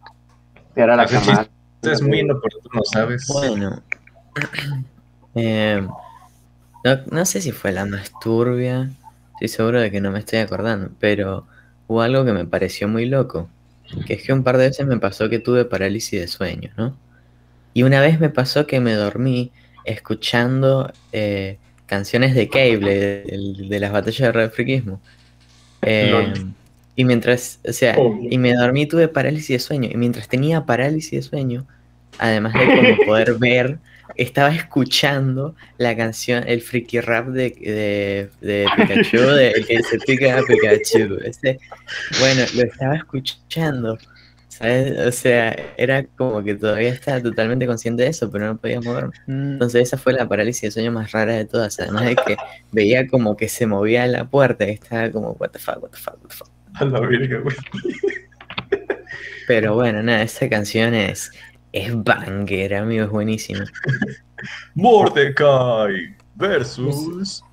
Era 0.76 0.96
la 0.96 1.04
Ese 1.04 1.14
cama. 1.20 1.48
es 1.84 2.02
muy 2.02 2.22
inoportuno, 2.22 2.82
¿sabes? 2.92 3.28
Bueno. 3.28 3.84
Eh, 5.36 5.86
no, 6.84 6.98
no 7.12 7.26
sé 7.26 7.42
si 7.42 7.52
fue 7.52 7.72
la 7.72 7.86
más 7.86 8.12
turbia. 8.22 8.90
Estoy 9.34 9.48
seguro 9.50 9.82
de 9.82 9.92
que 9.92 10.02
no 10.02 10.12
me 10.12 10.20
estoy 10.20 10.40
acordando. 10.40 10.92
Pero 11.00 11.46
hubo 11.88 12.02
algo 12.02 12.26
que 12.26 12.34
me 12.34 12.46
pareció 12.46 12.88
muy 12.88 13.06
loco. 13.06 13.50
Que 14.08 14.14
es 14.16 14.24
que 14.24 14.34
un 14.34 14.44
par 14.44 14.58
de 14.58 14.68
veces 14.68 14.86
me 14.88 14.98
pasó 14.98 15.30
que 15.30 15.40
tuve 15.40 15.66
parálisis 15.66 16.20
de 16.20 16.28
sueño, 16.28 16.72
¿no? 16.78 16.98
Y 17.74 17.84
una 17.84 18.02
vez 18.02 18.20
me 18.20 18.30
pasó 18.30 18.66
que 18.66 18.80
me 18.80 18.94
dormí 18.94 19.52
escuchando 19.84 20.92
eh, 21.12 21.58
canciones 21.86 22.34
de 22.34 22.50
Cable, 22.50 22.96
de, 22.96 23.66
de 23.70 23.80
las 23.80 23.92
batallas 23.92 24.20
de 24.20 24.32
refriquismo. 24.32 25.00
Eh, 25.82 26.34
y 26.96 27.04
mientras, 27.06 27.60
o 27.68 27.74
sea, 27.74 27.96
Oh. 27.98 28.18
y 28.22 28.38
me 28.38 28.54
dormí 28.54 28.88
tuve 28.88 29.08
parálisis 29.08 29.50
de 29.50 29.60
sueño. 29.60 29.90
Y 29.92 29.98
mientras 29.98 30.28
tenía 30.28 30.66
parálisis 30.66 31.12
de 31.12 31.22
sueño, 31.22 31.68
además 32.18 32.54
de 32.54 32.66
como 32.66 33.06
poder 33.06 33.36
ver, 33.36 33.78
estaba 34.18 34.54
escuchando 34.54 35.56
la 35.78 35.96
canción, 35.96 36.44
el 36.48 36.62
freaky 36.62 37.02
rap 37.02 37.28
de, 37.28 37.50
de, 38.42 38.48
de 38.48 38.66
Pikachu, 38.76 39.18
de, 39.18 39.52
el 39.52 39.66
que 39.66 39.84
se 39.84 40.00
pica 40.00 40.38
a 40.38 40.44
Pikachu. 40.44 41.18
Ese, 41.24 41.60
bueno, 42.20 42.44
lo 42.56 42.64
estaba 42.64 42.96
escuchando. 42.96 43.98
¿Sabes? 44.48 44.98
O 45.06 45.12
sea, 45.12 45.54
era 45.76 46.06
como 46.16 46.42
que 46.42 46.56
todavía 46.56 46.90
estaba 46.90 47.22
totalmente 47.22 47.68
consciente 47.68 48.04
de 48.04 48.10
eso, 48.10 48.32
pero 48.32 48.46
no 48.46 48.58
podía 48.58 48.80
moverme. 48.80 49.12
Entonces 49.28 49.82
esa 49.84 49.98
fue 49.98 50.14
la 50.14 50.30
parálisis 50.30 50.62
de 50.62 50.72
sueño 50.72 50.94
más 50.94 51.12
rara 51.12 51.34
de 51.34 51.44
todas. 51.44 51.78
Además 51.82 52.06
de 52.06 52.16
que 52.16 52.38
veía 52.72 53.06
como 53.06 53.36
que 53.36 53.50
se 53.50 53.68
movía 53.68 54.08
la 54.08 54.24
puerta 54.24 54.66
y 54.66 54.72
estaba 54.72 55.12
como, 55.12 55.32
what 55.32 55.50
the 55.50 55.60
fuck, 55.60 55.84
what 55.84 55.90
the 55.90 55.98
fuck, 55.98 56.16
what 56.24 56.30
the 56.30 56.36
fuck. 56.36 56.50
A 56.76 56.86
la 56.86 57.00
güey. 57.00 57.56
Pero 59.48 59.76
bueno, 59.76 60.02
nada, 60.02 60.24
esta 60.24 60.50
canción 60.50 60.94
es, 60.94 61.32
es 61.76 62.04
banger, 62.04 62.74
amigo, 62.74 63.04
es 63.04 63.10
buenísima. 63.10 63.66
Mordecai 64.76 66.16
versus. 66.36 67.44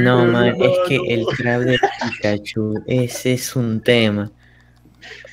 No, 0.00 0.26
man, 0.26 0.54
es 0.60 0.78
que 0.88 0.96
el 0.96 1.24
trap 1.36 1.62
de 1.62 1.78
Pikachu, 1.78 2.82
ese 2.86 3.34
es 3.34 3.54
un 3.56 3.80
tema. 3.80 4.30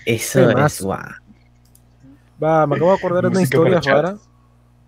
Eso 0.05 0.43
Además, 0.43 0.75
es 0.75 0.81
guau. 0.81 0.99
Va, 2.41 2.67
me 2.67 2.75
acabo 2.75 2.91
de 2.91 2.97
acordar 2.97 3.23
de 3.23 3.29
una 3.29 3.41
historia 3.41 3.81
rara, 3.81 4.17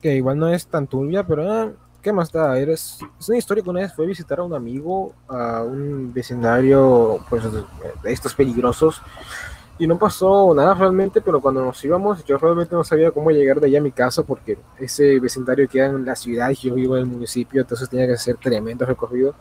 que 0.01 0.15
igual 0.15 0.37
no 0.37 0.47
es 0.47 0.65
tan 0.67 0.87
turbia, 0.87 1.25
pero 1.25 1.51
ah, 1.51 1.71
¿qué 2.01 2.13
más 2.13 2.31
da? 2.31 2.57
Eres, 2.57 2.99
es 3.19 3.27
una 3.27 3.39
historia 3.39 3.63
que 3.63 3.69
una 3.71 3.81
vez 3.81 3.93
fue 3.93 4.05
a 4.05 4.07
visitar 4.07 4.39
a 4.39 4.43
un 4.43 4.53
amigo 4.53 5.13
a 5.27 5.63
un 5.63 6.13
vecindario 6.13 7.25
pues, 7.27 7.43
de 7.51 8.13
estos 8.13 8.35
peligrosos 8.35 9.01
y 9.81 9.87
no 9.87 9.97
pasó 9.97 10.53
nada 10.53 10.75
realmente, 10.75 11.21
pero 11.21 11.41
cuando 11.41 11.65
nos 11.65 11.83
íbamos 11.83 12.23
yo 12.23 12.37
realmente 12.37 12.75
no 12.75 12.83
sabía 12.83 13.09
cómo 13.09 13.31
llegar 13.31 13.59
de 13.59 13.65
allá 13.65 13.79
a 13.79 13.81
mi 13.81 13.91
casa 13.91 14.21
porque 14.21 14.59
ese 14.77 15.19
vecindario 15.19 15.67
queda 15.67 15.87
en 15.87 16.05
la 16.05 16.15
ciudad 16.15 16.51
y 16.51 16.55
yo 16.55 16.75
vivo 16.75 16.95
en 16.95 17.01
el 17.01 17.09
municipio, 17.09 17.61
entonces 17.61 17.89
tenía 17.89 18.05
que 18.05 18.13
hacer 18.13 18.37
tremendo 18.37 18.85
recorrido. 18.85 19.33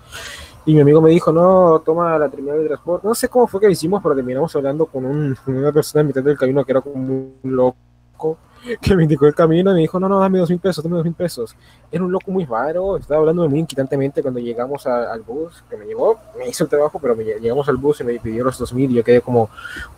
Y 0.65 0.73
mi 0.73 0.81
amigo 0.81 1.03
me 1.03 1.11
dijo, 1.11 1.31
no, 1.31 1.83
toma 1.85 2.19
la 2.19 2.31
terminal 2.31 2.59
de 2.59 2.69
transporte. 2.69 3.07
No 3.07 3.15
sé 3.15 3.29
cómo 3.29 3.47
fue 3.49 3.61
que 3.61 3.71
hicimos, 3.71 4.03
pero 4.03 4.15
terminamos 4.15 4.57
hablando 4.57 4.87
con, 4.87 5.37
con 5.45 5.57
una 5.59 5.73
persona 5.73 6.01
en 6.01 6.07
mitad 6.07 6.23
del 6.23 6.39
camino 6.39 6.65
que 6.65 6.73
era 6.73 6.81
como 6.81 6.95
un 6.95 7.35
loco 7.43 8.39
que 8.81 8.95
me 8.97 9.05
indicó 9.05 9.27
el 9.27 9.35
camino 9.35 9.71
y 9.71 9.75
me 9.75 9.81
dijo, 9.81 9.99
no, 10.01 10.09
no, 10.09 10.19
dame 10.21 10.39
dos 10.39 10.51
mil 10.51 10.59
pesos, 10.59 10.83
dame 10.85 10.97
dos 10.97 11.05
mil 11.05 11.15
pesos. 11.15 11.55
Era 11.91 12.05
un 12.05 12.13
loco 12.13 12.31
muy 12.31 12.45
raro, 12.45 12.97
estaba 12.97 13.21
hablando 13.21 13.49
muy 13.49 13.61
inquietantemente 13.61 14.23
cuando 14.23 14.41
llegamos 14.41 14.87
al 14.87 15.21
bus, 15.23 15.65
que 15.69 15.77
me 15.77 15.87
llevó, 15.87 16.19
me 16.39 16.49
hizo 16.49 16.65
el 16.65 16.71
trabajo, 16.71 16.99
pero 17.01 17.17
me, 17.17 17.25
lle- 17.25 17.39
llegamos 17.41 17.69
al 17.69 17.77
bus 17.77 18.01
y 18.01 18.05
me 18.05 18.19
pidió 18.19 18.45
los 18.45 18.59
dos 18.59 18.73
mil 18.73 18.91
y 18.91 18.95
yo 18.95 19.05
quedé 19.05 19.21
como, 19.21 19.49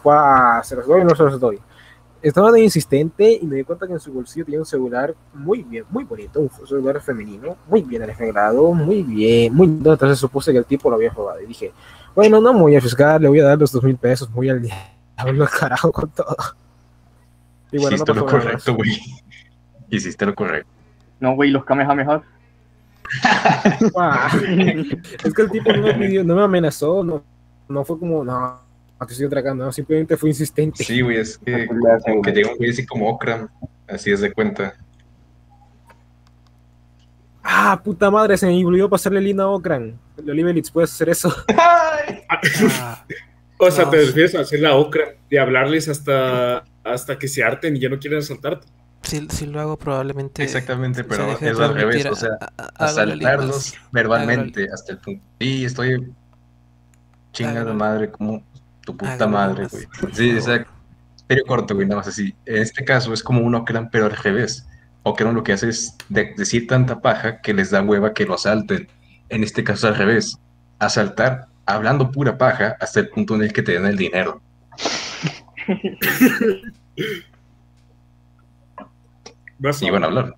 "Guau, 0.03 0.63
¿se 0.65 0.77
los 0.77 0.87
doy 0.87 1.01
o 1.01 1.05
no 1.05 1.15
se 1.15 1.23
los 1.25 1.39
doy? 1.41 1.59
Estaba 2.23 2.53
de 2.53 2.61
insistente 2.63 3.37
y 3.43 3.45
me 3.47 3.57
di 3.57 3.65
cuenta 3.65 3.85
que 3.85 3.95
en 3.95 3.99
su 4.01 4.13
bolsillo 4.13 4.45
tenía 4.45 4.61
un 4.61 4.67
celular 4.67 5.13
muy 5.35 5.65
bien, 5.65 5.85
muy 5.91 6.05
bonito, 6.05 6.39
un 6.39 6.51
celular 6.69 7.01
femenino, 7.01 7.57
muy 7.69 7.83
bien 7.83 8.03
arreglado, 8.05 8.73
muy 8.73 9.03
bien, 9.03 9.53
muy 9.53 9.67
lindo. 9.67 9.93
Entonces 9.93 10.21
supuse 10.21 10.53
que 10.53 10.59
el 10.59 10.65
tipo 10.65 10.89
lo 10.89 10.95
había 10.95 11.11
robado 11.11 11.41
y 11.41 11.47
dije, 11.47 11.73
bueno, 12.15 12.41
no 12.41 12.53
me 12.55 12.61
voy 12.61 12.75
a 12.77 12.79
arriesgar, 12.79 13.21
le 13.21 13.27
voy 13.27 13.41
a 13.41 13.45
dar 13.45 13.59
los 13.59 13.73
dos 13.73 13.83
mil 13.83 13.97
pesos, 13.97 14.33
voy 14.33 14.51
al 14.51 14.63
diablo 15.17 15.47
carajo 15.59 15.91
con 15.91 16.11
todo. 16.11 16.37
Y 17.73 17.79
bueno, 17.79 17.91
no 17.91 17.95
Hiciste 17.97 18.15
lo 18.15 18.27
correcto, 18.27 18.75
güey. 18.75 19.01
Hiciste 19.89 20.27
lo 20.27 20.35
correcto. 20.35 20.71
No, 21.21 21.35
güey, 21.35 21.51
los 21.51 21.65
Kamehamehas. 21.65 22.23
Ah, 23.97 24.31
es 25.25 25.35
que 25.35 25.43
el 25.43 25.51
tipo 25.51 25.73
no 25.73 25.83
me 25.83 25.95
pidió, 25.95 26.25
no 26.25 26.35
me 26.35 26.43
amenazó, 26.43 27.05
no, 27.05 27.23
no 27.69 27.85
fue 27.85 27.99
como, 27.99 28.25
no, 28.25 28.61
te 29.07 29.13
estoy 29.13 29.27
atracando, 29.27 29.65
no, 29.65 29.73
simplemente 29.73 30.17
fue 30.17 30.31
insistente. 30.31 30.83
Sí, 30.83 31.01
güey, 31.01 31.19
es 31.19 31.37
que 31.39 31.67
como 31.67 32.23
que 32.23 32.33
llega 32.33 32.51
un 32.51 32.57
güey 32.57 32.71
así 32.71 32.87
como 32.87 33.09
Okram, 33.09 33.49
así 33.87 34.11
es 34.11 34.21
de 34.21 34.33
cuenta. 34.33 34.75
Ah, 37.43 37.81
puta 37.83 38.11
madre, 38.11 38.37
se 38.37 38.47
me 38.47 38.65
olvidó 38.65 38.89
pasarle 38.89 39.21
lina 39.21 39.45
a 39.45 39.49
Okran. 39.49 39.99
El 40.17 40.31
Olivelitz, 40.31 40.71
puedes 40.71 40.93
hacer 40.93 41.09
eso. 41.11 41.35
O 43.65 43.71
sea, 43.71 43.85
No. 43.85 43.91
te 43.91 43.99
refieres 43.99 44.35
a 44.35 44.41
hacer 44.41 44.61
la 44.61 44.75
ocra, 44.75 45.05
de 45.31 45.39
hablarles 45.39 45.89
hasta, 45.89 46.65
hasta 46.85 47.19
que 47.19 47.29
se 47.29 47.45
harten 47.45 47.77
y 47.77 47.81
ya 47.81 47.89
no 47.89 47.99
quieren 47.99 48.19
asaltarte. 48.19 48.67
Si, 49.03 49.27
si 49.31 49.47
lo 49.47 49.61
hago, 49.61 49.77
probablemente. 49.79 50.43
Exactamente, 50.43 51.05
pero 51.05 51.33
es 51.41 51.59
al 51.59 51.75
revés, 51.75 52.07
o 52.07 52.15
sea, 52.15 52.31
a- 52.41 52.63
a- 52.65 52.87
asaltarlos 52.87 53.75
verbalmente 53.93 54.69
hasta 54.73 54.93
el 54.93 54.99
punto. 54.99 55.23
Sí, 55.41 55.65
estoy 55.65 56.13
chingada 57.33 57.73
madre, 57.73 58.11
como 58.11 58.45
tu 58.85 58.97
puta 58.97 59.13
Hágalo 59.15 59.31
madre, 59.31 59.67
güey. 59.69 59.87
Sí, 60.13 60.31
exacto. 60.31 60.71
Serio 61.29 61.45
corto, 61.47 61.75
güey, 61.75 61.87
nada 61.87 61.99
más 62.01 62.09
así. 62.09 62.35
En 62.47 62.57
este 62.63 62.85
caso 62.85 63.13
es 63.13 63.23
como 63.23 63.41
un 63.41 63.55
Okran, 63.55 63.91
pero 63.91 64.07
al 64.07 64.17
revés. 64.17 64.67
Okran 65.05 65.35
lo 65.35 65.43
que 65.43 65.53
hace 65.53 65.69
es 65.69 65.97
de- 66.09 66.35
decir 66.37 66.67
tanta 66.67 67.01
paja 67.01 67.41
que 67.41 67.55
les 67.55 67.71
da 67.71 67.81
hueva 67.83 68.13
que 68.13 68.25
lo 68.27 68.35
asalten. 68.35 68.89
En 69.29 69.43
este 69.43 69.65
caso 69.65 69.89
al 69.89 69.95
revés. 69.97 70.37
Asaltar 70.79 71.47
hablando 71.67 72.11
pura 72.11 72.37
paja 72.37 72.77
hasta 72.81 73.01
el 73.01 73.09
punto 73.09 73.35
en 73.35 73.43
el 73.43 73.53
que 73.53 73.63
te 73.63 73.73
den 73.73 73.87
el 73.87 73.97
dinero. 73.97 74.41
Vas 79.59 79.81
Y 79.83 79.91
van 79.91 80.03
a 80.03 80.07
hablar. 80.07 80.35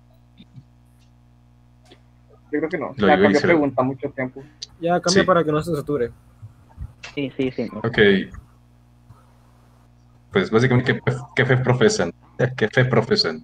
Yo 2.51 2.59
creo 2.59 2.69
que 2.69 2.77
no. 2.77 2.93
Lo 2.95 3.07
Ya 3.07 3.17
decir. 3.17 3.41
pregunta 3.41 3.81
mucho 3.81 4.09
tiempo. 4.11 4.43
Ya 4.79 4.99
cambia 5.01 5.21
Sí. 5.23 5.27
para 5.27 5.43
que 5.43 5.51
no 5.51 5.61
se 5.63 5.75
sature. 5.75 6.11
Sí, 7.15 7.31
sí, 7.35 7.51
sí. 7.51 7.67
Ok. 7.73 7.97
Pues 10.31 10.51
básicamente, 10.51 10.93
¿qué, 10.93 11.11
fe- 11.11 11.17
qué 11.35 11.45
fe 11.45 11.57
profesan? 11.57 12.13
¿Qué 12.57 12.67
fe 12.67 12.85
profesan? 12.85 13.43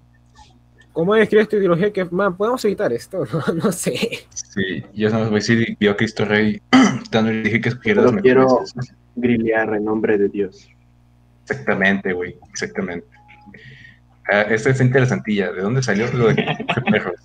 ¿Cómo 0.94 1.16
describes 1.16 1.48
tu 1.50 1.56
ideología? 1.58 1.92
Que, 1.94 2.06
man, 2.06 2.36
podemos 2.36 2.64
evitar 2.66 2.92
esto, 2.92 3.24
no, 3.48 3.54
no 3.54 3.72
sé. 3.72 4.26
Sí, 4.34 4.84
yo 4.94 5.10
no 5.10 5.20
voy 5.20 5.28
a 5.28 5.32
decir, 5.36 5.78
vio 5.80 5.92
a 5.92 5.96
Cristo 5.96 6.26
Rey, 6.26 6.62
tanto 7.12 7.32
le 7.32 7.44
dije 7.44 7.62
que 7.62 7.70
escogiera 7.70 8.02
las 8.02 8.12
Solo 8.12 8.22
mejores. 8.22 8.74
quiero 8.74 8.88
grillear 9.16 9.74
en 9.76 9.86
nombre 9.86 10.18
de 10.18 10.28
Dios. 10.30 10.68
Exactamente, 11.44 12.14
güey, 12.14 12.36
exactamente. 12.52 13.08
Ah, 14.32 14.42
esta 14.42 14.70
es 14.70 14.80
interesantilla. 14.82 15.52
¿De 15.52 15.62
dónde 15.62 15.82
salió 15.82 16.06
lo 16.14 16.28
de 16.28 16.36
perros? 16.92 17.16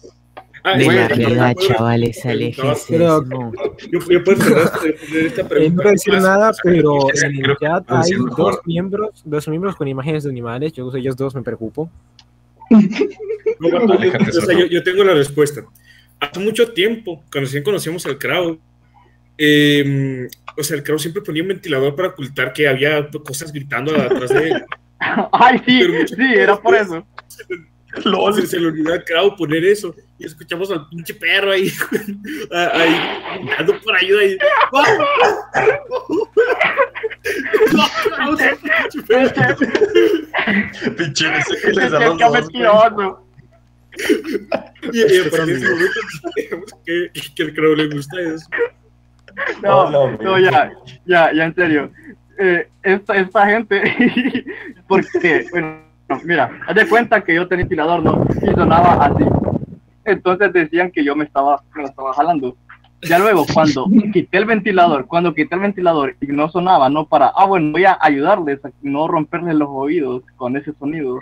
Ah, 0.64 0.76
De 0.76 0.86
la 0.86 1.08
yo- 1.08 1.14
realidad, 1.14 1.54
yo- 1.60 1.68
chavales, 1.68 2.22
yo- 2.24 2.30
aléjense. 2.30 2.98
Yo, 2.98 3.22
yo 4.10 4.24
puedo 4.24 4.42
cerrar 4.42 4.80
de 4.80 5.26
esta 5.26 5.42
no 5.42 5.48
pregunta. 5.48 5.82
voy 5.82 5.88
a 5.88 5.92
decir 5.92 6.14
nada, 6.14 6.52
pero 6.62 7.08
en 7.14 7.36
el 7.44 7.56
chat 7.58 7.86
puedo 7.86 8.00
hay 8.02 8.12
dos 8.36 8.60
miembros, 8.64 9.22
dos 9.24 9.46
miembros 9.48 9.76
con 9.76 9.86
imágenes 9.86 10.24
de 10.24 10.30
animales. 10.30 10.72
Yo 10.72 10.86
uso 10.86 10.96
ellos 10.96 11.16
dos, 11.16 11.34
me 11.36 11.42
preocupo. 11.42 11.88
No, 12.70 13.70
vato, 13.70 13.92
Aléjate, 13.92 14.30
o 14.30 14.32
sea, 14.32 14.42
zorro. 14.42 14.58
yo, 14.58 14.66
yo 14.66 14.82
tengo 14.82 15.04
la 15.04 15.14
respuesta. 15.14 15.64
Hace 16.20 16.40
mucho 16.40 16.72
tiempo, 16.72 17.22
cuando 17.30 17.46
recién 17.46 17.62
conocíamos 17.62 18.06
al 18.06 18.18
Crow, 18.18 18.58
eh, 19.38 20.28
o 20.56 20.62
sea, 20.62 20.76
el 20.76 20.82
Crow 20.82 20.98
siempre 20.98 21.22
ponía 21.22 21.42
un 21.42 21.48
ventilador 21.48 21.94
para 21.94 22.08
ocultar 22.08 22.52
que 22.52 22.66
había 22.66 23.08
cosas 23.24 23.52
gritando 23.52 23.94
atrás 23.94 24.30
de 24.30 24.50
él. 24.50 24.64
Ay, 25.32 25.60
sí, 25.66 25.82
sí, 26.08 26.34
era 26.34 26.60
por 26.60 26.74
eso. 26.74 27.06
LOL, 28.04 28.34
se, 28.34 28.46
se 28.46 28.60
le 28.60 28.66
olvidó 28.66 28.92
al 28.92 29.04
Crow 29.04 29.36
poner 29.36 29.64
eso. 29.64 29.94
Y 30.18 30.24
escuchamos 30.24 30.70
al 30.70 30.88
pinche 30.88 31.12
perro 31.14 31.52
ahí, 31.52 31.70
ahí, 32.52 32.96
gritando 33.42 33.78
por 33.80 33.94
ayuda. 33.96 34.24
Y, 34.24 34.38
Pinche, 40.96 41.38
ese 41.38 41.60
que 41.60 41.72
les 41.72 41.90
da 41.90 41.98
Qué 41.98 42.06
los 42.06 42.96
dos, 42.96 43.18
y, 44.92 44.98
y 44.98 45.18
a 45.18 45.30
partir 45.30 45.60
de 45.60 45.70
momento 45.70 46.76
que, 46.84 47.10
que 47.34 47.42
el 47.42 47.54
Crow 47.54 47.74
le 47.74 47.88
gusta 47.88 48.20
eso. 48.20 48.46
No, 49.62 49.90
no, 49.90 50.38
ya, 50.38 50.72
ya, 51.04 51.32
ya, 51.32 51.44
en 51.44 51.54
serio. 51.54 51.90
Eh, 52.38 52.68
esta, 52.82 53.16
esta 53.16 53.46
gente, 53.46 53.82
porque, 54.88 55.46
bueno, 55.50 55.80
no, 56.08 56.20
mira, 56.24 56.50
haz 56.66 56.74
de 56.74 56.88
cuenta 56.88 57.22
que 57.22 57.34
yo 57.34 57.48
tenía 57.48 57.64
ventilador, 57.64 58.02
¿no? 58.02 58.26
Y 58.42 58.54
sonaba 58.54 59.06
así. 59.06 59.24
Entonces 60.04 60.52
decían 60.52 60.90
que 60.90 61.02
yo 61.02 61.16
me 61.16 61.24
estaba, 61.24 61.62
me 61.74 61.82
lo 61.82 61.88
estaba 61.88 62.12
jalando. 62.12 62.56
Ya 63.02 63.18
luego, 63.18 63.46
cuando 63.52 63.86
quité 64.12 64.38
el 64.38 64.46
ventilador, 64.46 65.06
cuando 65.06 65.34
quité 65.34 65.54
el 65.54 65.60
ventilador 65.60 66.16
y 66.20 66.26
no 66.28 66.48
sonaba, 66.48 66.88
no 66.88 67.06
para, 67.06 67.28
ah, 67.28 67.44
bueno, 67.44 67.72
voy 67.72 67.84
a 67.84 67.98
ayudarles 68.00 68.64
a 68.64 68.70
no 68.82 69.06
romperles 69.06 69.54
los 69.54 69.68
oídos 69.70 70.22
con 70.36 70.56
ese 70.56 70.72
sonido. 70.78 71.20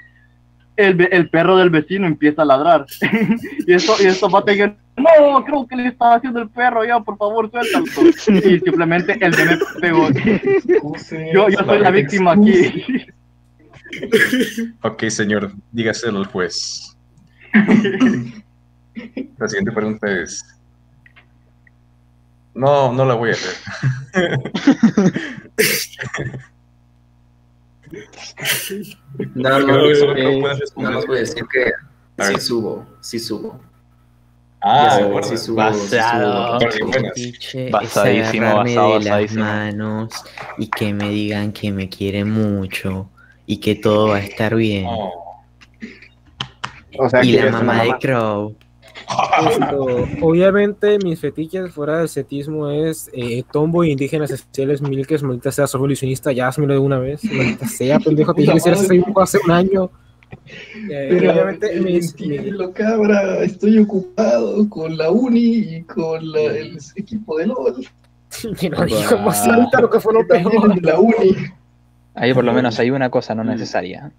El, 0.76 1.08
el 1.12 1.28
perro 1.30 1.56
del 1.56 1.70
vecino 1.70 2.06
empieza 2.06 2.42
a 2.42 2.46
ladrar. 2.46 2.86
y 3.66 3.72
esto, 3.72 3.94
y 4.00 4.06
esto 4.06 4.28
va 4.30 4.40
a 4.40 4.44
tener, 4.44 4.76
no, 4.96 5.44
creo 5.44 5.66
que 5.66 5.76
le 5.76 5.88
estaba 5.88 6.16
haciendo 6.16 6.40
el 6.40 6.48
perro, 6.48 6.84
ya, 6.84 7.00
por 7.00 7.16
favor, 7.16 7.50
suéltalo. 7.50 7.84
Y 8.28 8.60
simplemente 8.60 9.18
el 9.20 9.32
bebé 9.32 9.58
pegó. 9.80 10.08
Yo, 11.32 11.48
yo 11.48 11.58
soy 11.64 11.78
la 11.80 11.90
víctima 11.90 12.32
aquí. 12.32 13.06
Ok, 14.82 15.04
señor, 15.04 15.52
dígaselo 15.70 16.18
al 16.18 16.26
juez. 16.26 16.96
La 19.38 19.48
siguiente 19.48 19.72
pregunta 19.72 20.10
es. 20.10 20.53
No, 22.54 22.92
no 22.92 23.04
la 23.04 23.14
voy 23.14 23.30
a 23.30 23.32
hacer. 23.32 23.54
Nada 29.34 29.62
Creo 29.62 30.40
más, 30.40 30.60
eh, 30.60 30.66
nada 30.76 30.90
más 30.96 31.06
voy 31.06 31.16
a 31.16 31.20
decir 31.20 31.44
que 31.52 31.72
A 32.22 32.26
Sí 32.28 32.40
subo, 32.40 32.86
sí 33.00 33.18
subo. 33.18 33.60
Ah, 34.66 34.96
de 34.98 35.04
acuerdo. 35.04 35.28
sí 35.28 35.36
subo, 35.36 35.56
Basado. 35.56 36.58
sí 37.14 37.32
subo. 37.32 37.60
Es 37.66 37.70
Basadísimo, 37.70 38.56
basado, 38.56 38.88
de 38.88 38.94
las 39.00 39.04
basadísimo. 39.04 39.44
manos 39.44 40.10
y 40.58 40.68
que 40.68 40.94
me 40.94 41.08
digan 41.10 41.52
que 41.52 41.70
me 41.72 41.88
quiere 41.88 42.24
mucho 42.24 43.10
y 43.46 43.58
que 43.58 43.74
todo 43.74 44.08
va 44.08 44.16
a 44.16 44.20
estar 44.20 44.54
bien. 44.54 44.86
O 46.96 47.08
sea, 47.10 47.22
y 47.24 47.32
la 47.32 47.38
¿quieres 47.42 47.52
mamá 47.52 47.72
una 47.74 47.82
de 47.82 47.88
mamá? 47.88 47.98
Crow. 47.98 48.56
Esto, 49.50 50.06
obviamente, 50.22 50.98
mis 50.98 51.20
fetiches 51.20 51.72
fuera 51.72 51.98
del 51.98 52.08
cetismo 52.08 52.70
es 52.70 53.10
eh, 53.12 53.42
tombo, 53.52 53.84
indígenas, 53.84 54.30
especiales, 54.30 54.80
milkes, 54.82 55.22
maldita 55.22 55.50
sea, 55.50 55.66
soy 55.66 55.78
evolucionista, 55.78 56.32
ya 56.32 56.48
hazmelo 56.48 56.74
de 56.74 56.78
una 56.78 56.98
vez. 56.98 57.24
Maldita 57.24 57.66
sea, 57.68 57.98
pendejo, 57.98 58.32
te 58.34 58.42
dije 58.42 58.52
que 58.52 58.58
hicieras 58.58 58.82
ese 58.82 58.94
dibujo 58.94 59.20
hace 59.20 59.38
un 59.44 59.50
año. 59.50 59.90
Eh, 60.90 61.08
Pero 61.10 61.32
obviamente, 61.32 61.80
mis, 61.80 62.12
entiendo, 62.20 62.72
cabra, 62.72 63.42
estoy 63.44 63.78
ocupado 63.78 64.68
con 64.68 64.96
la 64.96 65.10
uni 65.10 65.58
y 65.76 65.82
con 65.82 66.32
la- 66.32 66.40
el 66.40 66.78
equipo 66.96 67.36
de 67.38 67.46
LOL. 67.46 67.86
que 68.58 68.70
no 68.70 68.84
dijo 68.84 69.18
más 69.18 69.46
ahorita 69.46 69.80
lo 69.80 69.90
que 69.90 70.00
fue 70.00 70.12
lo 70.14 70.26
peor. 70.26 70.82
La 70.82 70.98
uni. 70.98 71.36
Ahí 72.14 72.32
por 72.34 72.44
lo 72.44 72.52
menos 72.52 72.78
hay 72.78 72.90
una 72.90 73.10
cosa 73.10 73.34
no 73.34 73.44
necesaria. 73.44 74.12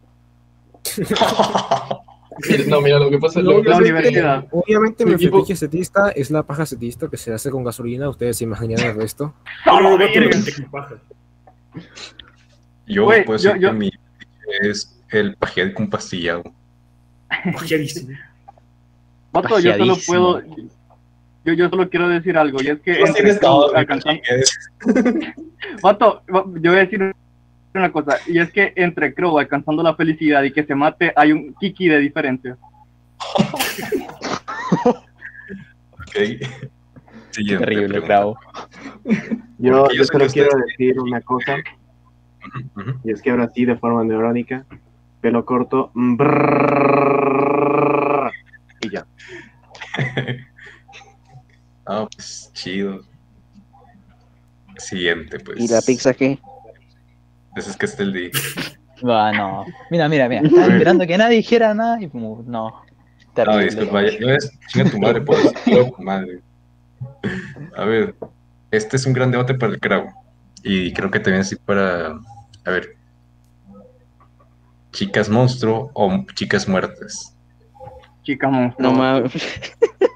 No, 2.68 2.81
mira, 2.81 2.99
lo 2.99 3.10
que 3.10 3.18
pasa 3.19 3.39
es 3.39 3.45
lo 3.45 3.61
que 3.61 3.69
pasa 3.69 3.81
es 3.99 4.10
que- 4.11 4.19
Obviamente, 4.52 5.06
mi 5.06 5.11
fetiche 5.41 5.56
setista 5.56 6.10
es 6.10 6.31
la 6.31 6.43
paja 6.43 6.65
setista 6.65 7.07
que 7.10 7.18
se 7.18 7.34
hace 7.34 7.49
con 7.49 7.64
gasolina. 7.64 8.10
Ustedes 8.10 8.38
se 8.38 8.43
imaginan 8.43 8.80
el 8.85 8.95
resto. 8.95 9.34
No, 9.65 9.80
no, 9.81 9.97
no. 9.97 10.06
Yo 12.88 13.06
puedo 13.06 13.38
yo- 13.39 13.49
decir 13.49 13.61
yo- 13.61 13.69
que 13.69 13.73
mi 13.77 13.91
es 14.61 15.02
el 15.10 15.35
pajear 15.35 15.73
con 15.73 15.89
pastillado. 15.89 16.43
Pajeadísimo. 17.53 18.15
Vato, 19.31 19.60
yo 19.60 19.76
solo 19.77 19.95
puedo. 20.06 20.41
Yo, 21.45 21.53
yo 21.53 21.69
solo 21.69 21.89
quiero 21.89 22.07
decir 22.10 22.38
algo, 22.38 22.61
y 22.61 22.68
es 22.68 22.80
que. 22.81 23.02
Vato, 25.81 26.22
va- 26.34 26.45
yo 26.60 26.72
voy 26.72 26.80
a 26.80 26.85
decir 26.85 27.15
una 27.80 27.91
cosa, 27.91 28.18
y 28.27 28.39
es 28.39 28.52
que 28.52 28.73
entre 28.76 29.14
Crow 29.14 29.38
alcanzando 29.38 29.84
la 29.84 29.95
felicidad 29.95 30.43
y 30.43 30.52
que 30.52 30.64
se 30.64 30.76
mate, 30.76 31.14
hay 31.15 31.31
un 31.31 31.53
kiki 31.56 31.88
de 31.88 31.99
diferencia. 31.99 32.57
Ok. 36.07 36.15
Siguiente 37.31 37.65
Terrible, 37.65 38.02
pregunta. 38.02 38.07
Crow. 38.07 38.35
Yo, 39.57 39.88
solo 40.06 40.27
quiero 40.27 40.49
decir 40.65 40.99
una 40.99 41.22
cosa. 41.22 41.57
Y 43.03 43.11
es 43.11 43.22
que 43.22 43.31
ahora 43.31 43.49
sí, 43.53 43.65
de 43.65 43.76
forma 43.76 44.03
neurónica, 44.03 44.65
pelo 45.22 45.45
corto. 45.45 45.91
mm, 45.93 46.18
y 48.81 48.89
ya. 48.89 49.06
Ah, 51.88 52.07
pues 52.15 52.49
chido. 52.53 53.02
Siguiente, 54.77 55.39
pues. 55.39 55.60
¿Y 55.60 55.68
la 55.68 55.81
pizza 55.81 56.15
qué? 56.15 56.39
Ese 57.56 57.72
es 57.72 57.77
que 57.77 57.86
está 57.86 58.03
el 58.03 58.14
D. 58.14 58.32
Va, 59.07 59.32
no. 59.32 59.65
Mira, 59.91 60.07
mira, 60.10 60.27
mira. 60.30 60.41
Estaba 60.41 60.68
esperando 60.68 61.06
que 61.07 61.18
nadie 61.18 61.38
dijera 61.38 61.73
nada 61.73 62.02
y 62.02 62.10
como, 62.10 62.44
no. 62.45 62.69
No, 62.69 62.84
Terrible. 63.34 63.65
disculpa, 63.65 64.02
ya, 64.03 64.11
ya 64.18 64.27
ves, 64.27 64.60
chinga 64.69 64.90
tu 64.91 64.99
madre, 64.99 65.23
chinga 65.65 65.91
tu 65.91 66.02
madre. 66.03 66.40
A 67.76 67.84
ver, 67.84 68.15
este 68.72 68.95
es 68.95 69.06
un 69.06 69.11
gran 69.14 69.30
debate 69.32 69.53
para 69.56 69.73
el 69.73 69.80
crowd. 69.80 70.07
Y 70.64 70.94
creo 70.94 71.11
que 71.11 71.19
también 71.19 71.41
así 71.41 71.56
para. 71.57 72.11
A 72.65 72.72
ver. 72.72 72.95
¿Chicas 74.91 75.27
monstruo 75.27 75.91
o 75.94 76.23
chicas 76.34 76.68
muertas? 76.68 77.36
Chica 78.23 78.48
monstruo. 78.49 78.90
No 78.91 78.98
mames. 78.98 79.34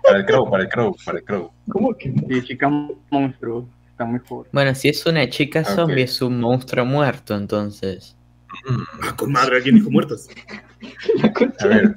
Para 0.04 0.18
el 0.20 0.26
crow, 0.26 0.50
para 0.50 0.64
el 0.64 0.70
crow, 0.70 0.96
para 1.06 1.18
el 1.20 1.24
crow. 1.26 1.52
¿Cómo 1.70 1.94
que 1.94 2.12
Sí, 2.12 2.44
chica 2.46 2.70
monstruo. 3.12 3.68
Está. 4.00 4.36
Bueno, 4.54 4.76
si 4.76 4.90
es 4.90 5.06
una 5.06 5.30
chica 5.30 5.60
Ok. 5.62 5.68
zombie, 5.68 6.04
es 6.04 6.22
un 6.22 6.40
monstruo 6.40 6.86
muerto, 6.86 7.36
entonces. 7.36 8.16
Ah, 9.04 9.16
con 9.16 9.32
madre, 9.32 9.58
alguien 9.58 9.76
dijo 9.76 9.92
muertas. 9.92 10.28
A 11.60 11.68
ver, 11.68 11.94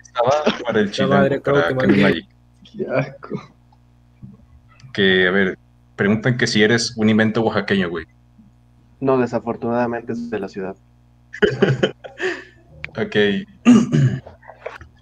estaba 0.00 0.32
para 0.64 0.80
el 0.80 0.90
chino, 0.90 1.08
madre, 1.08 1.40
para. 1.40 1.74
Magic. 1.74 2.26
Qué 2.72 2.86
asco. 2.86 3.54
Que, 4.92 5.26
a 5.26 5.30
ver, 5.30 5.58
preguntan 5.96 6.36
que 6.36 6.46
si 6.46 6.62
eres 6.62 6.96
un 6.96 7.08
invento 7.08 7.42
oaxaqueño, 7.42 7.88
güey. 7.90 8.06
No, 9.00 9.18
desafortunadamente 9.18 10.12
es 10.12 10.30
de 10.30 10.38
la 10.40 10.48
ciudad. 10.48 10.76
Ok. 12.96 13.14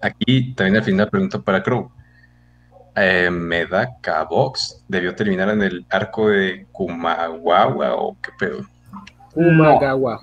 Aquí 0.03 0.53
también 0.55 0.77
al 0.77 0.85
final 0.85 1.09
pregunta 1.09 1.41
para 1.41 1.63
Crow. 1.63 1.91
Eh, 2.99 3.31
¿Medaka 3.31 4.25
Box 4.25 4.83
debió 4.89 5.15
terminar 5.15 5.51
en 5.51 5.63
el 5.63 5.87
arco 5.91 6.29
de 6.31 6.67
Kumagawa 6.73 7.95
o 7.95 8.17
qué 8.23 8.31
pedo? 8.39 8.65
Umagawa. 9.35 10.19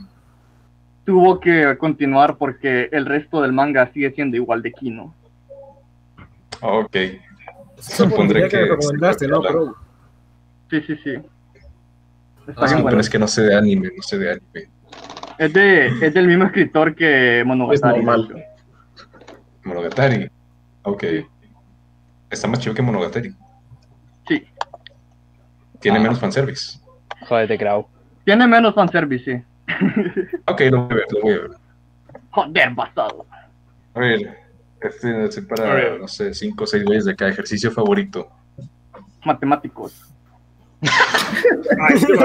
Tuvo 1.06 1.40
que 1.40 1.78
continuar 1.78 2.38
porque 2.38 2.90
el 2.92 3.06
resto 3.06 3.42
del 3.42 3.54
manga 3.54 3.92
sigue 3.94 4.12
siendo 4.12 4.38
igual 4.38 4.64
de 4.64 4.74
Kino. 4.74 5.14
Ok. 6.62 6.98
Supondré 7.78 8.44
que, 8.44 8.50
que 8.50 8.58
que. 8.58 8.66
recomendaste, 8.66 9.28
¿no, 9.28 9.42
Pro? 9.42 9.76
Sí, 10.72 10.82
sí, 10.82 10.98
sí. 11.04 11.16
Ah, 12.56 12.82
pero 12.84 13.00
es 13.00 13.10
que 13.10 13.20
no 13.20 13.28
sé 13.28 13.44
de 13.44 13.56
anime, 13.56 13.92
no 13.96 14.02
sé 14.02 14.18
de 14.18 14.32
anime. 14.32 14.70
Es, 15.38 15.54
de, 15.54 15.88
es 16.06 16.14
del 16.14 16.28
mismo 16.28 16.46
escritor 16.46 16.96
que 16.96 17.44
Monogatari. 17.46 18.00
Es 18.00 18.06
normal. 18.06 18.46
Monogatari. 19.64 20.30
Ok. 20.84 21.04
Está 22.34 22.48
más 22.48 22.60
chido 22.60 22.74
que 22.74 22.82
Monogatari. 22.82 23.34
Sí. 24.28 24.44
Tiene 25.80 26.00
Ah. 26.00 26.02
menos 26.02 26.20
fanservice. 26.20 26.80
Jódete, 27.28 27.58
Crow. 27.60 27.88
Tiene 28.26 28.48
menos 28.48 28.74
fanservice, 28.74 29.24
sí. 29.24 29.44
Ok, 30.48 30.62
lo 30.72 30.88
voy 30.88 30.94
a 30.94 30.96
ver, 30.96 31.06
lo 31.12 31.22
voy 31.22 31.34
a 31.34 31.38
ver. 31.38 31.52
Joder, 32.32 32.70
basado. 32.72 33.26
A 33.94 34.00
ver, 34.00 34.38
este 34.82 35.26
es 35.26 35.38
A 35.38 35.42
para, 35.48 35.74
ver. 35.76 36.00
no 36.00 36.08
sé, 36.08 36.34
cinco 36.34 36.64
o 36.64 36.68
seis 36.68 36.84
güeyes 36.84 37.06
de 37.06 37.16
cada 37.16 37.30
ejercicio 37.32 37.70
favorito. 37.72 38.28
Matemáticos. 39.24 40.10
Este. 40.82 42.14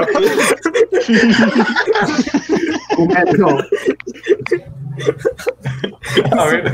A 6.37 6.45
ver, 6.45 6.71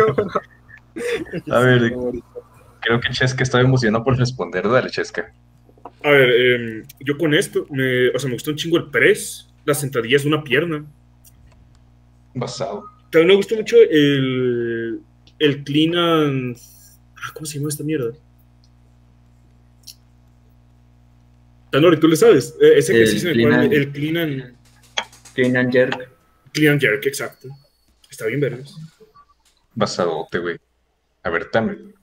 a 1.51 1.59
ver, 1.59 1.91
creo 2.85 2.99
que 2.99 3.09
Chesca 3.09 3.43
estaba 3.43 3.63
emocionado 3.63 4.03
por 4.03 4.17
responder. 4.17 4.67
Dale, 4.67 4.89
Chesca. 4.89 5.33
A 6.03 6.09
ver, 6.11 6.29
em, 6.29 6.83
yo 6.99 7.17
con 7.17 7.33
esto, 7.33 7.65
me, 7.71 8.09
o 8.09 8.19
sea, 8.19 8.27
me 8.29 8.35
gustó 8.35 8.51
un 8.51 8.57
chingo 8.57 8.77
el 8.77 8.89
press, 8.91 9.47
las 9.65 9.79
sentadillas 9.79 10.21
de 10.23 10.27
una 10.29 10.43
pierna. 10.43 10.85
Basado. 12.33 12.85
También 13.11 13.29
me 13.29 13.35
gustó 13.35 13.55
mucho 13.55 13.77
el, 13.77 14.99
el 15.39 15.63
clean 15.63 15.95
and... 15.95 16.57
Ah, 17.15 17.31
¿Cómo 17.33 17.45
se 17.45 17.57
llama 17.57 17.69
esta 17.69 17.83
mierda? 17.83 18.11
Tanori, 21.71 21.99
¿tú 21.99 22.07
le 22.07 22.15
sabes? 22.15 22.55
Eh, 22.61 22.73
Ese 22.77 22.93
El 22.93 23.01
ejercicio 23.01 23.29
en 23.31 23.39
el 23.39 23.45
clean 23.45 23.51
cual 23.51 23.63
and- 23.65 23.73
el 23.73 23.91
clean 23.91 24.17
and, 24.17 24.55
Clean 25.33 25.57
and 25.57 25.71
jerk. 25.73 26.09
clean 26.53 26.73
and 26.73 26.81
jerk, 26.81 27.05
exacto. 27.05 27.49
Está 28.09 28.27
bien 28.27 28.39
vergas. 28.39 28.75
Basadote, 29.73 30.37
güey. 30.39 30.57
A 31.23 31.29
ver, 31.29 31.49
también. 31.51 31.94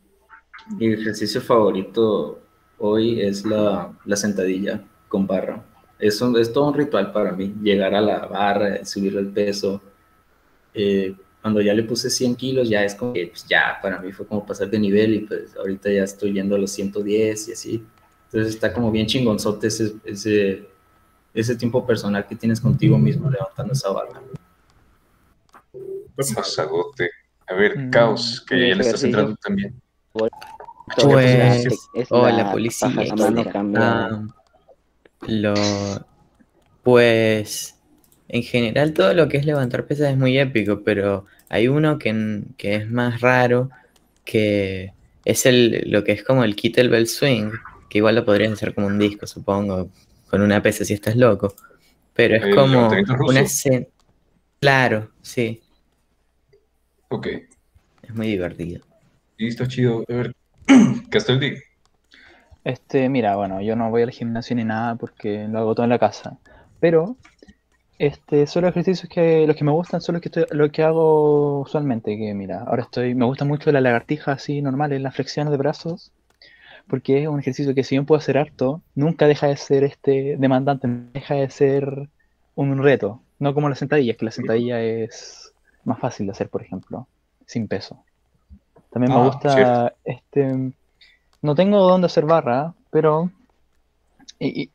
Mi 0.70 0.92
ejercicio 0.92 1.40
favorito 1.40 2.40
hoy 2.78 3.20
es 3.20 3.44
la, 3.44 3.92
la 4.04 4.16
sentadilla 4.16 4.82
con 5.08 5.26
barra. 5.26 5.64
Es, 5.98 6.20
un- 6.20 6.38
es 6.38 6.52
todo 6.52 6.68
un 6.68 6.74
ritual 6.74 7.12
para 7.12 7.32
mí. 7.32 7.54
Llegar 7.62 7.94
a 7.94 8.00
la 8.00 8.26
barra, 8.26 8.84
subir 8.84 9.16
el 9.16 9.28
peso. 9.28 9.80
Eh, 10.74 11.14
cuando 11.40 11.60
ya 11.60 11.74
le 11.74 11.82
puse 11.82 12.08
100 12.08 12.36
kilos, 12.36 12.68
ya 12.68 12.84
es 12.84 12.94
como 12.94 13.12
que 13.12 13.26
pues, 13.28 13.46
ya 13.48 13.78
para 13.82 13.98
mí 14.00 14.12
fue 14.12 14.26
como 14.26 14.46
pasar 14.46 14.70
de 14.70 14.78
nivel 14.78 15.14
y 15.14 15.18
pues 15.20 15.56
ahorita 15.56 15.90
ya 15.90 16.04
estoy 16.04 16.32
yendo 16.32 16.54
a 16.54 16.58
los 16.58 16.70
110 16.70 17.48
y 17.48 17.52
así. 17.52 17.84
Entonces 18.26 18.54
está 18.54 18.72
como 18.72 18.90
bien 18.90 19.06
chingonzote 19.06 19.66
ese, 19.66 19.94
ese, 20.04 20.66
ese 21.34 21.56
tiempo 21.56 21.84
personal 21.86 22.26
que 22.26 22.36
tienes 22.36 22.60
contigo 22.60 22.96
mismo 22.98 23.28
levantando 23.30 23.72
esa 23.72 23.90
barra. 23.90 24.22
Basadote. 26.16 27.10
A 27.48 27.54
ver, 27.54 27.76
Mm, 27.78 27.90
Caos, 27.90 28.40
que 28.48 28.68
ya 28.68 28.74
le 28.76 28.82
estás 28.82 29.02
entrando 29.04 29.36
también. 29.36 29.80
Pues, 30.12 31.66
es 31.94 32.06
hola 32.10 32.36
la 32.36 32.52
policía. 32.52 32.88
paja 32.88 33.12
a 33.12 33.16
mano 33.16 33.24
etcétera. 33.24 33.52
cambiada. 33.52 34.08
Ah, 34.10 34.26
lo, 35.26 35.54
pues, 36.82 37.78
en 38.28 38.42
general 38.42 38.92
todo 38.92 39.14
lo 39.14 39.28
que 39.28 39.36
es 39.38 39.46
levantar 39.46 39.86
pesas 39.86 40.10
es 40.10 40.18
muy 40.18 40.38
épico, 40.38 40.82
pero 40.84 41.26
hay 41.48 41.68
uno 41.68 41.98
que, 41.98 42.42
que 42.56 42.74
es 42.76 42.90
más 42.90 43.20
raro, 43.20 43.70
que 44.24 44.92
es 45.24 45.46
el, 45.46 45.84
lo 45.86 46.04
que 46.04 46.12
es 46.12 46.24
como 46.24 46.44
el 46.44 46.56
kettlebell 46.56 47.06
swing, 47.06 47.50
que 47.88 47.98
igual 47.98 48.16
lo 48.16 48.24
podrías 48.24 48.52
hacer 48.52 48.74
como 48.74 48.86
un 48.86 48.98
disco, 48.98 49.26
supongo, 49.26 49.90
con 50.28 50.42
una 50.42 50.62
pesa 50.62 50.84
si 50.84 50.94
estás 50.94 51.16
loco. 51.16 51.54
Pero 52.14 52.36
es 52.36 52.54
como 52.54 52.90
una 53.26 53.40
escena. 53.40 53.86
Claro, 54.60 55.10
sí. 55.22 55.62
Ok. 57.08 57.26
Es 58.02 58.14
muy 58.14 58.26
divertido. 58.28 58.84
Está 59.46 59.66
chido. 59.66 60.04
A 60.08 60.12
ver, 60.12 60.34
Casteldi. 61.10 61.54
Este, 62.64 63.08
mira, 63.08 63.36
bueno, 63.36 63.60
yo 63.60 63.74
no 63.74 63.90
voy 63.90 64.02
al 64.02 64.10
gimnasio 64.10 64.54
ni 64.54 64.64
nada 64.64 64.94
porque 64.94 65.48
lo 65.48 65.58
hago 65.58 65.74
todo 65.74 65.84
en 65.84 65.90
la 65.90 65.98
casa. 65.98 66.38
Pero, 66.80 67.16
este, 67.98 68.46
son 68.46 68.62
los 68.62 68.70
ejercicios 68.70 69.08
que 69.08 69.46
los 69.46 69.56
que 69.56 69.64
me 69.64 69.72
gustan 69.72 70.00
son 70.00 70.14
los 70.14 70.22
que 70.22 70.28
estoy, 70.28 70.44
lo 70.50 70.70
que 70.70 70.82
hago 70.82 71.60
usualmente. 71.60 72.16
Que 72.16 72.34
mira, 72.34 72.62
ahora 72.62 72.82
estoy, 72.82 73.14
me 73.14 73.24
gusta 73.24 73.44
mucho 73.44 73.72
la 73.72 73.80
lagartija 73.80 74.32
así 74.32 74.62
normal 74.62 74.92
en 74.92 75.02
las 75.02 75.14
flexiones 75.14 75.50
de 75.50 75.56
brazos, 75.56 76.12
porque 76.86 77.22
es 77.22 77.28
un 77.28 77.40
ejercicio 77.40 77.74
que 77.74 77.84
si 77.84 77.96
bien 77.96 78.06
puedo 78.06 78.18
hacer 78.18 78.38
harto, 78.38 78.82
nunca 78.94 79.26
deja 79.26 79.48
de 79.48 79.56
ser 79.56 79.84
este 79.84 80.36
demandante, 80.38 80.88
deja 81.12 81.34
de 81.34 81.50
ser 81.50 82.08
un 82.54 82.82
reto. 82.82 83.22
No 83.38 83.54
como 83.54 83.68
las 83.68 83.78
sentadillas, 83.80 84.16
que 84.16 84.24
la 84.24 84.30
sentadilla 84.30 84.80
es 84.82 85.52
más 85.84 85.98
fácil 85.98 86.26
de 86.26 86.32
hacer, 86.32 86.48
por 86.48 86.62
ejemplo, 86.62 87.08
sin 87.46 87.66
peso. 87.66 88.04
También 88.92 89.12
me 89.12 89.20
Ah, 89.20 89.24
gusta, 89.24 89.48
cierto. 89.54 89.90
este, 90.04 90.72
no 91.42 91.54
tengo 91.54 91.78
dónde 91.80 92.06
hacer 92.06 92.26
barra, 92.26 92.74
pero 92.90 93.30
eh, 94.40 94.68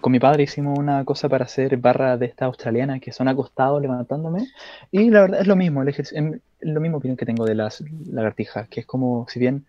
con 0.00 0.12
mi 0.12 0.18
padre 0.20 0.42
hicimos 0.44 0.78
una 0.78 1.04
cosa 1.04 1.28
para 1.28 1.44
hacer 1.44 1.76
barra 1.78 2.16
de 2.16 2.26
esta 2.26 2.44
australiana 2.46 3.00
que 3.00 3.12
son 3.12 3.28
acostados 3.28 3.80
levantándome 3.80 4.46
y 4.90 5.10
la 5.10 5.22
verdad 5.22 5.40
es 5.40 5.46
lo 5.46 5.56
mismo, 5.56 5.82
el 5.82 5.88
ejercicio, 5.88 6.18
em, 6.18 6.40
lo 6.60 6.80
mismo 6.80 6.98
opinión 6.98 7.16
que 7.16 7.26
tengo 7.26 7.44
de 7.44 7.54
las 7.54 7.82
lagartijas, 8.06 8.68
que 8.68 8.80
es 8.80 8.86
como 8.86 9.26
si 9.28 9.40
bien 9.40 9.66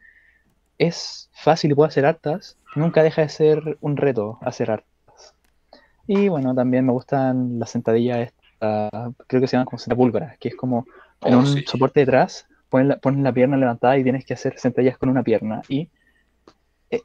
es 0.77 1.29
fácil 1.33 1.71
y 1.71 1.75
puedo 1.75 1.87
hacer 1.87 2.05
hartas, 2.05 2.57
nunca 2.75 3.03
deja 3.03 3.21
de 3.23 3.29
ser 3.29 3.77
un 3.81 3.97
reto 3.97 4.39
hacer 4.41 4.71
hartas. 4.71 4.87
Y 6.07 6.27
bueno, 6.29 6.53
también 6.53 6.85
me 6.85 6.91
gustan 6.91 7.59
las 7.59 7.69
sentadillas, 7.69 8.19
esta- 8.19 9.11
creo 9.27 9.41
que 9.41 9.47
se 9.47 9.53
llaman 9.55 9.65
como 9.65 9.79
sentapúlgaras, 9.79 10.37
que 10.37 10.49
es 10.49 10.55
como 10.55 10.85
en 11.25 11.35
Oh, 11.35 11.39
un 11.39 11.45
sí. 11.45 11.63
soporte 11.65 12.01
detrás, 12.01 12.45
pones 12.73 12.87
la, 12.87 12.95
pones 12.97 13.21
la 13.21 13.31
pierna 13.31 13.55
levantada 13.55 13.95
y 13.99 14.03
tienes 14.03 14.25
que 14.25 14.33
hacer 14.33 14.57
sentadillas 14.57 14.97
con 14.97 15.09
una 15.09 15.21
pierna. 15.21 15.61
Y 15.69 15.89
eh, 16.89 17.01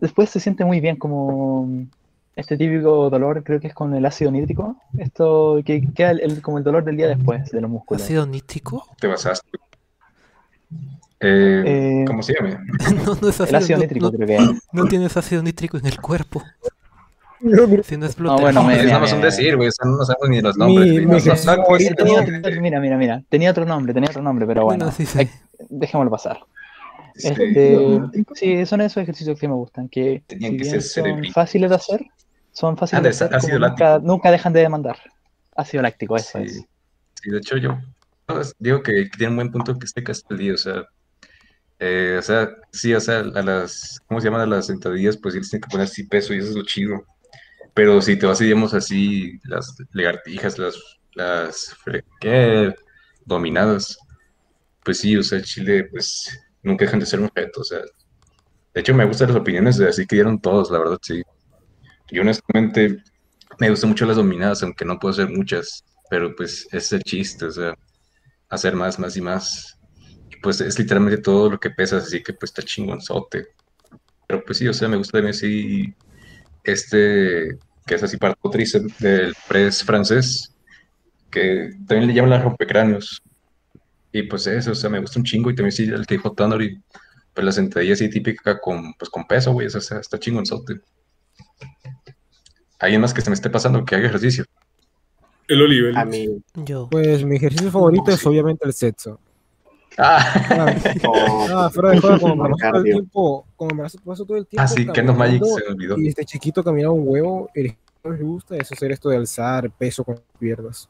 después 0.00 0.28
se 0.28 0.40
siente 0.40 0.64
muy 0.64 0.80
bien, 0.80 0.96
como 0.96 1.68
este 2.34 2.56
típico 2.56 3.08
dolor, 3.10 3.44
creo 3.44 3.60
que 3.60 3.68
es 3.68 3.74
con 3.74 3.94
el 3.94 4.04
ácido 4.04 4.32
nítrico, 4.32 4.76
esto 4.98 5.60
que 5.64 5.86
queda 5.94 6.10
el- 6.10 6.20
el- 6.20 6.42
como 6.42 6.58
el 6.58 6.64
dolor 6.64 6.82
del 6.84 6.96
día 6.96 7.06
después 7.06 7.48
de 7.52 7.60
los 7.60 7.70
músculos. 7.70 8.02
¿Ácido 8.02 8.26
nítrico? 8.26 8.84
Te 8.98 9.06
basaste. 9.06 9.48
Eh, 11.20 11.62
Eh, 11.66 12.04
¿Cómo 12.06 12.22
se 12.22 12.34
llama? 12.34 12.60
No, 13.06 13.14
no 13.22 13.28
es 13.28 13.38
El 13.40 13.54
ácido 13.54 13.78
no- 13.78 13.82
nítrico 13.84 14.06
no- 14.06 14.12
creo 14.12 14.26
que 14.26 14.36
es. 14.36 14.50
No 14.72 14.84
tienes 14.86 15.16
ácido 15.16 15.42
nítrico 15.44 15.78
en 15.78 15.86
el 15.86 16.00
cuerpo. 16.00 16.42
Si 17.84 17.96
no. 17.96 18.08
No, 18.18 18.38
bueno, 18.38 18.62
mira, 18.64 18.82
nada 18.84 18.98
más 19.00 19.12
un 19.12 19.18
mira, 19.18 19.30
decir, 19.30 19.56
güey. 19.56 19.68
o 19.68 19.72
sea, 19.72 19.90
no 19.90 20.04
sabemos 20.04 20.28
ni 20.30 20.40
los 20.40 20.56
Mi- 20.56 20.60
nombres. 20.64 20.88
mi 20.90 21.94
Tenía 21.94 22.20
otro- 22.20 22.60
mira, 22.62 22.80
mira, 22.80 22.96
mira, 22.96 23.22
tenía 23.28 23.50
otro 23.50 23.64
nombre, 23.66 23.92
tenía 23.92 24.08
otro 24.10 24.22
nombre, 24.22 24.46
pero 24.46 24.64
bueno, 24.64 24.86
Bueno, 24.86 24.96
sí, 24.96 25.04
sí. 25.04 25.18
hay- 25.18 25.30
dejémoslo 25.68 26.10
pasar. 26.10 26.38
Sí. 27.16 27.28
Este, 27.28 27.78
sí, 28.34 28.66
son 28.66 28.80
esos 28.80 29.02
ejercicios 29.02 29.38
que 29.38 29.46
me 29.46 29.54
gustan, 29.54 29.88
que 29.88 30.22
Tenían 30.26 30.52
si 30.52 30.56
que 30.58 30.62
bien 30.64 30.82
ser 30.82 31.04
son 31.04 31.24
fáciles 31.32 31.70
de 31.70 31.76
hacer, 31.76 32.04
son 32.50 32.76
fáciles 32.76 32.98
Ah, 33.00 33.02
de 33.02 33.08
hacer, 33.10 33.34
ácido 33.34 33.58
nunca, 33.58 33.98
nunca 34.00 34.30
dejan 34.30 34.52
de 34.52 34.60
demandar. 34.60 34.96
Ácido 35.54 35.82
láctico, 35.82 36.16
eso 36.16 36.38
es. 36.38 36.54
Sí, 36.54 36.64
sí, 37.22 37.30
de 37.30 37.38
hecho 37.38 37.56
yo 37.58 37.78
digo 38.58 38.82
que 38.82 39.08
tiene 39.16 39.30
un 39.30 39.36
buen 39.36 39.52
punto 39.52 39.78
que 39.78 39.84
este 39.86 40.02
Castellí, 40.02 40.50
o 40.50 40.56
sea, 40.56 40.86
eh, 41.78 42.16
o 42.18 42.22
sea, 42.22 42.48
sí, 42.72 42.94
o 42.94 43.00
sea, 43.00 43.18
a 43.20 43.42
las, 43.42 44.00
¿cómo 44.08 44.20
se 44.20 44.26
llaman? 44.28 44.40
A 44.40 44.46
las 44.46 44.66
sentadillas, 44.66 45.16
pues 45.16 45.34
sí 45.34 45.40
les 45.40 45.50
tienen 45.50 45.62
que 45.62 45.68
poner 45.70 45.84
así 45.84 46.04
peso 46.04 46.32
y 46.34 46.38
eso 46.38 46.48
es 46.50 46.56
lo 46.56 46.64
chido. 46.64 47.04
Pero 47.74 48.00
si 48.00 48.16
te 48.16 48.26
vas, 48.26 48.38
digamos, 48.38 48.72
así, 48.72 49.40
las 49.44 49.76
lagartijas, 49.92 50.58
las, 50.58 50.76
las. 51.14 51.76
Dominadas, 53.26 53.98
pues 54.84 54.98
sí, 54.98 55.16
o 55.16 55.22
sea, 55.22 55.40
Chile, 55.42 55.84
pues 55.90 56.38
nunca 56.62 56.84
dejan 56.84 57.00
de 57.00 57.06
ser 57.06 57.20
un 57.20 57.30
o 57.56 57.64
sea. 57.64 57.80
De 58.74 58.80
hecho, 58.80 58.94
me 58.94 59.06
gustan 59.06 59.28
las 59.28 59.36
opiniones 59.38 59.78
de 59.78 59.88
así 59.88 60.06
que 60.06 60.16
dieron 60.16 60.40
todos, 60.40 60.70
la 60.70 60.78
verdad, 60.78 60.98
sí. 61.00 61.22
Yo 62.10 62.22
honestamente 62.22 63.02
me 63.58 63.70
gustan 63.70 63.90
mucho 63.90 64.04
las 64.04 64.16
dominadas, 64.16 64.62
aunque 64.62 64.84
no 64.84 64.98
puedo 64.98 65.12
hacer 65.12 65.30
muchas, 65.30 65.84
pero 66.10 66.34
pues 66.36 66.68
es 66.70 66.92
el 66.92 67.02
chiste, 67.02 67.46
o 67.46 67.50
sea, 67.50 67.74
hacer 68.50 68.74
más, 68.76 68.98
más 68.98 69.16
y 69.16 69.20
más. 69.20 69.78
Y 70.30 70.36
pues 70.42 70.60
es 70.60 70.78
literalmente 70.78 71.22
todo 71.22 71.50
lo 71.50 71.58
que 71.58 71.70
pesas, 71.70 72.04
así 72.04 72.22
que 72.22 72.34
pues 72.34 72.50
está 72.50 72.62
chingonzote. 72.62 73.46
Pero 74.26 74.44
pues 74.44 74.58
sí, 74.58 74.68
o 74.68 74.74
sea, 74.74 74.88
me 74.88 74.96
gusta 74.96 75.12
también 75.12 75.34
así 75.34 75.94
este, 76.64 77.58
que 77.86 77.94
es 77.94 78.02
así 78.02 78.16
para 78.16 78.34
tríceps 78.34 78.98
del 78.98 79.34
press 79.46 79.84
francés, 79.84 80.54
que 81.30 81.70
también 81.86 82.08
le 82.08 82.14
llaman 82.14 82.30
las 82.30 82.44
rompecráneos. 82.44 83.22
Y 84.12 84.22
pues 84.22 84.46
eso, 84.46 84.72
o 84.72 84.74
sea, 84.74 84.90
me 84.90 85.00
gusta 85.00 85.18
un 85.18 85.24
chingo 85.24 85.50
y 85.50 85.54
también 85.54 85.72
sí 85.72 85.84
el 85.84 86.06
que 86.06 86.14
dijo 86.14 86.32
Tannery, 86.32 86.80
pues 87.34 87.44
la 87.44 87.52
sentadilla 87.52 87.94
así 87.94 88.08
típica 88.08 88.60
con, 88.60 88.94
pues 88.94 89.10
con 89.10 89.26
peso, 89.26 89.52
güey, 89.52 89.66
o 89.66 89.70
sea, 89.70 89.98
está 89.98 90.18
chingonzote. 90.18 90.80
¿Alguien 92.78 93.00
más 93.00 93.12
que 93.12 93.20
se 93.20 93.30
me 93.30 93.34
esté 93.34 93.50
pasando 93.50 93.84
que 93.84 93.96
haga 93.96 94.06
ejercicio? 94.06 94.44
El 95.48 95.62
Oliver. 95.62 95.96
A 95.96 96.04
mí. 96.04 96.28
Yo. 96.54 96.88
Pues 96.90 97.24
mi 97.24 97.36
ejercicio 97.36 97.70
favorito 97.70 98.10
es 98.10 98.24
obviamente 98.26 98.66
el 98.66 98.72
sexo. 98.72 99.20
Ah, 99.98 100.18
Ah, 101.54 101.70
fuera 101.72 101.90
de 101.90 102.00
juego, 102.00 102.18
como 102.20 102.36
me 102.44 102.48
la 102.50 102.56
paso 102.56 102.70
todo 102.70 102.78
el 102.78 102.84
tiempo, 102.84 103.46
como 103.56 103.74
me 103.74 103.82
la 103.82 103.88
paso 104.04 104.24
todo 104.24 104.36
el 104.36 104.46
tiempo 104.46 104.62
Ah, 104.62 104.68
sí, 104.68 104.86
Kendo 104.86 105.14
Magic 105.14 105.44
se 105.44 105.64
me 105.64 105.74
olvidó. 105.74 105.98
y 105.98 106.04
desde 106.04 106.24
chiquito 106.24 106.64
caminaba 106.64 106.92
un 106.94 107.06
huevo, 107.06 107.48
el 107.54 107.72
que 108.02 108.08
me 108.08 108.16
gusta 108.18 108.56
es 108.56 108.70
hacer 108.72 108.92
esto 108.92 109.08
de 109.08 109.16
alzar 109.18 109.70
peso 109.70 110.04
con 110.04 110.16
las 110.16 110.24
piernas. 110.38 110.88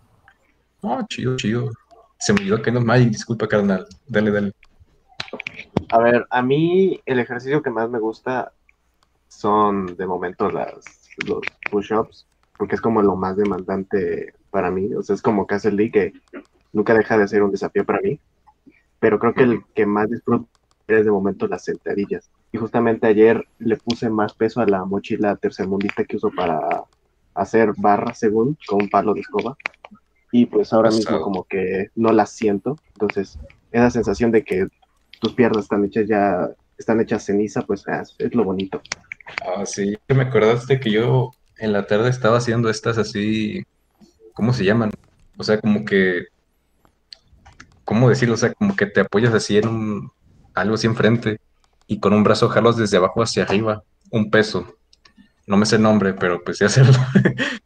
Ah, 0.83 1.05
chido, 1.09 1.37
chido. 1.37 1.71
Se 2.19 2.33
me 2.33 2.41
olvidó 2.41 2.63
que 2.63 2.73
no 2.73 2.81
Magic, 2.81 3.11
disculpa, 3.11 3.47
carnal. 3.47 3.87
Dale, 4.07 4.31
dale. 4.31 4.53
A 5.91 5.99
ver, 5.99 6.27
a 6.31 6.43
mí 6.43 7.01
el 7.07 7.19
ejercicio 7.19 7.63
que 7.63 7.71
más 7.71 7.89
me 7.91 7.99
gusta 7.99 8.53
son 9.29 9.97
de 9.97 10.07
momento 10.07 10.51
las, 10.51 10.77
los 11.27 11.41
push-ups, 11.71 12.27
porque 12.57 12.77
es 12.77 12.81
como 12.81 13.03
lo 13.03 13.17
más 13.17 13.37
demandante 13.37 14.35
para 14.51 14.71
mí. 14.71 14.95
O 14.95 15.03
sea, 15.03 15.15
es 15.15 15.23
como 15.23 15.47
que 15.47 15.57
hace 15.57 15.69
el 15.69 15.93
que 15.93 16.13
nunca 16.73 16.95
deja 16.95 17.19
de 17.19 17.29
ser 17.29 17.43
un 17.43 17.51
desafío 17.51 17.85
para 17.85 18.01
mí. 18.01 18.19
Pero 19.05 19.19
creo 19.19 19.35
que 19.35 19.43
el 19.43 19.63
que 19.75 19.85
más 19.85 20.09
disfruto 20.09 20.49
es 20.89 21.05
de 21.05 21.11
momento 21.11 21.47
las 21.47 21.63
sentadillas. 21.63 22.31
Y 22.53 22.57
justamente 22.57 23.07
ayer 23.07 23.47
le 23.59 23.77
puse 23.77 24.09
más 24.09 24.33
peso 24.33 24.63
a 24.63 24.67
la 24.67 24.87
mochila 24.87 25.37
tercermundista 25.37 26.05
que 26.05 26.17
uso 26.17 26.31
para 26.35 26.85
hacer 27.35 27.75
barras 27.77 28.19
según 28.19 28.57
con 28.67 28.81
un 28.81 28.89
palo 28.89 29.13
de 29.13 29.21
escoba. 29.21 29.59
Y 30.33 30.47
pues 30.47 30.73
ahora 30.73 30.89
mismo 30.89 31.21
como 31.21 31.45
que 31.45 31.91
no 31.95 32.13
las 32.13 32.31
siento. 32.31 32.79
Entonces, 32.95 33.39
esa 33.73 33.91
sensación 33.91 34.31
de 34.31 34.43
que 34.43 34.69
tus 35.21 35.35
piernas 35.35 35.65
están 35.65 35.85
hechas 35.85 36.09
ya, 36.09 36.49
están 36.79 36.99
hechas 36.99 37.27
ceniza, 37.27 37.61
pues 37.61 37.87
ah, 37.87 38.01
es, 38.01 38.17
es 38.19 38.35
lo 38.35 38.43
bonito. 38.43 38.81
Ah, 39.47 39.67
sí. 39.67 39.99
Me 40.09 40.23
acordaste 40.23 40.81
que 40.81 40.91
yo 40.91 41.33
en 41.59 41.75
la 41.75 41.87
tarde 41.87 42.09
estaba 42.09 42.39
haciendo 42.39 42.71
estas 42.71 42.97
así, 42.97 43.65
¿cómo 44.33 44.55
se 44.55 44.65
llaman? 44.65 44.93
O 45.37 45.45
sea, 45.45 45.61
como 45.61 45.85
que, 45.85 46.29
¿cómo 47.85 48.09
decirlo? 48.09 48.35
O 48.35 48.39
sea, 48.39 48.53
como 48.53 48.77
que 48.77 48.87
te 48.87 49.01
apoyas 49.01 49.35
así 49.35 49.59
en 49.59 49.69
un, 49.69 50.13
algo 50.55 50.75
así 50.75 50.87
enfrente 50.87 51.41
y 51.87 52.01
con 52.01 52.13
un 52.13 52.25
brazo 52.25 52.49
jalos 52.49 52.77
desde 52.77 52.97
abajo 52.97 53.23
hacia 53.23 53.43
arriba, 53.45 53.83
un 54.11 54.31
peso. 54.31 54.77
No 55.47 55.57
me 55.57 55.67
sé 55.67 55.77
el 55.77 55.83
nombre, 55.83 56.15
pero 56.15 56.43
pues 56.43 56.59
sé 56.59 56.65
hacerlo. 56.65 56.95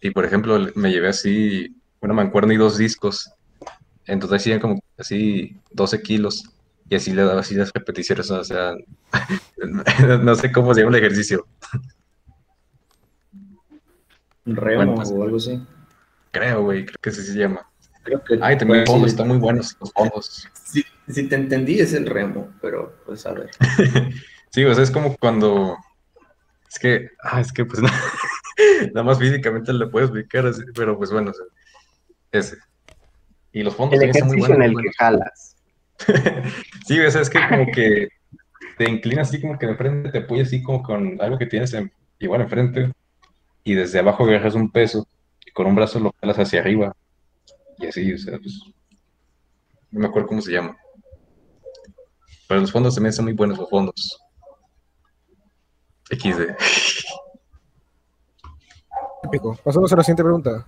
Y 0.00 0.10
por 0.10 0.26
ejemplo, 0.26 0.58
me 0.74 0.92
llevé 0.92 1.08
así 1.08 1.80
una 2.02 2.12
mancuerna 2.12 2.52
y 2.52 2.58
dos 2.58 2.76
discos. 2.76 3.32
Entonces 4.04 4.42
hacían 4.42 4.60
como 4.60 4.78
así 4.98 5.56
12 5.70 6.02
kilos. 6.02 6.44
Y 6.90 6.96
así 6.96 7.14
le 7.14 7.24
daba 7.24 7.40
así 7.40 7.54
las 7.54 7.72
repeticiones. 7.72 8.30
O 8.30 8.44
sea, 8.44 8.74
no 10.22 10.34
sé 10.34 10.52
cómo 10.52 10.74
se 10.74 10.82
llama 10.82 10.98
el 10.98 11.02
ejercicio. 11.02 11.46
Un 14.44 14.56
remo 14.56 14.76
Bueno, 14.76 14.94
pues- 14.96 15.10
o 15.10 15.22
algo 15.22 15.38
así. 15.38 15.58
Creo, 16.32 16.64
güey, 16.64 16.84
creo 16.84 16.98
que 17.00 17.08
así 17.08 17.22
se 17.22 17.38
llama. 17.38 17.66
Creo 18.04 18.22
que 18.22 18.38
Ay, 18.40 18.56
también 18.58 18.80
los 18.84 18.90
pues, 18.90 19.12
están 19.12 19.28
muy 19.28 19.38
buenos, 19.38 19.76
los 19.80 19.92
fondos. 19.92 20.48
Si, 20.64 20.84
si 21.08 21.26
te 21.28 21.34
entendí 21.36 21.80
es 21.80 21.92
el 21.94 22.06
remo, 22.06 22.52
pero 22.60 22.94
pues 23.06 23.26
a 23.26 23.32
ver. 23.32 23.50
Sí, 24.50 24.64
o 24.64 24.72
sea, 24.72 24.84
es 24.84 24.90
como 24.92 25.16
cuando. 25.16 25.76
Es 26.70 26.78
que, 26.78 27.08
ah, 27.24 27.40
es 27.40 27.52
que 27.52 27.64
pues 27.64 27.82
no- 27.82 27.88
nada 28.92 29.02
más 29.02 29.18
físicamente 29.18 29.72
le 29.72 29.88
puedes 29.88 30.10
explicar, 30.10 30.46
así, 30.46 30.62
pero 30.76 30.96
pues 30.96 31.10
bueno, 31.10 31.32
o 31.32 31.34
sea, 31.34 31.44
ese. 32.30 32.56
Y 33.52 33.62
los 33.64 33.74
fondos 33.74 33.94
El 34.00 34.12
también 34.12 34.16
están 34.16 34.28
muy 34.28 34.36
ejercicio 34.44 34.54
en 34.64 34.72
buenos. 34.72 34.84
el 34.84 34.90
que 34.90 34.96
jalas. 34.96 35.56
Sí, 36.86 37.00
o 37.00 37.10
sea, 37.10 37.22
es 37.22 37.30
que 37.30 37.40
como 37.48 37.66
que 37.72 38.08
te 38.78 38.88
inclinas 38.90 39.28
así 39.28 39.40
como 39.40 39.58
que 39.58 39.66
de 39.66 39.74
frente, 39.76 40.10
te 40.10 40.18
apoyas 40.18 40.48
así 40.48 40.62
como 40.62 40.82
con 40.82 41.20
algo 41.20 41.36
que 41.38 41.46
tienes 41.46 41.72
en- 41.74 41.90
igual 42.20 42.42
enfrente 42.42 42.92
y 43.64 43.74
desde 43.74 43.98
abajo 44.00 44.24
agarras 44.24 44.54
un 44.54 44.70
peso 44.70 45.06
y 45.46 45.50
con 45.52 45.66
un 45.66 45.74
brazo 45.74 45.98
lo 45.98 46.12
jalas 46.20 46.38
hacia 46.38 46.60
arriba 46.60 46.94
y 47.84 47.88
así, 47.88 48.12
o 48.12 48.18
sea, 48.18 48.38
pues 48.38 48.60
no 49.90 50.00
me 50.00 50.06
acuerdo 50.06 50.28
cómo 50.28 50.40
se 50.40 50.52
llama. 50.52 50.76
Pero 52.48 52.60
los 52.60 52.72
fondos 52.72 52.94
también 52.94 53.12
son 53.12 53.26
muy 53.26 53.34
buenos 53.34 53.58
los 53.58 53.70
fondos. 53.70 54.20
XD. 56.10 56.56
Típico. 59.22 59.56
Pasamos 59.64 59.92
a 59.92 59.96
la 59.96 60.02
siguiente 60.02 60.22
pregunta. 60.22 60.66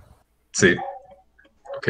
Sí. 0.51 0.75
Ok. 1.77 1.89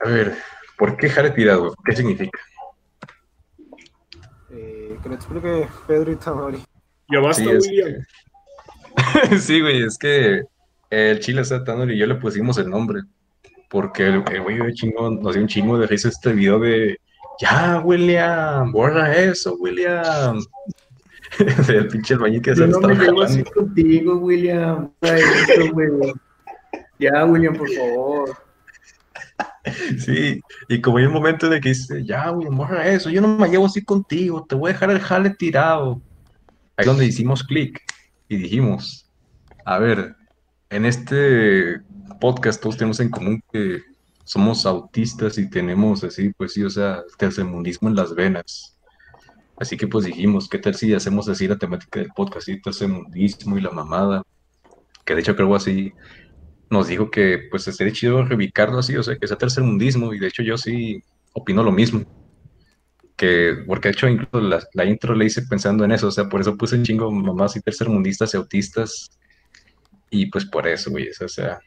A 0.00 0.08
ver, 0.08 0.36
¿Por 0.80 0.96
qué 0.96 1.10
jale 1.10 1.30
tirado? 1.32 1.74
¿Qué 1.84 1.94
significa? 1.94 2.40
Eh, 4.50 4.98
que 5.02 5.08
lo 5.10 5.14
explique 5.14 5.68
Pedro 5.86 6.10
y 6.10 6.16
Tamari. 6.16 6.64
Ya 7.12 7.20
basta, 7.20 7.42
Sí, 7.42 7.50
es 7.50 7.68
William. 7.68 8.06
sí, 9.40 9.60
güey, 9.60 9.82
es 9.82 9.98
que 9.98 10.42
el 10.90 11.20
Chile 11.20 11.44
Satanor 11.44 11.90
y 11.90 11.98
yo 11.98 12.06
le 12.06 12.16
pusimos 12.16 12.58
el 12.58 12.68
nombre. 12.68 13.02
Porque 13.68 14.08
el 14.08 14.42
güey 14.42 14.58
de 14.58 14.74
chingón 14.74 15.22
nos 15.22 15.34
dio 15.34 15.42
un 15.42 15.48
chingo 15.48 15.78
de 15.78 15.86
risa 15.86 16.08
este 16.08 16.32
video 16.32 16.58
de 16.58 16.98
ya, 17.40 17.80
William, 17.80 18.70
borra 18.70 19.16
eso, 19.16 19.54
William. 19.54 20.40
el 21.68 21.88
pinche 21.88 22.14
albañil 22.14 22.42
que 22.42 22.54
se 22.54 22.66
no 22.66 22.80
me 22.80 22.94
llevo 22.94 23.22
así 23.22 23.42
contigo, 23.42 24.16
William. 24.18 24.90
Ay, 25.00 25.22
esto. 25.48 26.12
Ya, 26.98 27.24
William, 27.24 27.56
por 27.56 27.70
favor. 27.70 28.36
Sí, 29.98 30.40
y 30.68 30.80
como 30.82 30.98
hay 30.98 31.06
un 31.06 31.14
momento 31.14 31.48
de 31.48 31.60
que 31.60 31.70
dice, 31.70 32.04
ya, 32.04 32.30
William, 32.30 32.56
borra 32.56 32.86
eso, 32.86 33.08
yo 33.08 33.22
no 33.22 33.38
me 33.38 33.48
llevo 33.48 33.66
así 33.66 33.82
contigo, 33.82 34.44
te 34.46 34.54
voy 34.54 34.70
a 34.70 34.72
dejar 34.74 34.90
el 34.90 35.00
jale 35.00 35.30
tirado. 35.30 36.02
Ahí 36.76 36.82
es 36.82 36.86
donde 36.86 37.06
hicimos 37.06 37.42
clic 37.42 37.80
y 38.28 38.36
dijimos, 38.36 39.10
a 39.64 39.78
ver, 39.78 40.14
en 40.70 40.86
este 40.86 41.80
podcast 42.20 42.62
todos 42.62 42.76
tenemos 42.76 43.00
en 43.00 43.10
común 43.10 43.42
que 43.52 43.82
somos 44.24 44.64
autistas 44.64 45.36
y 45.38 45.50
tenemos 45.50 46.04
así, 46.04 46.30
pues 46.36 46.52
sí, 46.52 46.62
o 46.62 46.70
sea, 46.70 47.02
tercermundismo 47.18 47.88
en 47.88 47.96
las 47.96 48.14
venas. 48.14 48.78
Así 49.58 49.76
que 49.76 49.88
pues 49.88 50.06
dijimos, 50.06 50.48
¿qué 50.48 50.58
tal 50.58 50.74
si 50.74 50.94
hacemos 50.94 51.28
así 51.28 51.48
la 51.48 51.58
temática 51.58 52.00
del 52.00 52.10
podcast, 52.14 52.48
y 52.48 52.62
tercermundismo 52.62 53.58
y 53.58 53.60
la 53.60 53.70
mamada? 53.70 54.22
Que 55.04 55.14
de 55.14 55.20
hecho 55.20 55.36
creo 55.36 55.54
así 55.54 55.92
nos 56.70 56.86
dijo 56.86 57.10
que 57.10 57.48
pues 57.50 57.66
estaría 57.66 57.92
chido 57.92 58.24
reubicarlo 58.24 58.78
así, 58.78 58.96
o 58.96 59.02
sea, 59.02 59.16
que 59.16 59.26
sea 59.26 59.36
tercermundismo, 59.36 60.14
y 60.14 60.20
de 60.20 60.28
hecho 60.28 60.42
yo 60.42 60.56
sí 60.56 61.02
opino 61.32 61.64
lo 61.64 61.72
mismo. 61.72 62.04
Que, 63.16 63.64
porque 63.66 63.88
de 63.88 63.92
hecho 63.92 64.08
incluso 64.08 64.40
la, 64.40 64.84
intro 64.84 65.14
le 65.14 65.26
hice 65.26 65.42
pensando 65.42 65.84
en 65.84 65.92
eso, 65.92 66.06
o 66.06 66.10
sea, 66.10 66.28
por 66.28 66.40
eso 66.40 66.56
puse 66.56 66.80
chingo 66.82 67.10
mamás 67.10 67.56
y 67.56 67.60
tercermundistas 67.60 68.32
y 68.32 68.36
autistas, 68.36 69.10
y 70.10 70.26
pues 70.26 70.44
por 70.44 70.66
eso, 70.66 70.90
güey, 70.90 71.08
o 71.08 71.28
sea, 71.28 71.60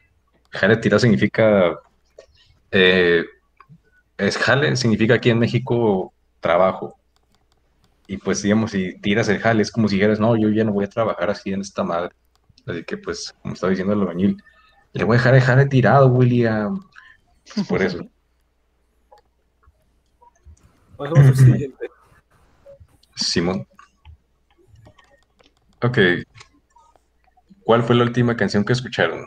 jale 0.50 0.76
tirado 0.76 1.00
significa, 1.00 1.78
eh, 2.70 3.24
es 4.18 4.36
jale 4.36 4.76
significa 4.76 5.14
aquí 5.14 5.30
en 5.30 5.38
México 5.38 6.12
trabajo, 6.40 6.98
y 8.06 8.18
pues 8.18 8.42
digamos, 8.42 8.72
si 8.72 8.98
tiras 9.00 9.28
el 9.30 9.38
jale, 9.38 9.62
es 9.62 9.72
como 9.72 9.88
si 9.88 9.96
dijeras, 9.96 10.20
no, 10.20 10.36
yo 10.36 10.50
ya 10.50 10.64
no 10.64 10.72
voy 10.72 10.84
a 10.84 10.90
trabajar 10.90 11.30
así 11.30 11.52
en 11.52 11.62
esta 11.62 11.82
madre, 11.82 12.14
así 12.66 12.84
que 12.84 12.98
pues, 12.98 13.34
como 13.40 13.54
estaba 13.54 13.70
diciendo 13.70 13.94
el 13.94 14.00
albañil, 14.00 14.42
le 14.92 15.04
voy 15.04 15.14
a 15.14 15.18
dejar 15.18 15.34
el 15.34 15.40
jale 15.40 15.66
tirado, 15.66 16.08
William, 16.08 16.80
Pues, 17.54 17.66
por 17.66 17.82
eso. 17.82 17.98
Pasamos 20.96 21.26
al 21.26 21.36
siguiente. 21.44 21.88
Simón. 23.16 23.66
Ok. 25.82 25.98
¿Cuál 27.64 27.82
fue 27.82 27.96
la 27.96 28.04
última 28.04 28.36
canción 28.36 28.64
que 28.64 28.72
escucharon? 28.74 29.24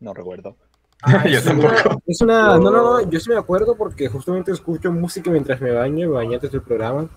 No 0.00 0.12
recuerdo. 0.14 0.56
Ah, 1.02 1.24
Yo 1.28 1.38
es 1.38 1.44
tampoco. 1.44 1.68
una- 1.74 1.98
es 2.06 2.20
una, 2.20 2.58
no, 2.58 2.70
no, 2.70 2.70
no, 3.02 3.10
yo 3.10 3.18
sí 3.20 3.28
me 3.28 3.36
acuerdo 3.36 3.76
porque 3.76 4.08
justamente 4.08 4.52
escucho 4.52 4.92
música 4.92 5.30
mientras 5.30 5.60
me 5.60 5.72
baño, 5.72 6.08
me 6.08 6.14
bañé 6.14 6.34
antes 6.36 6.52
del 6.52 6.62
programa. 6.62 7.08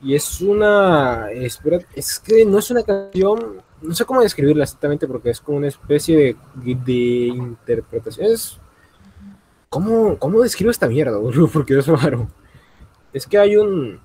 Y 0.00 0.14
es 0.14 0.40
una, 0.40 1.30
espera, 1.32 1.78
es 1.94 2.20
que 2.20 2.44
no 2.44 2.58
es 2.58 2.70
una 2.70 2.82
canción, 2.84 3.60
no 3.82 3.94
sé 3.94 4.04
cómo 4.04 4.22
describirla 4.22 4.62
exactamente 4.62 5.08
porque 5.08 5.30
es 5.30 5.40
como 5.40 5.58
una 5.58 5.66
especie 5.68 6.16
de, 6.16 6.36
de 6.84 7.26
interpretación. 7.34 8.26
Es, 8.32 8.58
¿cómo, 9.68 10.16
¿Cómo 10.18 10.40
describo 10.40 10.70
esta 10.70 10.86
mierda, 10.88 11.18
boludo? 11.18 11.48
Porque 11.52 11.76
es 11.78 11.86
raro. 11.86 12.28
Es 13.12 13.26
que 13.26 13.38
hay 13.38 13.56
un, 13.56 14.00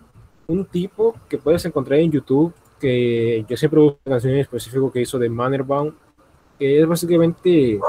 un 0.47 0.65
tipo 0.65 1.15
que 1.29 1.37
puedes 1.37 1.63
encontrar 1.65 1.99
en 1.99 2.11
YouTube 2.11 2.53
que 2.83 3.45
yo 3.47 3.55
siempre 3.55 3.79
busco 3.79 3.99
canciones 4.03 4.35
en 4.35 4.41
específico 4.41 4.91
que 4.91 4.99
hizo 5.01 5.17
de 5.17 5.29
Mannerbaum, 5.29 5.93
que 6.59 6.81
es 6.81 6.85
básicamente 6.87 7.79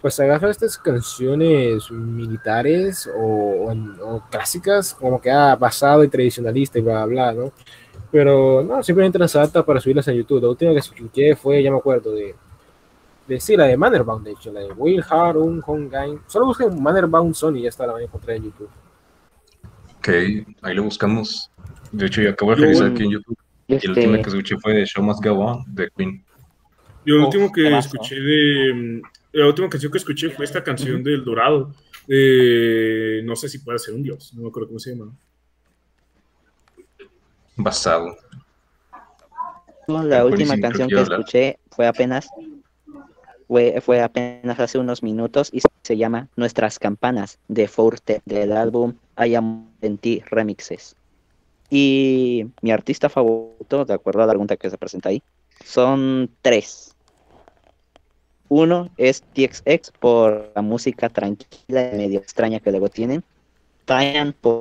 pues 0.00 0.18
agarra 0.20 0.50
estas 0.50 0.76
canciones 0.78 1.90
militares 1.90 3.08
o, 3.16 3.70
o- 3.70 4.14
o 4.16 4.22
clásicas, 4.30 4.94
como 4.94 5.20
que 5.20 5.30
ha 5.30 5.54
basado 5.56 6.02
y 6.04 6.08
tradicionalista 6.08 6.78
y 6.78 6.82
bla, 6.82 7.04
bla, 7.06 7.32
bla, 7.32 7.44
¿no? 7.44 7.52
Pero 8.10 8.62
no, 8.64 8.82
simplemente 8.82 9.18
las 9.18 9.36
adapta 9.36 9.64
para 9.64 9.80
subirlas 9.80 10.08
a 10.08 10.12
YouTube. 10.12 10.42
La 10.42 10.48
última 10.48 10.72
que 10.72 10.78
escuché 10.78 11.36
fue, 11.36 11.62
ya 11.62 11.70
me 11.70 11.78
acuerdo, 11.78 12.12
de, 12.12 12.34
de 13.26 13.40
sí, 13.40 13.56
la 13.56 13.64
de 13.66 13.76
Mannerbaum, 13.76 14.22
de 14.24 14.30
hecho, 14.32 14.52
la 14.52 14.60
de 14.60 14.72
Will 14.72 15.04
Harun, 15.08 15.62
Hongain. 15.66 16.20
Solo 16.26 16.46
busquen 16.46 16.82
Mannerbaum 16.82 17.34
Sony 17.34 17.56
y 17.58 17.62
ya 17.62 17.68
está, 17.68 17.86
la 17.86 17.92
van 17.92 18.02
a 18.02 18.04
encontrar 18.06 18.36
en 18.36 18.44
YouTube. 18.44 18.70
Ok, 19.98 20.08
ahí 20.62 20.74
lo 20.74 20.84
buscamos. 20.84 21.50
De 21.92 22.06
hecho, 22.06 22.22
yo 22.22 22.30
acabo 22.30 22.52
de 22.54 22.62
revisar 22.62 22.86
aquí 22.92 23.02
en 23.04 23.10
YouTube. 23.10 23.36
Y 23.68 23.74
Este- 23.74 23.88
la 23.88 23.94
última 23.94 24.16
que 24.22 24.28
escuché 24.30 24.56
fue 24.58 24.74
de 24.74 24.84
Show 24.86 25.04
Must 25.04 25.22
Go 25.24 25.32
On, 25.38 25.64
de 25.74 25.90
Queen. 25.96 26.24
Yo 27.04 27.14
lo 27.16 27.22
Oh, 27.22 27.26
último 27.26 27.52
que 27.52 27.62
temazo. 27.62 27.88
escuché 27.88 28.16
de. 28.20 28.74
mm, 28.74 29.02
La 29.32 29.46
última 29.46 29.68
canción 29.68 29.92
que 29.92 29.98
escuché 29.98 30.30
fue 30.30 30.44
esta 30.46 30.64
canción 30.64 31.02
del 31.04 31.22
Dorado. 31.24 31.72
no 32.08 33.36
sé 33.36 33.48
si 33.50 33.58
puede 33.58 33.78
ser 33.78 33.94
un 33.94 34.02
dios, 34.02 34.32
no 34.34 34.42
me 34.42 34.48
acuerdo 34.48 34.68
cómo 34.68 34.78
se 34.78 34.90
llama. 34.96 35.12
Basado. 37.56 38.16
La 39.86 40.24
última 40.24 40.58
canción 40.58 40.88
que 40.88 41.00
escuché 41.00 41.58
fue 41.70 41.86
apenas 41.86 42.28
fue, 43.46 43.80
fue 43.80 44.00
apenas 44.02 44.60
hace 44.60 44.78
unos 44.78 45.02
minutos 45.02 45.48
y 45.52 45.60
se 45.82 45.96
llama 45.96 46.28
Nuestras 46.36 46.78
Campanas 46.78 47.38
de 47.48 47.66
Forte 47.68 48.20
del 48.26 48.52
álbum 48.52 48.94
I 49.18 49.34
Am 49.34 49.68
en 49.80 49.96
Ti 49.98 50.22
Remixes. 50.30 50.96
Y 51.70 52.46
mi 52.62 52.70
artista 52.70 53.08
favorito, 53.08 53.84
de 53.84 53.94
acuerdo 53.94 54.22
a 54.22 54.26
la 54.26 54.32
pregunta 54.32 54.56
que 54.56 54.70
se 54.70 54.78
presenta 54.78 55.10
ahí, 55.10 55.22
son 55.64 56.30
tres. 56.40 56.94
Uno 58.48 58.90
es 58.96 59.22
TXX 59.22 59.92
por 59.98 60.52
la 60.54 60.62
música 60.62 61.10
tranquila 61.10 61.90
y 61.92 61.96
medio 61.96 62.20
extraña 62.20 62.60
que 62.60 62.70
luego 62.70 62.88
tienen. 62.88 63.22
Ryan 63.86 64.32
por 64.32 64.60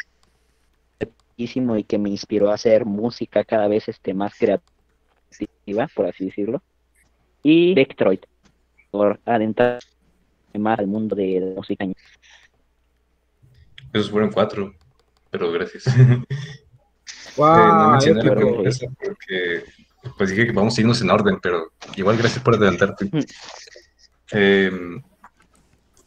y 1.38 1.84
que 1.84 1.98
me 2.00 2.10
inspiró 2.10 2.50
a 2.50 2.56
hacer 2.56 2.86
música 2.86 3.44
cada 3.44 3.68
vez 3.68 3.88
este, 3.88 4.14
más 4.14 4.34
creativa, 4.36 5.88
por 5.94 6.08
así 6.08 6.26
decirlo. 6.26 6.64
Y 7.44 7.76
Detroit, 7.76 8.26
por 8.90 9.20
adentrar 9.24 9.80
más 10.54 10.80
al 10.80 10.88
mundo 10.88 11.16
de 11.16 11.40
la 11.40 11.56
música. 11.56 11.86
Esos 13.94 14.10
fueron 14.10 14.32
cuatro, 14.32 14.74
pero 15.30 15.52
gracias. 15.52 15.86
Wow, 17.38 17.48
Eh, 17.58 17.68
no 17.68 17.92
mencioné 17.92 18.24
la 18.24 18.32
épico. 18.32 18.36
pregunta 18.36 18.70
esa 18.70 18.86
porque 19.04 19.64
pues 20.18 20.30
dije 20.30 20.46
que 20.48 20.52
vamos 20.54 20.78
a 20.78 20.82
irnos 20.82 21.02
en 21.02 21.10
orden, 21.12 21.40
pero 21.42 21.72
igual 21.96 22.18
gracias 22.18 22.44
por 22.44 22.56
adelantarte. 22.56 23.10
Eh, 24.32 24.72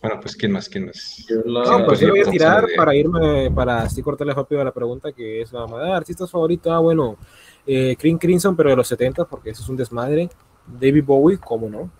bueno, 0.03 0.19
pues 0.21 0.35
¿quién 0.37 0.53
más? 0.53 0.69
¿Quién 0.69 0.87
más? 0.87 1.27
No, 1.45 1.85
pues 1.87 2.01
yo 2.01 2.09
voy 2.11 2.21
a 2.21 2.25
tirar 2.25 2.67
de- 2.67 2.75
para 2.75 2.95
irme, 2.95 3.51
para 3.51 3.83
así 3.83 4.03
cortarle 4.03 4.33
rápido 4.33 4.61
a 4.61 4.65
la 4.65 4.73
pregunta, 4.73 5.13
que 5.13 5.43
es 5.43 5.53
la 5.53 5.67
mamá, 5.67 5.95
artistas 5.97 6.31
favoritos, 6.31 6.73
ah, 6.73 6.79
bueno, 6.79 7.19
eh, 7.67 7.95
Cream 7.99 8.17
Crimson, 8.19 8.57
pero 8.57 8.71
de 8.71 8.77
los 8.77 8.89
70, 8.89 9.27
porque 9.27 9.51
eso 9.51 9.63
es 9.63 9.69
un 9.69 9.77
desmadre, 9.77 10.31
David 10.67 11.05
Bowie, 11.05 11.39
cómo 11.39 11.69
no, 11.69 11.91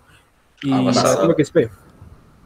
y 0.63 0.73
Ah. 0.73 0.81
Negativo 0.81 1.35
XP, 1.39 1.71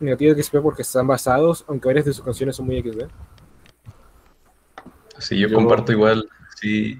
Negativo 0.01 0.35
XP 0.35 0.61
porque 0.61 0.82
están 0.82 1.06
basados, 1.06 1.65
aunque 1.69 1.86
varias 1.89 2.05
de 2.06 2.12
sus 2.12 2.24
canciones 2.24 2.56
son 2.56 2.66
muy 2.66 2.81
XP. 2.82 3.06
Sí, 5.19 5.39
yo, 5.39 5.47
Yo- 5.48 5.55
comparto 5.55 5.93
igual, 5.93 6.28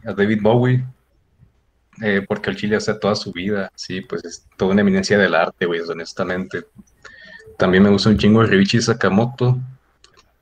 a 0.05 0.13
David 0.13 0.41
Bowie, 0.43 0.85
eh, 2.03 2.25
porque 2.27 2.51
el 2.51 2.57
Chile 2.57 2.77
hace 2.77 2.95
toda 2.95 3.15
su 3.15 3.33
vida, 3.33 3.71
sí, 3.75 4.01
pues 4.01 4.25
es 4.25 4.47
toda 4.57 4.73
una 4.73 4.81
eminencia 4.81 5.17
del 5.19 5.35
arte, 5.35 5.67
güey, 5.67 5.81
honestamente. 5.81 6.65
También 7.57 7.83
me 7.83 7.91
gusta 7.91 8.09
un 8.11 8.19
chingo 8.19 8.41
de 8.41 8.49
Ryuichi 8.49 8.81
Sakamoto, 8.81 9.59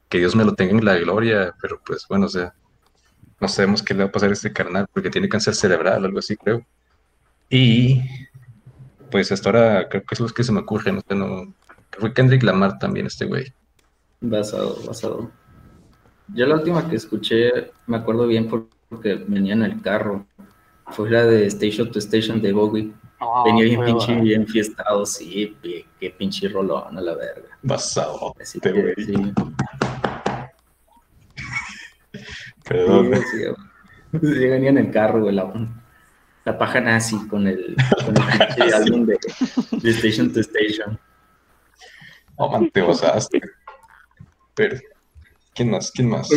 que 0.08 0.18
Dios 0.18 0.34
me 0.34 0.44
lo 0.44 0.54
tenga 0.54 0.72
en 0.72 0.84
la 0.84 0.96
gloria, 0.96 1.54
pero 1.60 1.80
pues 1.84 2.06
bueno, 2.08 2.26
o 2.26 2.28
sea, 2.28 2.54
no 3.40 3.48
sabemos 3.48 3.82
qué 3.82 3.92
le 3.94 4.04
va 4.04 4.08
a 4.08 4.12
pasar 4.12 4.30
a 4.30 4.32
este 4.32 4.52
carnal, 4.52 4.86
porque 4.92 5.10
tiene 5.10 5.28
cáncer 5.28 5.54
cerebral, 5.54 6.04
algo 6.04 6.18
así, 6.18 6.36
creo. 6.36 6.64
Y 7.50 8.00
pues 9.10 9.30
hasta 9.30 9.50
ahora 9.50 9.88
creo 9.88 10.02
que 10.04 10.14
es 10.14 10.20
lo 10.20 10.28
que 10.28 10.44
se 10.44 10.52
me 10.52 10.60
ocurre, 10.60 10.92
no 10.92 11.00
sé, 11.06 11.14
no. 11.14 11.52
Fue 11.98 12.14
Kendrick 12.14 12.42
Lamar 12.42 12.78
también, 12.78 13.06
este 13.06 13.26
güey. 13.26 13.52
Basado, 14.20 14.78
basado. 14.86 15.30
Yo 16.34 16.46
la 16.46 16.54
última 16.54 16.88
que 16.88 16.96
escuché, 16.96 17.72
me 17.86 17.98
acuerdo 17.98 18.26
bien 18.26 18.48
por- 18.48 18.68
porque 18.92 19.14
venía 19.26 19.54
en 19.54 19.62
el 19.62 19.80
carro. 19.80 20.26
Fue 20.88 21.10
la 21.10 21.24
de 21.24 21.46
Station 21.46 21.90
to 21.90 21.98
Station 21.98 22.42
de 22.42 22.52
Bowie. 22.52 22.92
Ah, 23.18 23.42
venía 23.46 23.64
bien 23.64 23.84
pinche, 23.84 24.06
buena. 24.06 24.22
bien 24.22 24.46
fiestado, 24.46 25.06
sí, 25.06 25.56
qué 25.98 26.10
pinche 26.10 26.48
rolón 26.48 26.98
a 26.98 27.00
la 27.00 27.14
verga. 27.14 27.48
Basado. 27.62 28.34
Así 28.38 28.60
que, 28.60 28.70
güey. 28.70 28.94
sí. 28.96 29.14
Perdón. 32.68 33.14
Sí, 33.14 33.22
sí, 33.30 33.38
güey. 33.44 34.34
Sí, 34.34 34.46
venía 34.46 34.68
en 34.68 34.78
el 34.78 34.90
carro, 34.90 35.22
güey, 35.22 35.34
la, 35.34 35.50
la 36.44 36.58
paja 36.58 36.80
nazi 36.82 37.26
con 37.28 37.46
el, 37.46 37.74
con 38.04 38.14
el 38.14 38.22
pinche 38.56 38.74
álbum 38.74 39.06
de, 39.06 39.18
de 39.70 39.90
Station 39.90 40.30
to 40.30 40.40
Station. 40.40 40.98
Oh, 42.36 42.50
man, 42.50 42.68
te 42.70 42.82
basaste. 42.82 43.40
Pero, 44.54 44.78
¿quién 45.54 45.70
más? 45.70 45.90
¿Quién 45.92 46.08
más? 46.08 46.28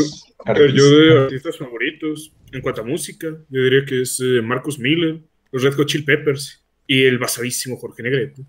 A 0.45 0.53
ver, 0.53 0.71
yo 0.73 0.83
de 0.89 1.19
artistas 1.23 1.57
favoritos, 1.57 2.33
en 2.51 2.61
cuanto 2.61 2.81
a 2.81 2.83
música, 2.85 3.27
yo 3.49 3.61
diría 3.63 3.85
que 3.85 4.01
es 4.01 4.19
eh, 4.19 4.41
Marcus 4.41 4.77
Miller, 4.79 5.21
los 5.51 5.63
Red 5.63 5.73
Hot 5.73 5.87
Chili 5.87 6.03
Peppers 6.03 6.63
y 6.87 7.03
el 7.03 7.17
basadísimo 7.17 7.77
Jorge 7.77 8.03
Negrete. 8.03 8.43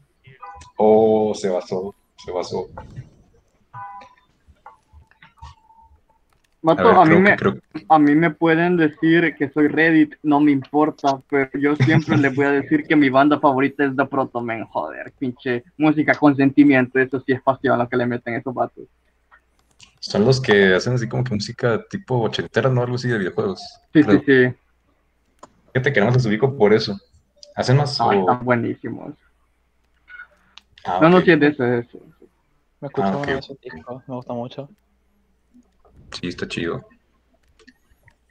Oh, 0.76 1.34
se 1.34 1.48
basó, 1.48 1.94
se 2.24 2.30
basó. 2.32 2.68
Mato, 6.62 6.82
A 6.82 6.84
ver, 6.84 6.96
a, 6.96 7.04
mí 7.04 7.20
me, 7.20 7.30
que- 7.30 7.36
creo- 7.36 7.56
a 7.88 7.98
mí 7.98 8.14
me 8.16 8.30
pueden 8.32 8.76
decir 8.76 9.34
que 9.38 9.48
soy 9.50 9.68
Reddit, 9.68 10.14
no 10.24 10.40
me 10.40 10.50
importa, 10.50 11.20
pero 11.30 11.48
yo 11.60 11.76
siempre 11.76 12.16
les 12.16 12.34
voy 12.34 12.46
a 12.46 12.50
decir 12.50 12.82
que 12.88 12.96
mi 12.96 13.08
banda 13.08 13.38
favorita 13.38 13.84
es 13.84 13.94
The 13.96 14.04
Protomen, 14.06 14.64
joder, 14.64 15.12
pinche 15.16 15.62
música 15.76 16.14
con 16.14 16.34
sentimiento, 16.34 16.98
eso 16.98 17.20
sí 17.24 17.32
es 17.32 17.42
pasión 17.42 17.78
lo 17.78 17.88
que 17.88 17.96
le 17.96 18.06
meten 18.06 18.34
esos 18.34 18.52
vatos. 18.52 18.84
Son 20.06 20.24
los 20.24 20.40
que 20.40 20.72
hacen 20.74 20.94
así 20.94 21.08
como 21.08 21.24
que 21.24 21.34
música 21.34 21.82
tipo 21.90 22.20
ochentera, 22.20 22.70
¿no? 22.70 22.80
Algo 22.82 22.94
así 22.94 23.08
de 23.08 23.18
videojuegos. 23.18 23.60
Sí, 23.92 24.02
creo. 24.04 24.20
sí, 24.20 24.24
sí, 24.26 24.54
Fíjate 25.74 25.92
que 25.92 26.00
no 26.00 26.10
los 26.12 26.24
ubico 26.26 26.56
por 26.56 26.72
eso. 26.72 26.96
¿Hacen 27.56 27.76
más? 27.76 28.00
O- 28.00 28.12
están 28.12 28.44
buenísimos. 28.44 29.14
Ah, 30.84 31.00
no, 31.02 31.08
no, 31.08 31.16
ok. 31.18 31.24
sí 31.24 31.32
es 31.32 31.40
de 31.40 31.48
eso. 31.80 31.98
Me 32.80 32.86
escuché 32.86 33.08
Ah, 33.08 33.10
uno 33.10 33.20
ok. 33.22 33.26
de 33.26 33.38
esos 33.38 33.60
discos, 33.60 34.02
me 34.06 34.14
gusta 34.14 34.32
mucho. 34.32 34.68
Sí, 36.12 36.28
está 36.28 36.46
chido. 36.46 36.86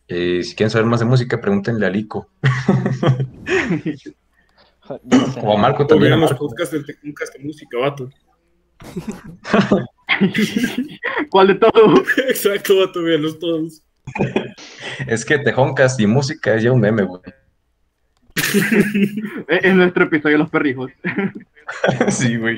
Eh, 0.07 0.43
si 0.43 0.55
quieren 0.55 0.71
saber 0.71 0.87
más 0.87 1.01
de 1.01 1.07
música, 1.07 1.41
pregúntenle 1.41 1.85
a 1.85 1.89
Lico. 1.89 2.29
o 5.43 5.53
a 5.53 5.57
Marco 5.57 5.85
también. 5.85 6.13
a 6.13 6.17
Marco. 6.17 6.47
del 6.71 6.85
de 6.85 7.43
música, 7.43 7.77
vato. 7.79 8.09
¿Cuál 11.29 11.47
de 11.47 11.55
todos? 11.55 11.99
Exacto, 12.29 12.77
vato, 12.79 13.01
veanlos 13.01 13.39
todos. 13.39 13.81
Es 15.07 15.25
que 15.25 15.39
Tejoncas 15.39 15.99
y 15.99 16.07
música 16.07 16.55
es 16.55 16.63
ya 16.63 16.71
un 16.71 16.79
meme, 16.79 17.03
güey. 17.03 17.21
Es 19.47 19.63
es 19.63 19.73
nuestro 19.75 20.03
episodio 20.05 20.35
de 20.35 20.39
los 20.39 20.49
perrijos. 20.49 20.91
sí, 22.09 22.37
güey. 22.37 22.57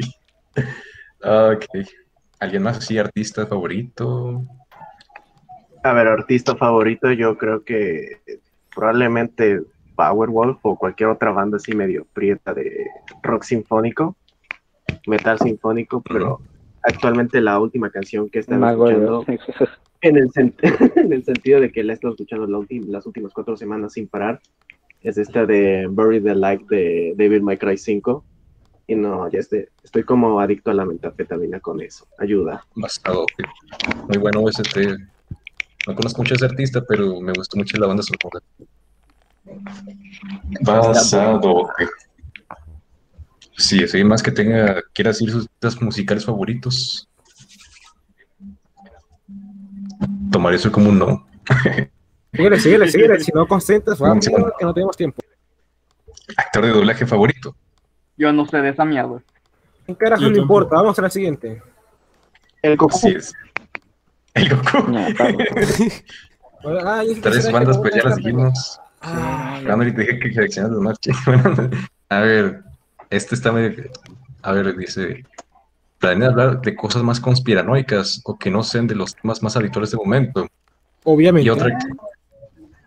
Ok. 1.21 1.65
¿Alguien 2.39 2.63
más 2.63 2.77
así, 2.77 2.97
artista 2.97 3.45
favorito? 3.45 4.43
A 5.83 5.93
ver, 5.93 6.07
artista 6.07 6.55
favorito, 6.55 7.11
yo 7.11 7.37
creo 7.37 7.63
que 7.63 8.21
probablemente 8.75 9.61
Powerwolf 9.95 10.59
o 10.61 10.77
cualquier 10.77 11.09
otra 11.09 11.31
banda 11.31 11.57
así 11.57 11.73
medio 11.73 12.05
prieta 12.13 12.53
de 12.53 12.87
rock 13.23 13.43
sinfónico, 13.43 14.15
metal 15.07 15.39
sinfónico, 15.39 16.01
pero 16.01 16.39
actualmente 16.83 17.41
la 17.41 17.59
última 17.59 17.89
canción 17.89 18.29
que 18.29 18.39
de 18.39 18.71
escuchando, 18.71 19.25
en 20.01 20.17
el, 20.17 20.29
en 20.95 21.13
el 21.13 21.23
sentido 21.23 21.59
de 21.59 21.71
que 21.71 21.83
la 21.83 21.93
he 21.93 21.95
estado 21.95 22.13
escuchando 22.13 22.47
la 22.47 22.59
las 22.87 23.05
últimas 23.05 23.33
cuatro 23.33 23.57
semanas 23.57 23.93
sin 23.93 24.07
parar, 24.07 24.39
es 25.01 25.17
esta 25.17 25.45
de 25.45 25.87
Bury 25.89 26.21
the 26.21 26.35
Light 26.35 26.61
de 26.67 27.13
David 27.17 27.41
My 27.41 27.57
Cry 27.57 27.77
5. 27.77 28.23
Y 28.89 28.95
no, 28.95 29.29
ya 29.29 29.39
este- 29.39 29.69
estoy 29.83 30.03
como 30.03 30.39
adicto 30.39 30.71
a 30.71 30.73
la 30.73 30.85
metanfetamina 30.85 31.59
con 31.59 31.81
eso. 31.81 32.07
Ayuda. 32.17 32.65
Basado. 32.75 33.25
Muy 34.07 34.17
bueno 34.17 34.47
ese 34.47 34.63
te... 34.63 34.95
No 35.85 35.95
conozco 35.95 36.21
mucho 36.21 36.33
a 36.33 36.37
ese 36.37 36.45
artista, 36.45 36.83
pero 36.87 37.19
me 37.21 37.33
gustó 37.33 37.57
mucho 37.57 37.77
la 37.77 37.87
banda 37.87 38.03
sonora. 38.03 38.43
Basado. 40.61 41.69
Sí, 43.57 43.87
sí, 43.87 44.03
más 44.03 44.21
que 44.21 44.31
tenga, 44.31 44.81
quiera 44.93 45.09
decir 45.09 45.31
sus 45.31 45.47
musicales 45.81 46.23
favoritos. 46.25 47.09
Tomar 50.31 50.53
eso 50.53 50.71
como 50.71 50.89
un 50.89 50.99
no. 50.99 51.27
Síguele, 52.33 52.59
síguele, 52.59 52.91
síguele. 52.91 53.19
Si 53.19 53.31
no 53.33 53.47
concentres, 53.47 53.97
Sí, 53.97 54.03
rápido, 54.03 54.53
que 54.59 54.65
no 54.65 54.73
tenemos 54.73 54.95
tiempo. 54.95 55.23
Actor 56.35 56.65
de 56.65 56.71
doblaje 56.71 57.05
favorito. 57.07 57.55
Yo 58.17 58.31
no 58.31 58.45
sé 58.45 58.57
de 58.57 58.69
esa 58.69 58.85
mierda. 58.85 59.23
¿Qué 59.87 59.95
carajo 59.95 60.21
Yo 60.21 60.29
no 60.29 60.35
tampoco. 60.35 60.59
importa? 60.59 60.75
Vamos 60.75 60.99
a 60.99 61.01
la 61.03 61.09
siguiente. 61.09 61.61
El 62.61 62.75
Goku. 62.77 62.95
Así 62.97 63.07
es. 63.09 63.33
El 64.33 64.49
Goku. 64.49 64.93
Ah, 66.83 67.03
Tres 67.21 67.51
bandas, 67.51 67.77
pues 67.77 67.93
ya 67.95 68.03
las 68.03 68.15
dijimos. 68.17 68.79
Ah, 69.01 69.61
no, 69.63 69.73
ahorita 69.73 70.01
dije 70.01 70.19
que 70.19 70.33
seleccionas 70.33 70.71
los 70.71 70.81
más 70.81 70.97
a 72.09 72.19
ver, 72.19 72.63
este 73.09 73.35
está 73.35 73.51
medio. 73.51 73.89
A 74.41 74.51
ver, 74.51 74.75
dice. 74.75 75.23
¿Planean 75.99 76.31
hablar 76.31 76.61
de 76.61 76.75
cosas 76.75 77.01
más 77.01 77.19
conspiranoicas 77.19 78.21
o 78.23 78.37
que 78.37 78.51
no 78.51 78.61
sean 78.61 78.85
de 78.85 78.93
los 78.93 79.15
temas 79.15 79.41
más 79.41 79.57
habituales 79.57 79.89
de 79.91 79.97
momento? 79.97 80.47
Obviamente. 81.03 81.47
Y 81.47 81.49
otra. 81.49 81.75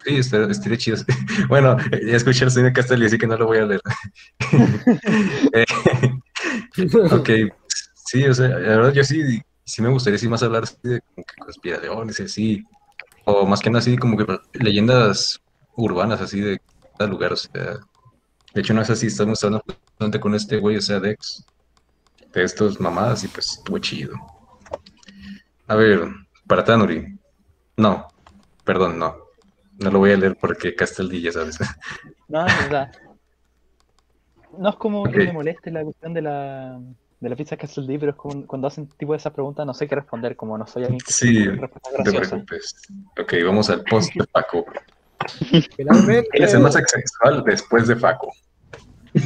Sí, 0.05 0.16
está, 0.16 0.44
estaría 0.51 0.78
chido. 0.78 0.97
Bueno, 1.48 1.76
ya 1.90 2.16
escuché 2.16 2.44
al 2.44 2.51
señor 2.51 2.72
Castel 2.72 3.02
y 3.02 3.06
así 3.06 3.18
que 3.18 3.26
no 3.26 3.36
lo 3.36 3.47
voy 3.47 3.59
a 3.59 3.66
leer. 3.66 3.80
Eh, 5.52 5.64
ok, 7.10 7.30
sí, 8.06 8.24
o 8.24 8.34
sea, 8.34 8.48
la 8.48 8.76
verdad 8.76 8.92
yo 8.92 9.05
sí, 9.05 9.42
sí 9.64 9.82
me 9.82 9.88
gustaría 9.88 10.18
sí 10.18 10.28
más 10.28 10.42
hablar 10.42 10.64
así 10.64 10.76
de 10.82 11.01
como 11.01 11.24
que 11.26 11.34
conspiraciones 11.36 12.20
y 12.20 12.22
así, 12.22 12.64
o 13.24 13.47
más 13.47 13.60
que 13.60 13.70
nada 13.70 13.80
así 13.80 13.97
como 13.97 14.16
que 14.16 14.38
leyendas 14.55 15.40
urbanas 15.76 16.20
así 16.20 16.40
de 16.40 16.60
cada 16.97 17.10
lugar, 17.10 17.32
o 17.32 17.36
sea, 17.36 17.78
de 18.55 18.60
hecho 18.60 18.74
no 18.74 18.82
es 18.82 18.90
así, 18.90 19.06
estamos 19.09 19.42
hablando 19.44 19.64
justamente 20.01 20.18
con 20.20 20.35
este 20.35 20.56
güey, 20.56 20.78
o 20.78 20.81
sea, 20.81 20.98
Dex, 20.98 21.44
de 22.32 22.43
estos 22.43 22.81
mamadas 22.81 23.22
y 23.22 23.28
pues 23.28 23.59
estuvo 23.59 23.78
chido. 23.78 24.14
A 25.66 25.74
ver, 25.74 26.09
para 26.47 26.64
Tanuri, 26.64 27.18
no, 27.77 28.09
perdón, 28.64 28.98
no, 28.98 29.14
no 29.78 29.90
lo 29.90 29.98
voy 29.98 30.12
a 30.12 30.16
leer 30.16 30.39
porque 30.40 30.74
Castel 30.74 31.10
ya 31.20 31.32
sabes. 31.32 31.59
No, 32.28 32.47
es 32.47 32.59
verdad. 32.62 32.93
No 34.56 34.70
es 34.70 34.77
como 34.77 35.02
que 35.05 35.18
me 35.18 35.32
moleste 35.32 35.70
la 35.70 35.85
cuestión 35.85 36.14
de 36.14 36.22
la, 36.22 36.81
de 37.20 37.28
la 37.28 37.36
pizza 37.36 37.59
Castle 37.59 37.86
D, 37.86 37.98
pero 37.98 38.12
es 38.12 38.16
como 38.16 38.47
cuando 38.47 38.68
hacen 38.68 38.89
tipo 38.89 39.12
de 39.12 39.18
esas 39.18 39.35
preguntas 39.35 39.66
no 39.66 39.74
sé 39.74 39.86
qué 39.86 39.97
responder, 39.97 40.35
como 40.35 40.56
no 40.56 40.66
soy 40.66 40.85
alguien 40.85 41.01
que 41.01 41.12
Sí, 41.12 41.44
no 41.44 41.68
te 42.05 42.10
preocupes. 42.10 42.74
Ok, 43.20 43.35
vamos 43.44 43.68
al 43.68 43.85
post 43.85 44.14
de 44.14 44.24
Paco. 44.28 44.64
¿Quién 45.51 45.89
es 46.32 46.55
el 46.55 46.60
más 46.60 46.72
sexual 46.72 47.44
después 47.44 47.86
de 47.86 47.97
Faco? 47.97 48.32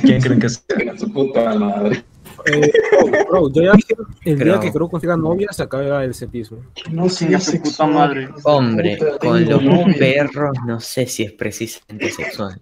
¿Quién 0.03 0.21
creen 0.21 0.41
que 0.41 0.47
es? 0.47 0.65
Su 0.99 1.13
puta 1.13 1.55
madre. 1.59 2.05
Eh, 2.47 2.73
bro, 3.11 3.25
bro, 3.29 3.53
yo 3.53 3.63
ya 3.63 3.73
dije, 3.73 3.95
el 4.25 4.35
día 4.37 4.45
Creo. 4.45 4.61
que 4.61 4.73
creo 4.73 4.89
consiga 4.89 5.17
novia 5.17 5.49
se 5.53 5.63
acaba 5.63 6.05
el 6.05 6.13
setismo. 6.15 6.59
No 6.91 7.09
Chinga 7.09 7.39
su 7.41 7.61
puta 7.63 7.87
madre. 7.87 8.29
Hombre, 8.45 8.97
Puta, 8.99 9.19
con 9.19 9.45
los 9.49 9.63
novia. 9.63 9.95
perros 9.99 10.57
no 10.67 10.81
sé 10.81 11.07
si 11.07 11.23
es 11.23 11.33
precisamente 11.33 12.11
sexual. 12.11 12.61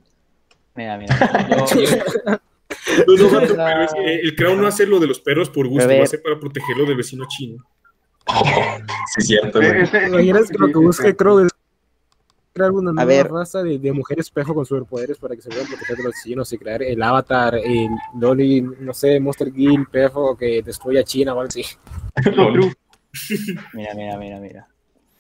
Mira, 0.77 0.99
mira. 0.99 1.19
Yo, 1.74 1.81
yo- 1.82 2.36
No, 3.07 3.40
no, 3.40 3.55
La- 3.55 3.85
es 3.85 3.93
que 3.94 4.15
el 4.20 4.35
Crown 4.36 4.61
no 4.61 4.66
hace 4.66 4.86
lo 4.86 4.99
de 5.01 5.07
los 5.07 5.20
perros 5.20 5.51
por 5.51 5.66
gusto, 5.69 5.89
lo 5.89 6.03
hace 6.03 6.19
para 6.19 6.39
protegerlo 6.39 6.85
del 6.86 6.97
vecino 6.97 7.24
chino. 7.28 7.65
Sí, 9.16 9.23
cierto, 9.23 9.61
Eh, 9.61 9.85
güey. 9.89 10.07
¿Imaginas 10.09 10.49
que 10.49 10.59
lo 10.59 10.66
que 10.69 10.78
busca. 10.78 11.12
Crow 11.15 11.40
es 11.40 11.51
crear 12.52 12.70
una 12.72 12.92
nueva 12.92 13.04
ver. 13.08 13.28
raza 13.30 13.62
de, 13.62 13.78
de 13.78 13.92
mujer 13.92 14.20
espejo 14.20 14.54
con 14.54 14.66
superpoderes 14.66 15.18
para 15.18 15.34
que 15.34 15.42
se 15.42 15.48
puedan 15.48 15.66
proteger 15.66 15.96
de 15.96 16.02
los 16.04 16.14
chinos 16.22 16.52
y 16.52 16.58
crear 16.58 16.82
el 16.82 17.02
avatar, 17.02 17.54
el 17.56 17.88
Dolly, 18.14 18.60
no 18.60 18.92
sé, 18.94 19.18
Monster 19.20 19.52
Guild, 19.52 19.88
Pefo 19.90 20.36
que 20.36 20.62
destruya 20.62 21.02
China 21.04 21.34
o 21.34 21.40
algo 21.40 21.48
así? 21.48 21.64
mira, 23.74 23.94
mira, 23.94 24.16
mira, 24.18 24.38
mira. 24.40 24.68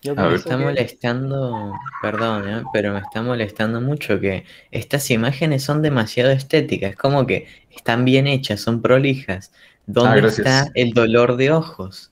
Yo 0.02 0.12
A 0.18 0.22
ver. 0.24 0.30
Me 0.32 0.36
está 0.36 0.56
que- 0.58 0.64
molestando, 0.64 1.72
perdón, 2.02 2.48
¿eh? 2.48 2.62
pero 2.72 2.92
me 2.92 2.98
está 3.00 3.22
molestando 3.22 3.80
mucho 3.80 4.18
que 4.20 4.44
estas 4.70 5.10
imágenes 5.10 5.62
son 5.62 5.80
demasiado 5.80 6.30
estéticas, 6.30 6.90
es 6.90 6.96
como 6.96 7.26
que 7.26 7.46
están 7.70 8.04
bien 8.04 8.26
hechas, 8.26 8.60
son 8.60 8.82
prolijas. 8.82 9.52
¿Dónde 9.86 10.20
Ah, 10.22 10.26
está 10.26 10.70
el 10.74 10.92
dolor 10.92 11.36
de 11.36 11.50
ojos? 11.52 12.11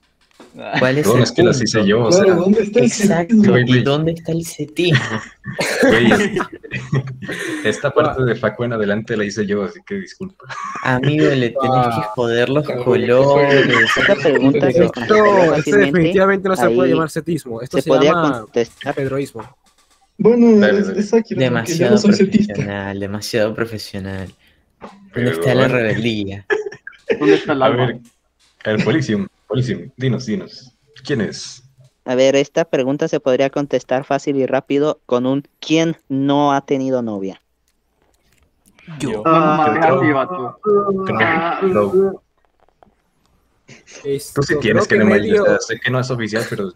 ¿Cuál 0.78 0.98
es 0.98 1.06
No, 1.06 1.16
el 1.16 1.22
es 1.22 1.32
que 1.32 1.42
las 1.42 1.62
hice 1.62 1.86
yo, 1.86 2.04
o 2.04 2.12
sea, 2.12 2.24
Claro, 2.24 2.40
¿dónde 2.42 2.62
está 2.62 2.80
el 2.80 2.84
Exacto, 2.86 3.34
sentido? 3.34 3.52
Güey, 3.52 3.70
¿y 3.70 3.82
dónde 3.82 4.12
está 4.12 4.32
el 4.32 4.44
cetismo? 4.44 4.98
güey, 5.88 6.12
es- 6.12 6.30
esta 7.64 7.90
parte 7.92 8.22
de 8.24 8.34
Faco 8.34 8.64
en 8.64 8.72
adelante 8.72 9.16
la 9.16 9.24
hice 9.24 9.46
yo, 9.46 9.62
así 9.64 9.80
que 9.86 9.94
disculpa. 9.96 10.46
Amigo, 10.82 11.24
le 11.26 11.50
tenés 11.50 11.54
que 11.54 11.58
Ah. 11.66 12.10
joder 12.14 12.48
los 12.48 12.66
colores. 12.68 13.66
Esa 13.96 14.14
pregunta 14.16 14.70
se 14.72 14.84
Esto, 14.84 15.00
esto 15.00 15.14
fácilmente. 15.50 15.86
definitivamente 15.98 16.48
no 16.48 16.56
se 16.56 16.70
puede 16.70 16.90
llamar 16.90 17.10
setismo, 17.10 17.62
esto 17.62 17.76
se 17.78 17.82
se, 17.82 17.90
llama 18.04 18.40
contestar. 18.42 18.94
pedroísmo. 18.94 19.56
Bueno, 20.18 20.58
Dale, 20.60 20.80
es, 20.80 20.86
dale. 20.88 21.00
es 21.00 21.10
Demasiado 21.30 21.92
no 21.92 21.98
soy 21.98 22.12
setista. 22.14 22.54
profesional, 22.54 23.00
demasiado 23.00 23.54
profesional. 23.54 24.28
¿Dónde 24.80 24.96
Pero 25.12 25.30
está 25.30 25.54
la 25.54 25.68
rebeldía? 25.68 26.46
¿Dónde 27.18 27.34
está 27.34 27.52
el 27.52 27.62
A 27.62 27.68
ver, 27.70 27.98
el 28.64 28.84
Policium, 28.84 29.26
Policium, 29.50 29.90
dinos, 29.96 30.26
dinos. 30.26 30.78
¿Quién 31.04 31.20
es? 31.20 31.64
A 32.04 32.14
ver, 32.14 32.36
esta 32.36 32.64
pregunta 32.64 33.08
se 33.08 33.18
podría 33.18 33.50
contestar 33.50 34.04
fácil 34.04 34.36
y 34.36 34.46
rápido 34.46 35.00
con 35.06 35.26
un 35.26 35.42
¿quién 35.58 35.96
no 36.08 36.52
ha 36.52 36.60
tenido 36.60 37.02
novia? 37.02 37.42
Yo. 39.00 39.24
No 39.24 40.14
vato. 40.14 40.60
Crow. 41.60 42.22
Tú 44.34 44.42
sí 44.42 44.54
tienes 44.60 44.86
que 44.86 44.96
Nemelia, 44.96 45.42
o 45.42 45.46
sea, 45.46 45.58
sé 45.58 45.80
que 45.80 45.90
no 45.90 45.98
es 45.98 46.10
oficial, 46.12 46.44
pero 46.48 46.72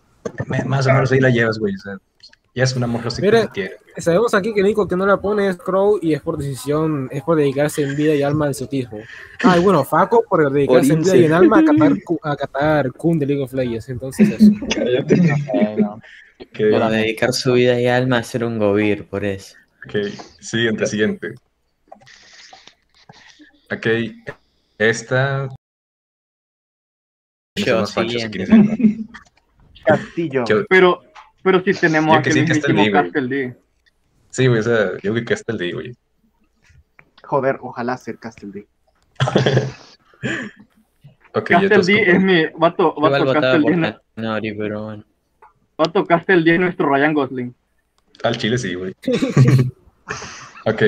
más 0.66 0.86
o 0.88 0.92
menos 0.92 1.12
ahí 1.12 1.20
la 1.20 1.30
llevas, 1.30 1.60
güey. 1.60 1.76
O 1.76 1.78
sea, 1.78 1.96
ya 2.54 2.64
es 2.64 2.76
una 2.76 2.86
mujer 2.86 3.08
así 3.08 3.20
que 3.20 3.26
Mira, 3.26 3.50
sabemos 3.98 4.32
aquí 4.34 4.54
que 4.54 4.60
el 4.60 4.66
único 4.66 4.86
que 4.86 4.96
no 4.96 5.06
la 5.06 5.20
pone 5.20 5.48
es 5.48 5.56
Crow 5.56 5.98
y 6.00 6.14
es 6.14 6.20
por 6.22 6.38
decisión, 6.38 7.08
es 7.10 7.22
por 7.22 7.36
dedicarse 7.36 7.82
en 7.82 7.96
vida 7.96 8.14
y 8.14 8.22
alma 8.22 8.44
al 8.46 8.52
exotismo. 8.52 8.98
Ah, 9.42 9.58
y 9.58 9.60
bueno, 9.62 9.84
Faco 9.84 10.24
por 10.28 10.52
dedicarse 10.52 10.92
en 10.92 11.02
vida 11.02 11.16
y 11.16 11.24
en 11.24 11.32
alma 11.32 11.58
a 11.58 11.64
catar, 11.64 11.92
a 12.22 12.36
catar 12.36 12.92
Kun 12.92 13.18
de 13.18 13.26
League 13.26 13.42
of 13.42 13.52
Legends. 13.52 13.88
Entonces, 13.88 14.30
eso. 14.30 14.50
Por 16.52 16.90
dedicar 16.90 17.32
su 17.32 17.52
vida 17.54 17.80
y 17.80 17.86
alma 17.86 18.18
a 18.18 18.22
ser 18.22 18.44
un 18.44 18.58
gobir, 18.58 19.06
por 19.06 19.24
eso. 19.24 19.56
Ok, 19.86 19.96
siguiente, 20.40 20.86
siguiente. 20.86 21.34
Ok, 23.70 23.86
esta. 24.78 25.48
Castillo. 29.84 30.44
Yo- 30.46 30.64
Pero, 30.68 31.02
pero 31.44 31.62
si 31.62 31.72
tenemos 31.74 32.16
Yo 32.16 32.22
que 32.22 32.32
sí 32.32 32.44
que 32.44 32.52
está 32.52 32.66
el 32.66 32.74
mismísimo 32.74 33.02
D. 33.02 33.04
Castle 33.12 33.28
D. 33.28 33.56
Sí, 34.30 34.46
güey, 34.48 34.58
o 34.58 34.62
sea, 34.64 34.98
yo 35.00 35.14
que 35.24 35.34
hasta 35.34 35.52
el 35.52 35.58
día, 35.58 35.74
güey. 35.74 35.94
Joder, 37.22 37.58
ojalá 37.60 37.96
ser 37.96 38.18
Castle 38.18 38.50
D. 38.50 38.66
Ok, 41.36 41.50
ya 41.50 41.68
Castle 41.68 41.82
D 41.94 42.10
es 42.12 42.20
mi. 42.20 42.46
Vato, 42.56 42.94
vato 42.94 43.32
Castle 43.32 43.70
D. 43.70 43.76
nue- 43.76 44.00
Nori, 44.16 44.54
pero 44.54 44.84
bueno. 44.84 45.04
Vato 45.76 46.04
Castle 46.06 46.42
D 46.44 46.54
es 46.54 46.60
nuestro 46.60 46.88
Ryan 46.88 47.12
Gosling. 47.12 47.54
Al 48.22 48.38
chile 48.38 48.56
sí, 48.56 48.74
güey. 48.74 48.94
ok, 50.64 50.82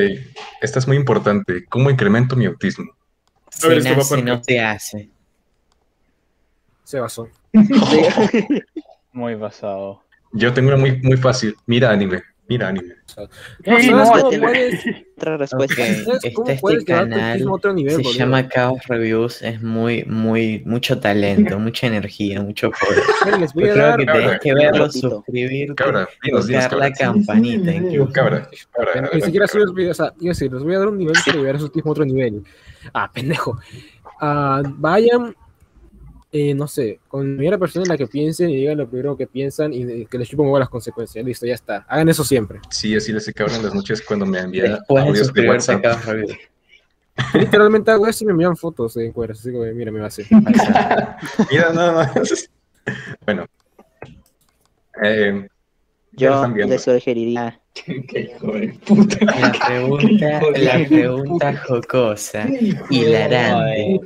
esta 0.63 0.79
es 0.79 0.87
muy 0.87 0.97
importante. 0.97 1.65
¿Cómo 1.67 1.91
incremento 1.91 2.37
mi 2.37 2.47
autismo? 2.47 2.93
A 3.65 3.69
ver, 3.69 3.83
Se 3.83 3.89
esto 3.89 3.91
va 3.91 3.97
nace, 3.97 4.15
para 4.15 4.23
no 4.37 4.45
se 4.45 4.61
hace. 4.61 5.11
Se 6.85 7.01
basó. 7.01 7.29
Muy 9.13 9.35
basado. 9.35 10.03
Yo 10.37 10.53
tengo 10.53 10.69
una 10.69 10.77
muy, 10.79 11.01
muy 11.03 11.17
fácil. 11.17 11.55
Mira 11.67 11.91
anime, 11.91 12.23
mira 12.49 12.69
anime. 12.69 12.95
Sí, 13.07 13.23
¿Sabes 13.65 13.91
no, 13.91 14.05
cómo 14.05 14.17
este- 14.31 14.39
puedes- 14.41 14.85
Otra 15.17 15.37
respuesta. 15.39 15.75
¿Sabes 15.77 16.07
Está 16.25 16.53
este 16.53 16.77
tu 16.77 16.85
canal, 16.85 17.49
otro 17.49 17.73
nivel, 17.73 17.93
se 17.93 18.03
boludo? 18.03 18.19
llama 18.19 18.49
Chaos 18.51 18.79
Reviews, 18.87 19.41
es 19.41 19.63
muy, 19.63 20.05
muy, 20.05 20.63
mucho 20.67 20.99
talento, 21.01 21.59
mucha 21.59 21.87
energía, 21.87 22.43
mucho 22.43 22.71
poder. 22.71 23.41
Les 23.41 23.55
voy 23.55 23.65
Yo 23.65 23.71
a 23.71 23.73
creo 23.75 23.87
dar- 23.87 23.99
que 23.99 24.05
Cabra, 24.07 24.21
tenés 24.27 24.41
que 24.41 24.55
verlo, 24.55 24.91
suscribirte, 24.91 25.75
Cabra, 25.75 26.09
dinos, 26.23 26.47
dinos, 26.47 26.65
tocar 26.65 26.79
la 26.79 26.93
cabra. 26.93 27.13
campanita 27.15 27.73
incluso. 27.73 28.13
Cabra, 28.13 28.51
cabra. 28.73 29.11
Ni 29.15 29.21
siquiera 29.23 29.47
videos, 29.75 29.99
o 29.99 30.03
sea, 30.05 30.13
a 30.13 30.15
decir, 30.19 30.53
les 30.53 30.63
voy 30.63 30.75
a 30.75 30.79
dar 30.81 30.89
un 30.89 30.99
nivel 30.99 31.15
para 31.25 31.39
llevar 31.39 31.55
a 31.57 31.59
su 31.59 31.65
autismo 31.65 31.91
a 31.91 31.93
otro 31.93 32.05
nivel. 32.05 32.43
Ah, 32.93 33.11
pendejo. 33.11 33.59
Ah, 34.21 34.63
vayan, 34.67 35.35
eh, 36.33 36.55
no 36.55 36.67
sé, 36.69 37.01
con 37.09 37.31
la 37.33 37.37
primera 37.37 37.59
persona 37.59 37.85
en 37.85 37.89
la 37.89 37.97
que 37.97 38.07
piensen 38.07 38.51
y 38.51 38.57
digan 38.57 38.77
lo 38.79 38.89
primero 38.89 39.17
que 39.17 39.27
piensan 39.27 39.73
y 39.73 39.85
de- 39.85 40.07
que 40.07 40.19
les 40.19 40.29
chupen 40.29 40.53
las 40.59 40.69
consecuencias. 40.69 41.25
Listo, 41.25 41.47
ya 41.47 41.55
está. 41.55 41.85
Hagan 41.89 42.09
eso 42.09 42.25
siempre. 42.25 42.61
Sí, 42.71 42.95
así 42.97 43.13
les 43.13 43.27
cabra 43.33 43.57
en 43.57 43.63
las 43.63 43.75
noches 43.75 44.03
cuando 44.03 44.27
me 44.27 44.39
envía 44.41 44.65
Después 44.65 45.05
de 45.05 45.09
audios 45.11 45.33
de 45.33 45.49
WhatsApp. 45.49 45.85
Literalmente 47.35 47.91
hago 47.91 48.07
eso 48.07 48.25
y 48.25 48.27
me 48.27 48.33
envían 48.33 48.57
fotos 48.57 48.95
de 48.95 49.07
encueras, 49.07 49.39
así 49.41 49.51
que 49.51 49.57
mira, 49.73 49.91
me 49.91 50.01
va 50.01 50.05
a 50.05 50.09
hacer. 50.09 50.27
Mira, 51.51 51.73
nada 51.73 51.93
más. 52.15 52.51
Bueno. 53.25 53.47
Eh, 55.03 55.49
Yo 56.13 56.47
les 56.49 56.83
sugeriría. 56.83 57.61
Qué 57.85 58.21
hijo 58.35 58.53
de 58.53 58.69
puta. 58.87 59.19
La 59.25 59.53
pregunta, 59.67 60.41
la 60.57 60.89
pregunta 60.89 61.57
jocosa, 61.69 62.47
hilarante, 62.91 64.01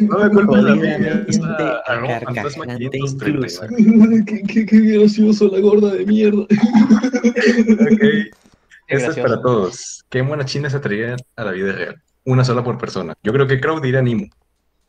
No 0.00 0.18
me 0.18 0.24
acuerdo 0.24 0.54
de 0.56 0.62
la 0.62 0.74
mía. 0.76 0.98
jodidamente 0.98 1.30
Es 1.30 1.38
una 1.38 1.56
arroba 1.86 2.20
fantasma 2.20 2.66
carcajante 2.66 2.98
530. 2.98 3.28
incluso. 3.28 4.24
qué, 4.26 4.42
qué, 4.42 4.66
qué 4.66 4.80
gracioso 4.80 5.48
la 5.48 5.60
gorda 5.60 5.92
de 5.94 6.06
mierda. 6.06 6.42
Ok. 6.42 8.02
Esta 8.88 9.10
es 9.10 9.18
para 9.18 9.40
todos. 9.40 10.04
¿Qué 10.08 10.22
mona 10.22 10.44
china 10.44 10.68
se 10.70 10.76
atraería 10.76 11.16
a 11.36 11.44
la 11.44 11.52
vida 11.52 11.72
real? 11.72 12.02
Una 12.24 12.44
sola 12.44 12.64
por 12.64 12.78
persona. 12.78 13.14
Yo 13.22 13.32
creo 13.32 13.46
que 13.46 13.60
Crowd 13.60 13.82
dirá 13.82 14.02
Nimo. 14.02 14.26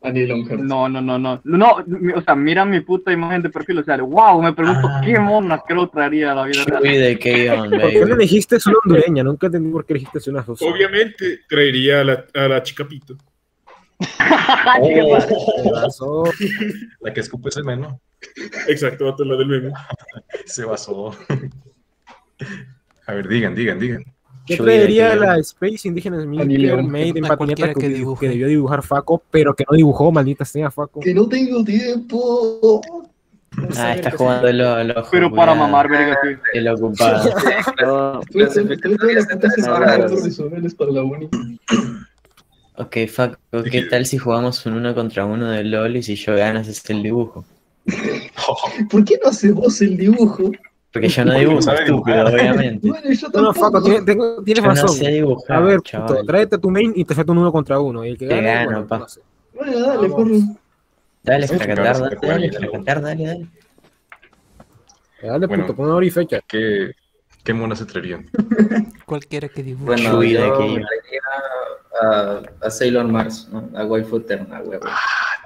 Annie 0.05 0.27
Longhurst. 0.27 0.63
No, 0.63 0.87
no, 0.89 1.01
no, 1.01 1.17
no. 1.17 1.41
No, 1.43 1.77
o 2.15 2.21
sea, 2.21 2.35
mira 2.35 2.63
mi 2.65 2.79
puta 2.81 3.11
imagen 3.11 3.41
de 3.41 3.49
perfil. 3.49 3.79
O 3.79 3.83
sea, 3.83 3.97
wow, 3.97 4.41
me 4.41 4.53
pregunto 4.53 4.87
Ah. 4.89 5.01
qué 5.03 5.19
mona 5.19 5.59
creo 5.67 5.87
traería 5.89 6.31
a 6.31 6.35
la 6.35 6.43
vida 6.45 6.63
real. 6.65 6.83
De 6.83 7.11
¿Por 7.15 7.19
qué 7.19 7.99
no 7.99 8.01
baby. 8.01 8.11
elegiste 8.13 8.57
una 8.65 8.75
hondureña? 8.83 9.23
Nunca 9.23 9.47
entendí 9.47 9.71
por 9.71 9.85
qué 9.85 9.93
elegiste 9.93 10.29
una 10.29 10.41
rusa. 10.41 10.65
Obviamente 10.65 11.39
traería 11.49 12.01
a 12.01 12.03
la, 12.03 12.25
a 12.33 12.47
la 12.47 12.63
chica 12.63 12.85
Pito. 12.87 13.15
Se 15.63 15.71
basó. 15.71 16.23
La 17.01 17.13
que 17.13 17.19
escupe 17.21 17.49
ese 17.49 17.63
meno. 17.63 17.99
Exacto, 18.67 19.15
la 19.19 19.35
del 19.37 19.47
meme. 19.47 19.71
Se 20.45 20.65
basó. 20.65 21.15
A 23.07 23.13
ver, 23.13 23.27
digan, 23.27 23.55
digan, 23.55 23.79
digan. 23.79 24.03
Yo 24.45 24.63
traería 24.63 25.09
K-On. 25.09 25.19
la 25.19 25.37
Space. 25.39 25.89
Milker 25.89 26.83
Made 26.83 27.13
en 27.15 27.25
A 27.25 27.29
patineta 27.29 27.73
que, 27.73 27.79
que 27.79 28.05
que 28.19 28.29
debió 28.29 28.47
dibujar 28.47 28.83
Faco, 28.83 29.21
pero 29.31 29.55
que 29.55 29.65
no 29.69 29.75
dibujó, 29.75 30.11
maldita 30.11 30.45
sea 30.45 30.69
Faco. 30.69 30.99
Que 30.99 31.13
no 31.13 31.27
tengo 31.27 31.63
tiempo. 31.63 32.81
Ah, 33.77 33.95
está 33.95 34.11
jugando 34.11 34.51
lo, 34.51 34.83
lo 34.83 35.09
Pero 35.09 35.31
para 35.33 35.55
mamar, 35.55 35.89
verga. 35.89 36.17
El 36.53 36.67
ocupado. 36.67 37.29
Dando 39.97 40.23
resúmenes 40.23 40.75
para 40.75 40.91
la 40.91 41.03
uni. 41.03 41.29
Ok, 42.77 42.97
Faco, 43.07 43.37
¿qué 43.71 43.83
tal 43.83 44.05
si 44.05 44.17
jugamos 44.17 44.65
un 44.65 44.73
uno 44.73 44.93
contra 44.93 45.25
uno 45.25 45.49
de 45.49 45.63
LOL 45.63 45.95
y 45.95 46.03
si 46.03 46.15
yo 46.15 46.35
gano 46.35 46.59
haces 46.59 46.83
el 46.89 47.03
dibujo? 47.03 47.45
¿Por 48.89 49.05
qué 49.05 49.17
no 49.23 49.29
haces 49.29 49.53
vos 49.53 49.81
el 49.81 49.95
dibujo? 49.95 50.51
Porque 50.95 51.09
yo 51.09 51.25
no 51.25 51.33
dibujo, 51.33 51.59
estúpido, 51.59 51.83
dibujar. 51.85 52.25
obviamente. 52.27 52.87
Bueno, 52.87 53.11
yo 53.11 53.27
No, 53.27 53.53
Faco, 53.53 53.61
tampoco. 53.71 53.83
tiene- 53.83 54.05
tengo- 54.05 54.43
tienes 54.43 54.63
Yo 54.63 54.69
no 54.69 54.75
razón. 54.75 54.89
sé 54.97 55.11
dibujar, 55.11 55.57
A 55.57 55.59
ver, 55.59 55.79
puto, 55.81 56.23
tráete 56.25 56.57
tu 56.57 56.69
main 56.71 56.93
y 56.95 57.03
te 57.03 57.13
falta 57.13 57.31
un 57.33 57.37
uno 57.39 57.51
contra 57.51 57.79
uno. 57.81 58.05
Y 58.05 58.09
el 58.11 58.17
que 58.17 58.27
Te 58.27 58.35
gane, 58.35 58.47
gano, 58.47 58.65
bueno, 58.71 58.87
pa. 58.87 58.99
no 58.99 59.07
sé. 59.09 59.19
Bueno, 59.53 59.77
dale, 59.79 60.07
porro. 60.09 60.35
Dale, 61.21 61.45
a 61.45 61.47
fracatar, 61.49 61.75
dale, 61.99 62.17
dale, 62.21 62.51
fracatar, 62.53 63.01
dale, 63.01 63.25
dale. 63.25 63.47
Dale, 65.21 65.47
Bueno. 65.47 65.63
puto, 65.65 65.75
pon 65.75 65.91
hora 65.91 66.05
y 66.05 66.11
fecha. 66.11 66.39
¿Qué, 66.47 66.91
qué 67.43 67.53
mona 67.53 67.75
se 67.75 67.85
traerían? 67.85 68.29
Cualquiera 69.05 69.49
que 69.49 69.63
dibuje. 69.63 69.85
Bueno, 69.85 70.23
yo 70.23 70.39
K-On. 70.53 70.81
traería 70.81 71.21
a, 72.01 72.41
a 72.67 72.69
Sailor 72.69 73.05
Mars, 73.09 73.49
¿no? 73.51 73.69
a 73.77 73.83
waifu 73.85 74.17
eterna, 74.17 74.61
huevo. 74.61 74.85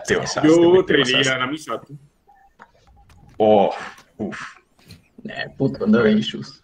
Te 0.05 0.15
basaste, 0.15 0.47
Yo 0.47 0.69
güey, 0.69 0.85
te 0.85 0.93
traería 0.93 1.33
a 1.33 1.37
Namisato. 1.39 1.87
Oh, 3.37 3.71
uf. 4.17 4.39
Nah, 5.23 5.49
puto, 5.57 5.85
no 5.87 6.03
hay 6.03 6.15
issues. 6.15 6.63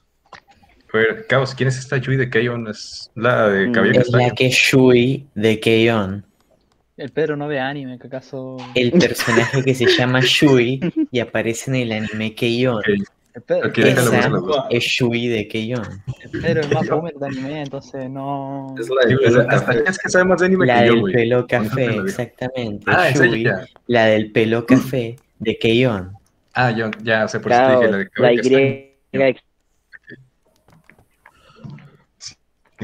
A 0.94 0.98
ver, 0.98 1.28
Caos, 1.28 1.54
¿quién 1.54 1.68
es 1.68 1.78
esta 1.78 1.98
Yui 1.98 2.16
de 2.16 2.30
Keyon? 2.30 2.70
Es 2.70 3.12
la 3.16 3.50
de 3.50 3.70
cabello 3.72 4.00
Es 4.00 4.10
la 4.12 4.30
que 4.30 4.50
Shui 4.50 5.28
de 5.36 5.60
K-On. 5.60 6.26
El 6.96 7.10
Pedro 7.10 7.36
no 7.36 7.50
ve 7.50 7.60
anime, 7.60 8.00
que 8.00 8.08
acaso. 8.08 8.56
El 8.76 8.94
personaje 8.94 9.62
que 9.62 9.76
se 9.76 9.88
llama 9.88 10.22
Shui 10.22 10.80
y 11.12 11.20
aparece 11.20 11.70
en 11.70 11.76
el 11.76 11.92
anime 11.92 12.34
K-On. 12.34 12.78
Ok, 12.78 12.88
El 13.34 13.72
Pedro, 13.74 14.14
Esa 14.14 14.68
es 14.70 14.84
Shui 14.86 15.28
de 15.28 15.48
K-On. 15.50 16.02
el 16.24 16.42
Pedro 16.42 16.62
es 16.62 16.72
más 16.72 16.88
boomer 16.88 17.14
de 17.16 17.26
anime, 17.26 17.62
entonces 17.64 18.10
no. 18.10 18.74
Es 18.80 18.88
la 18.90 19.10
de 19.10 19.18
pelo 19.18 19.46
hasta 19.50 19.74
es 19.74 19.98
que 20.00 20.10
sabe 20.10 20.24
más 20.24 20.40
de 20.40 20.46
anime 20.46 20.66
La 20.66 20.80
que 20.80 20.88
yo, 20.88 20.94
del 20.94 21.14
pelo 21.14 21.46
café, 21.48 21.98
exactamente. 21.98 22.86
Ah, 22.88 23.12
Shui, 23.12 23.46
la 23.88 24.06
del 24.06 24.32
pelo 24.32 24.66
café 24.66 25.18
de 25.40 25.58
K-On. 25.58 26.14
Ah, 26.56 26.72
yo 26.72 26.90
ya 27.04 27.28
sé 27.28 27.40
por 27.40 27.52
eso 27.52 27.62
te 27.62 27.68
Claro, 27.68 27.80
dije 27.82 27.92
la 27.92 27.98
de 27.98 28.04
la 28.04 28.10
cabello 28.10 28.42
castaño. 28.42 28.66
Y. 29.12 29.36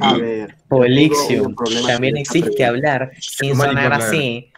A 0.01 0.13
ver. 0.17 0.55
Problema 0.67 1.87
También 1.87 2.17
esta 2.17 2.37
existe 2.37 2.65
hablar 2.65 3.11
sin 3.19 3.55
sonar 3.55 3.93
así. 3.93 4.51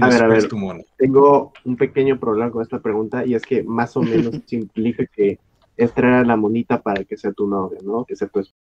A 0.00 0.08
ver, 0.08 0.22
a 0.22 0.26
¿cuál 0.26 0.28
ver. 0.28 0.48
Tengo 0.98 1.52
un 1.64 1.76
pequeño 1.76 2.20
problema 2.20 2.50
con 2.50 2.62
esta 2.62 2.78
pregunta 2.78 3.24
y 3.24 3.34
es 3.34 3.44
que 3.44 3.62
más 3.62 3.96
o 3.96 4.02
menos 4.02 4.34
se 4.46 4.56
implica 4.56 5.06
que 5.06 5.38
es 5.76 5.94
traer 5.94 6.14
a 6.14 6.24
la 6.24 6.36
monita 6.36 6.82
para 6.82 7.04
que 7.04 7.16
sea 7.16 7.32
tu 7.32 7.46
novia, 7.46 7.78
¿no? 7.82 8.04
Que 8.04 8.16
sea 8.16 8.28
tu 8.28 8.40
esposa. 8.40 8.54